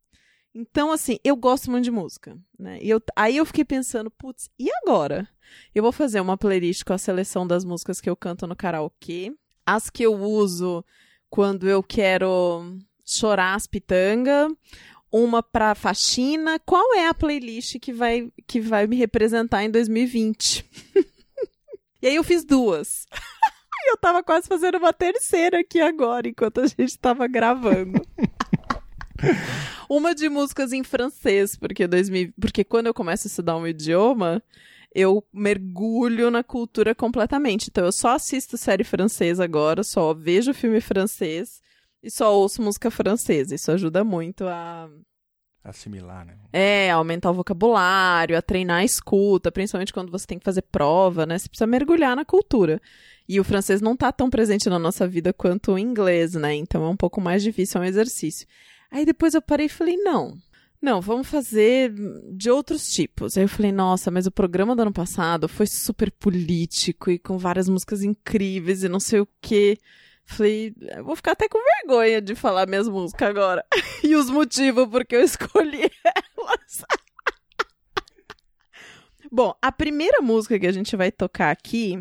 Então, 0.53 0.91
assim, 0.91 1.17
eu 1.23 1.35
gosto 1.35 1.71
muito 1.71 1.85
de 1.85 1.91
música, 1.91 2.37
né? 2.59 2.77
E 2.81 2.89
eu, 2.89 3.01
aí 3.15 3.37
eu 3.37 3.45
fiquei 3.45 3.63
pensando, 3.65 4.11
putz, 4.11 4.49
e 4.59 4.69
agora? 4.83 5.27
Eu 5.73 5.81
vou 5.81 5.91
fazer 5.91 6.19
uma 6.21 6.37
playlist 6.37 6.83
com 6.83 6.93
a 6.93 6.97
seleção 6.97 7.47
das 7.47 7.63
músicas 7.65 7.99
que 7.99 8.09
eu 8.09 8.15
canto 8.15 8.45
no 8.45 8.55
karaokê, 8.55 9.33
as 9.65 9.89
que 9.89 10.03
eu 10.03 10.13
uso 10.15 10.83
quando 11.29 11.67
eu 11.69 11.81
quero 11.81 12.77
chorar 13.05 13.55
as 13.55 13.65
pitangas, 13.65 14.51
uma 15.11 15.43
pra 15.43 15.75
faxina. 15.75 16.59
Qual 16.59 16.95
é 16.95 17.07
a 17.07 17.13
playlist 17.13 17.77
que 17.79 17.91
vai, 17.91 18.31
que 18.47 18.59
vai 18.59 18.87
me 18.87 18.95
representar 18.95 19.63
em 19.63 19.69
2020? 19.69 20.65
e 22.01 22.07
aí 22.07 22.15
eu 22.15 22.23
fiz 22.23 22.43
duas. 22.45 23.05
Eu 23.83 23.97
tava 23.97 24.21
quase 24.21 24.47
fazendo 24.47 24.77
uma 24.77 24.93
terceira 24.93 25.61
aqui 25.61 25.81
agora, 25.81 26.29
enquanto 26.29 26.61
a 26.61 26.67
gente 26.67 26.97
tava 26.99 27.27
gravando. 27.27 27.99
Uma 29.89 30.13
de 30.13 30.29
músicas 30.29 30.71
em 30.71 30.83
francês, 30.83 31.55
porque, 31.55 31.87
2000, 31.87 32.31
porque 32.39 32.63
quando 32.63 32.87
eu 32.87 32.93
começo 32.93 33.27
a 33.27 33.29
estudar 33.29 33.57
um 33.57 33.67
idioma, 33.67 34.41
eu 34.93 35.25
mergulho 35.33 36.29
na 36.29 36.43
cultura 36.43 36.93
completamente. 36.93 37.69
Então 37.69 37.83
eu 37.83 37.91
só 37.91 38.15
assisto 38.15 38.55
série 38.55 38.83
francesa 38.83 39.43
agora, 39.43 39.83
só 39.83 40.13
vejo 40.13 40.53
filme 40.53 40.79
francês 40.79 41.59
e 42.03 42.09
só 42.09 42.35
ouço 42.35 42.61
música 42.61 42.89
francesa. 42.89 43.55
Isso 43.55 43.71
ajuda 43.71 44.03
muito 44.03 44.47
a 44.47 44.89
Assimilar, 45.63 46.25
né? 46.25 46.37
é, 46.51 46.89
aumentar 46.89 47.29
o 47.29 47.35
vocabulário, 47.35 48.35
a 48.35 48.41
treinar 48.41 48.79
a 48.79 48.83
escuta, 48.83 49.51
principalmente 49.51 49.93
quando 49.93 50.11
você 50.11 50.25
tem 50.25 50.39
que 50.39 50.43
fazer 50.43 50.63
prova, 50.63 51.23
né? 51.25 51.37
Você 51.37 51.47
precisa 51.47 51.67
mergulhar 51.67 52.15
na 52.15 52.25
cultura. 52.25 52.81
E 53.29 53.39
o 53.39 53.43
francês 53.43 53.79
não 53.79 53.95
tá 53.95 54.11
tão 54.11 54.27
presente 54.27 54.67
na 54.69 54.79
nossa 54.79 55.07
vida 55.07 55.31
quanto 55.31 55.73
o 55.73 55.79
inglês, 55.79 56.33
né? 56.33 56.55
Então 56.55 56.83
é 56.83 56.89
um 56.89 56.97
pouco 56.97 57.21
mais 57.21 57.43
difícil, 57.43 57.79
é 57.79 57.85
um 57.85 57.87
exercício. 57.87 58.47
Aí 58.89 59.05
depois 59.05 59.35
eu 59.35 59.41
parei 59.41 59.67
e 59.67 59.69
falei, 59.69 59.97
não. 59.97 60.35
Não, 60.81 60.99
vamos 60.99 61.27
fazer 61.27 61.93
de 62.33 62.49
outros 62.49 62.91
tipos. 62.91 63.37
Aí 63.37 63.43
eu 63.43 63.49
falei, 63.49 63.71
nossa, 63.71 64.09
mas 64.09 64.25
o 64.25 64.31
programa 64.31 64.75
do 64.75 64.81
ano 64.81 64.91
passado 64.91 65.47
foi 65.47 65.67
super 65.67 66.11
político 66.11 67.11
e 67.11 67.19
com 67.19 67.37
várias 67.37 67.69
músicas 67.69 68.01
incríveis 68.01 68.83
e 68.83 68.89
não 68.89 68.99
sei 68.99 69.19
o 69.19 69.27
quê. 69.39 69.77
Falei, 70.31 70.73
eu 70.97 71.03
vou 71.03 71.15
ficar 71.15 71.31
até 71.33 71.47
com 71.49 71.59
vergonha 71.79 72.21
de 72.21 72.35
falar 72.35 72.67
minhas 72.67 72.87
músicas 72.87 73.29
agora. 73.29 73.65
e 74.03 74.15
os 74.15 74.29
motivos 74.29 74.87
porque 74.89 75.15
eu 75.15 75.21
escolhi 75.23 75.81
elas. 76.05 76.85
Bom, 79.31 79.53
a 79.61 79.71
primeira 79.71 80.21
música 80.21 80.59
que 80.59 80.67
a 80.67 80.71
gente 80.71 80.95
vai 80.95 81.11
tocar 81.11 81.51
aqui, 81.51 81.97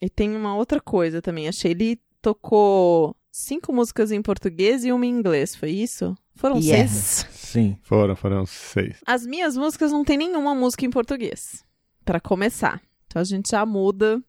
e 0.00 0.08
tem 0.08 0.34
uma 0.34 0.56
outra 0.56 0.80
coisa 0.80 1.20
também. 1.20 1.46
A 1.46 1.52
Shelly 1.52 2.00
tocou 2.22 3.14
cinco 3.30 3.72
músicas 3.72 4.10
em 4.10 4.22
português 4.22 4.84
e 4.84 4.92
uma 4.92 5.04
em 5.04 5.10
inglês, 5.10 5.54
foi 5.54 5.70
isso? 5.70 6.16
Foram 6.34 6.56
Yes. 6.56 6.66
seis? 6.68 7.26
Sim. 7.32 7.78
Foram, 7.82 8.16
foram 8.16 8.46
seis. 8.46 8.96
As 9.06 9.26
minhas 9.26 9.56
músicas 9.56 9.92
não 9.92 10.04
tem 10.04 10.16
nenhuma 10.16 10.54
música 10.54 10.84
em 10.86 10.90
português, 10.90 11.62
Pra 12.04 12.18
começar. 12.18 12.80
Então 13.06 13.20
a 13.20 13.24
gente 13.24 13.50
já 13.50 13.66
muda 13.66 14.22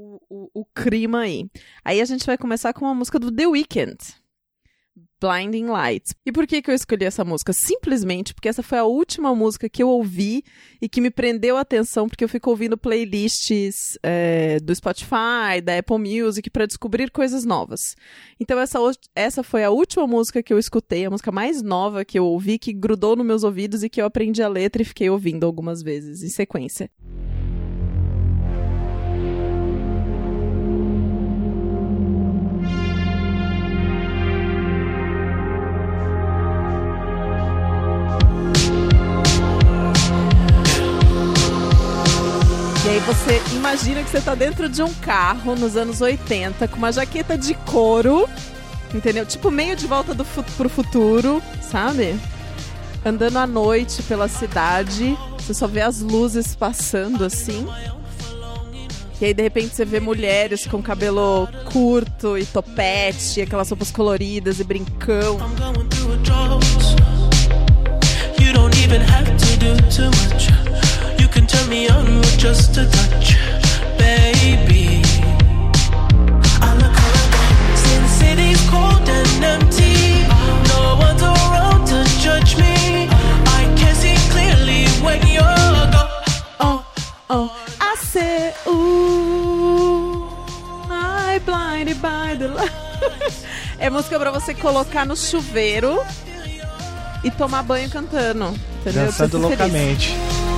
o, 0.00 0.20
o, 0.28 0.60
o 0.60 0.64
clima 0.64 1.20
aí. 1.20 1.48
Aí 1.84 2.00
a 2.00 2.04
gente 2.04 2.24
vai 2.24 2.38
começar 2.38 2.72
com 2.72 2.84
uma 2.84 2.94
música 2.94 3.18
do 3.18 3.30
The 3.30 3.46
Weeknd. 3.46 3.96
Blinding 5.20 5.66
Lights. 5.66 6.14
E 6.24 6.32
por 6.32 6.46
que, 6.46 6.62
que 6.62 6.70
eu 6.70 6.74
escolhi 6.74 7.04
essa 7.04 7.22
música? 7.22 7.52
Simplesmente 7.52 8.32
porque 8.32 8.48
essa 8.48 8.62
foi 8.62 8.78
a 8.78 8.84
última 8.84 9.34
música 9.34 9.68
que 9.68 9.82
eu 9.82 9.88
ouvi 9.88 10.42
e 10.80 10.88
que 10.88 11.00
me 11.00 11.10
prendeu 11.10 11.58
a 11.58 11.60
atenção, 11.60 12.08
porque 12.08 12.24
eu 12.24 12.28
fico 12.28 12.48
ouvindo 12.48 12.78
playlists 12.78 13.98
é, 14.02 14.58
do 14.60 14.74
Spotify, 14.74 15.60
da 15.62 15.78
Apple 15.78 15.98
Music, 15.98 16.48
para 16.48 16.64
descobrir 16.64 17.10
coisas 17.10 17.44
novas. 17.44 17.94
Então 18.40 18.58
essa, 18.58 18.78
essa 19.14 19.42
foi 19.42 19.62
a 19.62 19.70
última 19.70 20.06
música 20.06 20.42
que 20.42 20.54
eu 20.54 20.58
escutei, 20.58 21.04
a 21.04 21.10
música 21.10 21.30
mais 21.30 21.60
nova 21.60 22.02
que 22.02 22.18
eu 22.18 22.24
ouvi, 22.24 22.58
que 22.58 22.72
grudou 22.72 23.14
nos 23.14 23.26
meus 23.26 23.44
ouvidos 23.44 23.82
e 23.82 23.90
que 23.90 24.00
eu 24.00 24.06
aprendi 24.06 24.42
a 24.42 24.48
letra 24.48 24.80
e 24.80 24.86
fiquei 24.86 25.10
ouvindo 25.10 25.44
algumas 25.44 25.82
vezes 25.82 26.22
em 26.22 26.30
sequência. 26.30 26.90
E 27.02 27.29
você 43.14 43.42
imagina 43.56 44.04
que 44.04 44.08
você 44.08 44.20
tá 44.20 44.36
dentro 44.36 44.68
de 44.68 44.80
um 44.84 44.94
carro 44.94 45.56
nos 45.56 45.76
anos 45.76 46.00
80 46.00 46.68
com 46.68 46.76
uma 46.76 46.92
jaqueta 46.92 47.36
de 47.36 47.54
couro, 47.54 48.28
entendeu? 48.94 49.26
Tipo 49.26 49.50
meio 49.50 49.74
de 49.74 49.84
volta 49.84 50.14
do 50.14 50.24
pro 50.24 50.68
futuro, 50.68 51.42
sabe? 51.60 52.16
Andando 53.04 53.38
à 53.38 53.48
noite 53.48 54.00
pela 54.04 54.28
cidade, 54.28 55.18
você 55.36 55.52
só 55.52 55.66
vê 55.66 55.80
as 55.80 56.00
luzes 56.00 56.54
passando 56.54 57.24
assim. 57.24 57.66
E 59.20 59.24
aí 59.24 59.34
de 59.34 59.42
repente 59.42 59.74
você 59.74 59.84
vê 59.84 59.98
mulheres 59.98 60.64
com 60.68 60.80
cabelo 60.80 61.48
curto 61.72 62.38
e 62.38 62.46
topete, 62.46 63.40
aquelas 63.40 63.68
roupas 63.70 63.90
coloridas 63.90 64.60
e 64.60 64.64
brincão. 64.64 65.36
You 68.38 68.52
don't 68.52 68.76
even 68.78 69.00
have 69.02 69.26
to 69.36 69.56
do 69.56 69.76
too 69.90 70.06
much 70.06 70.89
turn 71.50 71.68
me 71.68 71.88
on 71.88 72.18
with 72.18 72.38
just 72.38 72.76
a 72.76 72.86
touch, 72.86 73.36
baby. 73.98 75.02
I 76.62 76.70
look 76.80 76.96
around, 77.06 77.78
Sin 77.82 78.04
City's 78.18 78.62
cold 78.70 79.08
and 79.08 79.44
empty. 79.44 80.22
No 80.68 80.96
one's 81.04 81.22
around 81.22 81.86
to 81.88 82.04
judge 82.20 82.56
me. 82.56 83.08
I 83.58 83.62
can 83.76 83.94
see 83.96 84.16
clearly 84.30 84.86
when 85.04 85.20
you're 85.26 85.86
gone. 85.94 86.20
Oh, 86.60 86.86
oh, 87.30 87.48
I 87.80 87.96
said, 87.96 88.54
ooh, 88.68 90.28
I'm 90.88 91.42
blinded 91.44 92.00
by 92.00 92.34
the 92.38 92.48
light. 92.48 92.70
É 93.82 93.88
música 93.88 94.18
pra 94.18 94.30
você 94.30 94.52
colocar 94.52 95.06
no 95.06 95.16
chuveiro 95.16 96.02
e 97.24 97.30
tomar 97.30 97.62
banho 97.62 97.88
cantando. 97.88 98.54
Entendeu? 98.80 99.06
Dançando 99.06 99.38
loucamente. 99.38 100.08
Feliz. 100.10 100.49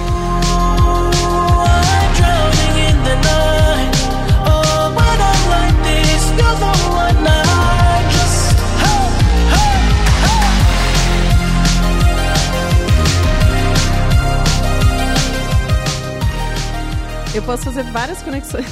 Eu 17.35 17.43
posso 17.43 17.65
fazer 17.65 17.83
várias 17.85 18.23
conexões. 18.23 18.67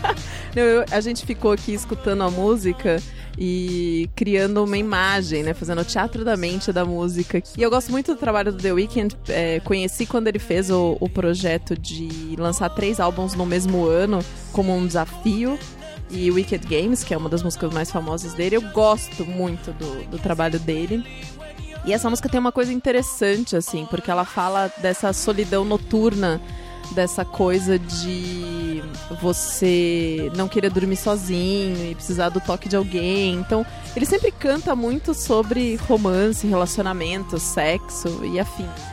Não, 0.54 0.62
eu- 0.62 0.84
a 0.90 1.00
gente 1.00 1.24
ficou 1.24 1.50
aqui 1.50 1.72
escutando 1.72 2.22
a 2.22 2.30
música 2.30 3.00
e 3.38 4.08
criando 4.14 4.62
uma 4.62 4.76
imagem, 4.76 5.42
né? 5.42 5.54
Fazendo 5.54 5.80
o 5.80 5.84
teatro 5.84 6.24
da 6.24 6.36
mente 6.36 6.72
da 6.72 6.84
música. 6.84 7.42
E 7.56 7.62
eu 7.62 7.70
gosto 7.70 7.90
muito 7.90 8.14
do 8.14 8.18
trabalho 8.18 8.52
do 8.52 8.58
The 8.58 8.72
Weeknd. 8.72 9.16
é, 9.28 9.60
conheci 9.60 10.06
quando 10.06 10.28
ele 10.28 10.38
fez 10.38 10.70
o, 10.70 10.96
o 11.00 11.08
projeto 11.08 11.76
de 11.76 12.36
lançar 12.38 12.68
três 12.70 13.00
álbuns 13.00 13.34
no 13.34 13.46
mesmo 13.46 13.84
ano 13.86 14.18
como 14.52 14.74
um 14.74 14.86
desafio. 14.86 15.58
E 16.10 16.30
Wicked 16.30 16.66
Games, 16.66 17.02
que 17.02 17.14
é 17.14 17.16
uma 17.16 17.28
das 17.28 17.42
músicas 17.42 17.72
mais 17.72 17.90
famosas 17.90 18.34
dele. 18.34 18.56
Eu 18.56 18.62
gosto 18.72 19.24
muito 19.24 19.72
do, 19.72 20.10
do 20.10 20.18
trabalho 20.18 20.60
dele. 20.60 21.02
E 21.84 21.92
essa 21.92 22.08
música 22.08 22.28
tem 22.28 22.38
uma 22.38 22.52
coisa 22.52 22.72
interessante, 22.72 23.56
assim, 23.56 23.86
porque 23.86 24.10
ela 24.10 24.24
fala 24.24 24.70
dessa 24.78 25.12
solidão 25.12 25.64
noturna, 25.64 26.40
dessa 26.92 27.24
coisa 27.24 27.78
de 27.78 28.82
você 29.20 30.30
não 30.36 30.48
querer 30.48 30.70
dormir 30.70 30.96
sozinho 30.96 31.90
e 31.90 31.94
precisar 31.94 32.28
do 32.28 32.40
toque 32.40 32.68
de 32.68 32.76
alguém. 32.76 33.34
Então, 33.34 33.64
ele 33.96 34.06
sempre 34.06 34.30
canta 34.30 34.74
muito 34.74 35.14
sobre 35.14 35.76
romance, 35.76 36.46
relacionamento, 36.46 37.38
sexo 37.38 38.24
e 38.24 38.38
afins. 38.38 38.92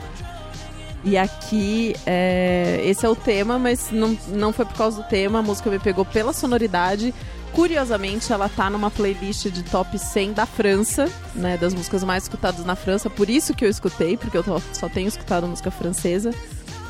E 1.03 1.17
aqui, 1.17 1.95
é, 2.05 2.81
esse 2.83 3.05
é 3.05 3.09
o 3.09 3.15
tema, 3.15 3.57
mas 3.57 3.89
não, 3.91 4.17
não 4.27 4.51
foi 4.51 4.65
por 4.65 4.75
causa 4.75 5.01
do 5.01 5.07
tema, 5.07 5.39
a 5.39 5.41
música 5.41 5.69
me 5.69 5.79
pegou 5.79 6.03
pela 6.03 6.33
sonoridade. 6.33 7.13
Curiosamente, 7.53 8.31
ela 8.31 8.47
tá 8.47 8.69
numa 8.69 8.91
playlist 8.91 9.47
de 9.47 9.63
top 9.63 9.97
100 9.97 10.33
da 10.33 10.45
França, 10.45 11.09
né, 11.33 11.57
das 11.57 11.73
músicas 11.73 12.03
mais 12.03 12.23
escutadas 12.23 12.63
na 12.65 12.75
França, 12.75 13.09
por 13.09 13.29
isso 13.29 13.55
que 13.55 13.65
eu 13.65 13.69
escutei, 13.69 14.17
porque 14.17 14.37
eu 14.37 14.43
só 14.73 14.87
tenho 14.87 15.07
escutado 15.07 15.47
música 15.47 15.71
francesa 15.71 16.31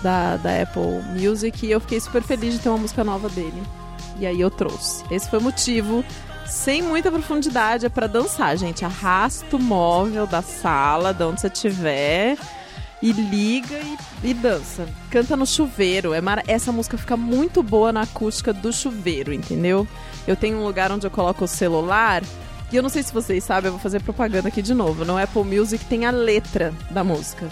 da, 0.02 0.38
da 0.38 0.62
Apple 0.62 1.02
Music, 1.20 1.66
e 1.66 1.72
eu 1.72 1.80
fiquei 1.80 2.00
super 2.00 2.22
feliz 2.24 2.54
de 2.54 2.60
ter 2.60 2.70
uma 2.70 2.78
música 2.78 3.04
nova 3.04 3.30
dele. 3.30 3.62
E 4.20 4.26
aí 4.26 4.40
eu 4.42 4.50
trouxe. 4.52 5.04
Esse 5.12 5.30
foi 5.30 5.40
o 5.40 5.44
motivo. 5.44 6.04
Sem 6.46 6.82
muita 6.82 7.12
profundidade, 7.12 7.86
é 7.86 7.90
pra 7.90 8.08
dançar, 8.08 8.58
gente. 8.58 8.84
Arrasta 8.84 9.56
o 9.56 9.60
móvel 9.60 10.26
da 10.26 10.42
sala, 10.42 11.14
de 11.14 11.24
onde 11.24 11.40
você 11.42 11.48
estiver 11.48 12.38
e 13.02 13.12
liga 13.14 13.76
e, 14.24 14.30
e 14.32 14.34
dança. 14.34 14.88
Canta 15.12 15.38
no 15.38 15.46
chuveiro. 15.46 16.12
É 16.14 16.20
mara- 16.20 16.44
Essa 16.48 16.72
música 16.72 16.98
fica 16.98 17.16
muito 17.16 17.62
boa 17.64 17.94
na 17.94 18.02
acústica 18.02 18.52
do 18.52 18.74
chuveiro, 18.74 19.32
entendeu? 19.32 19.88
Eu 20.28 20.36
tenho 20.36 20.58
um 20.58 20.64
lugar 20.66 20.92
onde 20.92 21.06
eu 21.08 21.12
coloco 21.12 21.46
o 21.46 21.48
celular. 21.48 22.24
E 22.72 22.76
eu 22.76 22.84
não 22.84 22.90
sei 22.90 23.04
se 23.04 23.14
vocês 23.14 23.44
sabem, 23.44 23.68
eu 23.68 23.74
vou 23.74 23.80
fazer 23.82 24.02
propaganda 24.02 24.48
aqui 24.50 24.62
de 24.62 24.74
novo. 24.74 25.06
No 25.06 25.18
Apple 25.18 25.44
Music 25.44 25.86
tem 25.86 26.06
a 26.06 26.12
letra 26.12 26.74
da 26.92 27.04
música. 27.04 27.48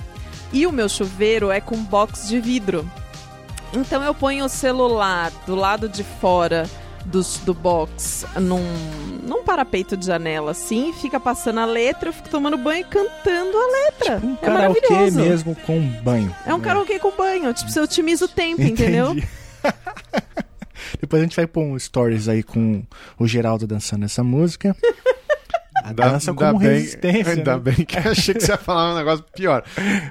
E 0.51 0.65
o 0.65 0.71
meu 0.71 0.87
chuveiro 0.87 1.51
é 1.51 1.59
com 1.59 1.77
box 1.83 2.27
de 2.27 2.39
vidro. 2.39 2.89
Então 3.73 4.03
eu 4.03 4.13
ponho 4.13 4.45
o 4.45 4.49
celular 4.49 5.31
do 5.45 5.55
lado 5.55 5.89
de 5.89 6.03
fora 6.03 6.69
do, 7.07 7.21
do 7.45 7.53
box 7.53 8.25
num, 8.35 8.63
num 9.23 9.43
parapeito 9.43 9.95
de 9.95 10.05
janela 10.05 10.51
assim, 10.51 10.93
fica 10.93 11.19
passando 11.19 11.59
a 11.59 11.65
letra, 11.65 12.09
eu 12.09 12.13
fico 12.13 12.29
tomando 12.29 12.57
banho 12.57 12.81
e 12.81 12.83
cantando 12.83 13.57
a 13.57 13.67
letra. 13.71 14.21
Um 14.23 14.33
é 14.33 14.45
karaokê 14.45 15.11
mesmo 15.11 15.55
com 15.55 15.79
banho. 16.03 16.35
É 16.45 16.53
um 16.53 16.59
karaokê 16.59 16.99
com 16.99 17.11
banho, 17.11 17.53
tipo, 17.53 17.71
você 17.71 17.79
otimiza 17.79 18.25
o 18.25 18.27
tempo, 18.27 18.61
entendeu? 18.61 19.11
Entendi. 19.11 19.27
Depois 20.99 21.21
a 21.21 21.25
gente 21.25 21.35
vai 21.35 21.47
pôr 21.47 21.63
um 21.63 21.77
stories 21.77 22.27
aí 22.27 22.43
com 22.43 22.83
o 23.19 23.27
Geraldo 23.27 23.67
dançando 23.67 24.05
essa 24.05 24.23
música. 24.23 24.75
A 25.83 25.89
Ainda- 25.89 26.09
dança 26.11 26.31
ainda 26.31 26.45
como 26.47 26.59
bem- 26.59 26.69
resistência. 26.69 27.33
Ainda 27.33 27.53
né? 27.55 27.59
bem 27.59 27.75
que 27.85 27.97
eu 27.97 28.11
achei 28.11 28.33
que 28.33 28.41
você 28.41 28.51
ia 28.51 28.57
falar 28.57 28.93
um 28.93 28.97
negócio 28.97 29.23
pior. 29.35 29.63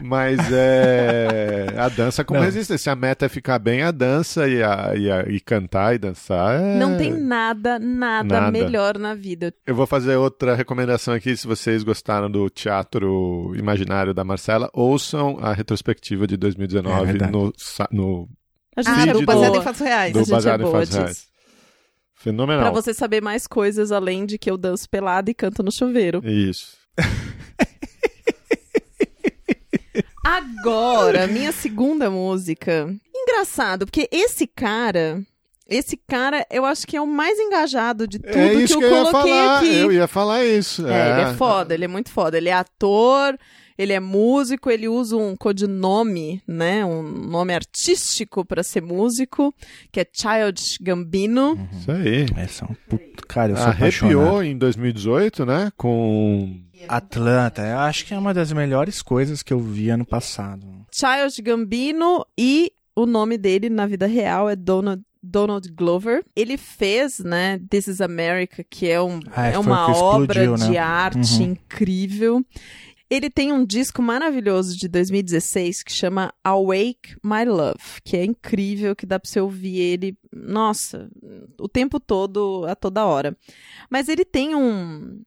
Mas 0.02 0.38
é. 0.52 1.66
A 1.76 1.88
dança 1.88 2.24
como 2.24 2.38
Não. 2.40 2.46
resistência. 2.46 2.78
Se 2.84 2.90
a 2.90 2.96
meta 2.96 3.26
é 3.26 3.28
ficar 3.28 3.58
bem, 3.58 3.82
a 3.82 3.90
dança 3.90 4.48
e, 4.48 4.62
a, 4.62 4.92
e, 4.96 5.10
a- 5.10 5.24
e 5.28 5.40
cantar 5.40 5.94
e 5.94 5.98
dançar. 5.98 6.60
é- 6.60 6.78
Não 6.78 6.96
tem 6.96 7.12
nada, 7.12 7.78
nada, 7.78 8.40
Nada. 8.40 8.50
melhor 8.50 8.98
na 8.98 9.14
vida. 9.14 9.52
Eu 9.66 9.74
vou 9.74 9.86
fazer 9.86 10.16
outra 10.16 10.54
recomendação 10.54 11.12
aqui. 11.14 11.36
Se 11.36 11.46
vocês 11.46 11.82
gostaram 11.82 12.30
do 12.30 12.48
teatro 12.48 13.52
imaginário 13.56 14.14
da 14.14 14.24
Marcela, 14.24 14.70
ouçam 14.72 15.38
a 15.40 15.52
retrospectiva 15.52 16.26
de 16.26 16.34
É 16.34 16.38
2019 16.38 17.06
verdade. 17.06 17.32
no, 17.32 17.52
no 17.90 18.28
A 18.76 18.82
gente 18.82 19.08
Ah, 19.08 19.10
é 19.10 19.12
do. 19.12 19.24
Baseado 19.26 19.56
em 19.56 19.62
Fatos 19.62 19.80
Reais. 19.80 20.12
do 20.12 20.18
a 20.18 20.22
gente 20.22 20.30
é 20.30 20.34
Baseado 20.34 20.60
em 20.60 20.64
boa 20.64 20.72
Fatos 20.74 20.88
disso. 20.90 21.00
Reais. 21.00 21.25
Fenomenal. 22.26 22.62
Pra 22.62 22.72
você 22.72 22.92
saber 22.92 23.22
mais 23.22 23.46
coisas 23.46 23.92
além 23.92 24.26
de 24.26 24.36
que 24.36 24.50
eu 24.50 24.56
danço 24.56 24.90
pelada 24.90 25.30
e 25.30 25.34
canto 25.34 25.62
no 25.62 25.70
chuveiro. 25.70 26.20
Isso. 26.26 26.76
Agora, 30.24 31.28
minha 31.28 31.52
segunda 31.52 32.10
música. 32.10 32.92
Engraçado, 33.14 33.86
porque 33.86 34.08
esse 34.10 34.44
cara. 34.46 35.22
Esse 35.68 35.96
cara, 35.96 36.44
eu 36.50 36.64
acho 36.64 36.86
que 36.86 36.96
é 36.96 37.00
o 37.00 37.06
mais 37.06 37.38
engajado 37.38 38.06
de 38.06 38.18
tudo 38.18 38.36
é 38.36 38.66
que 38.66 38.72
eu 38.72 38.78
que, 38.78 38.84
eu 38.84 38.88
ia 38.88 38.88
coloquei 38.88 39.32
falar. 39.32 39.58
aqui. 39.58 39.76
Eu 39.76 39.92
ia 39.92 40.06
falar 40.08 40.44
isso. 40.44 40.86
É, 40.86 41.12
ele 41.12 41.30
é 41.30 41.34
foda, 41.34 41.74
ele 41.74 41.84
é 41.84 41.88
muito 41.88 42.10
foda. 42.10 42.36
Ele 42.36 42.48
é 42.48 42.52
ator, 42.52 43.36
ele 43.78 43.92
é 43.92 44.00
músico, 44.00 44.70
ele 44.70 44.88
usa 44.88 45.16
um 45.16 45.36
codinome, 45.36 46.42
né? 46.46 46.84
Um 46.84 47.02
nome 47.02 47.54
artístico 47.54 48.44
pra 48.44 48.62
ser 48.62 48.82
músico, 48.82 49.54
que 49.92 50.00
é 50.00 50.06
Child 50.10 50.60
Gambino. 50.80 51.68
Isso 51.78 51.90
aí. 51.90 52.26
Essa 52.36 52.64
é 52.64 52.68
um 52.68 52.74
puto... 52.88 53.26
Cara, 53.26 53.52
eu 53.52 53.56
sou 53.56 53.66
Arrepiou 53.66 54.20
apaixonado. 54.22 54.44
em 54.44 54.56
2018, 54.58 55.46
né? 55.46 55.70
Com. 55.76 56.60
Atlanta, 56.88 57.62
eu 57.62 57.78
acho 57.78 58.04
que 58.04 58.12
é 58.14 58.18
uma 58.18 58.32
das 58.34 58.52
melhores 58.52 59.00
coisas 59.02 59.42
que 59.42 59.52
eu 59.52 59.58
vi 59.58 59.88
ano 59.88 60.04
passado. 60.04 60.66
Child 60.92 61.42
Gambino 61.42 62.24
e 62.38 62.70
o 62.94 63.06
nome 63.06 63.36
dele 63.38 63.68
na 63.70 63.86
vida 63.86 64.06
real 64.06 64.48
é 64.48 64.54
Donald, 64.54 65.02
Donald 65.22 65.68
Glover. 65.72 66.22
Ele 66.36 66.56
fez, 66.56 67.18
né, 67.18 67.58
This 67.70 67.88
is 67.88 68.00
America, 68.00 68.62
que 68.68 68.88
é, 68.88 69.00
um, 69.00 69.20
Ah, 69.34 69.48
é 69.48 69.52
foi 69.52 69.62
uma 69.62 69.90
obra 69.90 70.42
explodiu, 70.44 70.66
de 70.66 70.72
né? 70.74 70.78
arte 70.78 71.42
Uhum. 71.42 71.42
incrível. 71.52 72.44
Ele 73.08 73.30
tem 73.30 73.52
um 73.52 73.64
disco 73.64 74.02
maravilhoso 74.02 74.76
de 74.76 74.88
2016 74.88 75.84
que 75.84 75.92
chama 75.92 76.34
Awake 76.42 77.16
My 77.22 77.44
Love, 77.44 78.02
que 78.02 78.16
é 78.16 78.24
incrível, 78.24 78.96
que 78.96 79.06
dá 79.06 79.18
pra 79.20 79.30
você 79.30 79.40
ouvir 79.40 79.78
ele, 79.78 80.18
nossa, 80.32 81.08
o 81.60 81.68
tempo 81.68 82.00
todo, 82.00 82.64
a 82.66 82.74
toda 82.74 83.06
hora. 83.06 83.36
Mas 83.88 84.08
ele 84.08 84.24
tem 84.24 84.56
um. 84.56 85.22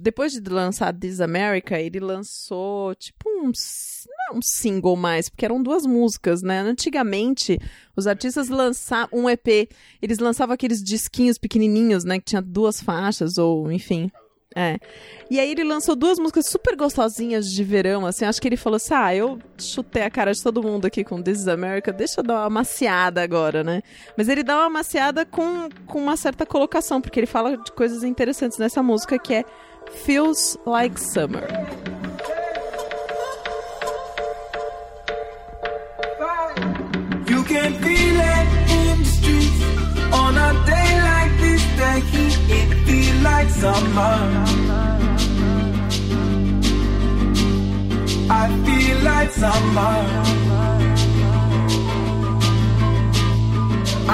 Depois 0.00 0.32
de 0.32 0.40
lançar 0.50 0.92
This 0.92 1.20
America, 1.20 1.78
ele 1.78 2.00
lançou 2.00 2.94
tipo 2.94 3.28
um. 3.28 3.52
um 4.34 4.42
single 4.42 4.96
mais, 4.96 5.28
porque 5.28 5.44
eram 5.44 5.62
duas 5.62 5.84
músicas, 5.84 6.42
né? 6.42 6.60
Antigamente, 6.60 7.58
os 7.94 8.06
artistas 8.06 8.48
lançavam 8.48 9.20
um 9.20 9.30
EP, 9.30 9.70
eles 10.00 10.18
lançavam 10.18 10.54
aqueles 10.54 10.82
disquinhos 10.82 11.36
pequenininhos, 11.36 12.04
né? 12.04 12.18
Que 12.18 12.24
tinha 12.24 12.42
duas 12.42 12.80
faixas, 12.82 13.36
ou 13.36 13.70
enfim. 13.70 14.10
É. 14.56 14.78
E 15.30 15.38
aí 15.38 15.50
ele 15.50 15.62
lançou 15.62 15.94
duas 15.94 16.18
músicas 16.18 16.46
super 16.46 16.74
gostosinhas 16.74 17.50
de 17.50 17.62
verão, 17.62 18.06
assim. 18.06 18.24
Acho 18.24 18.40
que 18.40 18.48
ele 18.48 18.56
falou 18.56 18.76
assim: 18.76 18.94
ah, 18.94 19.14
eu 19.14 19.38
chutei 19.58 20.02
a 20.02 20.10
cara 20.10 20.32
de 20.32 20.42
todo 20.42 20.62
mundo 20.62 20.86
aqui 20.86 21.04
com 21.04 21.22
This 21.22 21.40
is 21.40 21.48
America, 21.48 21.92
deixa 21.92 22.20
eu 22.20 22.24
dar 22.24 22.40
uma 22.40 22.50
maciada 22.50 23.22
agora, 23.22 23.62
né? 23.62 23.82
Mas 24.16 24.28
ele 24.28 24.42
dá 24.42 24.56
uma 24.56 24.70
maciada 24.70 25.26
com, 25.26 25.68
com 25.86 26.02
uma 26.02 26.16
certa 26.16 26.46
colocação, 26.46 27.00
porque 27.00 27.20
ele 27.20 27.26
fala 27.26 27.56
de 27.58 27.70
coisas 27.72 28.02
interessantes 28.02 28.58
nessa 28.58 28.82
música 28.82 29.18
que 29.18 29.34
é 29.34 29.44
Feels 30.04 30.58
Like 30.66 30.98
Summer. 30.98 31.46
You 37.28 37.44
can 37.44 37.74
feel 37.80 38.20
it 38.20 38.48
in 38.72 38.98
the 38.98 39.04
streets 39.04 40.12
on 40.12 40.36
a 40.36 40.52
day 40.64 41.00
like 41.02 41.40
this. 41.40 41.58
Like 43.30 43.50
summer. 43.50 44.16
I 48.42 48.44
feel 48.64 48.98
like 49.10 49.30
summer. 49.42 49.96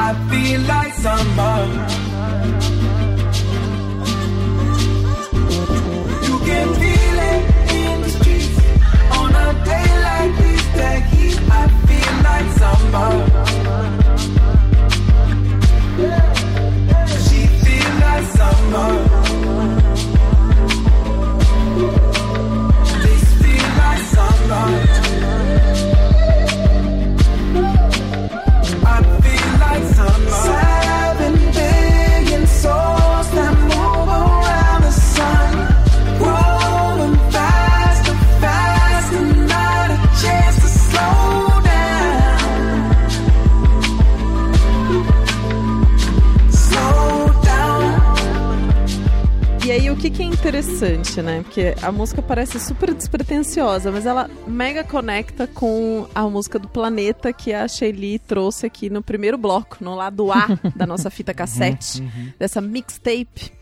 I 0.06 0.08
feel 0.30 0.60
like 0.72 0.94
summer. 1.04 1.58
You 6.26 6.36
can 6.48 6.68
feel 6.80 7.18
it 7.32 7.42
in 7.80 7.96
the 8.04 8.10
streets 8.16 8.58
on 9.20 9.30
a 9.46 9.48
day 9.70 9.90
like 10.08 10.32
this. 10.42 10.64
The 10.78 10.90
heat 11.10 11.38
I 11.60 11.64
feel 11.86 12.14
like 12.28 12.48
summer. 12.62 13.12
She 15.98 16.33
my 18.74 19.43
interessante, 51.14 51.22
né? 51.22 51.42
Porque 51.42 51.74
a 51.82 51.92
música 51.92 52.22
parece 52.22 52.58
super 52.58 52.92
despretensiosa, 52.94 53.92
mas 53.92 54.06
ela 54.06 54.28
mega 54.46 54.82
conecta 54.82 55.46
com 55.46 56.08
a 56.14 56.22
música 56.28 56.58
do 56.58 56.68
planeta 56.68 57.32
que 57.32 57.52
a 57.52 57.68
Shelly 57.68 58.18
trouxe 58.18 58.66
aqui 58.66 58.90
no 58.90 59.02
primeiro 59.02 59.38
bloco, 59.38 59.78
no 59.80 59.94
lado 59.94 60.32
A 60.32 60.48
da 60.74 60.86
nossa 60.86 61.10
fita 61.10 61.34
cassete, 61.34 62.02
dessa 62.38 62.60
mixtape. 62.60 63.52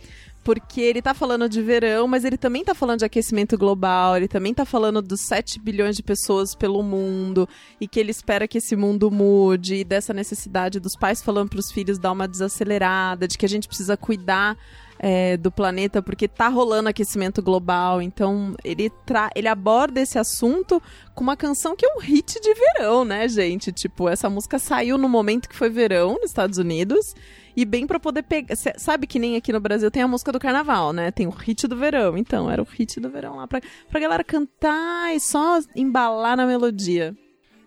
Porque 0.45 0.81
ele 0.81 1.01
tá 1.01 1.15
falando 1.15 1.49
de 1.49 1.63
verão, 1.63 2.09
mas 2.09 2.25
ele 2.25 2.37
também 2.37 2.65
tá 2.65 2.75
falando 2.75 2.99
de 2.99 3.05
aquecimento 3.05 3.57
global, 3.57 4.17
ele 4.17 4.27
também 4.27 4.53
tá 4.53 4.65
falando 4.65 5.01
dos 5.01 5.21
7 5.21 5.61
bilhões 5.61 5.95
de 5.95 6.03
pessoas 6.03 6.53
pelo 6.53 6.83
mundo 6.83 7.49
e 7.81 7.87
que 7.87 8.01
ele 8.01 8.11
espera 8.11 8.49
que 8.49 8.59
esse 8.59 8.75
mundo 8.75 9.09
mude, 9.09 9.77
e 9.77 9.85
dessa 9.85 10.13
necessidade 10.13 10.81
dos 10.81 10.97
pais 10.97 11.23
falando 11.23 11.49
pros 11.49 11.71
filhos 11.71 11.97
dar 11.97 12.11
uma 12.11 12.27
desacelerada, 12.27 13.29
de 13.29 13.39
que 13.39 13.47
a 13.47 13.49
gente 13.49 13.69
precisa 13.69 13.97
cuidar 13.97 14.59
é, 15.03 15.37
do 15.37 15.51
planeta 15.51 16.01
porque 16.01 16.29
tá 16.29 16.47
rolando 16.47 16.89
aquecimento 16.89 17.43
global. 17.43 18.01
Então 18.01 18.55
ele, 18.65 18.89
tra 19.05 19.31
ele 19.35 19.49
aborda 19.49 20.01
esse 20.01 20.17
assunto 20.17 20.81
com 21.13 21.25
uma 21.25 21.37
canção 21.37 21.75
que 21.75 21.85
é 21.85 21.93
um 21.97 21.99
hit 21.99 22.41
de 22.41 22.55
verão, 22.55 23.05
né, 23.05 23.27
gente? 23.27 23.73
Tipo, 23.73 24.09
essa 24.09 24.31
música 24.31 24.61
saiu 24.61 24.97
no 24.97 25.09
momento 25.09 25.49
que 25.49 25.57
foi 25.57 25.69
verão 25.69 26.15
nos 26.15 26.31
Estados 26.31 26.57
Unidos. 26.57 27.15
E 27.55 27.67
bem 27.67 27.87
pra 27.87 28.01
poder 28.01 28.23
pegar. 28.23 28.57
Sabe 28.79 29.07
que 29.07 29.19
nem 29.19 29.37
aqui 29.37 29.53
no 29.53 29.61
Brasil 29.61 29.91
tem 29.91 30.03
a 30.03 30.09
música 30.09 30.33
do 30.33 30.39
carnaval, 30.39 30.91
né? 30.91 31.11
Tem 31.11 31.27
o 31.27 31.31
hit 31.31 31.69
do 31.69 31.77
verão. 31.77 32.17
Então, 32.17 32.51
era 32.51 32.63
o 32.63 32.65
hit 32.65 32.99
do 32.99 33.11
verão 33.11 33.37
lá 33.37 33.47
pra, 33.47 33.61
pra 33.91 34.01
galera 34.01 34.25
cantar 34.25 35.15
e 35.15 35.21
só 35.21 35.61
embalar 35.77 36.35
na 36.35 36.47
melodia. 36.47 37.15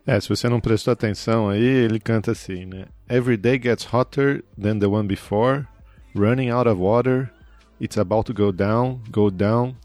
É, 0.08 0.20
se 0.20 0.28
você 0.28 0.50
não 0.50 0.60
prestou 0.60 0.92
atenção 0.92 1.50
aí, 1.50 1.64
ele 1.64 2.00
canta 2.00 2.32
assim, 2.32 2.66
né? 2.66 2.86
Every 3.08 3.38
day 3.38 3.60
gets 3.62 3.86
hotter 3.86 4.44
than 4.60 4.80
the 4.80 4.88
one 4.88 5.08
before, 5.08 5.68
running 6.16 6.50
out 6.50 6.68
of 6.68 6.80
water, 6.80 7.32
it's 7.80 7.98
about 7.98 8.26
to 8.28 8.34
go 8.34 8.52
down, 8.52 9.02
go 9.12 9.30
down. 9.30 9.78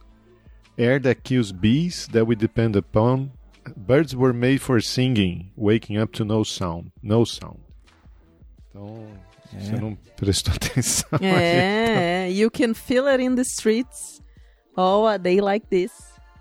Air 0.78 0.98
that 1.00 1.24
kills 1.24 1.52
bees 1.52 2.08
that 2.12 2.26
we 2.26 2.34
depend 2.34 2.76
upon. 2.76 3.32
Birds 3.76 4.16
were 4.16 4.32
made 4.32 4.62
for 4.62 4.80
singing, 4.80 5.50
waking 5.56 5.98
up 5.98 6.12
to 6.12 6.24
no 6.24 6.44
sound, 6.44 6.92
no 7.02 7.24
sound. 7.24 7.60
Então, 8.70 9.06
você 9.52 9.72
não 9.72 9.96
prestou 10.16 10.54
atenção 10.56 11.08
aí. 11.20 11.26
É, 11.26 12.26
é, 12.26 12.30
you 12.30 12.50
can 12.50 12.72
feel 12.72 13.06
it 13.06 13.22
in 13.22 13.34
the 13.34 13.42
streets. 13.42 14.22
Oh, 14.76 15.06
a 15.06 15.18
day 15.18 15.40
like 15.40 15.66
this. 15.66 15.92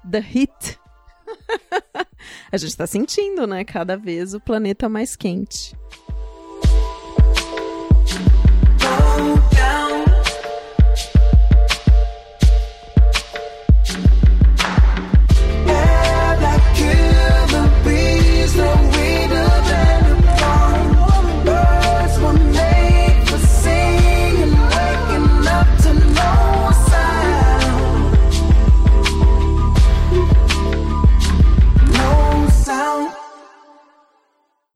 The 0.10 0.22
heat. 0.22 0.80
a 2.52 2.58
gente 2.58 2.78
tá 2.78 2.88
sentindo, 2.88 3.46
né? 3.46 3.66
Cada 3.66 3.98
vez 3.98 4.34
o 4.34 4.40
planeta 4.40 4.88
mais 4.88 5.16
quente. 5.16 5.76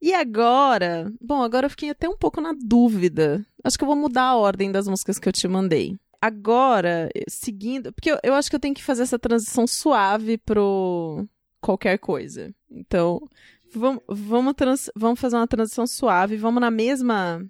E 0.05 0.13
agora? 0.13 1.09
Bom, 1.21 1.41
agora 1.41 1.65
eu 1.67 1.69
fiquei 1.69 1.89
até 1.89 2.09
um 2.09 2.17
pouco 2.17 2.41
na 2.41 2.51
dúvida. 2.53 3.45
Acho 3.63 3.77
que 3.77 3.85
eu 3.85 3.87
vou 3.87 3.95
mudar 3.95 4.23
a 4.23 4.35
ordem 4.35 4.69
das 4.69 4.85
músicas 4.85 5.17
que 5.17 5.29
eu 5.29 5.31
te 5.31 5.47
mandei. 5.47 5.95
Agora, 6.21 7.09
seguindo. 7.29 7.93
Porque 7.93 8.11
eu, 8.11 8.17
eu 8.21 8.33
acho 8.33 8.49
que 8.49 8.55
eu 8.57 8.59
tenho 8.59 8.75
que 8.75 8.83
fazer 8.83 9.03
essa 9.03 9.17
transição 9.17 9.65
suave 9.65 10.37
pro 10.37 11.25
qualquer 11.61 11.97
coisa. 11.99 12.53
Então, 12.69 13.25
vamos, 13.73 14.03
vamos, 14.09 14.53
trans- 14.55 14.91
vamos 14.93 15.21
fazer 15.21 15.37
uma 15.37 15.47
transição 15.47 15.87
suave. 15.87 16.35
Vamos 16.35 16.59
na 16.59 16.69
mesma. 16.69 17.41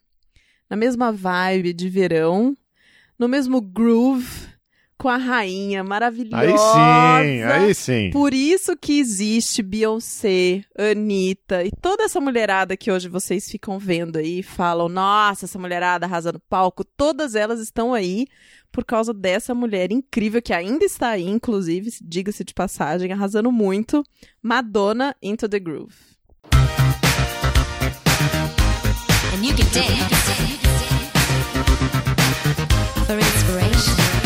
Na 0.69 0.75
mesma 0.75 1.11
vibe 1.11 1.73
de 1.73 1.89
verão. 1.89 2.55
No 3.17 3.27
mesmo 3.27 3.59
groove. 3.61 4.52
Com 5.03 5.09
a 5.09 5.17
rainha 5.17 5.83
maravilhosa. 5.83 6.37
Aí 6.37 6.57
sim, 6.57 7.43
aí 7.43 7.75
sim. 7.75 8.09
Por 8.09 8.33
isso 8.33 8.73
que 8.77 8.97
existe 8.97 9.61
Beyoncé, 9.61 10.63
Anitta 10.77 11.61
e 11.61 11.71
toda 11.81 12.05
essa 12.05 12.21
mulherada 12.21 12.77
que 12.77 12.89
hoje 12.89 13.09
vocês 13.09 13.51
ficam 13.51 13.77
vendo 13.77 14.15
aí 14.15 14.39
e 14.39 14.43
falam, 14.43 14.87
nossa, 14.87 15.43
essa 15.43 15.59
mulherada 15.59 16.05
arrasando 16.05 16.39
palco, 16.49 16.85
todas 16.85 17.35
elas 17.35 17.59
estão 17.59 17.93
aí 17.93 18.27
por 18.71 18.85
causa 18.85 19.13
dessa 19.13 19.53
mulher 19.53 19.91
incrível 19.91 20.41
que 20.41 20.53
ainda 20.53 20.85
está 20.85 21.09
aí, 21.09 21.27
inclusive, 21.27 21.91
diga-se 22.01 22.45
de 22.45 22.53
passagem, 22.53 23.11
arrasando 23.11 23.51
muito, 23.51 24.05
Madonna 24.41 25.13
Into 25.21 25.49
the 25.49 25.59
Groove. 25.59 25.93
And 29.33 29.43
you 29.43 29.53
can 29.53 29.67
dance 29.73 30.13
for 33.05 33.19
inspiration. 33.19 34.22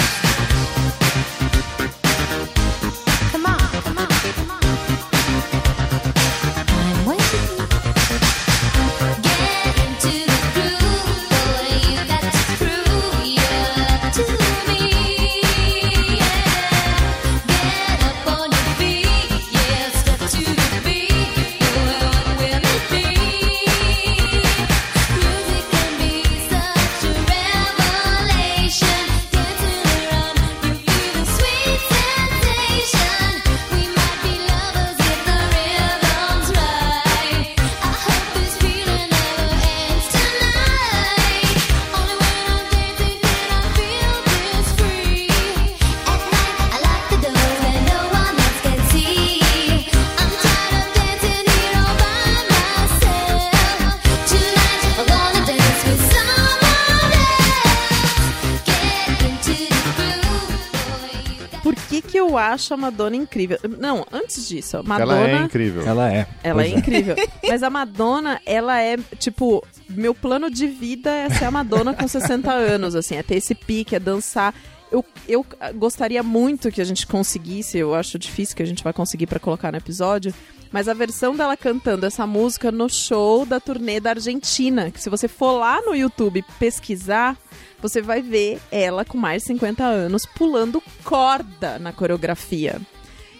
Acho 62.53 62.73
a 62.73 62.77
Madonna 62.77 63.15
incrível? 63.15 63.57
Não, 63.79 64.05
antes 64.11 64.47
disso, 64.47 64.77
a 64.77 64.83
Madonna... 64.83 65.13
Ela 65.13 65.29
é 65.29 65.43
incrível. 65.43 65.83
Ela 65.85 66.13
é. 66.13 66.27
Ela 66.43 66.63
é 66.63 66.69
Pois 66.69 66.79
incrível. 66.79 67.15
Mas 67.47 67.63
a 67.63 67.69
Madonna, 67.69 68.41
ela 68.45 68.79
é, 68.81 68.97
tipo, 69.17 69.63
meu 69.89 70.13
plano 70.13 70.49
de 70.49 70.67
vida 70.67 71.09
é 71.09 71.29
ser 71.29 71.45
a 71.45 71.51
Madonna 71.51 71.93
com 71.93 72.07
60 72.07 72.51
anos, 72.51 72.95
assim, 72.95 73.15
é 73.15 73.23
ter 73.23 73.35
esse 73.35 73.55
pique, 73.55 73.95
é 73.95 73.99
dançar. 73.99 74.53
Eu, 74.91 75.03
eu 75.27 75.45
gostaria 75.75 76.23
muito 76.23 76.71
que 76.71 76.79
a 76.81 76.85
gente 76.85 77.05
conseguisse, 77.05 77.77
eu 77.77 77.93
acho 77.93 78.17
difícil 78.17 78.55
que 78.55 78.63
a 78.63 78.65
gente 78.65 78.83
vai 78.83 78.93
conseguir 78.93 79.27
pra 79.27 79.39
colocar 79.39 79.71
no 79.71 79.77
episódio, 79.77 80.33
mas 80.71 80.87
a 80.87 80.93
versão 80.93 81.35
dela 81.35 81.57
cantando 81.57 82.05
essa 82.05 82.25
música 82.25 82.71
no 82.71 82.89
show 82.89 83.45
da 83.45 83.59
turnê 83.59 83.99
da 83.99 84.11
Argentina, 84.11 84.89
que 84.89 85.01
se 85.01 85.09
você 85.09 85.27
for 85.27 85.51
lá 85.59 85.81
no 85.81 85.93
YouTube 85.95 86.43
pesquisar, 86.57 87.37
você 87.81 88.01
vai 88.01 88.21
ver 88.21 88.59
ela 88.71 89.03
com 89.03 89.17
mais 89.17 89.41
de 89.43 89.47
50 89.49 89.83
anos 89.83 90.25
pulando 90.25 90.81
corda 91.03 91.77
na 91.79 91.91
coreografia. 91.91 92.79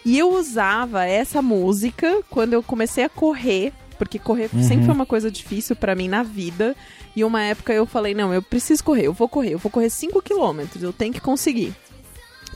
E 0.04 0.18
eu 0.18 0.32
usava 0.32 1.04
essa 1.06 1.42
música 1.42 2.22
quando 2.30 2.52
eu 2.52 2.62
comecei 2.62 3.04
a 3.04 3.08
correr, 3.08 3.72
porque 3.98 4.18
correr 4.18 4.48
Uhum. 4.52 4.62
sempre 4.62 4.84
foi 4.86 4.94
uma 4.94 5.04
coisa 5.06 5.30
difícil 5.30 5.74
pra 5.74 5.94
mim 5.94 6.08
na 6.08 6.22
vida. 6.22 6.76
E 7.18 7.24
uma 7.24 7.42
época 7.42 7.72
eu 7.72 7.84
falei, 7.84 8.14
não, 8.14 8.32
eu 8.32 8.40
preciso 8.40 8.84
correr, 8.84 9.06
eu 9.06 9.12
vou 9.12 9.28
correr, 9.28 9.54
eu 9.54 9.58
vou 9.58 9.72
correr 9.72 9.90
5 9.90 10.22
quilômetros, 10.22 10.84
eu 10.84 10.92
tenho 10.92 11.12
que 11.12 11.20
conseguir. 11.20 11.74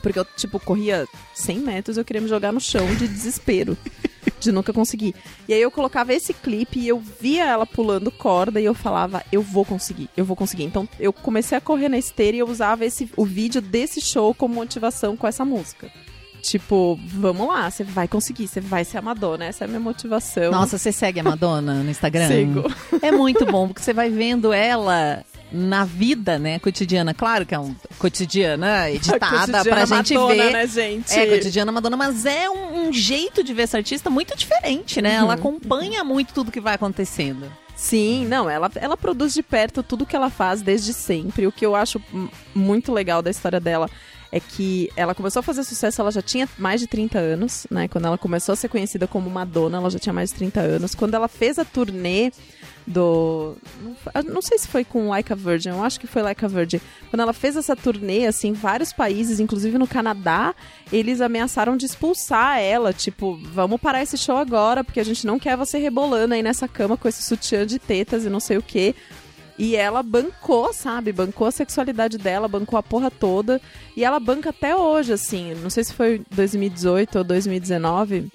Porque 0.00 0.16
eu, 0.16 0.24
tipo, 0.24 0.60
corria 0.60 1.04
100 1.34 1.58
metros, 1.58 1.96
eu 1.96 2.04
queria 2.04 2.22
me 2.22 2.28
jogar 2.28 2.52
no 2.52 2.60
chão 2.60 2.86
de 2.94 3.08
desespero. 3.08 3.76
De 4.38 4.52
nunca 4.52 4.72
conseguir. 4.72 5.16
E 5.48 5.54
aí 5.54 5.60
eu 5.60 5.70
colocava 5.70 6.14
esse 6.14 6.32
clipe 6.32 6.78
e 6.78 6.86
eu 6.86 7.00
via 7.00 7.44
ela 7.44 7.66
pulando 7.66 8.08
corda 8.10 8.60
e 8.60 8.64
eu 8.64 8.72
falava, 8.72 9.24
eu 9.32 9.42
vou 9.42 9.64
conseguir, 9.64 10.08
eu 10.16 10.24
vou 10.24 10.36
conseguir. 10.36 10.62
Então 10.62 10.88
eu 10.98 11.12
comecei 11.12 11.58
a 11.58 11.60
correr 11.60 11.88
na 11.88 11.98
esteira 11.98 12.36
e 12.36 12.40
eu 12.40 12.48
usava 12.48 12.84
esse, 12.84 13.10
o 13.16 13.24
vídeo 13.24 13.60
desse 13.60 14.00
show 14.00 14.32
como 14.32 14.54
motivação 14.54 15.16
com 15.16 15.26
essa 15.26 15.44
música. 15.44 15.90
Tipo, 16.42 16.98
vamos 17.06 17.46
lá, 17.46 17.70
você 17.70 17.84
vai 17.84 18.08
conseguir, 18.08 18.48
você 18.48 18.60
vai 18.60 18.84
ser 18.84 18.98
a 18.98 19.02
Madonna, 19.02 19.44
essa 19.44 19.62
é 19.62 19.66
a 19.66 19.68
minha 19.68 19.78
motivação. 19.78 20.50
Nossa, 20.50 20.76
você 20.76 20.90
segue 20.90 21.20
a 21.20 21.22
Madonna 21.22 21.84
no 21.84 21.88
Instagram? 21.88 22.26
Sigo. 22.26 22.64
É 23.00 23.12
muito 23.12 23.46
bom, 23.46 23.68
porque 23.68 23.80
você 23.80 23.92
vai 23.92 24.10
vendo 24.10 24.52
ela 24.52 25.24
na 25.52 25.84
vida, 25.84 26.40
né, 26.40 26.58
cotidiana. 26.58 27.14
Claro 27.14 27.46
que 27.46 27.54
é 27.54 27.58
um 27.60 27.76
cotidiana 27.96 28.90
editada 28.90 29.20
Cotidiana 29.20 29.64
pra 29.64 29.84
gente 29.84 30.14
Madonna, 30.14 30.34
ver. 30.34 30.52
né, 30.52 30.66
gente? 30.66 31.12
É, 31.12 31.26
cotidiana 31.26 31.70
Madonna, 31.70 31.96
mas 31.96 32.26
é 32.26 32.50
um, 32.50 32.88
um 32.88 32.92
jeito 32.92 33.44
de 33.44 33.54
ver 33.54 33.62
essa 33.62 33.76
artista 33.76 34.10
muito 34.10 34.36
diferente, 34.36 35.00
né? 35.00 35.18
Uhum. 35.18 35.24
Ela 35.24 35.34
acompanha 35.34 36.02
muito 36.02 36.34
tudo 36.34 36.50
que 36.50 36.60
vai 36.60 36.74
acontecendo. 36.74 37.52
Sim, 37.76 38.26
não, 38.26 38.50
ela, 38.50 38.70
ela 38.76 38.96
produz 38.96 39.32
de 39.32 39.42
perto 39.42 39.82
tudo 39.82 40.06
que 40.06 40.16
ela 40.16 40.30
faz 40.30 40.60
desde 40.60 40.92
sempre. 40.92 41.46
O 41.46 41.52
que 41.52 41.64
eu 41.64 41.76
acho 41.76 42.02
muito 42.54 42.92
legal 42.92 43.22
da 43.22 43.30
história 43.30 43.60
dela 43.60 43.88
é 44.32 44.40
que 44.40 44.90
ela 44.96 45.14
começou 45.14 45.40
a 45.40 45.42
fazer 45.42 45.62
sucesso, 45.62 46.00
ela 46.00 46.10
já 46.10 46.22
tinha 46.22 46.48
mais 46.58 46.80
de 46.80 46.86
30 46.86 47.18
anos, 47.18 47.66
né? 47.70 47.86
Quando 47.86 48.06
ela 48.06 48.16
começou 48.16 48.54
a 48.54 48.56
ser 48.56 48.68
conhecida 48.68 49.06
como 49.06 49.28
Madonna, 49.28 49.76
ela 49.76 49.90
já 49.90 49.98
tinha 49.98 50.12
mais 50.12 50.30
de 50.30 50.36
30 50.36 50.58
anos. 50.60 50.94
Quando 50.94 51.12
ela 51.12 51.28
fez 51.28 51.58
a 51.58 51.64
turnê 51.66 52.32
do. 52.86 53.54
não- 54.24 54.42
sei 54.42 54.58
se 54.58 54.66
foi 54.66 54.84
com 54.84 55.08
Like 55.08 55.32
a 55.32 55.36
Virgin, 55.36 55.68
eu 55.68 55.82
acho 55.84 56.00
que 56.00 56.06
foi 56.06 56.22
Like 56.22 56.44
a 56.44 56.48
Virgin. 56.48 56.80
Quando 57.10 57.20
ela 57.20 57.32
fez 57.32 57.56
essa 57.56 57.76
turnê, 57.76 58.26
assim, 58.26 58.48
em 58.48 58.52
vários 58.54 58.92
países, 58.92 59.38
inclusive 59.38 59.76
no 59.78 59.86
Canadá, 59.86 60.54
eles 60.90 61.20
ameaçaram 61.20 61.76
de 61.76 61.84
expulsar 61.86 62.58
ela. 62.58 62.92
Tipo, 62.92 63.38
vamos 63.42 63.80
parar 63.80 64.02
esse 64.02 64.16
show 64.16 64.36
agora, 64.36 64.82
porque 64.82 64.98
a 64.98 65.04
gente 65.04 65.26
não 65.26 65.38
quer 65.38 65.56
você 65.56 65.78
rebolando 65.78 66.34
aí 66.34 66.42
nessa 66.42 66.66
cama 66.66 66.96
com 66.96 67.06
esse 67.06 67.22
sutiã 67.22 67.66
de 67.66 67.78
tetas 67.78 68.24
e 68.24 68.30
não 68.30 68.40
sei 68.40 68.56
o 68.56 68.62
quê. 68.62 68.94
E 69.58 69.76
ela 69.76 70.02
bancou, 70.02 70.72
sabe? 70.72 71.12
Bancou 71.12 71.46
a 71.46 71.50
sexualidade 71.50 72.18
dela, 72.18 72.48
bancou 72.48 72.78
a 72.78 72.82
porra 72.82 73.10
toda. 73.10 73.60
E 73.96 74.04
ela 74.04 74.18
banca 74.18 74.50
até 74.50 74.74
hoje, 74.74 75.12
assim. 75.12 75.54
Não 75.54 75.70
sei 75.70 75.84
se 75.84 75.92
foi 75.92 76.22
2018 76.30 77.18
ou 77.18 77.24
2019 77.24 78.30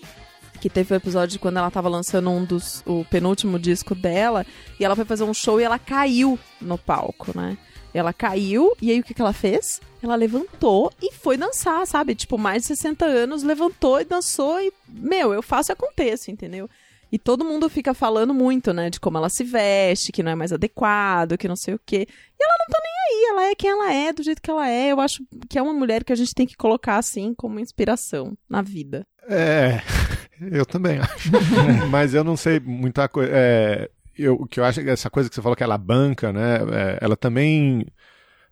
que 0.60 0.69
teve 0.69 0.91
o 0.94 0.98
episódio 0.98 1.39
quando 1.39 1.57
ela 1.57 1.69
tava 1.69 1.88
lançando 1.88 2.31
um 2.31 2.44
dos 2.44 2.81
o 2.85 3.06
penúltimo 3.06 3.60
disco 3.60 3.94
dela 3.94 4.44
e 4.80 4.84
ela 4.84 4.95
foi 4.95 5.06
fazer 5.06 5.23
um 5.23 5.34
show 5.34 5.61
e 5.61 5.64
ela 5.64 5.77
caiu 5.77 6.38
no 6.60 6.80
palco, 6.80 7.31
né? 7.38 7.56
Ela 7.94 8.11
caiu 8.11 8.76
e 8.81 8.91
aí 8.91 8.99
o 8.99 9.03
que, 9.03 9.14
que 9.14 9.22
ela 9.22 9.34
fez? 9.34 9.81
Ela 10.02 10.15
levantou 10.15 10.91
e 11.02 11.14
foi 11.14 11.38
dançar, 11.38 11.85
sabe? 11.88 12.15
Tipo, 12.15 12.38
mais 12.38 12.64
de 12.64 12.68
60 12.69 13.06
anos, 13.06 13.44
levantou 13.44 13.99
e 14.02 14.06
dançou 14.06 14.60
e, 14.60 14.72
meu, 14.88 15.34
eu 15.34 15.41
faço 15.41 15.72
e 15.72 15.73
aconteço, 15.73 16.30
entendeu? 16.30 16.69
E 17.11 17.17
todo 17.17 17.45
mundo 17.45 17.69
fica 17.69 17.93
falando 17.93 18.34
muito, 18.34 18.73
né, 18.73 18.89
de 18.89 18.99
como 18.99 19.17
ela 19.17 19.29
se 19.29 19.43
veste, 19.43 20.11
que 20.11 20.21
não 20.21 20.31
é 20.31 20.35
mais 20.35 20.51
adequado, 20.51 21.38
que 21.38 21.47
não 21.47 21.55
sei 21.55 21.73
o 21.73 21.79
quê. 21.85 22.05
E 22.39 22.43
ela 22.43 22.53
não 22.59 22.67
tá 22.67 22.79
nem 22.84 22.93
aí, 23.07 23.29
ela 23.29 23.51
é 23.51 23.55
quem 23.55 23.69
ela 23.69 23.93
é, 23.93 24.13
do 24.13 24.23
jeito 24.23 24.41
que 24.41 24.51
ela 24.51 24.69
é. 24.69 24.91
Eu 24.91 24.99
acho 24.99 25.23
que 25.49 25.57
é 25.57 25.61
uma 25.61 25.73
mulher 25.73 26.03
que 26.03 26.11
a 26.11 26.15
gente 26.15 26.34
tem 26.34 26.45
que 26.45 26.57
colocar 26.57 26.97
assim 26.97 27.34
como 27.34 27.59
inspiração 27.59 28.38
na 28.49 28.61
vida. 28.61 29.05
É, 29.29 29.81
eu 30.51 30.65
também 30.65 30.99
acho. 30.99 31.29
Mas 31.89 32.13
eu 32.13 32.23
não 32.23 32.35
sei 32.35 32.59
muita 32.59 33.07
coisa. 33.07 33.31
É, 33.34 33.89
eu, 34.17 34.34
o 34.35 34.47
que 34.47 34.59
eu 34.59 34.65
acho 34.65 34.79
é 34.81 34.84
que 34.84 34.89
essa 34.89 35.09
coisa 35.09 35.29
que 35.29 35.35
você 35.35 35.41
falou 35.41 35.55
que 35.55 35.63
ela 35.63 35.77
banca, 35.77 36.34
né? 36.34 36.57
é, 36.73 36.97
ela 37.01 37.15
também. 37.15 37.85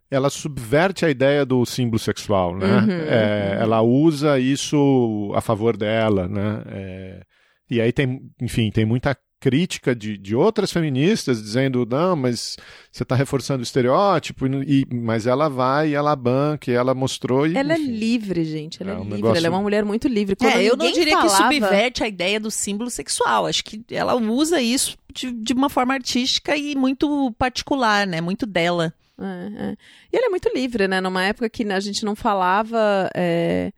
Ela 0.08 0.30
subverte 0.30 1.04
a 1.04 1.10
ideia 1.10 1.44
do 1.44 1.66
símbolo 1.66 1.98
sexual, 1.98 2.56
né? 2.56 2.78
Uhum, 2.78 2.90
É, 2.92 3.56
uhum. 3.56 3.62
Ela 3.62 3.82
usa 3.82 4.38
isso 4.38 5.32
a 5.34 5.40
favor 5.40 5.76
dela, 5.76 6.28
né? 6.28 6.62
É, 6.68 7.22
e 7.70 7.80
aí 7.80 7.92
tem, 7.92 8.20
enfim, 8.40 8.70
tem 8.70 8.84
muita 8.84 9.16
crítica 9.38 9.94
de, 9.94 10.16
de 10.16 10.34
outras 10.34 10.72
feministas 10.72 11.40
dizendo, 11.42 11.86
não, 11.88 12.16
mas 12.16 12.56
você 12.90 13.02
está 13.02 13.14
reforçando 13.14 13.60
o 13.60 13.62
estereótipo, 13.62 14.46
e, 14.46 14.86
mas 14.90 15.26
ela 15.26 15.48
vai 15.48 15.90
e 15.90 15.94
ela 15.94 16.16
banca, 16.16 16.70
e 16.70 16.74
ela 16.74 16.94
mostrou 16.94 17.46
e 17.46 17.54
Ela 17.56 17.74
é 17.74 17.78
livre, 17.78 18.44
gente. 18.44 18.82
Ela 18.82 18.92
é, 18.92 18.94
É 18.94 18.96
um 18.96 19.00
livre. 19.02 19.16
negócio- 19.16 19.36
Ela 19.36 19.46
é 19.46 19.50
uma 19.50 19.60
mulher 19.60 19.84
muito 19.84 20.08
livre. 20.08 20.34
Quando 20.34 20.54
É, 20.56 20.64
eu 20.64 20.74
não 20.76 20.90
diria 20.90 21.16
que 21.16 21.28
falava- 21.28 21.52
subverte 21.52 22.02
a 22.02 22.08
ideia 22.08 22.40
do 22.40 22.50
símbolo 22.50 22.88
sexual. 22.90 23.46
Acho 23.46 23.62
que 23.62 23.84
ela 23.90 24.14
usa 24.16 24.60
isso 24.60 24.96
de, 25.14 25.30
de 25.30 25.52
uma 25.52 25.68
forma 25.68 25.92
artística 25.92 26.56
e 26.56 26.74
muito 26.74 27.30
particular, 27.38 28.06
né? 28.06 28.22
Muito 28.22 28.46
dela. 28.46 28.92
É, 29.20 29.24
é. 29.24 29.76
E 30.12 30.16
ela 30.16 30.26
é 30.26 30.30
muito 30.30 30.48
livre, 30.54 30.88
né? 30.88 31.00
Numa 31.00 31.22
época 31.24 31.48
que 31.50 31.62
a 31.62 31.78
gente 31.80 32.04
não 32.06 32.16
falava. 32.16 33.10
é, 33.14 33.70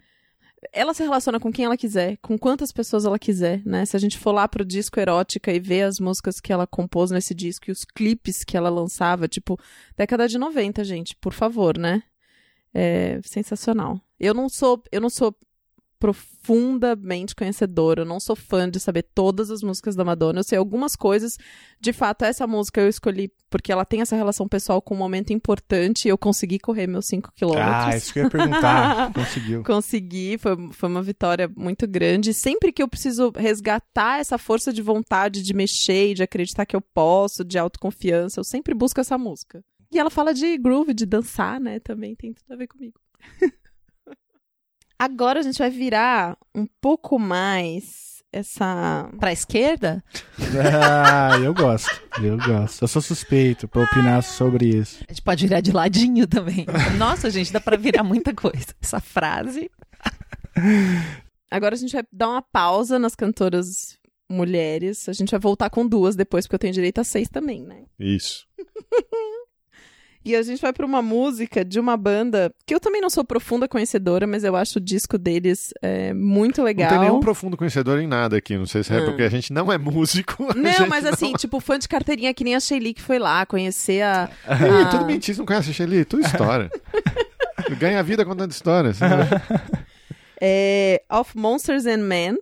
Ela 0.72 0.92
se 0.92 1.02
relaciona 1.02 1.38
com 1.38 1.52
quem 1.52 1.64
ela 1.64 1.76
quiser, 1.76 2.16
com 2.18 2.36
quantas 2.36 2.72
pessoas 2.72 3.04
ela 3.04 3.18
quiser, 3.18 3.62
né? 3.64 3.84
Se 3.84 3.96
a 3.96 4.00
gente 4.00 4.18
for 4.18 4.32
lá 4.32 4.48
pro 4.48 4.64
disco 4.64 4.98
erótica 4.98 5.52
e 5.52 5.60
ver 5.60 5.82
as 5.82 6.00
músicas 6.00 6.40
que 6.40 6.52
ela 6.52 6.66
compôs 6.66 7.10
nesse 7.10 7.34
disco 7.34 7.66
e 7.68 7.72
os 7.72 7.84
clipes 7.84 8.42
que 8.42 8.56
ela 8.56 8.68
lançava, 8.68 9.28
tipo, 9.28 9.58
década 9.96 10.26
de 10.26 10.36
90, 10.36 10.82
gente, 10.82 11.14
por 11.16 11.32
favor, 11.32 11.78
né? 11.78 12.02
É 12.74 13.20
sensacional. 13.24 14.00
Eu 14.18 14.34
não 14.34 14.48
sou, 14.48 14.82
eu 14.90 15.00
não 15.00 15.08
sou 15.10 15.34
profundamente 15.98 17.34
conhecedora, 17.34 18.02
eu 18.02 18.06
não 18.06 18.20
sou 18.20 18.36
fã 18.36 18.70
de 18.70 18.78
saber 18.78 19.02
todas 19.02 19.50
as 19.50 19.62
músicas 19.62 19.96
da 19.96 20.04
Madonna, 20.04 20.40
eu 20.40 20.44
sei 20.44 20.58
algumas 20.58 20.94
coisas. 20.94 21.36
De 21.80 21.92
fato, 21.92 22.24
essa 22.24 22.46
música 22.46 22.80
eu 22.80 22.88
escolhi 22.88 23.32
porque 23.50 23.72
ela 23.72 23.84
tem 23.84 24.00
essa 24.00 24.14
relação 24.14 24.46
pessoal 24.46 24.80
com 24.80 24.94
um 24.94 24.98
momento 24.98 25.32
importante 25.32 26.06
e 26.06 26.08
eu 26.08 26.18
consegui 26.18 26.58
correr 26.58 26.86
meus 26.86 27.06
5 27.06 27.32
quilômetros. 27.34 27.94
Ah, 27.94 27.96
isso 27.96 28.12
que 28.12 28.18
eu 28.20 28.24
ia 28.24 28.30
perguntar. 28.30 29.12
Conseguiu. 29.14 29.64
Consegui, 29.64 30.38
foi, 30.38 30.56
foi 30.72 30.88
uma 30.88 31.02
vitória 31.02 31.50
muito 31.56 31.86
grande. 31.86 32.34
Sempre 32.34 32.72
que 32.72 32.82
eu 32.82 32.88
preciso 32.88 33.32
resgatar 33.34 34.20
essa 34.20 34.38
força 34.38 34.72
de 34.72 34.82
vontade 34.82 35.42
de 35.42 35.54
mexer 35.54 36.14
de 36.14 36.22
acreditar 36.22 36.66
que 36.66 36.76
eu 36.76 36.80
posso, 36.80 37.44
de 37.44 37.58
autoconfiança, 37.58 38.40
eu 38.40 38.44
sempre 38.44 38.74
busco 38.74 39.00
essa 39.00 39.16
música. 39.16 39.64
E 39.90 39.98
ela 39.98 40.10
fala 40.10 40.34
de 40.34 40.56
groove, 40.58 40.92
de 40.92 41.06
dançar, 41.06 41.58
né? 41.58 41.80
Também 41.80 42.14
tem 42.14 42.32
tudo 42.32 42.52
a 42.52 42.56
ver 42.56 42.66
comigo. 42.66 43.00
Agora 44.98 45.40
a 45.40 45.42
gente 45.42 45.58
vai 45.58 45.70
virar 45.70 46.36
um 46.54 46.66
pouco 46.80 47.18
mais 47.18 48.22
essa. 48.32 49.08
Pra 49.18 49.32
esquerda? 49.32 50.02
Ah, 50.72 51.38
eu 51.38 51.54
gosto. 51.54 52.02
Eu 52.22 52.36
gosto. 52.36 52.82
Eu 52.82 52.88
sou 52.88 53.00
suspeito 53.00 53.68
pra 53.68 53.82
opinar 53.82 54.22
sobre 54.22 54.66
isso. 54.66 55.04
A 55.08 55.12
gente 55.12 55.22
pode 55.22 55.46
virar 55.46 55.60
de 55.60 55.72
ladinho 55.72 56.26
também. 56.26 56.66
Nossa, 56.96 57.30
gente, 57.30 57.52
dá 57.52 57.60
pra 57.60 57.76
virar 57.76 58.02
muita 58.02 58.34
coisa. 58.34 58.66
Essa 58.82 59.00
frase. 59.00 59.70
Agora 61.50 61.74
a 61.74 61.78
gente 61.78 61.92
vai 61.92 62.02
dar 62.12 62.28
uma 62.28 62.42
pausa 62.42 62.98
nas 62.98 63.14
cantoras 63.14 63.96
mulheres. 64.28 65.08
A 65.08 65.12
gente 65.12 65.30
vai 65.30 65.40
voltar 65.40 65.70
com 65.70 65.86
duas 65.86 66.14
depois, 66.14 66.46
porque 66.46 66.56
eu 66.56 66.60
tenho 66.60 66.74
direito 66.74 67.00
a 67.00 67.04
seis 67.04 67.28
também, 67.28 67.62
né? 67.62 67.84
Isso. 67.98 68.46
E 70.28 70.36
a 70.36 70.42
gente 70.42 70.60
vai 70.60 70.74
pra 70.74 70.84
uma 70.84 71.00
música 71.00 71.64
de 71.64 71.80
uma 71.80 71.96
banda 71.96 72.52
que 72.66 72.74
eu 72.74 72.78
também 72.78 73.00
não 73.00 73.08
sou 73.08 73.24
profunda 73.24 73.66
conhecedora, 73.66 74.26
mas 74.26 74.44
eu 74.44 74.54
acho 74.54 74.76
o 74.78 74.80
disco 74.80 75.16
deles 75.16 75.72
é, 75.80 76.12
muito 76.12 76.62
legal. 76.62 76.90
Não 76.90 76.98
tem 76.98 77.08
nenhum 77.08 77.20
profundo 77.20 77.56
conhecedor 77.56 77.98
em 77.98 78.06
nada 78.06 78.36
aqui, 78.36 78.54
não 78.58 78.66
sei 78.66 78.84
se 78.84 78.92
é 78.92 78.98
Ah. 78.98 79.04
porque 79.06 79.22
a 79.22 79.30
gente 79.30 79.54
não 79.54 79.72
é 79.72 79.78
músico. 79.78 80.46
Não, 80.54 80.86
mas 80.86 81.06
assim, 81.06 81.32
tipo, 81.32 81.60
fã 81.60 81.78
de 81.78 81.88
carteirinha 81.88 82.34
que 82.34 82.44
nem 82.44 82.54
a 82.54 82.60
Shelly 82.60 82.92
que 82.92 83.00
foi 83.00 83.18
lá 83.18 83.46
conhecer 83.46 84.02
a. 84.02 84.28
Tudo 84.90 85.06
mentira, 85.06 85.34
você 85.34 85.40
não 85.40 85.46
conhece 85.46 85.70
a 85.70 85.72
Shelly? 85.72 86.04
Tudo 86.04 86.26
história. 86.26 86.70
Ganha 87.80 88.02
vida 88.02 88.22
contando 88.22 88.50
histórias. 88.50 89.00
né? 89.00 89.08
é, 90.42 91.02
Of 91.10 91.38
Monsters 91.38 91.86
and 91.86 92.02
Men. 92.02 92.36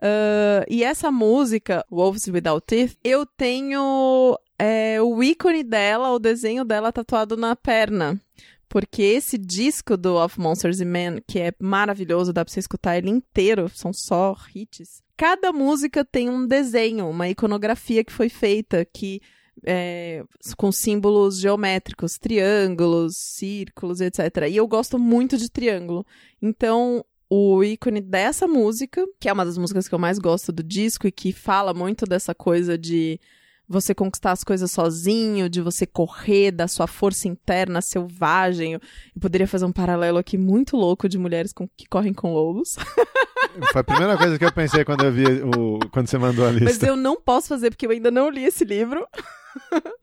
Ah, 0.00 0.64
e 0.68 0.84
essa 0.84 1.10
música, 1.10 1.84
Wolves 1.90 2.26
Without 2.28 2.64
Teeth, 2.66 2.96
eu 3.02 3.24
tenho 3.26 4.38
é, 4.58 5.00
o 5.00 5.22
ícone 5.22 5.62
dela, 5.62 6.10
o 6.10 6.18
desenho 6.18 6.64
dela 6.64 6.92
tatuado 6.92 7.36
na 7.36 7.56
perna. 7.56 8.20
Porque 8.68 9.02
esse 9.02 9.38
disco 9.38 9.96
do 9.96 10.16
Of 10.16 10.40
Monsters 10.40 10.80
and 10.80 10.86
Men, 10.86 11.22
que 11.26 11.38
é 11.38 11.52
maravilhoso, 11.60 12.32
dá 12.32 12.44
pra 12.44 12.52
você 12.52 12.60
escutar 12.60 12.96
ele 12.96 13.10
inteiro, 13.10 13.68
são 13.68 13.92
só 13.92 14.36
hits. 14.54 15.02
Cada 15.16 15.52
música 15.52 16.04
tem 16.04 16.28
um 16.28 16.44
desenho, 16.44 17.08
uma 17.08 17.28
iconografia 17.28 18.02
que 18.02 18.12
foi 18.12 18.28
feita, 18.28 18.84
que 18.84 19.20
é, 19.64 20.24
com 20.56 20.72
símbolos 20.72 21.38
geométricos, 21.38 22.18
triângulos, 22.18 23.16
círculos, 23.16 24.00
etc. 24.00 24.48
E 24.50 24.56
eu 24.56 24.66
gosto 24.66 24.98
muito 24.98 25.36
de 25.36 25.48
triângulo. 25.48 26.04
Então, 26.42 27.04
o 27.30 27.62
ícone 27.62 28.00
dessa 28.00 28.48
música, 28.48 29.06
que 29.20 29.28
é 29.28 29.32
uma 29.32 29.44
das 29.44 29.56
músicas 29.56 29.86
que 29.86 29.94
eu 29.94 29.98
mais 29.98 30.18
gosto 30.18 30.50
do 30.50 30.62
disco 30.62 31.06
e 31.06 31.12
que 31.12 31.32
fala 31.32 31.72
muito 31.72 32.04
dessa 32.06 32.34
coisa 32.34 32.76
de 32.76 33.20
você 33.68 33.94
conquistar 33.94 34.32
as 34.32 34.44
coisas 34.44 34.70
sozinho, 34.70 35.48
de 35.48 35.60
você 35.60 35.86
correr 35.86 36.50
da 36.50 36.68
sua 36.68 36.86
força 36.86 37.26
interna 37.28 37.80
selvagem. 37.80 38.74
Eu 38.74 38.80
poderia 39.20 39.48
fazer 39.48 39.64
um 39.64 39.72
paralelo 39.72 40.18
aqui 40.18 40.36
muito 40.36 40.76
louco 40.76 41.08
de 41.08 41.16
mulheres 41.18 41.52
com- 41.52 41.68
que 41.76 41.86
correm 41.88 42.12
com 42.12 42.32
lobos. 42.32 42.76
Foi 43.72 43.80
a 43.80 43.84
primeira 43.84 44.16
coisa 44.18 44.38
que 44.38 44.44
eu 44.44 44.52
pensei 44.52 44.84
quando 44.84 45.04
eu 45.04 45.12
vi 45.12 45.24
o, 45.56 45.78
quando 45.92 46.08
você 46.08 46.18
mandou 46.18 46.46
a 46.46 46.50
lista. 46.50 46.64
Mas 46.66 46.82
eu 46.82 46.96
não 46.96 47.16
posso 47.20 47.48
fazer 47.48 47.70
porque 47.70 47.86
eu 47.86 47.90
ainda 47.90 48.10
não 48.10 48.28
li 48.30 48.44
esse 48.44 48.64
livro. 48.64 49.06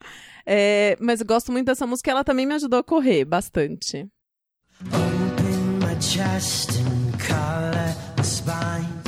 É, 0.44 0.96
mas 1.00 1.20
eu 1.20 1.26
gosto 1.26 1.52
muito 1.52 1.66
dessa 1.66 1.86
música, 1.86 2.10
ela 2.10 2.24
também 2.24 2.44
me 2.44 2.54
ajudou 2.54 2.80
a 2.80 2.82
correr 2.82 3.24
bastante. 3.24 4.08
Open 4.86 5.78
my 5.78 6.02
chest 6.02 6.70
and 6.80 7.12
color 7.24 7.94
my 8.18 8.24
spine. 8.24 9.01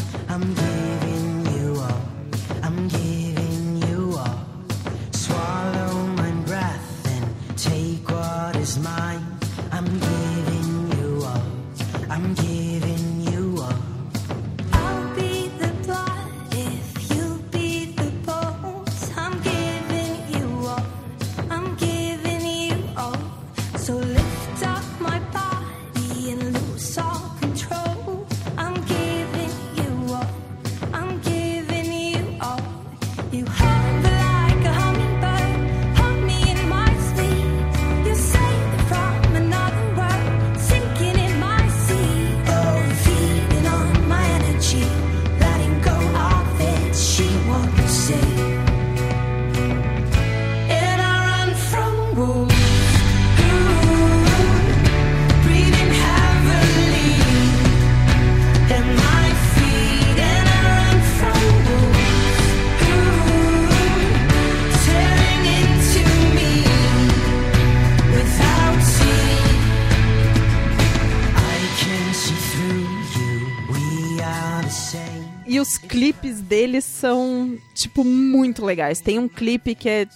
Tipo, 77.75 78.05
muito 78.05 78.65
legais. 78.65 79.01
Tem 79.01 79.19
um 79.19 79.29
clipe 79.29 79.75
que 79.75 79.89
é, 79.89 80.07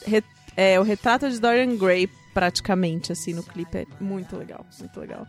é 0.57 0.81
o 0.81 0.83
retrato 0.83 1.29
de 1.31 1.41
Dorian 1.41 1.77
Gray, 1.77 2.09
praticamente, 2.35 3.13
assim, 3.13 3.33
no 3.33 3.43
clipe. 3.43 3.79
É 3.79 3.87
muito 4.01 4.37
legal, 4.37 4.65
muito 4.81 5.01
legal. 5.01 5.27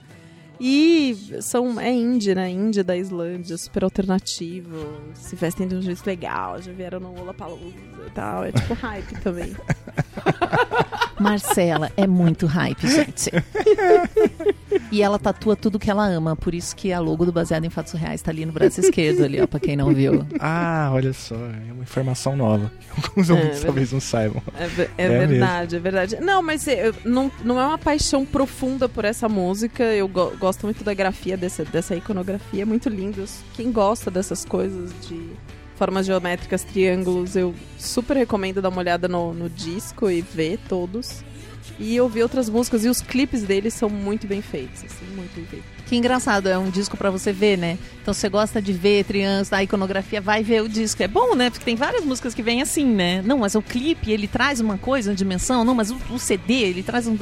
E 0.60 1.15
são, 1.41 1.80
é 1.80 1.90
indie, 1.90 2.36
né? 2.36 2.49
Indie 2.49 2.84
da 2.84 2.98
Islândia, 2.98 3.57
super 3.57 3.84
alternativo. 3.86 4.76
Se 5.14 5.36
vestem 5.36 5.68
de 5.68 5.76
um 5.76 5.81
jeito 5.81 6.06
legal, 6.06 6.61
já 6.61 6.73
vieram 6.73 6.99
no 6.99 7.14
Lollapalooza 7.14 7.73
e 8.06 8.10
tal. 8.14 8.44
É 8.44 8.52
tipo 8.52 8.73
hype 8.73 9.22
também. 9.22 9.56
Marcela 11.20 11.91
é 11.98 12.08
muito 12.08 12.46
hype, 12.46 12.88
gente. 12.88 13.30
e 14.91 15.02
ela 15.02 15.20
tatua 15.20 15.56
tudo 15.56 15.78
que 15.80 15.90
ela 15.90 16.06
ama, 16.06 16.36
por 16.36 16.54
isso 16.54 16.76
que 16.76 16.91
a 16.94 17.00
logo 17.00 17.26
do 17.26 17.32
Baseado 17.32 17.66
em 17.66 17.70
Fatos 17.70 17.94
Reais 17.94 18.22
tá 18.22 18.32
ali 18.32 18.46
no 18.46 18.52
braço 18.52 18.80
esquerdo, 18.80 19.24
ali, 19.24 19.41
ó, 19.41 19.48
pra 19.48 19.60
quem 19.60 19.76
não 19.76 19.94
viu. 19.94 20.26
Ah, 20.40 20.90
olha 20.94 21.14
só, 21.14 21.36
é 21.36 21.72
uma 21.74 21.84
informação 21.84 22.36
nova. 22.36 22.72
Alguns 22.96 23.30
É, 23.30 23.34
ouvintes 23.34 23.60
verdade. 23.60 23.66
talvez 23.66 23.91
não 23.91 24.00
saibam. 24.00 24.41
É, 24.58 24.64
é 24.64 25.06
É 25.06 25.10
mesmo. 25.10 25.28
verdade, 25.28 25.76
é 25.76 25.80
verdade. 25.80 26.18
Não, 26.22 26.41
mas 26.41 26.68
é, 26.68 26.88
eu- 26.90 26.96
não, 27.06 27.32
não 27.44 27.60
é 27.60 27.66
uma 27.66 27.78
paixão 27.78 28.26
profunda 28.26 28.88
por 28.90 29.06
essa 29.06 29.28
música. 29.30 29.84
Eu 29.84 30.08
go- 30.08 30.32
gosto 30.40 30.64
muito 30.64 30.84
da 30.84 30.94
grafia 30.94 31.36
dessa, 31.38 31.64
dessa 31.66 31.96
iconografia, 31.96 32.64
é 32.64 32.66
muito 32.66 32.90
lindo. 32.90 33.24
Quem 33.54 33.72
gosta 33.72 34.10
dessas 34.12 34.46
coisas 34.46 34.91
de 35.08 35.30
formas 35.80 36.06
geométricas, 36.06 36.61
triângulos, 36.61 37.38
eu 37.38 37.56
super 37.77 38.18
recomendo 38.18 38.61
dar 38.61 38.68
uma 38.68 38.80
olhada 38.80 39.07
no, 39.07 39.34
no 39.34 39.49
disco 39.49 40.11
e 40.11 40.22
ver 40.22 40.60
todos. 40.68 41.23
E 41.80 41.99
ouvir 42.01 42.23
outras 42.23 42.49
músicas. 42.49 42.84
E 42.84 42.89
os 42.89 42.99
clipes 42.99 43.43
deles 43.43 43.73
são 43.73 43.88
muito 43.89 44.27
bem 44.27 44.41
feitos, 44.41 44.84
assim, 44.84 45.06
muito 45.15 45.34
bem 45.34 45.45
feitos. 45.45 45.69
Que 45.88 45.95
engraçado, 45.95 46.49
é 46.49 46.57
um 46.57 46.69
disco 46.69 46.97
pra 46.97 47.10
você 47.10 47.31
ver, 47.31 47.57
né? 47.57 47.77
Então 48.01 48.14
você 48.14 48.27
gosta 48.27 48.61
de 48.61 48.73
ver 48.73 49.06
triângulos, 49.06 49.47
da 49.47 49.64
iconografia, 49.64 50.19
vai 50.19 50.43
ver 50.43 50.61
o 50.61 50.68
disco. 50.68 51.01
É 51.01 51.07
bom, 51.07 51.34
né? 51.34 51.49
Porque 51.49 51.64
tem 51.64 51.77
várias 51.77 52.03
músicas 52.03 52.34
que 52.34 52.43
vêm 52.43 52.61
assim, 52.61 52.84
né? 52.85 53.22
Não, 53.22 53.38
mas 53.38 53.56
o 53.56 53.61
clipe, 53.61 54.11
ele 54.11 54.27
traz 54.27 54.60
uma 54.60 54.77
coisa, 54.77 55.11
uma 55.11 55.15
dimensão. 55.15 55.64
Não, 55.64 55.73
mas 55.73 55.89
o, 55.89 55.97
o 56.11 56.19
CD, 56.19 56.56
ele 56.56 56.84
traz 56.84 57.07
um 57.07 57.15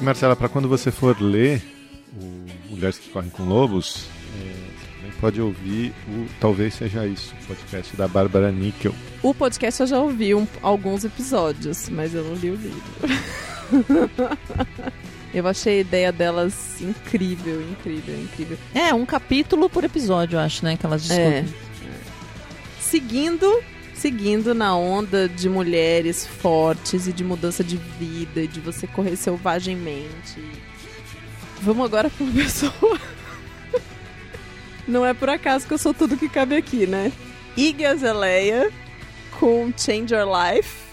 Marcela, 0.00 0.36
para 0.36 0.48
quando 0.48 0.68
você 0.68 0.90
for 0.90 1.20
ler 1.20 1.62
o 2.16 2.70
Mulheres 2.70 2.98
que 2.98 3.08
Correm 3.10 3.30
com 3.30 3.42
Lobos, 3.44 4.06
é, 4.38 4.44
você 4.78 4.86
também 4.96 5.12
pode 5.20 5.40
ouvir 5.40 5.92
o 6.08 6.26
Talvez 6.40 6.74
Seja 6.74 7.06
Isso, 7.06 7.34
o 7.42 7.46
podcast 7.46 7.96
da 7.96 8.06
Bárbara 8.06 8.52
Níquel. 8.52 8.94
O 9.22 9.34
podcast 9.34 9.80
eu 9.80 9.86
já 9.86 9.98
ouvi 9.98 10.34
um- 10.34 10.46
alguns 10.62 11.04
episódios, 11.04 11.88
mas 11.88 12.14
eu 12.14 12.22
não 12.24 12.34
li 12.34 12.50
o 12.50 12.54
livro. 12.54 12.82
eu 15.38 15.46
achei 15.46 15.78
a 15.78 15.80
ideia 15.80 16.12
delas 16.12 16.80
incrível, 16.80 17.60
incrível, 17.62 18.18
incrível. 18.18 18.58
É, 18.74 18.92
um 18.94 19.04
capítulo 19.06 19.68
por 19.68 19.84
episódio, 19.84 20.36
eu 20.36 20.40
acho, 20.40 20.64
né? 20.64 20.76
Que 20.76 20.86
elas 20.86 21.10
É. 21.10 21.42
discutem. 21.42 21.66
Seguindo, 22.80 23.62
seguindo 23.94 24.54
na 24.54 24.76
onda 24.76 25.28
de 25.28 25.48
mulheres 25.48 26.26
fortes 26.26 27.06
e 27.06 27.12
de 27.12 27.24
mudança 27.24 27.62
de 27.64 27.76
vida 27.98 28.42
e 28.42 28.46
de 28.46 28.60
você 28.60 28.86
correr 28.86 29.16
selvagemmente. 29.16 30.40
Vamos 31.60 31.84
agora 31.84 32.08
pra 32.08 32.24
uma 32.24 32.32
pessoa. 32.42 33.00
Não 34.86 35.04
é 35.04 35.12
por 35.12 35.28
acaso 35.28 35.66
que 35.66 35.74
eu 35.74 35.78
sou 35.78 35.92
tudo 35.92 36.16
que 36.16 36.28
cabe 36.28 36.56
aqui, 36.56 36.86
né? 36.86 37.10
Iggy 37.56 37.84
Azalea 37.86 38.70
com 39.40 39.72
Change 39.76 40.14
Your 40.14 40.26
Life. 40.26 40.85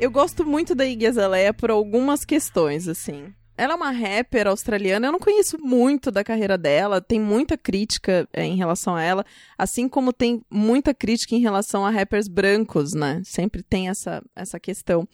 Eu 0.00 0.10
gosto 0.10 0.46
muito 0.46 0.74
da 0.74 0.86
Iggy 0.86 1.08
Azalea 1.08 1.52
por 1.52 1.70
algumas 1.70 2.24
questões, 2.24 2.88
assim. 2.88 3.32
Ela 3.56 3.74
é 3.74 3.76
uma 3.76 3.90
rapper 3.90 4.46
australiana, 4.46 5.06
eu 5.06 5.12
não 5.12 5.18
conheço 5.18 5.58
muito 5.58 6.10
da 6.10 6.24
carreira 6.24 6.56
dela, 6.56 7.02
tem 7.02 7.20
muita 7.20 7.58
crítica 7.58 8.26
é, 8.32 8.42
em 8.42 8.56
relação 8.56 8.96
a 8.96 9.02
ela, 9.02 9.26
assim 9.58 9.86
como 9.86 10.14
tem 10.14 10.42
muita 10.50 10.94
crítica 10.94 11.34
em 11.34 11.40
relação 11.40 11.84
a 11.84 11.90
rappers 11.90 12.26
brancos, 12.26 12.94
né? 12.94 13.20
Sempre 13.22 13.62
tem 13.62 13.90
essa, 13.90 14.22
essa 14.34 14.58
questão. 14.58 15.06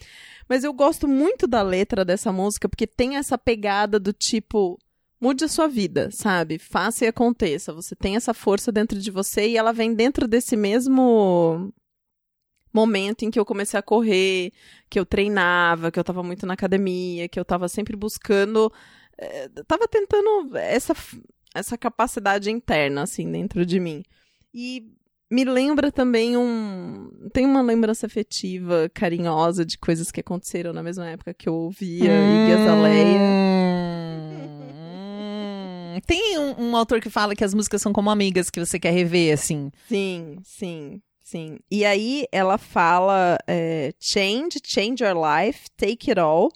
Mas 0.49 0.63
eu 0.63 0.73
gosto 0.73 1.09
muito 1.09 1.49
da 1.49 1.61
letra 1.61 2.05
dessa 2.05 2.31
música, 2.31 2.69
porque 2.69 2.87
tem 2.87 3.17
essa 3.17 3.37
pegada 3.37 3.99
do 3.99 4.13
tipo, 4.13 4.79
mude 5.21 5.45
a 5.45 5.49
sua 5.49 5.67
vida, 5.67 6.11
sabe? 6.13 6.61
Faça 6.61 7.05
e 7.05 7.09
aconteça. 7.09 7.73
Você 7.73 7.97
tem 7.97 8.15
essa 8.15 8.33
força 8.33 8.71
dentro 8.71 9.01
de 9.01 9.11
você 9.11 9.49
e 9.49 9.57
ela 9.57 9.73
vem 9.73 9.93
dentro 9.93 10.29
desse 10.29 10.55
mesmo 10.57 11.73
momento 12.77 13.25
em 13.25 13.31
que 13.31 13.39
eu 13.41 13.45
comecei 13.45 13.79
a 13.79 13.83
correr, 13.83 14.53
que 14.91 14.99
eu 15.01 15.07
treinava, 15.07 15.91
que 15.91 15.99
eu 15.99 16.05
tava 16.05 16.23
muito 16.23 16.47
na 16.47 16.53
academia, 16.55 17.29
que 17.29 17.41
eu 17.41 17.45
tava 17.45 17.69
sempre 17.69 17.97
buscando, 17.97 18.71
eh, 19.19 19.49
tava 19.67 19.89
tentando 19.89 20.57
essa 20.57 20.95
essa 21.55 21.79
capacidade 21.79 22.51
interna 22.51 23.03
assim 23.03 23.33
dentro 23.33 23.65
de 23.65 23.81
mim. 23.81 24.03
E 24.53 24.85
me 25.31 25.45
lembra 25.45 25.91
também 25.91 26.37
um. 26.37 27.11
Tem 27.33 27.45
uma 27.47 27.63
lembrança 27.63 28.07
afetiva, 28.07 28.91
carinhosa 28.95 29.65
de 29.65 29.77
coisas 29.79 30.11
que 30.13 30.21
aconteceram 30.21 30.73
na 30.73 30.83
mesma 30.83 31.07
época 31.09 31.35
que 31.35 31.49
eu 31.49 31.55
ouvia 31.55 32.05
Iggy 32.13 32.53
Azalea. 32.53 33.19
Hum, 35.97 36.01
Tem 36.07 36.39
um, 36.39 36.69
um 36.71 36.77
autor 36.77 37.01
que 37.01 37.11
fala 37.11 37.35
que 37.35 37.43
as 37.45 37.55
músicas 37.55 37.81
são 37.83 37.93
como 37.93 38.11
amigas 38.11 38.51
que 38.51 38.61
você 38.65 38.79
quer 38.79 38.93
rever, 38.93 39.33
assim. 39.35 39.71
Sim, 39.89 40.37
sim, 40.45 41.01
sim. 41.27 41.59
E 41.71 41.85
aí 41.85 42.27
ela 42.31 42.57
fala: 42.59 43.39
é, 43.47 43.93
change, 43.99 44.61
change 44.65 45.03
your 45.03 45.15
life, 45.17 45.69
take 45.77 46.11
it 46.11 46.19
all. 46.21 46.51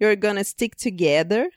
You're 0.00 0.16
gonna 0.16 0.44
stick 0.44 0.76
together. 0.76 1.48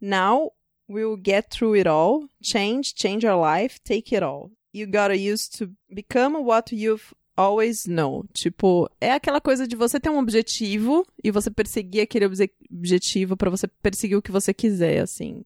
Now 0.00 0.52
we'll 0.88 1.16
get 1.16 1.50
through 1.50 1.76
it 1.78 1.88
all. 1.88 2.28
Change, 2.42 2.94
change 2.94 3.26
your 3.26 3.36
life, 3.36 3.78
take 3.84 4.14
it 4.14 4.22
all. 4.24 4.50
You 4.72 4.86
gotta 4.86 5.14
use 5.16 5.48
to 5.58 5.70
become 5.92 6.44
what 6.44 6.72
you've 6.74 7.14
always 7.36 7.86
know. 7.86 8.24
Tipo, 8.32 8.88
é 9.00 9.12
aquela 9.12 9.40
coisa 9.40 9.66
de 9.66 9.74
você 9.76 9.98
ter 9.98 10.10
um 10.10 10.18
objetivo 10.18 11.06
e 11.22 11.30
você 11.30 11.50
perseguir 11.50 12.02
aquele 12.02 12.26
obje- 12.26 12.50
objetivo 12.70 13.36
pra 13.36 13.50
você 13.50 13.66
perseguir 13.66 14.16
o 14.16 14.22
que 14.22 14.30
você 14.30 14.52
quiser, 14.54 15.00
assim. 15.00 15.44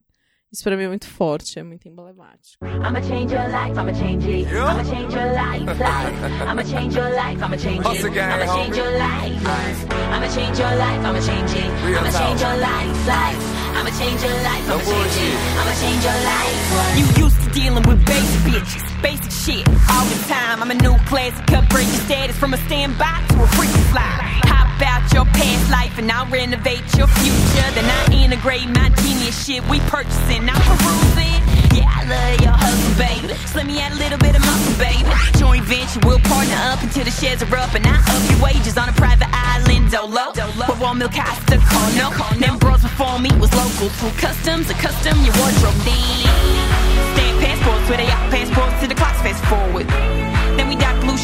Isso 0.53 0.63
pra 0.63 0.77
mim 0.77 0.83
é 0.83 0.87
muito 0.87 1.07
forte, 1.09 1.59
é 1.59 1.63
muito 1.63 1.87
emblemático. 1.87 2.63
I'ma 2.63 3.01
change 3.01 3.33
your 3.33 3.47
life, 3.49 3.77
I'ma 3.77 3.93
change 3.93 4.25
it. 4.29 4.47
I'ma 4.47 4.83
change 4.85 5.13
your 5.13 5.33
life, 5.33 5.65
life. 5.65 6.47
I'ma 6.47 6.63
change 6.63 6.95
your 6.95 7.09
life, 7.09 7.43
I'ma 7.43 7.57
change 7.57 7.79
it. 7.79 7.85
I'ma 7.85 8.45
change 8.45 8.77
your 8.77 8.91
life, 8.97 9.43
life. 9.43 9.87
I'ma 10.13 10.27
change 10.29 10.59
your 10.59 10.75
life, 10.77 11.01
I'ma 11.03 11.19
change 11.19 11.51
it. 11.51 11.71
I'ma 11.97 12.11
change 12.11 12.41
your 12.41 12.57
life, 12.57 13.07
life. 13.07 13.41
I'ma 13.75 13.89
change 13.99 14.23
your 14.23 14.37
life, 14.47 14.69
I'ma 14.69 14.83
change 14.85 15.17
it. 15.19 15.35
I'ma 15.59 15.73
change 15.81 16.03
your 16.05 16.19
life. 16.23 16.97
You 16.97 17.05
used 17.25 17.41
to 17.43 17.49
dealing 17.51 17.83
with 17.83 18.05
basic 18.05 18.41
bitches, 18.47 19.01
basic 19.01 19.31
shit 19.31 19.67
all 19.91 20.05
the 20.05 20.23
time. 20.29 20.61
I'm 20.63 20.71
a 20.71 20.75
new 20.75 20.95
classic, 21.09 21.51
upgrade 21.51 21.87
your 21.87 22.01
status 22.07 22.37
from 22.37 22.53
a 22.53 22.57
standby 22.57 23.23
to 23.29 23.43
a 23.43 23.47
freaky 23.47 23.81
fly. 23.91 24.34
Hop 24.75 24.83
out 24.91 25.13
your 25.13 25.23
past 25.31 25.71
life 25.71 25.97
and 25.99 26.11
I'll 26.11 26.27
renovate 26.27 26.83
your 26.99 27.07
future. 27.07 27.69
Then 27.71 27.87
I 27.87 28.11
integrate 28.11 28.67
my 28.75 28.91
genius 28.99 29.31
shit 29.39 29.63
we 29.71 29.79
purchasing, 29.87 30.49
I'm 30.51 30.59
perusing. 30.67 31.39
Yeah, 31.71 31.87
I 31.87 32.03
love 32.03 32.41
your 32.43 32.51
hustle, 32.51 32.95
baby. 32.99 33.31
Let 33.55 33.67
me 33.67 33.79
add 33.79 33.93
a 33.93 33.95
little 33.95 34.19
bit 34.19 34.35
of 34.35 34.43
muscle, 34.43 34.75
baby. 34.75 35.07
Joint 35.39 35.63
venture, 35.63 36.03
we'll 36.03 36.19
partner 36.27 36.59
up 36.67 36.83
until 36.83 37.07
the 37.07 37.11
shares 37.11 37.39
are 37.39 37.55
up 37.55 37.71
and 37.71 37.87
I 37.87 37.95
up 38.03 38.23
your 38.27 38.43
wages 38.43 38.75
on 38.75 38.89
a 38.89 38.95
private 38.99 39.31
island, 39.31 39.95
dolo. 39.95 40.35
With 40.35 40.79
one 40.83 40.99
milk 40.99 41.15
house 41.15 41.39
to 41.47 41.55
Kono. 41.55 42.11
Them 42.35 42.59
bros 42.59 42.83
before 42.83 43.15
me 43.19 43.31
was 43.39 43.55
local, 43.55 43.87
through 43.95 44.19
customs, 44.19 44.67
to 44.67 44.75
custom 44.75 45.15
your 45.23 45.35
wardrobe. 45.39 45.79
Damn. 45.87 47.15
Stamp 47.15 47.35
passports 47.39 47.87
where 47.87 47.99
they 48.03 48.11
out 48.11 48.27
passports 48.27 48.75
to 48.83 48.91
the 48.91 48.95
clocks 48.95 49.23
fast 49.23 49.39
forward. 49.47 49.87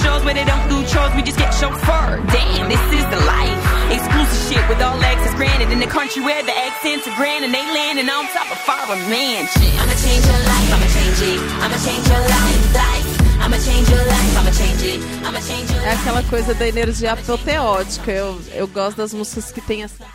Shows 0.03 0.23
where 0.25 0.33
they 0.33 0.45
don't 0.45 0.67
do 0.69 0.83
chores, 0.85 1.13
we 1.15 1.21
just 1.21 1.37
get 1.37 1.53
chauffeur. 1.53 2.21
Damn, 2.33 2.67
this 2.69 2.81
is 2.93 3.05
the 3.13 3.21
life. 3.25 3.59
Exclusive 3.91 4.41
shit 4.47 4.63
with 4.69 4.81
all 4.81 4.97
access 5.01 5.33
granted 5.35 5.71
in 5.71 5.79
the 5.79 5.87
country 5.87 6.21
where 6.23 6.43
the 6.43 6.55
accents 6.67 7.07
are 7.07 7.15
grand 7.15 7.45
and 7.45 7.53
they 7.53 7.61
landing 7.61 8.09
on 8.09 8.25
top 8.33 8.49
of 8.51 8.59
our 8.69 8.95
mansion. 9.09 9.71
I'ma 9.81 9.95
change 9.97 10.25
your 10.25 10.41
life, 10.51 10.69
I'ma 10.75 10.87
change 10.95 11.19
it. 11.31 11.39
I'ma 11.63 11.77
change 11.85 12.05
your 12.07 12.23
life, 12.35 12.73
life. 12.73 13.21
I'ma 13.41 13.57
change 13.57 13.89
your 13.89 14.05
life, 14.05 14.37
I'ma 14.37 14.51
change 14.51 14.83
it. 14.83 14.99
I'ma 15.25 15.41
change 15.41 15.71
your 15.73 15.83
É 15.83 15.93
aquela 15.93 16.23
coisa 16.23 16.53
da 16.53 16.67
energia 16.67 17.13
apoteótica. 17.13 18.11
Eu, 18.11 18.41
eu 18.53 18.67
gosto 18.67 18.97
das 18.97 19.13
músicas 19.13 19.51
que 19.51 19.61
tem 19.61 19.83
essa. 19.83 20.05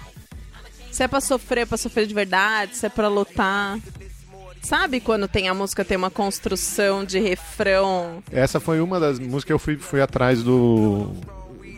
Se 0.90 1.02
é 1.02 1.08
pra 1.08 1.20
sofrer, 1.20 1.62
é 1.62 1.66
pra 1.66 1.76
sofrer 1.76 2.06
de 2.06 2.14
verdade, 2.14 2.76
se 2.76 2.86
é 2.86 2.88
pra 2.88 3.08
lutar. 3.08 3.78
Sabe 4.66 5.00
quando 5.00 5.28
tem 5.28 5.48
a 5.48 5.54
música, 5.54 5.84
tem 5.84 5.96
uma 5.96 6.10
construção 6.10 7.04
de 7.04 7.18
refrão? 7.20 8.22
Essa 8.32 8.58
foi 8.58 8.80
uma 8.80 8.98
das 8.98 9.18
músicas 9.18 9.44
que 9.44 9.52
eu 9.52 9.58
fui, 9.58 9.76
fui 9.76 10.00
atrás 10.00 10.42
do. 10.42 11.10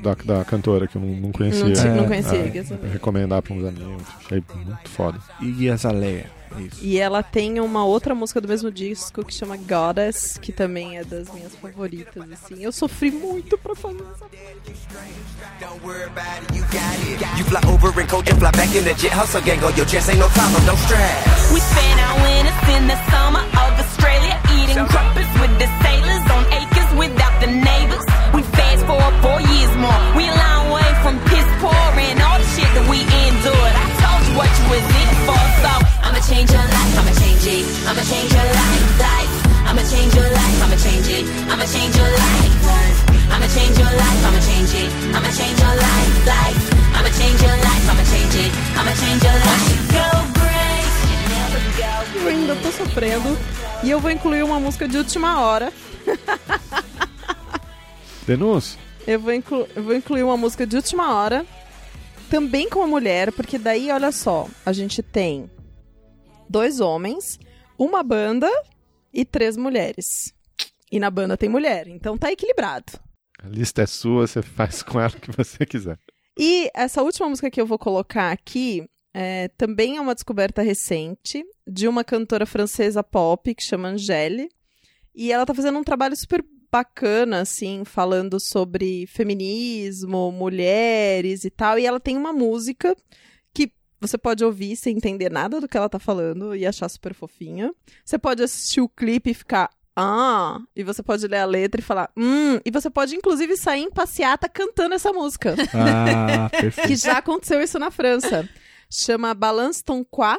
Da, 0.03 0.15
da 0.25 0.45
cantora 0.45 0.87
que 0.87 0.97
eu 0.97 1.03
não, 1.03 1.09
não 1.09 1.33
conhecia. 1.33 1.65
Não 1.65 1.97
não 1.97 2.05
É, 2.05 2.07
conhecia, 2.07 2.39
é, 2.39 2.63
saber. 2.65 2.89
recomendar 2.89 3.43
pra 3.43 3.53
uns 3.53 3.65
amigos. 3.65 4.03
Achei 4.25 4.43
muito 4.55 4.89
foda. 4.91 5.19
E 5.43 5.69
Azaleia. 5.69 6.31
Isso. 6.59 6.79
E 6.83 6.99
ela 6.99 7.23
tem 7.23 7.61
uma 7.61 7.85
outra 7.85 8.15
música 8.15 8.41
do 8.41 8.49
mesmo 8.49 8.71
disco 8.71 9.25
que 9.25 9.35
chama 9.35 9.57
Goddess, 9.57 10.39
que 10.39 10.53
também 10.53 10.99
é 10.99 11.05
das 11.05 11.31
minhas 11.33 11.55
favoritas, 11.57 12.25
assim. 12.33 12.63
Eu 12.63 12.73
sofri 12.73 13.11
muito 13.11 13.57
pra 13.59 13.75
fazer 13.75 14.03
essa 14.15 14.27
stress. 14.75 15.29
We 28.35 28.43
fast 28.43 28.85
forward 28.87 29.15
four 29.23 29.41
years 29.41 29.77
more. 29.77 30.17
We 30.17 30.29
a 30.29 30.35
long 30.35 30.49
way 30.49 30.58
from 31.09 31.17
piss 31.25 31.49
poor 31.65 31.89
and 31.97 32.21
all 32.21 32.37
the 32.37 32.45
shit 32.53 32.69
that 32.77 32.85
we 32.85 33.01
endured. 33.01 33.75
I 33.81 33.87
told 33.97 34.21
you 34.29 34.37
what 34.37 34.51
you 34.61 34.67
was 34.77 34.85
in 34.85 35.11
for, 35.25 35.41
so 35.65 35.73
I'ma 36.05 36.21
change 36.21 36.53
your 36.53 36.69
life, 36.69 36.93
I'ma 37.01 37.13
change 37.17 37.49
it. 37.49 37.65
I'ma 37.89 38.05
change 38.05 38.29
your 38.37 38.45
life, 38.45 38.85
life. 39.01 39.33
I'ma 39.73 39.83
change 39.89 40.13
your 40.13 40.29
life, 40.29 40.57
I'ma 40.61 40.77
change 40.77 41.09
it. 41.09 41.25
I'ma 41.49 41.65
change 41.65 41.97
your 41.97 42.13
life, 42.13 42.61
life. 42.69 42.99
I'ma 43.33 43.49
change 43.57 43.77
your 43.81 43.89
life, 43.89 44.21
I'ma 44.29 44.41
change 44.45 44.73
it. 44.77 44.91
I'ma 45.17 45.31
change 45.33 45.59
your 45.65 45.77
life, 45.81 46.13
life. 46.29 46.61
I'ma 46.93 47.11
change 47.17 47.41
your 47.41 47.57
life, 47.57 47.85
I'ma 47.89 48.05
change 48.13 48.37
it. 48.45 48.53
I'ma 48.77 48.93
change 49.01 49.23
your 49.25 49.39
life. 49.49 49.65
Go 49.97 50.05
go 50.37 50.45
Eu 52.21 52.29
ainda 52.29 52.53
tô 52.57 52.69
sofrendo. 52.71 53.33
E 53.83 53.89
eu 53.89 53.99
vou 53.99 54.11
incluir 54.11 54.43
uma 54.45 54.61
música 54.61 54.87
de 54.87 54.99
última 54.99 55.41
hora. 55.41 55.73
Denúncia? 58.27 58.88
Eu 59.09 59.19
vou, 59.19 59.33
inclu- 59.33 59.67
eu 59.75 59.83
vou 59.83 59.95
incluir 59.95 60.23
uma 60.23 60.37
música 60.37 60.67
de 60.67 60.77
última 60.77 61.15
hora. 61.15 61.47
Também 62.29 62.69
com 62.69 62.81
uma 62.81 62.87
mulher, 62.87 63.33
porque 63.33 63.57
daí, 63.59 63.91
olha 63.91 64.13
só, 64.13 64.47
a 64.67 64.71
gente 64.71 65.03
tem 65.03 65.51
dois 66.47 66.79
homens, 66.79 67.39
uma 67.79 68.03
banda 68.03 68.51
e 69.11 69.25
três 69.25 69.57
mulheres. 69.57 70.35
E 70.93 71.01
na 71.01 71.11
banda 71.11 71.39
tem 71.39 71.49
mulher, 71.49 71.89
então 71.89 72.19
tá 72.19 72.31
equilibrado. 72.31 73.01
A 73.43 73.49
lista 73.49 73.81
é 73.81 73.87
sua, 73.87 74.27
você 74.27 74.43
faz 74.43 74.83
com 74.83 75.01
ela 75.01 75.09
o 75.17 75.21
que 75.21 75.31
você 75.35 75.65
quiser. 75.65 75.99
E 76.39 76.71
essa 76.75 77.03
última 77.03 77.31
música 77.31 77.51
que 77.51 77.61
eu 77.61 77.67
vou 77.67 77.79
colocar 77.79 78.31
aqui 78.31 78.87
é, 79.15 79.49
também 79.57 79.97
é 79.97 80.01
uma 80.03 80.15
descoberta 80.15 80.61
recente 80.61 81.43
de 81.67 81.89
uma 81.89 82.05
cantora 82.05 82.45
francesa 82.45 83.03
pop 83.03 83.55
que 83.55 83.63
chama 83.63 83.89
Angèle. 83.89 84.51
E 85.15 85.33
ela 85.33 85.47
tá 85.47 85.55
fazendo 85.55 85.79
um 85.79 85.83
trabalho 85.85 86.15
super 86.15 86.45
bacana, 86.71 87.41
assim, 87.41 87.85
falando 87.85 88.39
sobre 88.39 89.07
feminismo, 89.07 90.31
mulheres 90.33 91.45
e 91.45 91.51
tal. 91.51 91.79
E 91.79 91.87
ela 91.87 92.01
tem 92.01 92.17
uma 92.17 92.33
música 92.33 92.97
que 93.53 93.73
você 94.01 94.17
pode 94.19 94.45
ouvir 94.45 94.77
sem 94.77 94.97
entender 94.97 95.31
nada 95.31 95.61
do 95.61 95.69
que 95.69 95.77
ela 95.77 95.89
tá 95.89 95.99
falando 95.99 96.55
e 96.55 96.67
achar 96.67 96.89
super 96.89 97.15
fofinha. 97.15 97.73
Você 98.05 98.19
pode 98.19 98.43
assistir 98.43 98.81
o 98.81 98.89
clipe 98.89 99.31
e 99.31 99.35
ficar. 99.35 99.71
Ah, 99.97 100.61
e 100.77 100.85
você 100.85 101.03
pode 101.03 101.27
ler 101.27 101.39
a 101.39 101.45
letra 101.45 101.81
e 101.81 101.85
falar, 101.85 102.09
hum, 102.17 102.61
e 102.65 102.71
você 102.71 102.89
pode 102.89 103.17
inclusive 103.17 103.57
sair 103.57 103.83
em 103.83 103.91
passeata 103.91 104.49
cantando 104.49 104.95
essa 104.95 105.13
música. 105.13 105.57
Ah, 105.75 106.49
perfeito. 106.57 106.87
que 106.87 106.95
já 106.95 107.19
aconteceu 107.19 107.61
isso 107.61 107.81
na 107.81 107.91
França. 107.91 108.49
Chama 108.89 109.35
Balance 109.35 109.83
Ton 109.83 110.05
Quoi 110.05 110.39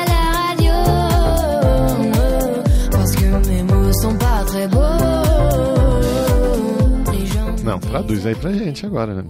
traduz 7.91 8.25
aí 8.25 8.35
pra 8.35 8.51
gente 8.53 8.85
agora, 8.85 9.13
né? 9.13 9.23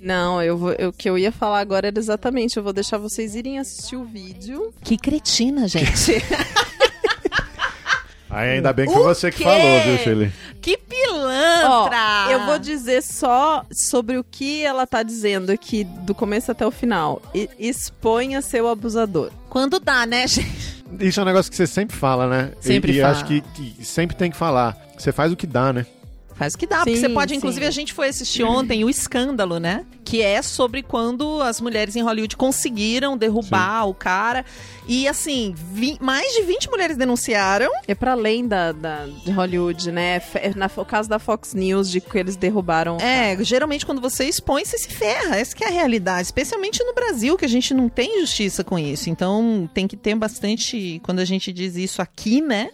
Não, 0.00 0.42
eu 0.42 0.56
vou, 0.56 0.72
eu- 0.72 0.90
o 0.90 0.92
que 0.92 1.08
eu 1.08 1.16
ia 1.18 1.32
falar 1.32 1.60
agora 1.60 1.88
era 1.88 1.98
exatamente, 1.98 2.56
eu 2.56 2.62
vou 2.62 2.72
deixar 2.72 2.98
vocês 2.98 3.34
irem 3.34 3.58
assistir 3.58 3.96
o 3.96 4.04
vídeo. 4.04 4.72
Que 4.82 4.96
cretina, 4.96 5.66
gente. 5.68 6.22
Aí 8.30 8.50
ainda 8.50 8.74
bem 8.74 8.86
que 8.86 8.92
foi 8.92 9.02
você 9.02 9.30
que 9.30 9.38
quê? 9.38 9.44
falou, 9.44 9.80
viu, 9.80 9.98
Shelly? 9.98 10.32
Que 10.60 10.76
pilantra! 10.76 12.26
Ó, 12.26 12.30
eu 12.30 12.44
vou 12.44 12.58
dizer 12.58 13.02
só 13.02 13.64
sobre 13.72 14.18
o 14.18 14.24
que 14.24 14.62
ela 14.62 14.86
tá 14.86 15.02
dizendo 15.02 15.50
aqui 15.50 15.82
do 15.82 16.14
começo 16.14 16.52
até 16.52 16.66
o 16.66 16.70
final. 16.70 17.22
E- 17.34 17.48
exponha 17.58 18.42
seu 18.42 18.68
abusador. 18.68 19.30
Quando 19.48 19.80
dá, 19.80 20.04
né, 20.04 20.26
gente? 20.28 20.84
Isso 21.00 21.18
é 21.18 21.22
um 21.22 21.26
negócio 21.26 21.50
que 21.50 21.56
você 21.56 21.66
sempre 21.66 21.96
fala, 21.96 22.28
né? 22.28 22.52
Sempre 22.60 22.92
e, 22.92 22.98
e 22.98 23.00
fala. 23.00 23.12
acho 23.14 23.24
que, 23.24 23.40
que 23.40 23.82
sempre 23.84 24.14
tem 24.14 24.30
que 24.30 24.36
falar. 24.36 24.76
Você 24.98 25.10
faz 25.10 25.32
o 25.32 25.36
que 25.36 25.46
dá, 25.46 25.72
né? 25.72 25.86
Faz 26.38 26.54
o 26.54 26.58
que 26.58 26.66
dá, 26.66 26.78
porque 26.78 26.94
Sim, 26.94 27.00
você 27.00 27.08
pode, 27.08 27.30
sim. 27.32 27.36
inclusive, 27.38 27.66
a 27.66 27.70
gente 27.70 27.92
foi 27.92 28.08
assistir 28.08 28.44
ontem 28.44 28.84
o 28.84 28.88
Escândalo, 28.90 29.58
né? 29.58 29.84
Que 30.04 30.22
é 30.22 30.40
sobre 30.40 30.82
quando 30.84 31.42
as 31.42 31.60
mulheres 31.60 31.96
em 31.96 32.02
Hollywood 32.02 32.36
conseguiram 32.36 33.16
derrubar 33.16 33.86
o 33.88 33.92
cara. 33.92 34.44
E 34.86 35.06
assim, 35.08 35.52
vi- 35.72 35.98
mais 36.00 36.32
de 36.34 36.42
20 36.42 36.70
mulheres 36.70 36.96
denunciaram. 36.96 37.70
É 37.86 37.94
pra 37.94 38.12
além 38.12 38.46
da, 38.46 38.72
da- 38.72 39.06
de 39.06 39.30
Hollywood, 39.32 39.90
né? 39.90 40.20
Fe- 40.20 40.52
Na, 40.56 40.70
o 40.76 40.84
caso 40.84 41.08
da 41.08 41.18
Fox 41.18 41.52
News, 41.54 41.90
de 41.90 42.00
que 42.00 42.16
eles 42.16 42.36
derrubaram. 42.36 42.96
É, 42.98 43.36
geralmente 43.44 43.84
quando 43.84 44.00
você 44.00 44.24
expõe, 44.24 44.64
você 44.64 44.78
se 44.78 44.88
ferra. 44.88 45.36
Essa 45.36 45.54
que 45.56 45.64
é 45.64 45.66
a 45.66 45.70
realidade. 45.70 46.22
Especialmente 46.28 46.82
no 46.84 46.94
Brasil, 46.94 47.36
que 47.36 47.44
a 47.44 47.48
gente 47.48 47.74
não 47.74 47.88
tem 47.88 48.20
justiça 48.20 48.62
com 48.62 48.78
isso. 48.78 49.10
Então 49.10 49.68
tem 49.74 49.86
que 49.88 49.96
ter 49.96 50.14
bastante. 50.14 51.00
Quando 51.02 51.18
a 51.18 51.24
gente 51.24 51.52
diz 51.52 51.74
isso 51.76 52.00
aqui, 52.00 52.40
né? 52.40 52.70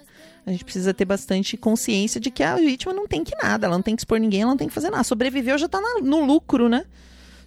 A 0.46 0.50
gente 0.50 0.64
precisa 0.64 0.92
ter 0.92 1.04
bastante 1.06 1.56
consciência 1.56 2.20
de 2.20 2.30
que 2.30 2.42
a 2.42 2.56
vítima 2.56 2.92
não 2.92 3.06
tem 3.06 3.24
que 3.24 3.34
nada, 3.42 3.66
ela 3.66 3.76
não 3.76 3.82
tem 3.82 3.96
que 3.96 4.00
expor 4.02 4.18
ninguém, 4.18 4.42
ela 4.42 4.50
não 4.50 4.58
tem 4.58 4.68
que 4.68 4.74
fazer 4.74 4.90
nada. 4.90 5.02
Sobreviveu 5.04 5.56
já 5.56 5.66
tá 5.68 5.80
na- 5.80 6.00
no 6.02 6.24
lucro, 6.24 6.68
né? 6.68 6.84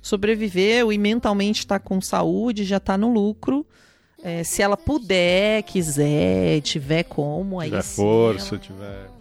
Sobreviveu 0.01 0.91
e 0.91 0.97
mentalmente 0.97 1.65
tá 1.67 1.79
com 1.79 1.99
saúde, 2.01 2.63
já 2.63 2.79
tá 2.79 2.97
no 2.97 3.11
lucro. 3.11 3.65
É, 4.23 4.43
se 4.43 4.61
ela 4.63 4.75
puder, 4.75 5.61
quiser, 5.63 6.61
tiver 6.61 7.03
como, 7.03 7.59
aí 7.59 7.69
tiver 7.69 7.81
sim, 7.83 7.95
força, 7.95 8.55
ela- 8.55 8.63
tiver. 8.63 9.17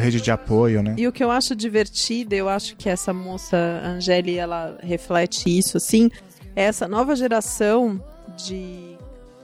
Rede 0.00 0.20
de 0.20 0.30
apoio, 0.30 0.80
né? 0.82 0.94
E 0.96 1.08
o 1.08 1.12
que 1.12 1.22
eu 1.22 1.30
acho 1.30 1.54
divertido, 1.56 2.34
eu 2.34 2.48
acho 2.48 2.76
que 2.76 2.88
essa 2.88 3.12
moça 3.12 3.56
Angeli, 3.84 4.38
ela 4.38 4.78
reflete 4.80 5.46
isso, 5.58 5.76
assim, 5.76 6.08
é 6.54 6.62
essa 6.62 6.86
nova 6.86 7.16
geração 7.16 8.00
de 8.46 8.96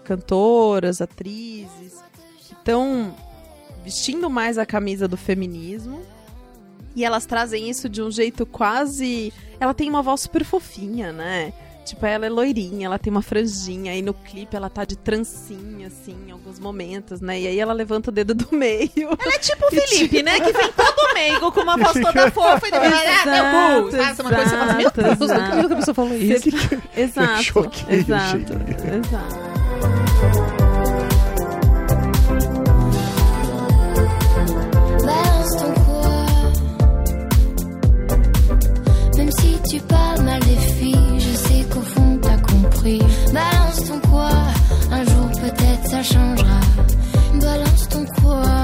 cantoras, 0.04 1.00
atrizes, 1.00 1.94
que 2.46 2.54
estão 2.54 3.12
vestindo 3.84 4.28
mais 4.30 4.58
a 4.58 4.66
camisa 4.66 5.06
do 5.06 5.16
feminismo. 5.16 6.02
E 6.94 7.04
elas 7.04 7.24
trazem 7.24 7.70
isso 7.70 7.88
de 7.88 8.02
um 8.02 8.10
jeito 8.10 8.44
quase. 8.44 9.32
Ela 9.58 9.72
tem 9.72 9.88
uma 9.88 10.02
voz 10.02 10.20
super 10.22 10.44
fofinha, 10.44 11.12
né? 11.12 11.52
Tipo, 11.84 12.06
ela 12.06 12.24
é 12.26 12.28
loirinha, 12.28 12.86
ela 12.86 12.98
tem 12.98 13.10
uma 13.10 13.22
franjinha, 13.22 13.94
e 13.96 14.02
no 14.02 14.14
clipe 14.14 14.54
ela 14.54 14.70
tá 14.70 14.84
de 14.84 14.96
trancinha, 14.96 15.88
assim, 15.88 16.16
em 16.28 16.30
alguns 16.30 16.60
momentos, 16.60 17.20
né? 17.20 17.40
E 17.40 17.46
aí 17.48 17.58
ela 17.58 17.72
levanta 17.72 18.10
o 18.10 18.12
dedo 18.12 18.34
do 18.34 18.46
meio. 18.54 18.90
Ela 18.96 19.34
é 19.34 19.38
tipo 19.38 19.66
o 19.66 19.70
Felipe, 19.74 20.22
né? 20.22 20.38
Que 20.38 20.52
vem 20.52 20.70
todo 20.72 21.14
meigo 21.14 21.50
com 21.50 21.60
uma 21.60 21.76
voz 21.76 21.92
toda 21.92 22.30
fofa 22.30 22.68
e 22.68 22.70
depois, 22.70 22.92
ah, 22.92 23.24
meu 23.24 23.84
cu, 23.84 23.90
sabe? 23.90 24.22
Uma 24.22 24.30
coisa 24.30 24.44
que 24.44 24.50
você 24.50 24.56
fala, 24.56 24.74
meu 24.74 24.90
Deus, 24.92 25.20
eu 25.20 25.40
nunca 25.40 25.56
vi 25.56 25.72
a 25.72 25.76
pessoa 25.76 25.94
falou 25.94 26.14
isso. 26.14 26.48
Exato. 26.96 27.42
choquei, 27.42 27.96
exato. 27.96 28.38
gente. 28.38 28.52
Exato. 29.08 30.61
Changera. 46.02 46.60
Balance 47.40 47.88
ton 47.88 48.06
quoi 48.20 48.62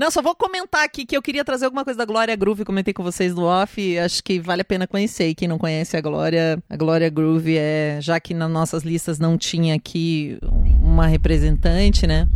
Não, 0.00 0.10
só 0.10 0.22
vou 0.22 0.34
comentar 0.34 0.82
aqui 0.82 1.04
que 1.04 1.14
eu 1.14 1.20
queria 1.20 1.44
trazer 1.44 1.66
alguma 1.66 1.84
coisa 1.84 1.98
da 1.98 2.06
Glória 2.06 2.34
Groove, 2.34 2.64
comentei 2.64 2.94
com 2.94 3.02
vocês 3.02 3.34
no 3.34 3.44
off, 3.44 3.98
acho 3.98 4.24
que 4.24 4.40
vale 4.40 4.62
a 4.62 4.64
pena 4.64 4.86
conhecer. 4.86 5.28
E 5.28 5.34
quem 5.34 5.46
não 5.46 5.58
conhece 5.58 5.94
a 5.94 6.00
Glória, 6.00 6.58
a 6.70 6.76
Glória 6.76 7.10
Groove 7.10 7.58
é, 7.58 7.98
já 8.00 8.18
que 8.18 8.32
nas 8.32 8.50
nossas 8.50 8.82
listas 8.82 9.18
não 9.18 9.36
tinha 9.36 9.74
aqui 9.74 10.38
uma 10.82 11.06
representante, 11.06 12.06
né? 12.06 12.26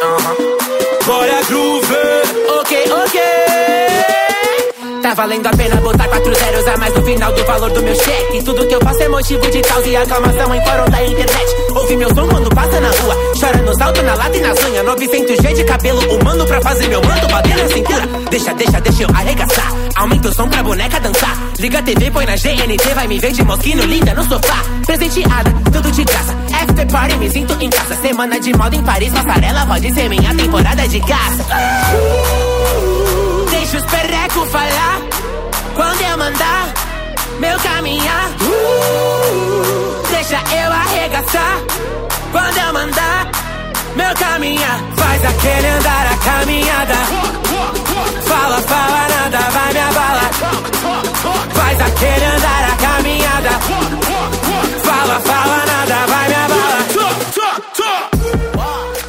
Voilà 0.00 0.16
uh 0.16 0.20
-huh. 1.06 1.26
la 1.26 1.42
glouve, 1.48 2.22
ok, 2.48 2.72
ok. 3.04 3.91
Tá 5.12 5.16
valendo 5.16 5.46
a 5.46 5.50
pena 5.50 5.76
botar 5.76 6.08
quatro 6.08 6.34
zeros 6.34 6.66
a 6.68 6.76
mais 6.78 6.94
no 6.94 7.04
final 7.04 7.30
do 7.34 7.44
valor 7.44 7.70
do 7.70 7.82
meu 7.82 7.94
cheque. 7.94 8.42
Tudo 8.44 8.66
que 8.66 8.74
eu 8.74 8.80
faço 8.80 9.02
é 9.02 9.08
motivo 9.10 9.50
de 9.50 9.60
causa 9.60 9.86
e 9.86 9.94
aclamação 9.94 10.54
em 10.54 10.64
fórum 10.64 10.90
da 10.90 11.04
internet. 11.04 11.56
Ouve 11.74 11.96
meu 11.96 12.08
som 12.14 12.26
quando 12.28 12.48
passa 12.54 12.80
na 12.80 12.88
rua, 12.88 13.14
chora 13.38 13.58
nos 13.58 13.78
altos, 13.78 14.02
na 14.04 14.14
lata 14.14 14.34
e 14.34 14.40
nas 14.40 14.58
unhas. 14.64 14.86
900G 14.86 15.52
de 15.52 15.64
cabelo 15.64 16.00
humano 16.14 16.46
pra 16.46 16.62
fazer 16.62 16.88
meu 16.88 17.02
manto 17.02 17.28
bater 17.28 17.54
na 17.58 17.68
cintura. 17.68 18.06
Deixa, 18.30 18.54
deixa, 18.54 18.80
deixa 18.80 19.02
eu 19.02 19.08
arregaçar. 19.14 19.70
Aumenta 19.96 20.28
o 20.30 20.34
som 20.34 20.48
pra 20.48 20.62
boneca 20.62 20.98
dançar. 20.98 21.36
Liga 21.58 21.80
a 21.80 21.82
TV, 21.82 22.10
põe 22.10 22.24
na 22.24 22.36
GNT, 22.36 22.94
vai 22.94 23.06
me 23.06 23.18
ver 23.18 23.32
de 23.32 23.44
mosquino 23.44 23.84
linda 23.84 24.14
no 24.14 24.24
sofá. 24.24 24.64
Presenteada, 24.86 25.52
tudo 25.70 25.92
de 25.92 26.04
graça. 26.04 26.34
After 26.54 26.86
party, 26.86 27.16
me 27.18 27.30
sinto 27.30 27.54
em 27.60 27.68
casa. 27.68 27.96
Semana 27.96 28.40
de 28.40 28.56
moda 28.56 28.74
em 28.74 28.82
Paris, 28.82 29.12
passarela 29.12 29.66
pode 29.66 29.92
ser 29.92 30.08
minha 30.08 30.34
temporada 30.34 30.88
de 30.88 31.00
caça. 31.00 31.46
Deixa 33.50 33.76
os 33.76 33.84
perreco 34.32 34.46
falar 34.46 35.00
quando 35.74 36.00
eu 36.00 36.18
mandar 36.18 36.74
meu 37.38 37.58
caminhar. 37.60 38.28
Deixa 40.10 40.36
eu 40.54 40.72
arregaçar 40.72 41.58
quando 42.30 42.56
eu 42.58 42.72
mandar 42.72 43.30
meu 43.96 44.14
caminhar. 44.16 44.80
Faz 44.96 45.24
aquele 45.24 45.66
andar 45.68 46.06
a 46.06 46.16
caminhada. 46.16 46.94
Fala, 48.26 48.60
fala 48.62 49.08
nada, 49.08 49.38
vai 49.50 49.72
me 49.72 49.80
abalar. 49.80 50.30
Faz 51.54 51.80
aquele 51.80 52.24
andar 52.24 52.64
a 52.72 52.76
caminhada. 52.76 53.50
Fala, 54.84 55.20
fala 55.20 55.66
nada, 55.66 56.06
vai 56.06 56.28
me 56.28 56.34
abalar. 56.34 56.62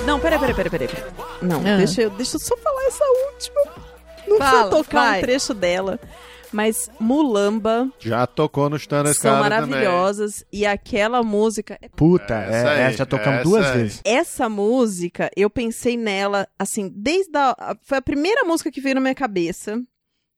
Não, 0.06 0.20
peraí, 0.20 0.40
peraí, 0.40 0.54
peraí, 0.56 0.70
peraí. 0.70 0.88
peraí. 0.88 1.12
Não, 1.41 1.60
Ah. 1.60 1.78
deixa, 1.78 2.02
eu, 2.02 2.10
deixa 2.12 2.36
eu 2.36 2.40
só 2.40 2.56
falar 2.58 2.84
essa 2.88 3.04
última. 3.32 3.93
Não 4.28 4.38
Fala, 4.38 4.52
precisa 4.52 4.70
tocar 4.84 5.10
vai. 5.10 5.20
um 5.20 5.22
trecho 5.22 5.54
dela. 5.54 6.00
Mas 6.52 6.88
Mulamba 7.00 7.91
Já 7.98 8.28
tocou 8.28 8.70
no 8.70 8.76
Stand 8.76 9.12
são 9.16 9.40
maravilhosas. 9.40 10.45
E 10.54 10.68
aquela 10.68 11.24
música. 11.24 11.80
Puta, 11.95 12.36
Essa 12.36 12.70
é, 12.70 12.86
aí, 12.86 12.94
é, 12.94 12.98
já 12.98 13.06
tocamos 13.08 13.40
essa 13.40 13.50
duas 13.50 13.66
aí. 13.66 13.78
vezes. 13.80 14.02
Essa 14.06 14.48
música, 14.48 15.32
eu 15.36 15.50
pensei 15.50 15.98
nela, 15.98 16.48
assim, 16.60 16.91
desde 16.95 17.36
a. 17.36 17.56
a- 17.58 17.76
Foi 17.82 17.98
a 17.98 18.02
primeira 18.04 18.44
música 18.44 18.72
que 18.72 18.80
veio 18.82 18.94
na 18.95 19.02
minha 19.02 19.16
cabeça. 19.16 19.82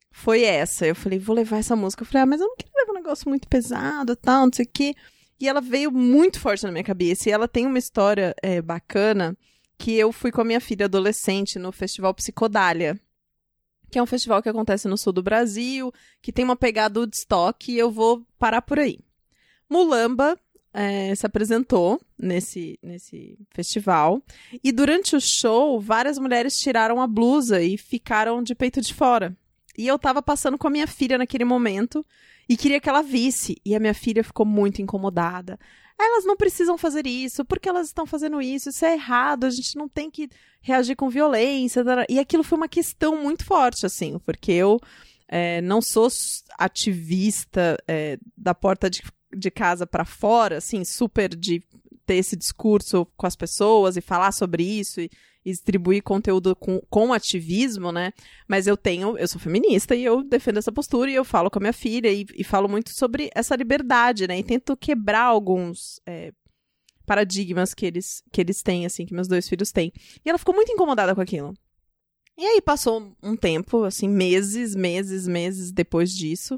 Foi 0.10 0.44
essa. 0.44 0.88
Eu 0.88 0.96
falei, 0.96 1.20
vou 1.20 1.36
levar 1.36 1.58
essa 1.58 1.76
música. 1.76 2.04
Eu 2.04 2.08
falei, 2.08 2.24
ah, 2.24 2.26
mas 2.26 2.40
eu 2.40 2.48
não 2.48 2.56
queria 2.56 2.72
levar 2.78 2.92
um 2.94 3.04
negócio 3.04 3.28
muito 3.28 3.46
pesado 3.50 4.14
e 4.14 4.16
tal, 4.16 4.46
não 4.46 4.54
sei 4.54 4.64
o 4.64 4.70
quê. 4.72 4.96
E 5.38 5.50
ela 5.50 5.60
veio 5.60 5.92
muito 5.92 6.40
forte 6.40 6.64
na 6.64 6.72
minha 6.72 6.84
cabeça. 6.86 7.28
E 7.28 7.32
ela 7.34 7.46
tem 7.50 7.66
uma 7.66 7.78
história 7.78 8.34
é, 8.42 8.62
bacana 8.62 9.36
que 9.78 9.94
eu 9.94 10.14
fui 10.14 10.32
com 10.32 10.40
a 10.40 10.46
minha 10.46 10.62
filha 10.62 10.86
adolescente 10.86 11.60
no 11.60 11.74
Festival 11.74 12.14
Psicodália. 12.14 12.98
Que 13.96 14.00
é 14.00 14.04
um 14.04 14.06
festival 14.06 14.44
que 14.44 14.50
acontece 14.50 14.90
no 14.90 14.98
sul 14.98 15.14
do 15.14 15.24
Brasil, 15.24 15.90
que 16.22 16.34
tem 16.34 16.44
uma 16.44 16.58
pegada 16.58 17.00
Woodstock, 17.00 17.72
e 17.72 17.78
eu 17.78 17.90
vou 17.90 18.28
parar 18.38 18.62
por 18.62 18.78
aí. 18.78 19.00
Mulamba 19.70 20.38
é, 20.74 21.16
se 21.16 21.26
apresentou 21.26 22.02
nesse, 22.20 22.78
nesse 22.84 23.40
festival. 23.52 24.22
E 24.62 24.74
durante 24.74 25.16
o 25.16 25.22
show, 25.22 25.80
várias 25.80 26.20
mulheres 26.20 26.58
tiraram 26.58 27.00
a 27.00 27.08
blusa 27.08 27.62
e 27.62 27.78
ficaram 27.78 28.44
de 28.44 28.54
peito 28.54 28.82
de 28.82 28.94
fora. 28.94 29.34
E 29.78 29.88
eu 29.88 29.98
tava 29.98 30.22
passando 30.22 30.58
com 30.58 30.68
a 30.68 30.72
minha 30.72 30.88
filha 30.88 31.18
naquele 31.18 31.46
momento 31.46 32.06
e 32.50 32.58
queria 32.58 32.82
que 32.82 32.90
ela 32.90 33.02
visse. 33.02 33.56
E 33.66 33.74
a 33.78 33.80
minha 33.80 33.94
filha 33.94 34.26
ficou 34.26 34.46
muito 34.46 34.82
incomodada. 34.82 35.58
Elas 35.98 36.26
não 36.26 36.36
precisam 36.36 36.78
fazer 36.78 37.08
isso, 37.08 37.46
porque 37.46 37.70
elas 37.70 37.88
estão 37.88 38.06
fazendo 38.06 38.42
isso, 38.42 38.68
isso 38.68 38.84
é 38.84 38.96
errado, 38.96 39.46
a 39.46 39.50
gente 39.50 39.78
não 39.78 39.88
tem 39.88 40.12
que 40.12 40.30
reagir 40.66 40.96
com 40.96 41.10
violência. 41.10 41.84
E 42.10 42.18
aquilo 42.18 42.44
foi 42.44 42.58
uma 42.58 42.68
questão 42.68 43.22
muito 43.22 43.46
forte, 43.46 43.86
assim, 43.86 44.18
porque 44.26 44.52
eu 44.52 44.80
é, 45.28 45.62
não 45.62 45.80
sou 45.80 46.08
ativista 46.58 47.78
é, 47.88 48.18
da 48.36 48.56
porta 48.56 48.90
de, 48.90 49.04
de 49.32 49.52
casa 49.52 49.86
para 49.86 50.04
fora, 50.04 50.58
assim, 50.58 50.84
super 50.84 51.30
de 51.30 51.64
ter 52.04 52.16
esse 52.16 52.36
discurso 52.36 53.06
com 53.16 53.28
as 53.28 53.36
pessoas 53.36 53.96
e 53.96 54.02
falar 54.02 54.32
sobre 54.32 54.64
isso 54.64 55.02
e, 55.02 55.10
e 55.46 55.52
distribuir 55.52 56.02
conteúdo 56.02 56.56
com, 56.56 56.82
com 56.90 57.14
ativismo, 57.14 57.92
né? 57.92 58.12
Mas 58.48 58.66
eu 58.66 58.76
tenho, 58.76 59.16
eu 59.20 59.28
sou 59.28 59.40
feminista 59.40 59.96
e 59.96 60.04
eu 60.04 60.24
defendo 60.24 60.58
essa 60.58 60.72
postura 60.72 61.12
e 61.12 61.16
eu 61.16 61.24
falo 61.24 61.52
com 61.52 61.60
a 61.60 61.62
minha 61.62 61.74
filha 61.74 62.12
e, 62.12 62.26
e 62.34 62.44
falo 62.44 62.68
muito 62.68 62.90
sobre 62.90 63.30
essa 63.36 63.56
liberdade, 63.56 64.28
né? 64.28 64.40
E 64.40 64.44
tento 64.44 64.76
quebrar 64.76 65.26
alguns 65.26 66.02
é, 66.08 66.32
paradigmas 67.06 67.74
que 67.74 67.86
eles, 67.86 68.22
que 68.32 68.42
eles 68.42 68.62
têm, 68.62 68.86
assim, 68.86 69.06
que 69.06 69.14
meus 69.14 69.28
dois 69.28 69.48
filhos 69.48 69.72
têm. 69.72 69.94
E 70.26 70.30
ela 70.30 70.38
ficou 70.38 70.54
muito 70.54 70.72
incomodada 70.72 71.16
com 71.16 71.22
aquilo. 71.22 71.54
E 72.38 72.46
aí 72.46 72.62
passou 72.62 73.14
um 73.24 73.36
tempo, 73.38 73.86
assim, 73.86 74.10
meses, 74.10 74.76
meses, 74.76 75.26
meses 75.26 75.72
depois 75.72 76.12
disso, 76.12 76.58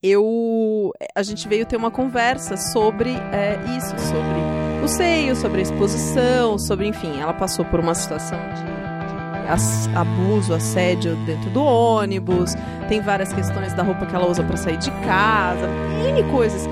eu 0.00 0.92
a 1.14 1.24
gente 1.24 1.48
veio 1.48 1.66
ter 1.66 1.76
uma 1.76 1.90
conversa 1.90 2.56
sobre 2.56 3.10
é, 3.10 3.58
isso, 3.76 3.88
sobre 3.98 4.84
o 4.84 4.86
seio, 4.86 5.34
sobre 5.34 5.58
a 5.58 5.62
exposição, 5.62 6.56
sobre, 6.56 6.86
enfim, 6.86 7.18
ela 7.18 7.34
passou 7.34 7.64
por 7.64 7.80
uma 7.80 7.96
situação 7.96 8.38
de, 8.38 9.48
ass- 9.50 9.88
abuso, 9.96 10.54
assédio 10.54 11.16
dentro 11.26 11.50
do 11.50 11.60
ônibus, 11.64 12.52
tem 12.88 13.00
várias 13.00 13.32
questões 13.32 13.74
da 13.74 13.82
roupa 13.82 14.06
que 14.06 14.14
ela 14.14 14.30
usa 14.30 14.44
pra 14.44 14.56
sair 14.56 14.76
de 14.76 14.92
casa, 15.04 15.66
N 16.06 16.22
coisas. 16.30 16.62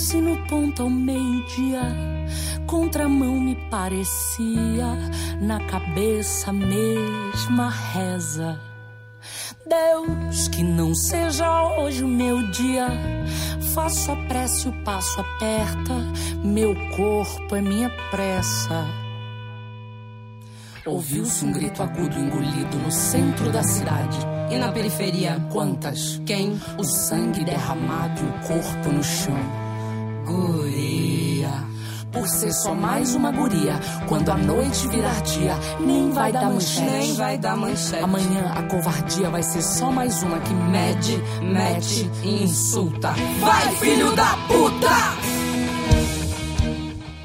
Desci 0.00 0.16
no 0.16 0.34
ponto 0.46 0.84
ao 0.84 0.88
meio-dia, 0.88 1.82
contramão 2.66 3.38
me 3.38 3.54
parecia, 3.70 4.96
na 5.42 5.62
cabeça 5.66 6.50
mesma 6.54 7.68
reza. 7.68 8.58
Deus, 9.68 10.48
que 10.48 10.62
não 10.62 10.94
seja 10.94 11.76
hoje 11.76 12.02
o 12.02 12.08
meu 12.08 12.50
dia. 12.50 12.88
Faço 13.74 14.12
a 14.12 14.16
prece, 14.24 14.70
o 14.70 14.72
passo 14.84 15.20
aperta, 15.20 15.94
meu 16.42 16.74
corpo 16.96 17.54
é 17.54 17.60
minha 17.60 17.90
pressa. 18.10 18.86
Ouviu-se 20.86 21.44
um 21.44 21.52
grito 21.52 21.82
agudo 21.82 22.18
engolido 22.18 22.78
no 22.78 22.90
centro 22.90 23.52
da 23.52 23.62
cidade. 23.62 24.18
E 24.50 24.56
na 24.56 24.72
periferia, 24.72 25.36
quantas? 25.52 26.22
Quem? 26.24 26.58
O 26.78 26.84
sangue 26.84 27.44
derramado 27.44 28.18
e 28.22 28.24
o 28.24 28.48
corpo 28.48 28.88
no 28.88 29.04
chão. 29.04 29.69
Guria. 30.30 31.50
Por 32.12 32.26
ser 32.28 32.52
só 32.52 32.74
mais 32.74 33.14
uma 33.14 33.30
guria, 33.32 33.74
quando 34.08 34.30
a 34.30 34.36
noite 34.36 34.86
virar 34.88 35.20
dia, 35.22 35.54
nem 35.80 36.10
vai 36.10 36.32
dar 36.32 36.50
manchete. 36.50 36.90
Nem 36.90 37.14
vai 37.14 37.38
dar 37.38 37.56
manchete. 37.56 38.02
Amanhã 38.02 38.52
a 38.54 38.62
covardia 38.64 39.28
vai 39.28 39.42
ser 39.42 39.62
só 39.62 39.90
mais 39.90 40.22
uma 40.22 40.38
que 40.40 40.52
mede, 40.52 41.16
mete 41.42 42.10
e 42.24 42.44
insulta. 42.44 43.12
Vai, 43.40 43.76
filho 43.76 44.14
da 44.14 44.36
puta! 44.48 45.40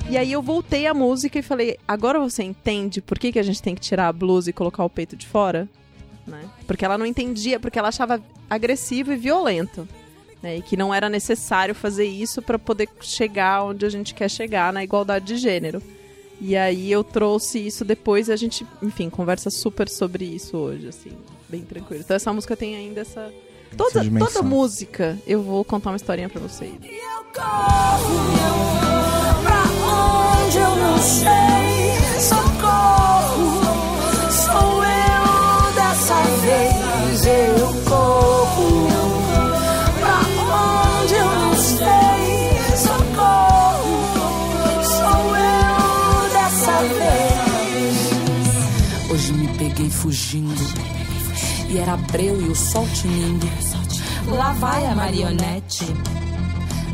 E 0.10 0.18
aí 0.18 0.32
eu 0.32 0.41
voltei 0.41 0.88
à 0.88 0.94
música 0.94 1.40
e 1.40 1.41
falei, 1.41 1.77
agora 1.88 2.19
você 2.19 2.44
entende 2.44 3.02
por 3.02 3.18
que, 3.19 3.32
que 3.32 3.40
a 3.40 3.44
gente 3.44 3.61
tem 3.61 3.76
que 3.76 3.82
tirar 3.82 4.07
a 4.07 4.14
blusa 4.14 4.49
e 4.49 4.53
colocar 4.53 4.84
o 4.84 4.90
peito 4.90 5.15
de 5.15 5.27
fora? 5.27 5.68
Né? 6.26 6.41
Porque 6.65 6.86
ela 6.86 6.98
não 6.98 7.06
entendia, 7.06 7.60
porque 7.60 7.77
ela 7.77 7.90
achava 7.90 8.22
agressivo 8.49 9.11
e 9.11 9.15
violento. 9.15 9.88
Né? 10.46 10.58
E 10.58 10.62
que 10.62 10.78
não 10.78 10.94
era 10.94 11.10
necessário 11.10 11.74
fazer 11.74 12.06
isso 12.06 12.40
para 12.40 12.60
poder 12.60 12.88
chegar 13.02 13.64
onde 13.64 13.84
a 13.84 13.90
gente 13.90 14.14
quer 14.14 14.30
chegar 14.30 14.72
na 14.72 14.84
igualdade 14.84 15.26
de 15.26 15.38
gênero. 15.38 15.82
E 16.40 16.56
aí 16.56 16.92
eu 16.92 17.04
trouxe 17.04 17.66
isso 17.66 17.84
depois 17.84 18.28
e 18.28 18.32
a 18.32 18.36
gente, 18.36 18.64
enfim, 18.80 19.10
conversa 19.10 19.50
super 19.50 19.90
sobre 19.90 20.24
isso 20.24 20.56
hoje, 20.56 20.88
assim, 20.88 21.14
bem 21.50 21.62
tranquilo. 21.62 22.04
Então 22.06 22.16
essa 22.16 22.32
música 22.32 22.56
tem 22.56 22.76
ainda 22.76 23.02
essa. 23.02 23.34
Toda, 23.76 24.04
toda 24.20 24.44
música, 24.44 25.18
eu 25.26 25.42
vou 25.42 25.66
contar 25.66 25.90
uma 25.90 25.96
historinha 25.96 26.30
pra 26.30 26.40
vocês. 26.40 26.72
Onde 26.72 26.92
eu 30.58 30.76
não 30.76 30.98
sei, 31.00 31.96
socorro. 32.22 33.62
Sou 34.30 34.84
eu 34.84 35.74
dessa 35.74 36.22
vez, 36.44 37.26
eu 37.26 37.74
corro. 37.90 38.35
Fugindo. 50.26 50.56
E 51.70 51.78
era 51.78 51.96
breu 51.96 52.42
e 52.42 52.50
o 52.50 52.56
sol 52.56 52.88
tinindo. 52.94 53.46
Lá 54.28 54.54
vai 54.54 54.86
a 54.88 54.96
marionete. 54.96 55.86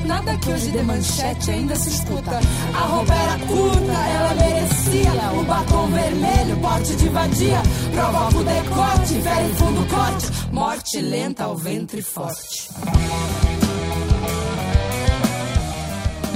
Nada 0.05 0.35
que 0.37 0.49
hoje 0.49 0.71
dê 0.71 0.81
manchete 0.81 1.51
ainda 1.51 1.75
se 1.75 1.89
escuta. 1.89 2.39
A 2.75 2.79
roupa 2.87 3.13
era 3.13 3.39
curta, 3.45 3.91
ela 3.91 4.33
merecia. 4.35 5.39
O 5.39 5.43
batom 5.45 5.87
vermelho, 5.87 6.57
porte 6.59 6.95
de 6.95 7.09
vadia. 7.09 7.61
Provoca 7.93 8.37
o 8.37 8.43
decote, 8.43 9.21
fere 9.21 9.53
fundo 9.53 9.87
corte. 9.87 10.51
Morte 10.51 10.99
lenta 10.99 11.43
ao 11.45 11.55
ventre 11.55 12.01
forte. 12.01 12.69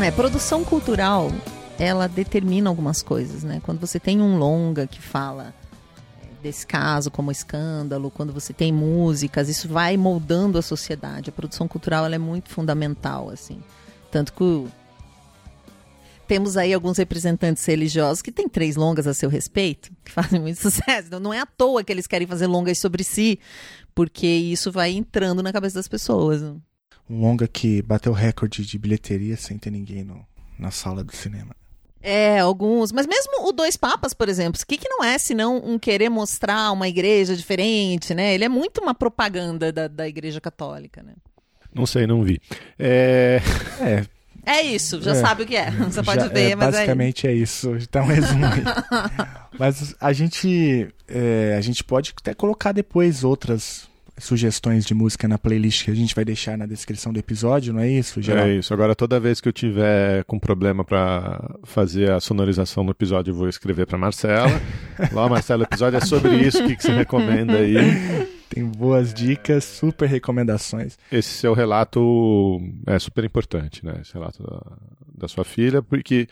É, 0.02 0.12
produção 0.12 0.64
cultural, 0.64 1.32
ela 1.80 2.08
determina 2.08 2.70
algumas 2.70 3.02
coisas, 3.02 3.44
né? 3.44 3.60
Quando 3.64 3.80
você 3.80 4.00
tem 4.00 4.22
um 4.22 4.38
longa 4.38 4.86
que 4.86 5.02
fala 5.02 5.54
desse 6.46 6.68
caso 6.68 7.10
como 7.10 7.32
escândalo, 7.32 8.12
quando 8.12 8.32
você 8.32 8.54
tem 8.54 8.72
músicas, 8.72 9.50
isso 9.50 9.68
vai 9.68 9.98
moldando 9.98 10.60
a 10.60 10.62
sociedade. 10.62 11.32
A 11.32 11.34
produção 11.34 11.68
cultural 11.68 12.06
é 12.06 12.20
muito 12.20 12.50
fundamental, 12.50 13.32
assim. 13.32 13.64
Tanto 14.12 14.32
que 14.32 14.68
temos 16.28 16.56
aí 16.56 16.72
alguns 16.72 17.00
representantes 17.00 17.66
religiosos 17.66 18.22
que 18.22 18.32
têm 18.32 18.48
três 18.48 18.76
longas 18.76 19.08
a 19.08 19.14
seu 19.16 19.28
respeito, 19.28 19.92
que 20.04 20.12
fazem 20.14 20.40
muito 20.40 20.62
sucesso. 20.62 21.08
Então, 21.08 21.20
não 21.20 21.34
é 21.34 21.40
à 21.40 21.48
toa 21.48 21.84
que 21.84 21.92
eles 21.92 22.06
querem 22.06 22.28
fazer 22.28 22.46
longas 22.46 22.78
sobre 22.78 23.04
si, 23.04 23.40
porque 23.96 24.28
isso 24.28 24.72
vai 24.72 24.92
entrando 24.92 25.42
na 25.42 25.52
cabeça 25.52 25.80
das 25.80 25.88
pessoas. 25.88 26.44
Um 27.10 27.22
longa 27.22 27.48
que 27.48 27.82
bateu 27.82 28.14
recorde 28.14 28.64
de 28.64 28.78
bilheteria 28.78 29.36
sem 29.36 29.58
ter 29.58 29.72
ninguém 29.72 30.04
no, 30.04 30.24
na 30.60 30.70
sala 30.70 31.04
do 31.04 31.16
cinema. 31.16 31.56
É, 32.06 32.40
alguns. 32.40 32.92
Mas 32.92 33.08
mesmo 33.08 33.48
o 33.48 33.52
Dois 33.52 33.76
Papas, 33.76 34.14
por 34.14 34.30
exemplo, 34.30 34.62
o 34.62 34.66
que, 34.66 34.78
que 34.78 34.88
não 34.88 35.04
é 35.04 35.18
senão 35.18 35.58
um 35.58 35.80
querer 35.80 36.08
mostrar 36.10 36.72
uma 36.72 36.88
igreja 36.88 37.36
diferente, 37.36 38.14
né? 38.14 38.36
Ele 38.36 38.46
é 38.46 38.50
muito 38.50 38.80
uma 38.80 38.94
propaganda 38.94 39.72
da, 39.72 39.88
da 39.88 40.08
igreja 40.08 40.40
católica, 40.40 41.02
né? 41.02 41.14
Não 41.74 41.86
sei, 41.86 42.06
não 42.08 42.24
vi. 42.24 42.40
É. 42.80 43.40
É. 43.82 44.06
É 44.48 44.62
isso, 44.62 45.02
já 45.02 45.12
É. 45.12 45.16
sabe 45.16 45.42
o 45.42 45.46
que 45.48 45.56
é. 45.56 45.72
Você 45.90 46.04
pode 46.04 46.22
Já- 46.22 46.28
ver, 46.28 46.52
é, 46.52 46.56
mas 46.56 46.68
é. 46.68 46.72
basicamente 46.78 47.26
é 47.28 47.34
isso. 47.34 47.76
Tá 47.90 48.04
um 48.04 48.06
resumo 48.06 48.46
aí. 48.46 48.62
mas 49.58 49.96
a 50.00 50.14
gente, 50.14 50.88
é, 51.08 51.56
a 51.58 51.62
gente 51.62 51.84
pode 51.84 52.14
até 52.16 52.36
colocar 52.36 52.72
depois 52.72 53.24
outras 53.24 53.88
sugestões 54.18 54.86
de 54.86 54.94
música 54.94 55.28
na 55.28 55.38
playlist 55.38 55.84
que 55.84 55.92
a 55.92 55.96
gente 55.96 56.16
vai 56.16 56.24
deixar 56.24 56.58
na 56.58 56.66
descrição 56.66 57.12
do 57.12 57.20
episódio, 57.20 57.74
não 57.74 57.82
é 57.82 57.90
isso, 57.90 58.22
Geraldo? 58.22 58.50
É 58.50 58.56
isso. 58.56 58.74
Agora, 58.74 58.96
toda 58.96 59.20
vez 59.20 59.42
que 59.42 59.50
eu 59.50 59.54
tiver 59.54 60.24
com 60.24 60.40
problema 60.40 60.84
pra 60.84 61.58
fazer 61.64 62.12
a 62.12 62.20
sonorização 62.20 62.86
do 62.86 62.92
episódio, 62.92 63.32
eu 63.32 63.36
vou 63.36 63.50
escrever 63.50 63.86
pra 63.86 63.98
Marcela. 63.98 64.62
Lá, 65.12 65.28
Marcela, 65.28 65.62
o 65.62 65.66
episódio 65.66 65.98
é 65.98 66.02
sobre 66.02 66.36
isso. 66.38 66.64
O 66.64 66.68
que, 66.68 66.76
que 66.76 66.84
você 66.84 66.94
recomenda 66.94 67.58
aí? 67.58 67.76
Tem 68.50 68.64
boas 68.64 69.14
dicas, 69.14 69.66
super 69.66 70.08
recomendações. 70.08 70.98
Esse 71.12 71.30
seu 71.30 71.54
relato 71.54 72.62
é 72.86 72.98
super 73.00 73.24
importante, 73.26 73.86
né? 73.86 73.98
Esse 74.02 74.14
relato 74.14 74.44
da, 74.44 74.62
da 75.18 75.28
sua 75.28 75.44
filha, 75.44 75.82
porque, 75.82 76.28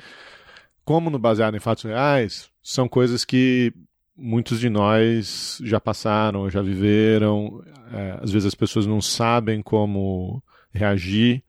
como 0.86 1.10
no 1.10 1.20
Baseado 1.20 1.58
em 1.58 1.60
Fatos 1.60 1.84
Reais, 1.84 2.50
são 2.62 2.88
coisas 2.88 3.26
que 3.26 3.74
muitos 4.18 4.60
de 4.60 4.70
nós 4.70 5.60
já 5.64 5.80
passaram, 5.80 6.50
já 6.50 6.62
viveram. 6.62 7.64
É, 7.92 8.20
às 8.22 8.32
vezes 8.32 8.48
as 8.48 8.56
pessoas 8.56 8.86
não 8.86 9.02
sabem 9.02 9.62
como 9.62 10.44
reagir. 10.72 11.44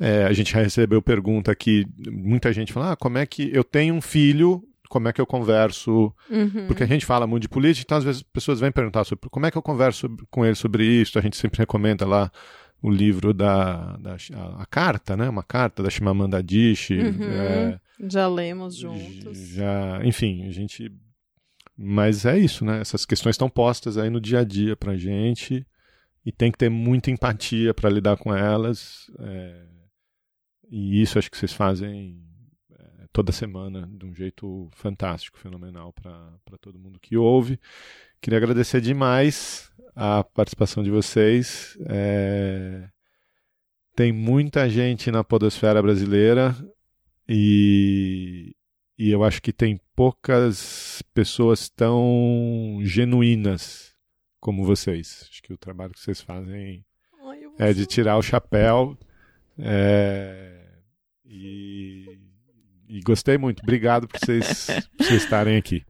É, 0.00 0.24
a 0.24 0.32
gente 0.32 0.52
já 0.52 0.60
recebeu 0.60 1.02
pergunta 1.02 1.50
aqui, 1.50 1.84
muita 2.08 2.52
gente 2.52 2.72
fala, 2.72 2.92
ah, 2.92 2.96
como 2.96 3.18
é 3.18 3.26
que 3.26 3.50
eu 3.52 3.64
tenho 3.64 3.94
um 3.94 4.00
filho, 4.00 4.62
como 4.88 5.08
é 5.08 5.12
que 5.12 5.20
eu 5.20 5.26
converso? 5.26 6.14
Uhum. 6.30 6.66
Porque 6.68 6.84
a 6.84 6.86
gente 6.86 7.04
fala 7.04 7.26
muito 7.26 7.42
de 7.42 7.48
política, 7.48 7.84
então 7.84 7.98
às 7.98 8.04
vezes 8.04 8.20
as 8.20 8.32
pessoas 8.32 8.60
vêm 8.60 8.70
perguntar 8.70 9.04
sobre 9.04 9.28
como 9.28 9.46
é 9.46 9.50
que 9.50 9.58
eu 9.58 9.62
converso 9.62 10.08
com 10.30 10.46
ele 10.46 10.54
sobre 10.54 10.84
isso. 10.84 11.18
A 11.18 11.22
gente 11.22 11.36
sempre 11.36 11.58
recomenda 11.58 12.06
lá 12.06 12.30
o 12.80 12.90
livro 12.90 13.34
da, 13.34 13.96
da 13.96 14.16
a, 14.34 14.62
a 14.62 14.66
carta, 14.66 15.16
né? 15.16 15.28
Uma 15.28 15.42
carta 15.42 15.82
da 15.82 15.90
Chimamanda 15.90 16.38
Adichie. 16.38 17.00
Uhum. 17.00 17.22
é, 17.22 17.80
Já 18.08 18.28
lemos 18.28 18.76
juntos. 18.76 19.36
já, 19.48 20.00
enfim, 20.04 20.46
a 20.46 20.52
gente. 20.52 20.92
Mas 21.78 22.24
é 22.26 22.36
isso, 22.38 22.64
né? 22.64 22.80
Essas 22.80 23.06
questões 23.06 23.34
estão 23.34 23.48
postas 23.48 23.96
aí 23.96 24.10
no 24.10 24.20
dia 24.20 24.40
a 24.40 24.44
dia 24.44 24.76
pra 24.76 24.96
gente 24.96 25.66
e 26.26 26.32
tem 26.32 26.50
que 26.52 26.58
ter 26.58 26.68
muita 26.70 27.10
empatia 27.10 27.72
para 27.74 27.90
lidar 27.90 28.16
com 28.16 28.34
elas. 28.34 29.10
é, 29.20 29.64
E 30.70 31.00
isso 31.00 31.18
acho 31.18 31.30
que 31.30 31.38
vocês 31.38 31.52
fazem 31.52 32.20
é, 32.72 33.06
toda 33.12 33.32
semana 33.32 33.88
de 33.92 34.04
um 34.06 34.14
jeito 34.14 34.68
fantástico, 34.74 35.38
fenomenal 35.38 35.92
para 35.92 36.58
todo 36.60 36.78
mundo 36.78 36.98
que 37.00 37.16
ouve. 37.16 37.58
Queria 38.20 38.38
agradecer 38.38 38.80
demais 38.80 39.70
a 39.94 40.24
participação 40.24 40.82
de 40.82 40.90
vocês. 40.90 41.78
é, 41.88 42.88
Tem 43.94 44.12
muita 44.12 44.68
gente 44.68 45.10
na 45.10 45.24
podosfera 45.24 45.82
brasileira 45.82 46.54
e, 47.28 48.54
e 48.98 49.10
eu 49.10 49.22
acho 49.24 49.40
que 49.40 49.52
tem 49.52 49.80
poucas 49.94 51.02
pessoas 51.14 51.68
tão 51.68 52.78
genuínas 52.82 53.94
como 54.40 54.64
vocês. 54.64 55.26
Acho 55.30 55.42
que 55.42 55.52
o 55.52 55.56
trabalho 55.58 55.92
que 55.92 56.00
vocês 56.00 56.20
fazem 56.20 56.84
é 57.58 57.72
de 57.72 57.86
tirar 57.86 58.16
o 58.16 58.22
chapéu. 58.22 58.96
é, 59.58 60.64
e, 61.24 62.18
e 62.88 63.00
gostei 63.02 63.36
muito. 63.38 63.62
Obrigado 63.62 64.08
por 64.08 64.18
vocês, 64.18 64.66
por 64.96 65.04
vocês 65.06 65.22
estarem 65.22 65.56
aqui. 65.56 65.84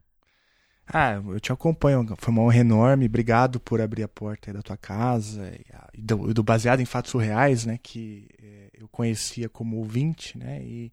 Ah, 0.91 1.21
eu 1.23 1.39
te 1.39 1.51
acompanho. 1.51 2.03
Foi 2.17 2.31
uma 2.33 2.41
honra 2.41 2.57
enorme. 2.57 3.05
Obrigado 3.05 3.59
por 3.59 3.79
abrir 3.79 4.03
a 4.03 4.07
porta 4.07 4.49
aí 4.49 4.53
da 4.55 4.61
tua 4.63 4.75
casa 4.77 5.51
e, 5.55 5.65
a- 5.73 5.87
e 5.93 6.01
do, 6.01 6.33
do 6.33 6.43
baseado 6.43 6.79
em 6.79 6.85
fatos 6.85 7.11
surreais, 7.11 7.63
né? 7.65 7.77
Que 7.81 8.27
eh, 8.41 8.69
eu 8.73 8.87
conhecia 8.87 9.47
como 9.47 9.77
ouvinte, 9.77 10.35
né? 10.37 10.61
E, 10.63 10.91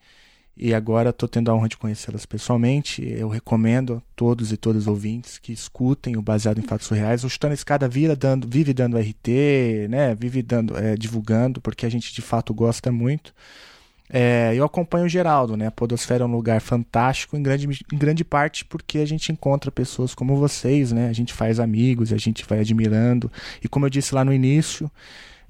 e 0.56 0.72
agora 0.72 1.10
estou 1.10 1.28
tendo 1.28 1.50
a 1.50 1.54
honra 1.54 1.68
de 1.68 1.76
conhecê-las 1.76 2.24
pessoalmente. 2.24 3.06
Eu 3.06 3.28
recomendo 3.28 3.96
a 3.96 4.02
todos 4.16 4.52
e 4.52 4.56
todas 4.56 4.82
os 4.82 4.88
ouvintes 4.88 5.38
que 5.38 5.52
escutem 5.52 6.16
o 6.16 6.22
baseado 6.22 6.58
em 6.58 6.62
fatos 6.62 6.86
surreais. 6.86 7.24
O 7.24 7.28
Chutando 7.28 7.52
Escada 7.52 7.86
vira 7.86 8.16
dando, 8.16 8.48
vive 8.48 8.72
dando 8.72 8.96
RT, 8.96 9.88
né? 9.90 10.14
Vive 10.14 10.42
dando, 10.42 10.76
eh, 10.78 10.96
divulgando, 10.96 11.60
porque 11.60 11.84
a 11.84 11.90
gente 11.90 12.12
de 12.14 12.22
fato 12.22 12.54
gosta 12.54 12.90
muito. 12.90 13.34
É, 14.08 14.52
eu 14.54 14.64
acompanho 14.64 15.06
o 15.06 15.08
Geraldo, 15.08 15.56
né? 15.56 15.66
A 15.66 15.70
Podosfera 15.70 16.24
é 16.24 16.26
um 16.26 16.30
lugar 16.30 16.60
fantástico, 16.60 17.36
em 17.36 17.42
grande, 17.42 17.68
em 17.92 17.98
grande 17.98 18.24
parte 18.24 18.64
porque 18.64 18.98
a 18.98 19.06
gente 19.06 19.32
encontra 19.32 19.70
pessoas 19.70 20.14
como 20.14 20.36
vocês, 20.36 20.92
né? 20.92 21.08
A 21.08 21.12
gente 21.12 21.32
faz 21.32 21.58
amigos, 21.60 22.12
a 22.12 22.16
gente 22.16 22.44
vai 22.48 22.60
admirando. 22.60 23.30
E 23.62 23.68
como 23.68 23.84
eu 23.84 23.90
disse 23.90 24.14
lá 24.14 24.24
no 24.24 24.32
início, 24.32 24.90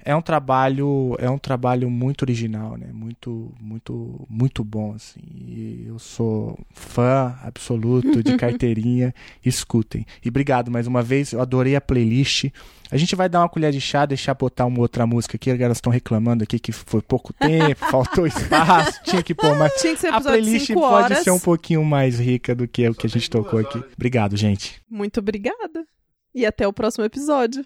é 0.03 0.15
um 0.15 0.21
trabalho 0.21 1.15
é 1.19 1.29
um 1.29 1.37
trabalho 1.37 1.89
muito 1.89 2.23
original 2.23 2.77
né? 2.77 2.87
Muito 2.93 3.53
muito 3.59 4.25
muito 4.29 4.63
bom 4.63 4.93
assim. 4.93 5.21
E 5.21 5.85
eu 5.87 5.99
sou 5.99 6.57
fã 6.71 7.35
absoluto 7.43 8.23
de 8.23 8.35
carteirinha. 8.37 9.13
Escutem. 9.43 10.05
E 10.23 10.29
obrigado 10.29 10.71
mais 10.71 10.87
uma 10.87 11.01
vez. 11.01 11.31
Eu 11.31 11.41
adorei 11.41 11.75
a 11.75 11.81
playlist. 11.81 12.45
A 12.89 12.95
gente 12.95 13.15
vai 13.15 13.27
dar 13.27 13.41
uma 13.41 13.49
colher 13.49 13.71
de 13.71 13.81
chá 13.81 14.05
deixar 14.05 14.33
botar 14.33 14.65
uma 14.65 14.79
outra 14.79 15.05
música 15.05 15.35
aqui. 15.35 15.49
Elas 15.49 15.77
estão 15.77 15.91
reclamando 15.91 16.43
aqui 16.43 16.57
que 16.59 16.71
foi 16.71 17.01
pouco 17.01 17.33
tempo 17.33 17.85
faltou 17.91 18.25
espaço 18.25 19.01
tinha 19.03 19.23
que 19.23 19.35
pôr 19.35 19.55
mais. 19.57 19.73
Tinha 19.73 19.93
que 19.93 20.01
ser 20.01 20.13
a 20.13 20.21
playlist 20.21 20.73
pode 20.73 21.15
ser 21.23 21.31
um 21.31 21.39
pouquinho 21.39 21.83
mais 21.83 22.19
rica 22.19 22.55
do 22.55 22.67
que 22.67 22.87
o 22.87 22.93
que 22.93 23.07
a 23.07 23.09
gente 23.09 23.29
tocou 23.29 23.59
aqui. 23.59 23.81
Obrigado 23.95 24.37
gente. 24.37 24.81
Muito 24.89 25.19
obrigada. 25.19 25.85
E 26.33 26.45
até 26.45 26.67
o 26.67 26.73
próximo 26.73 27.03
episódio. 27.03 27.65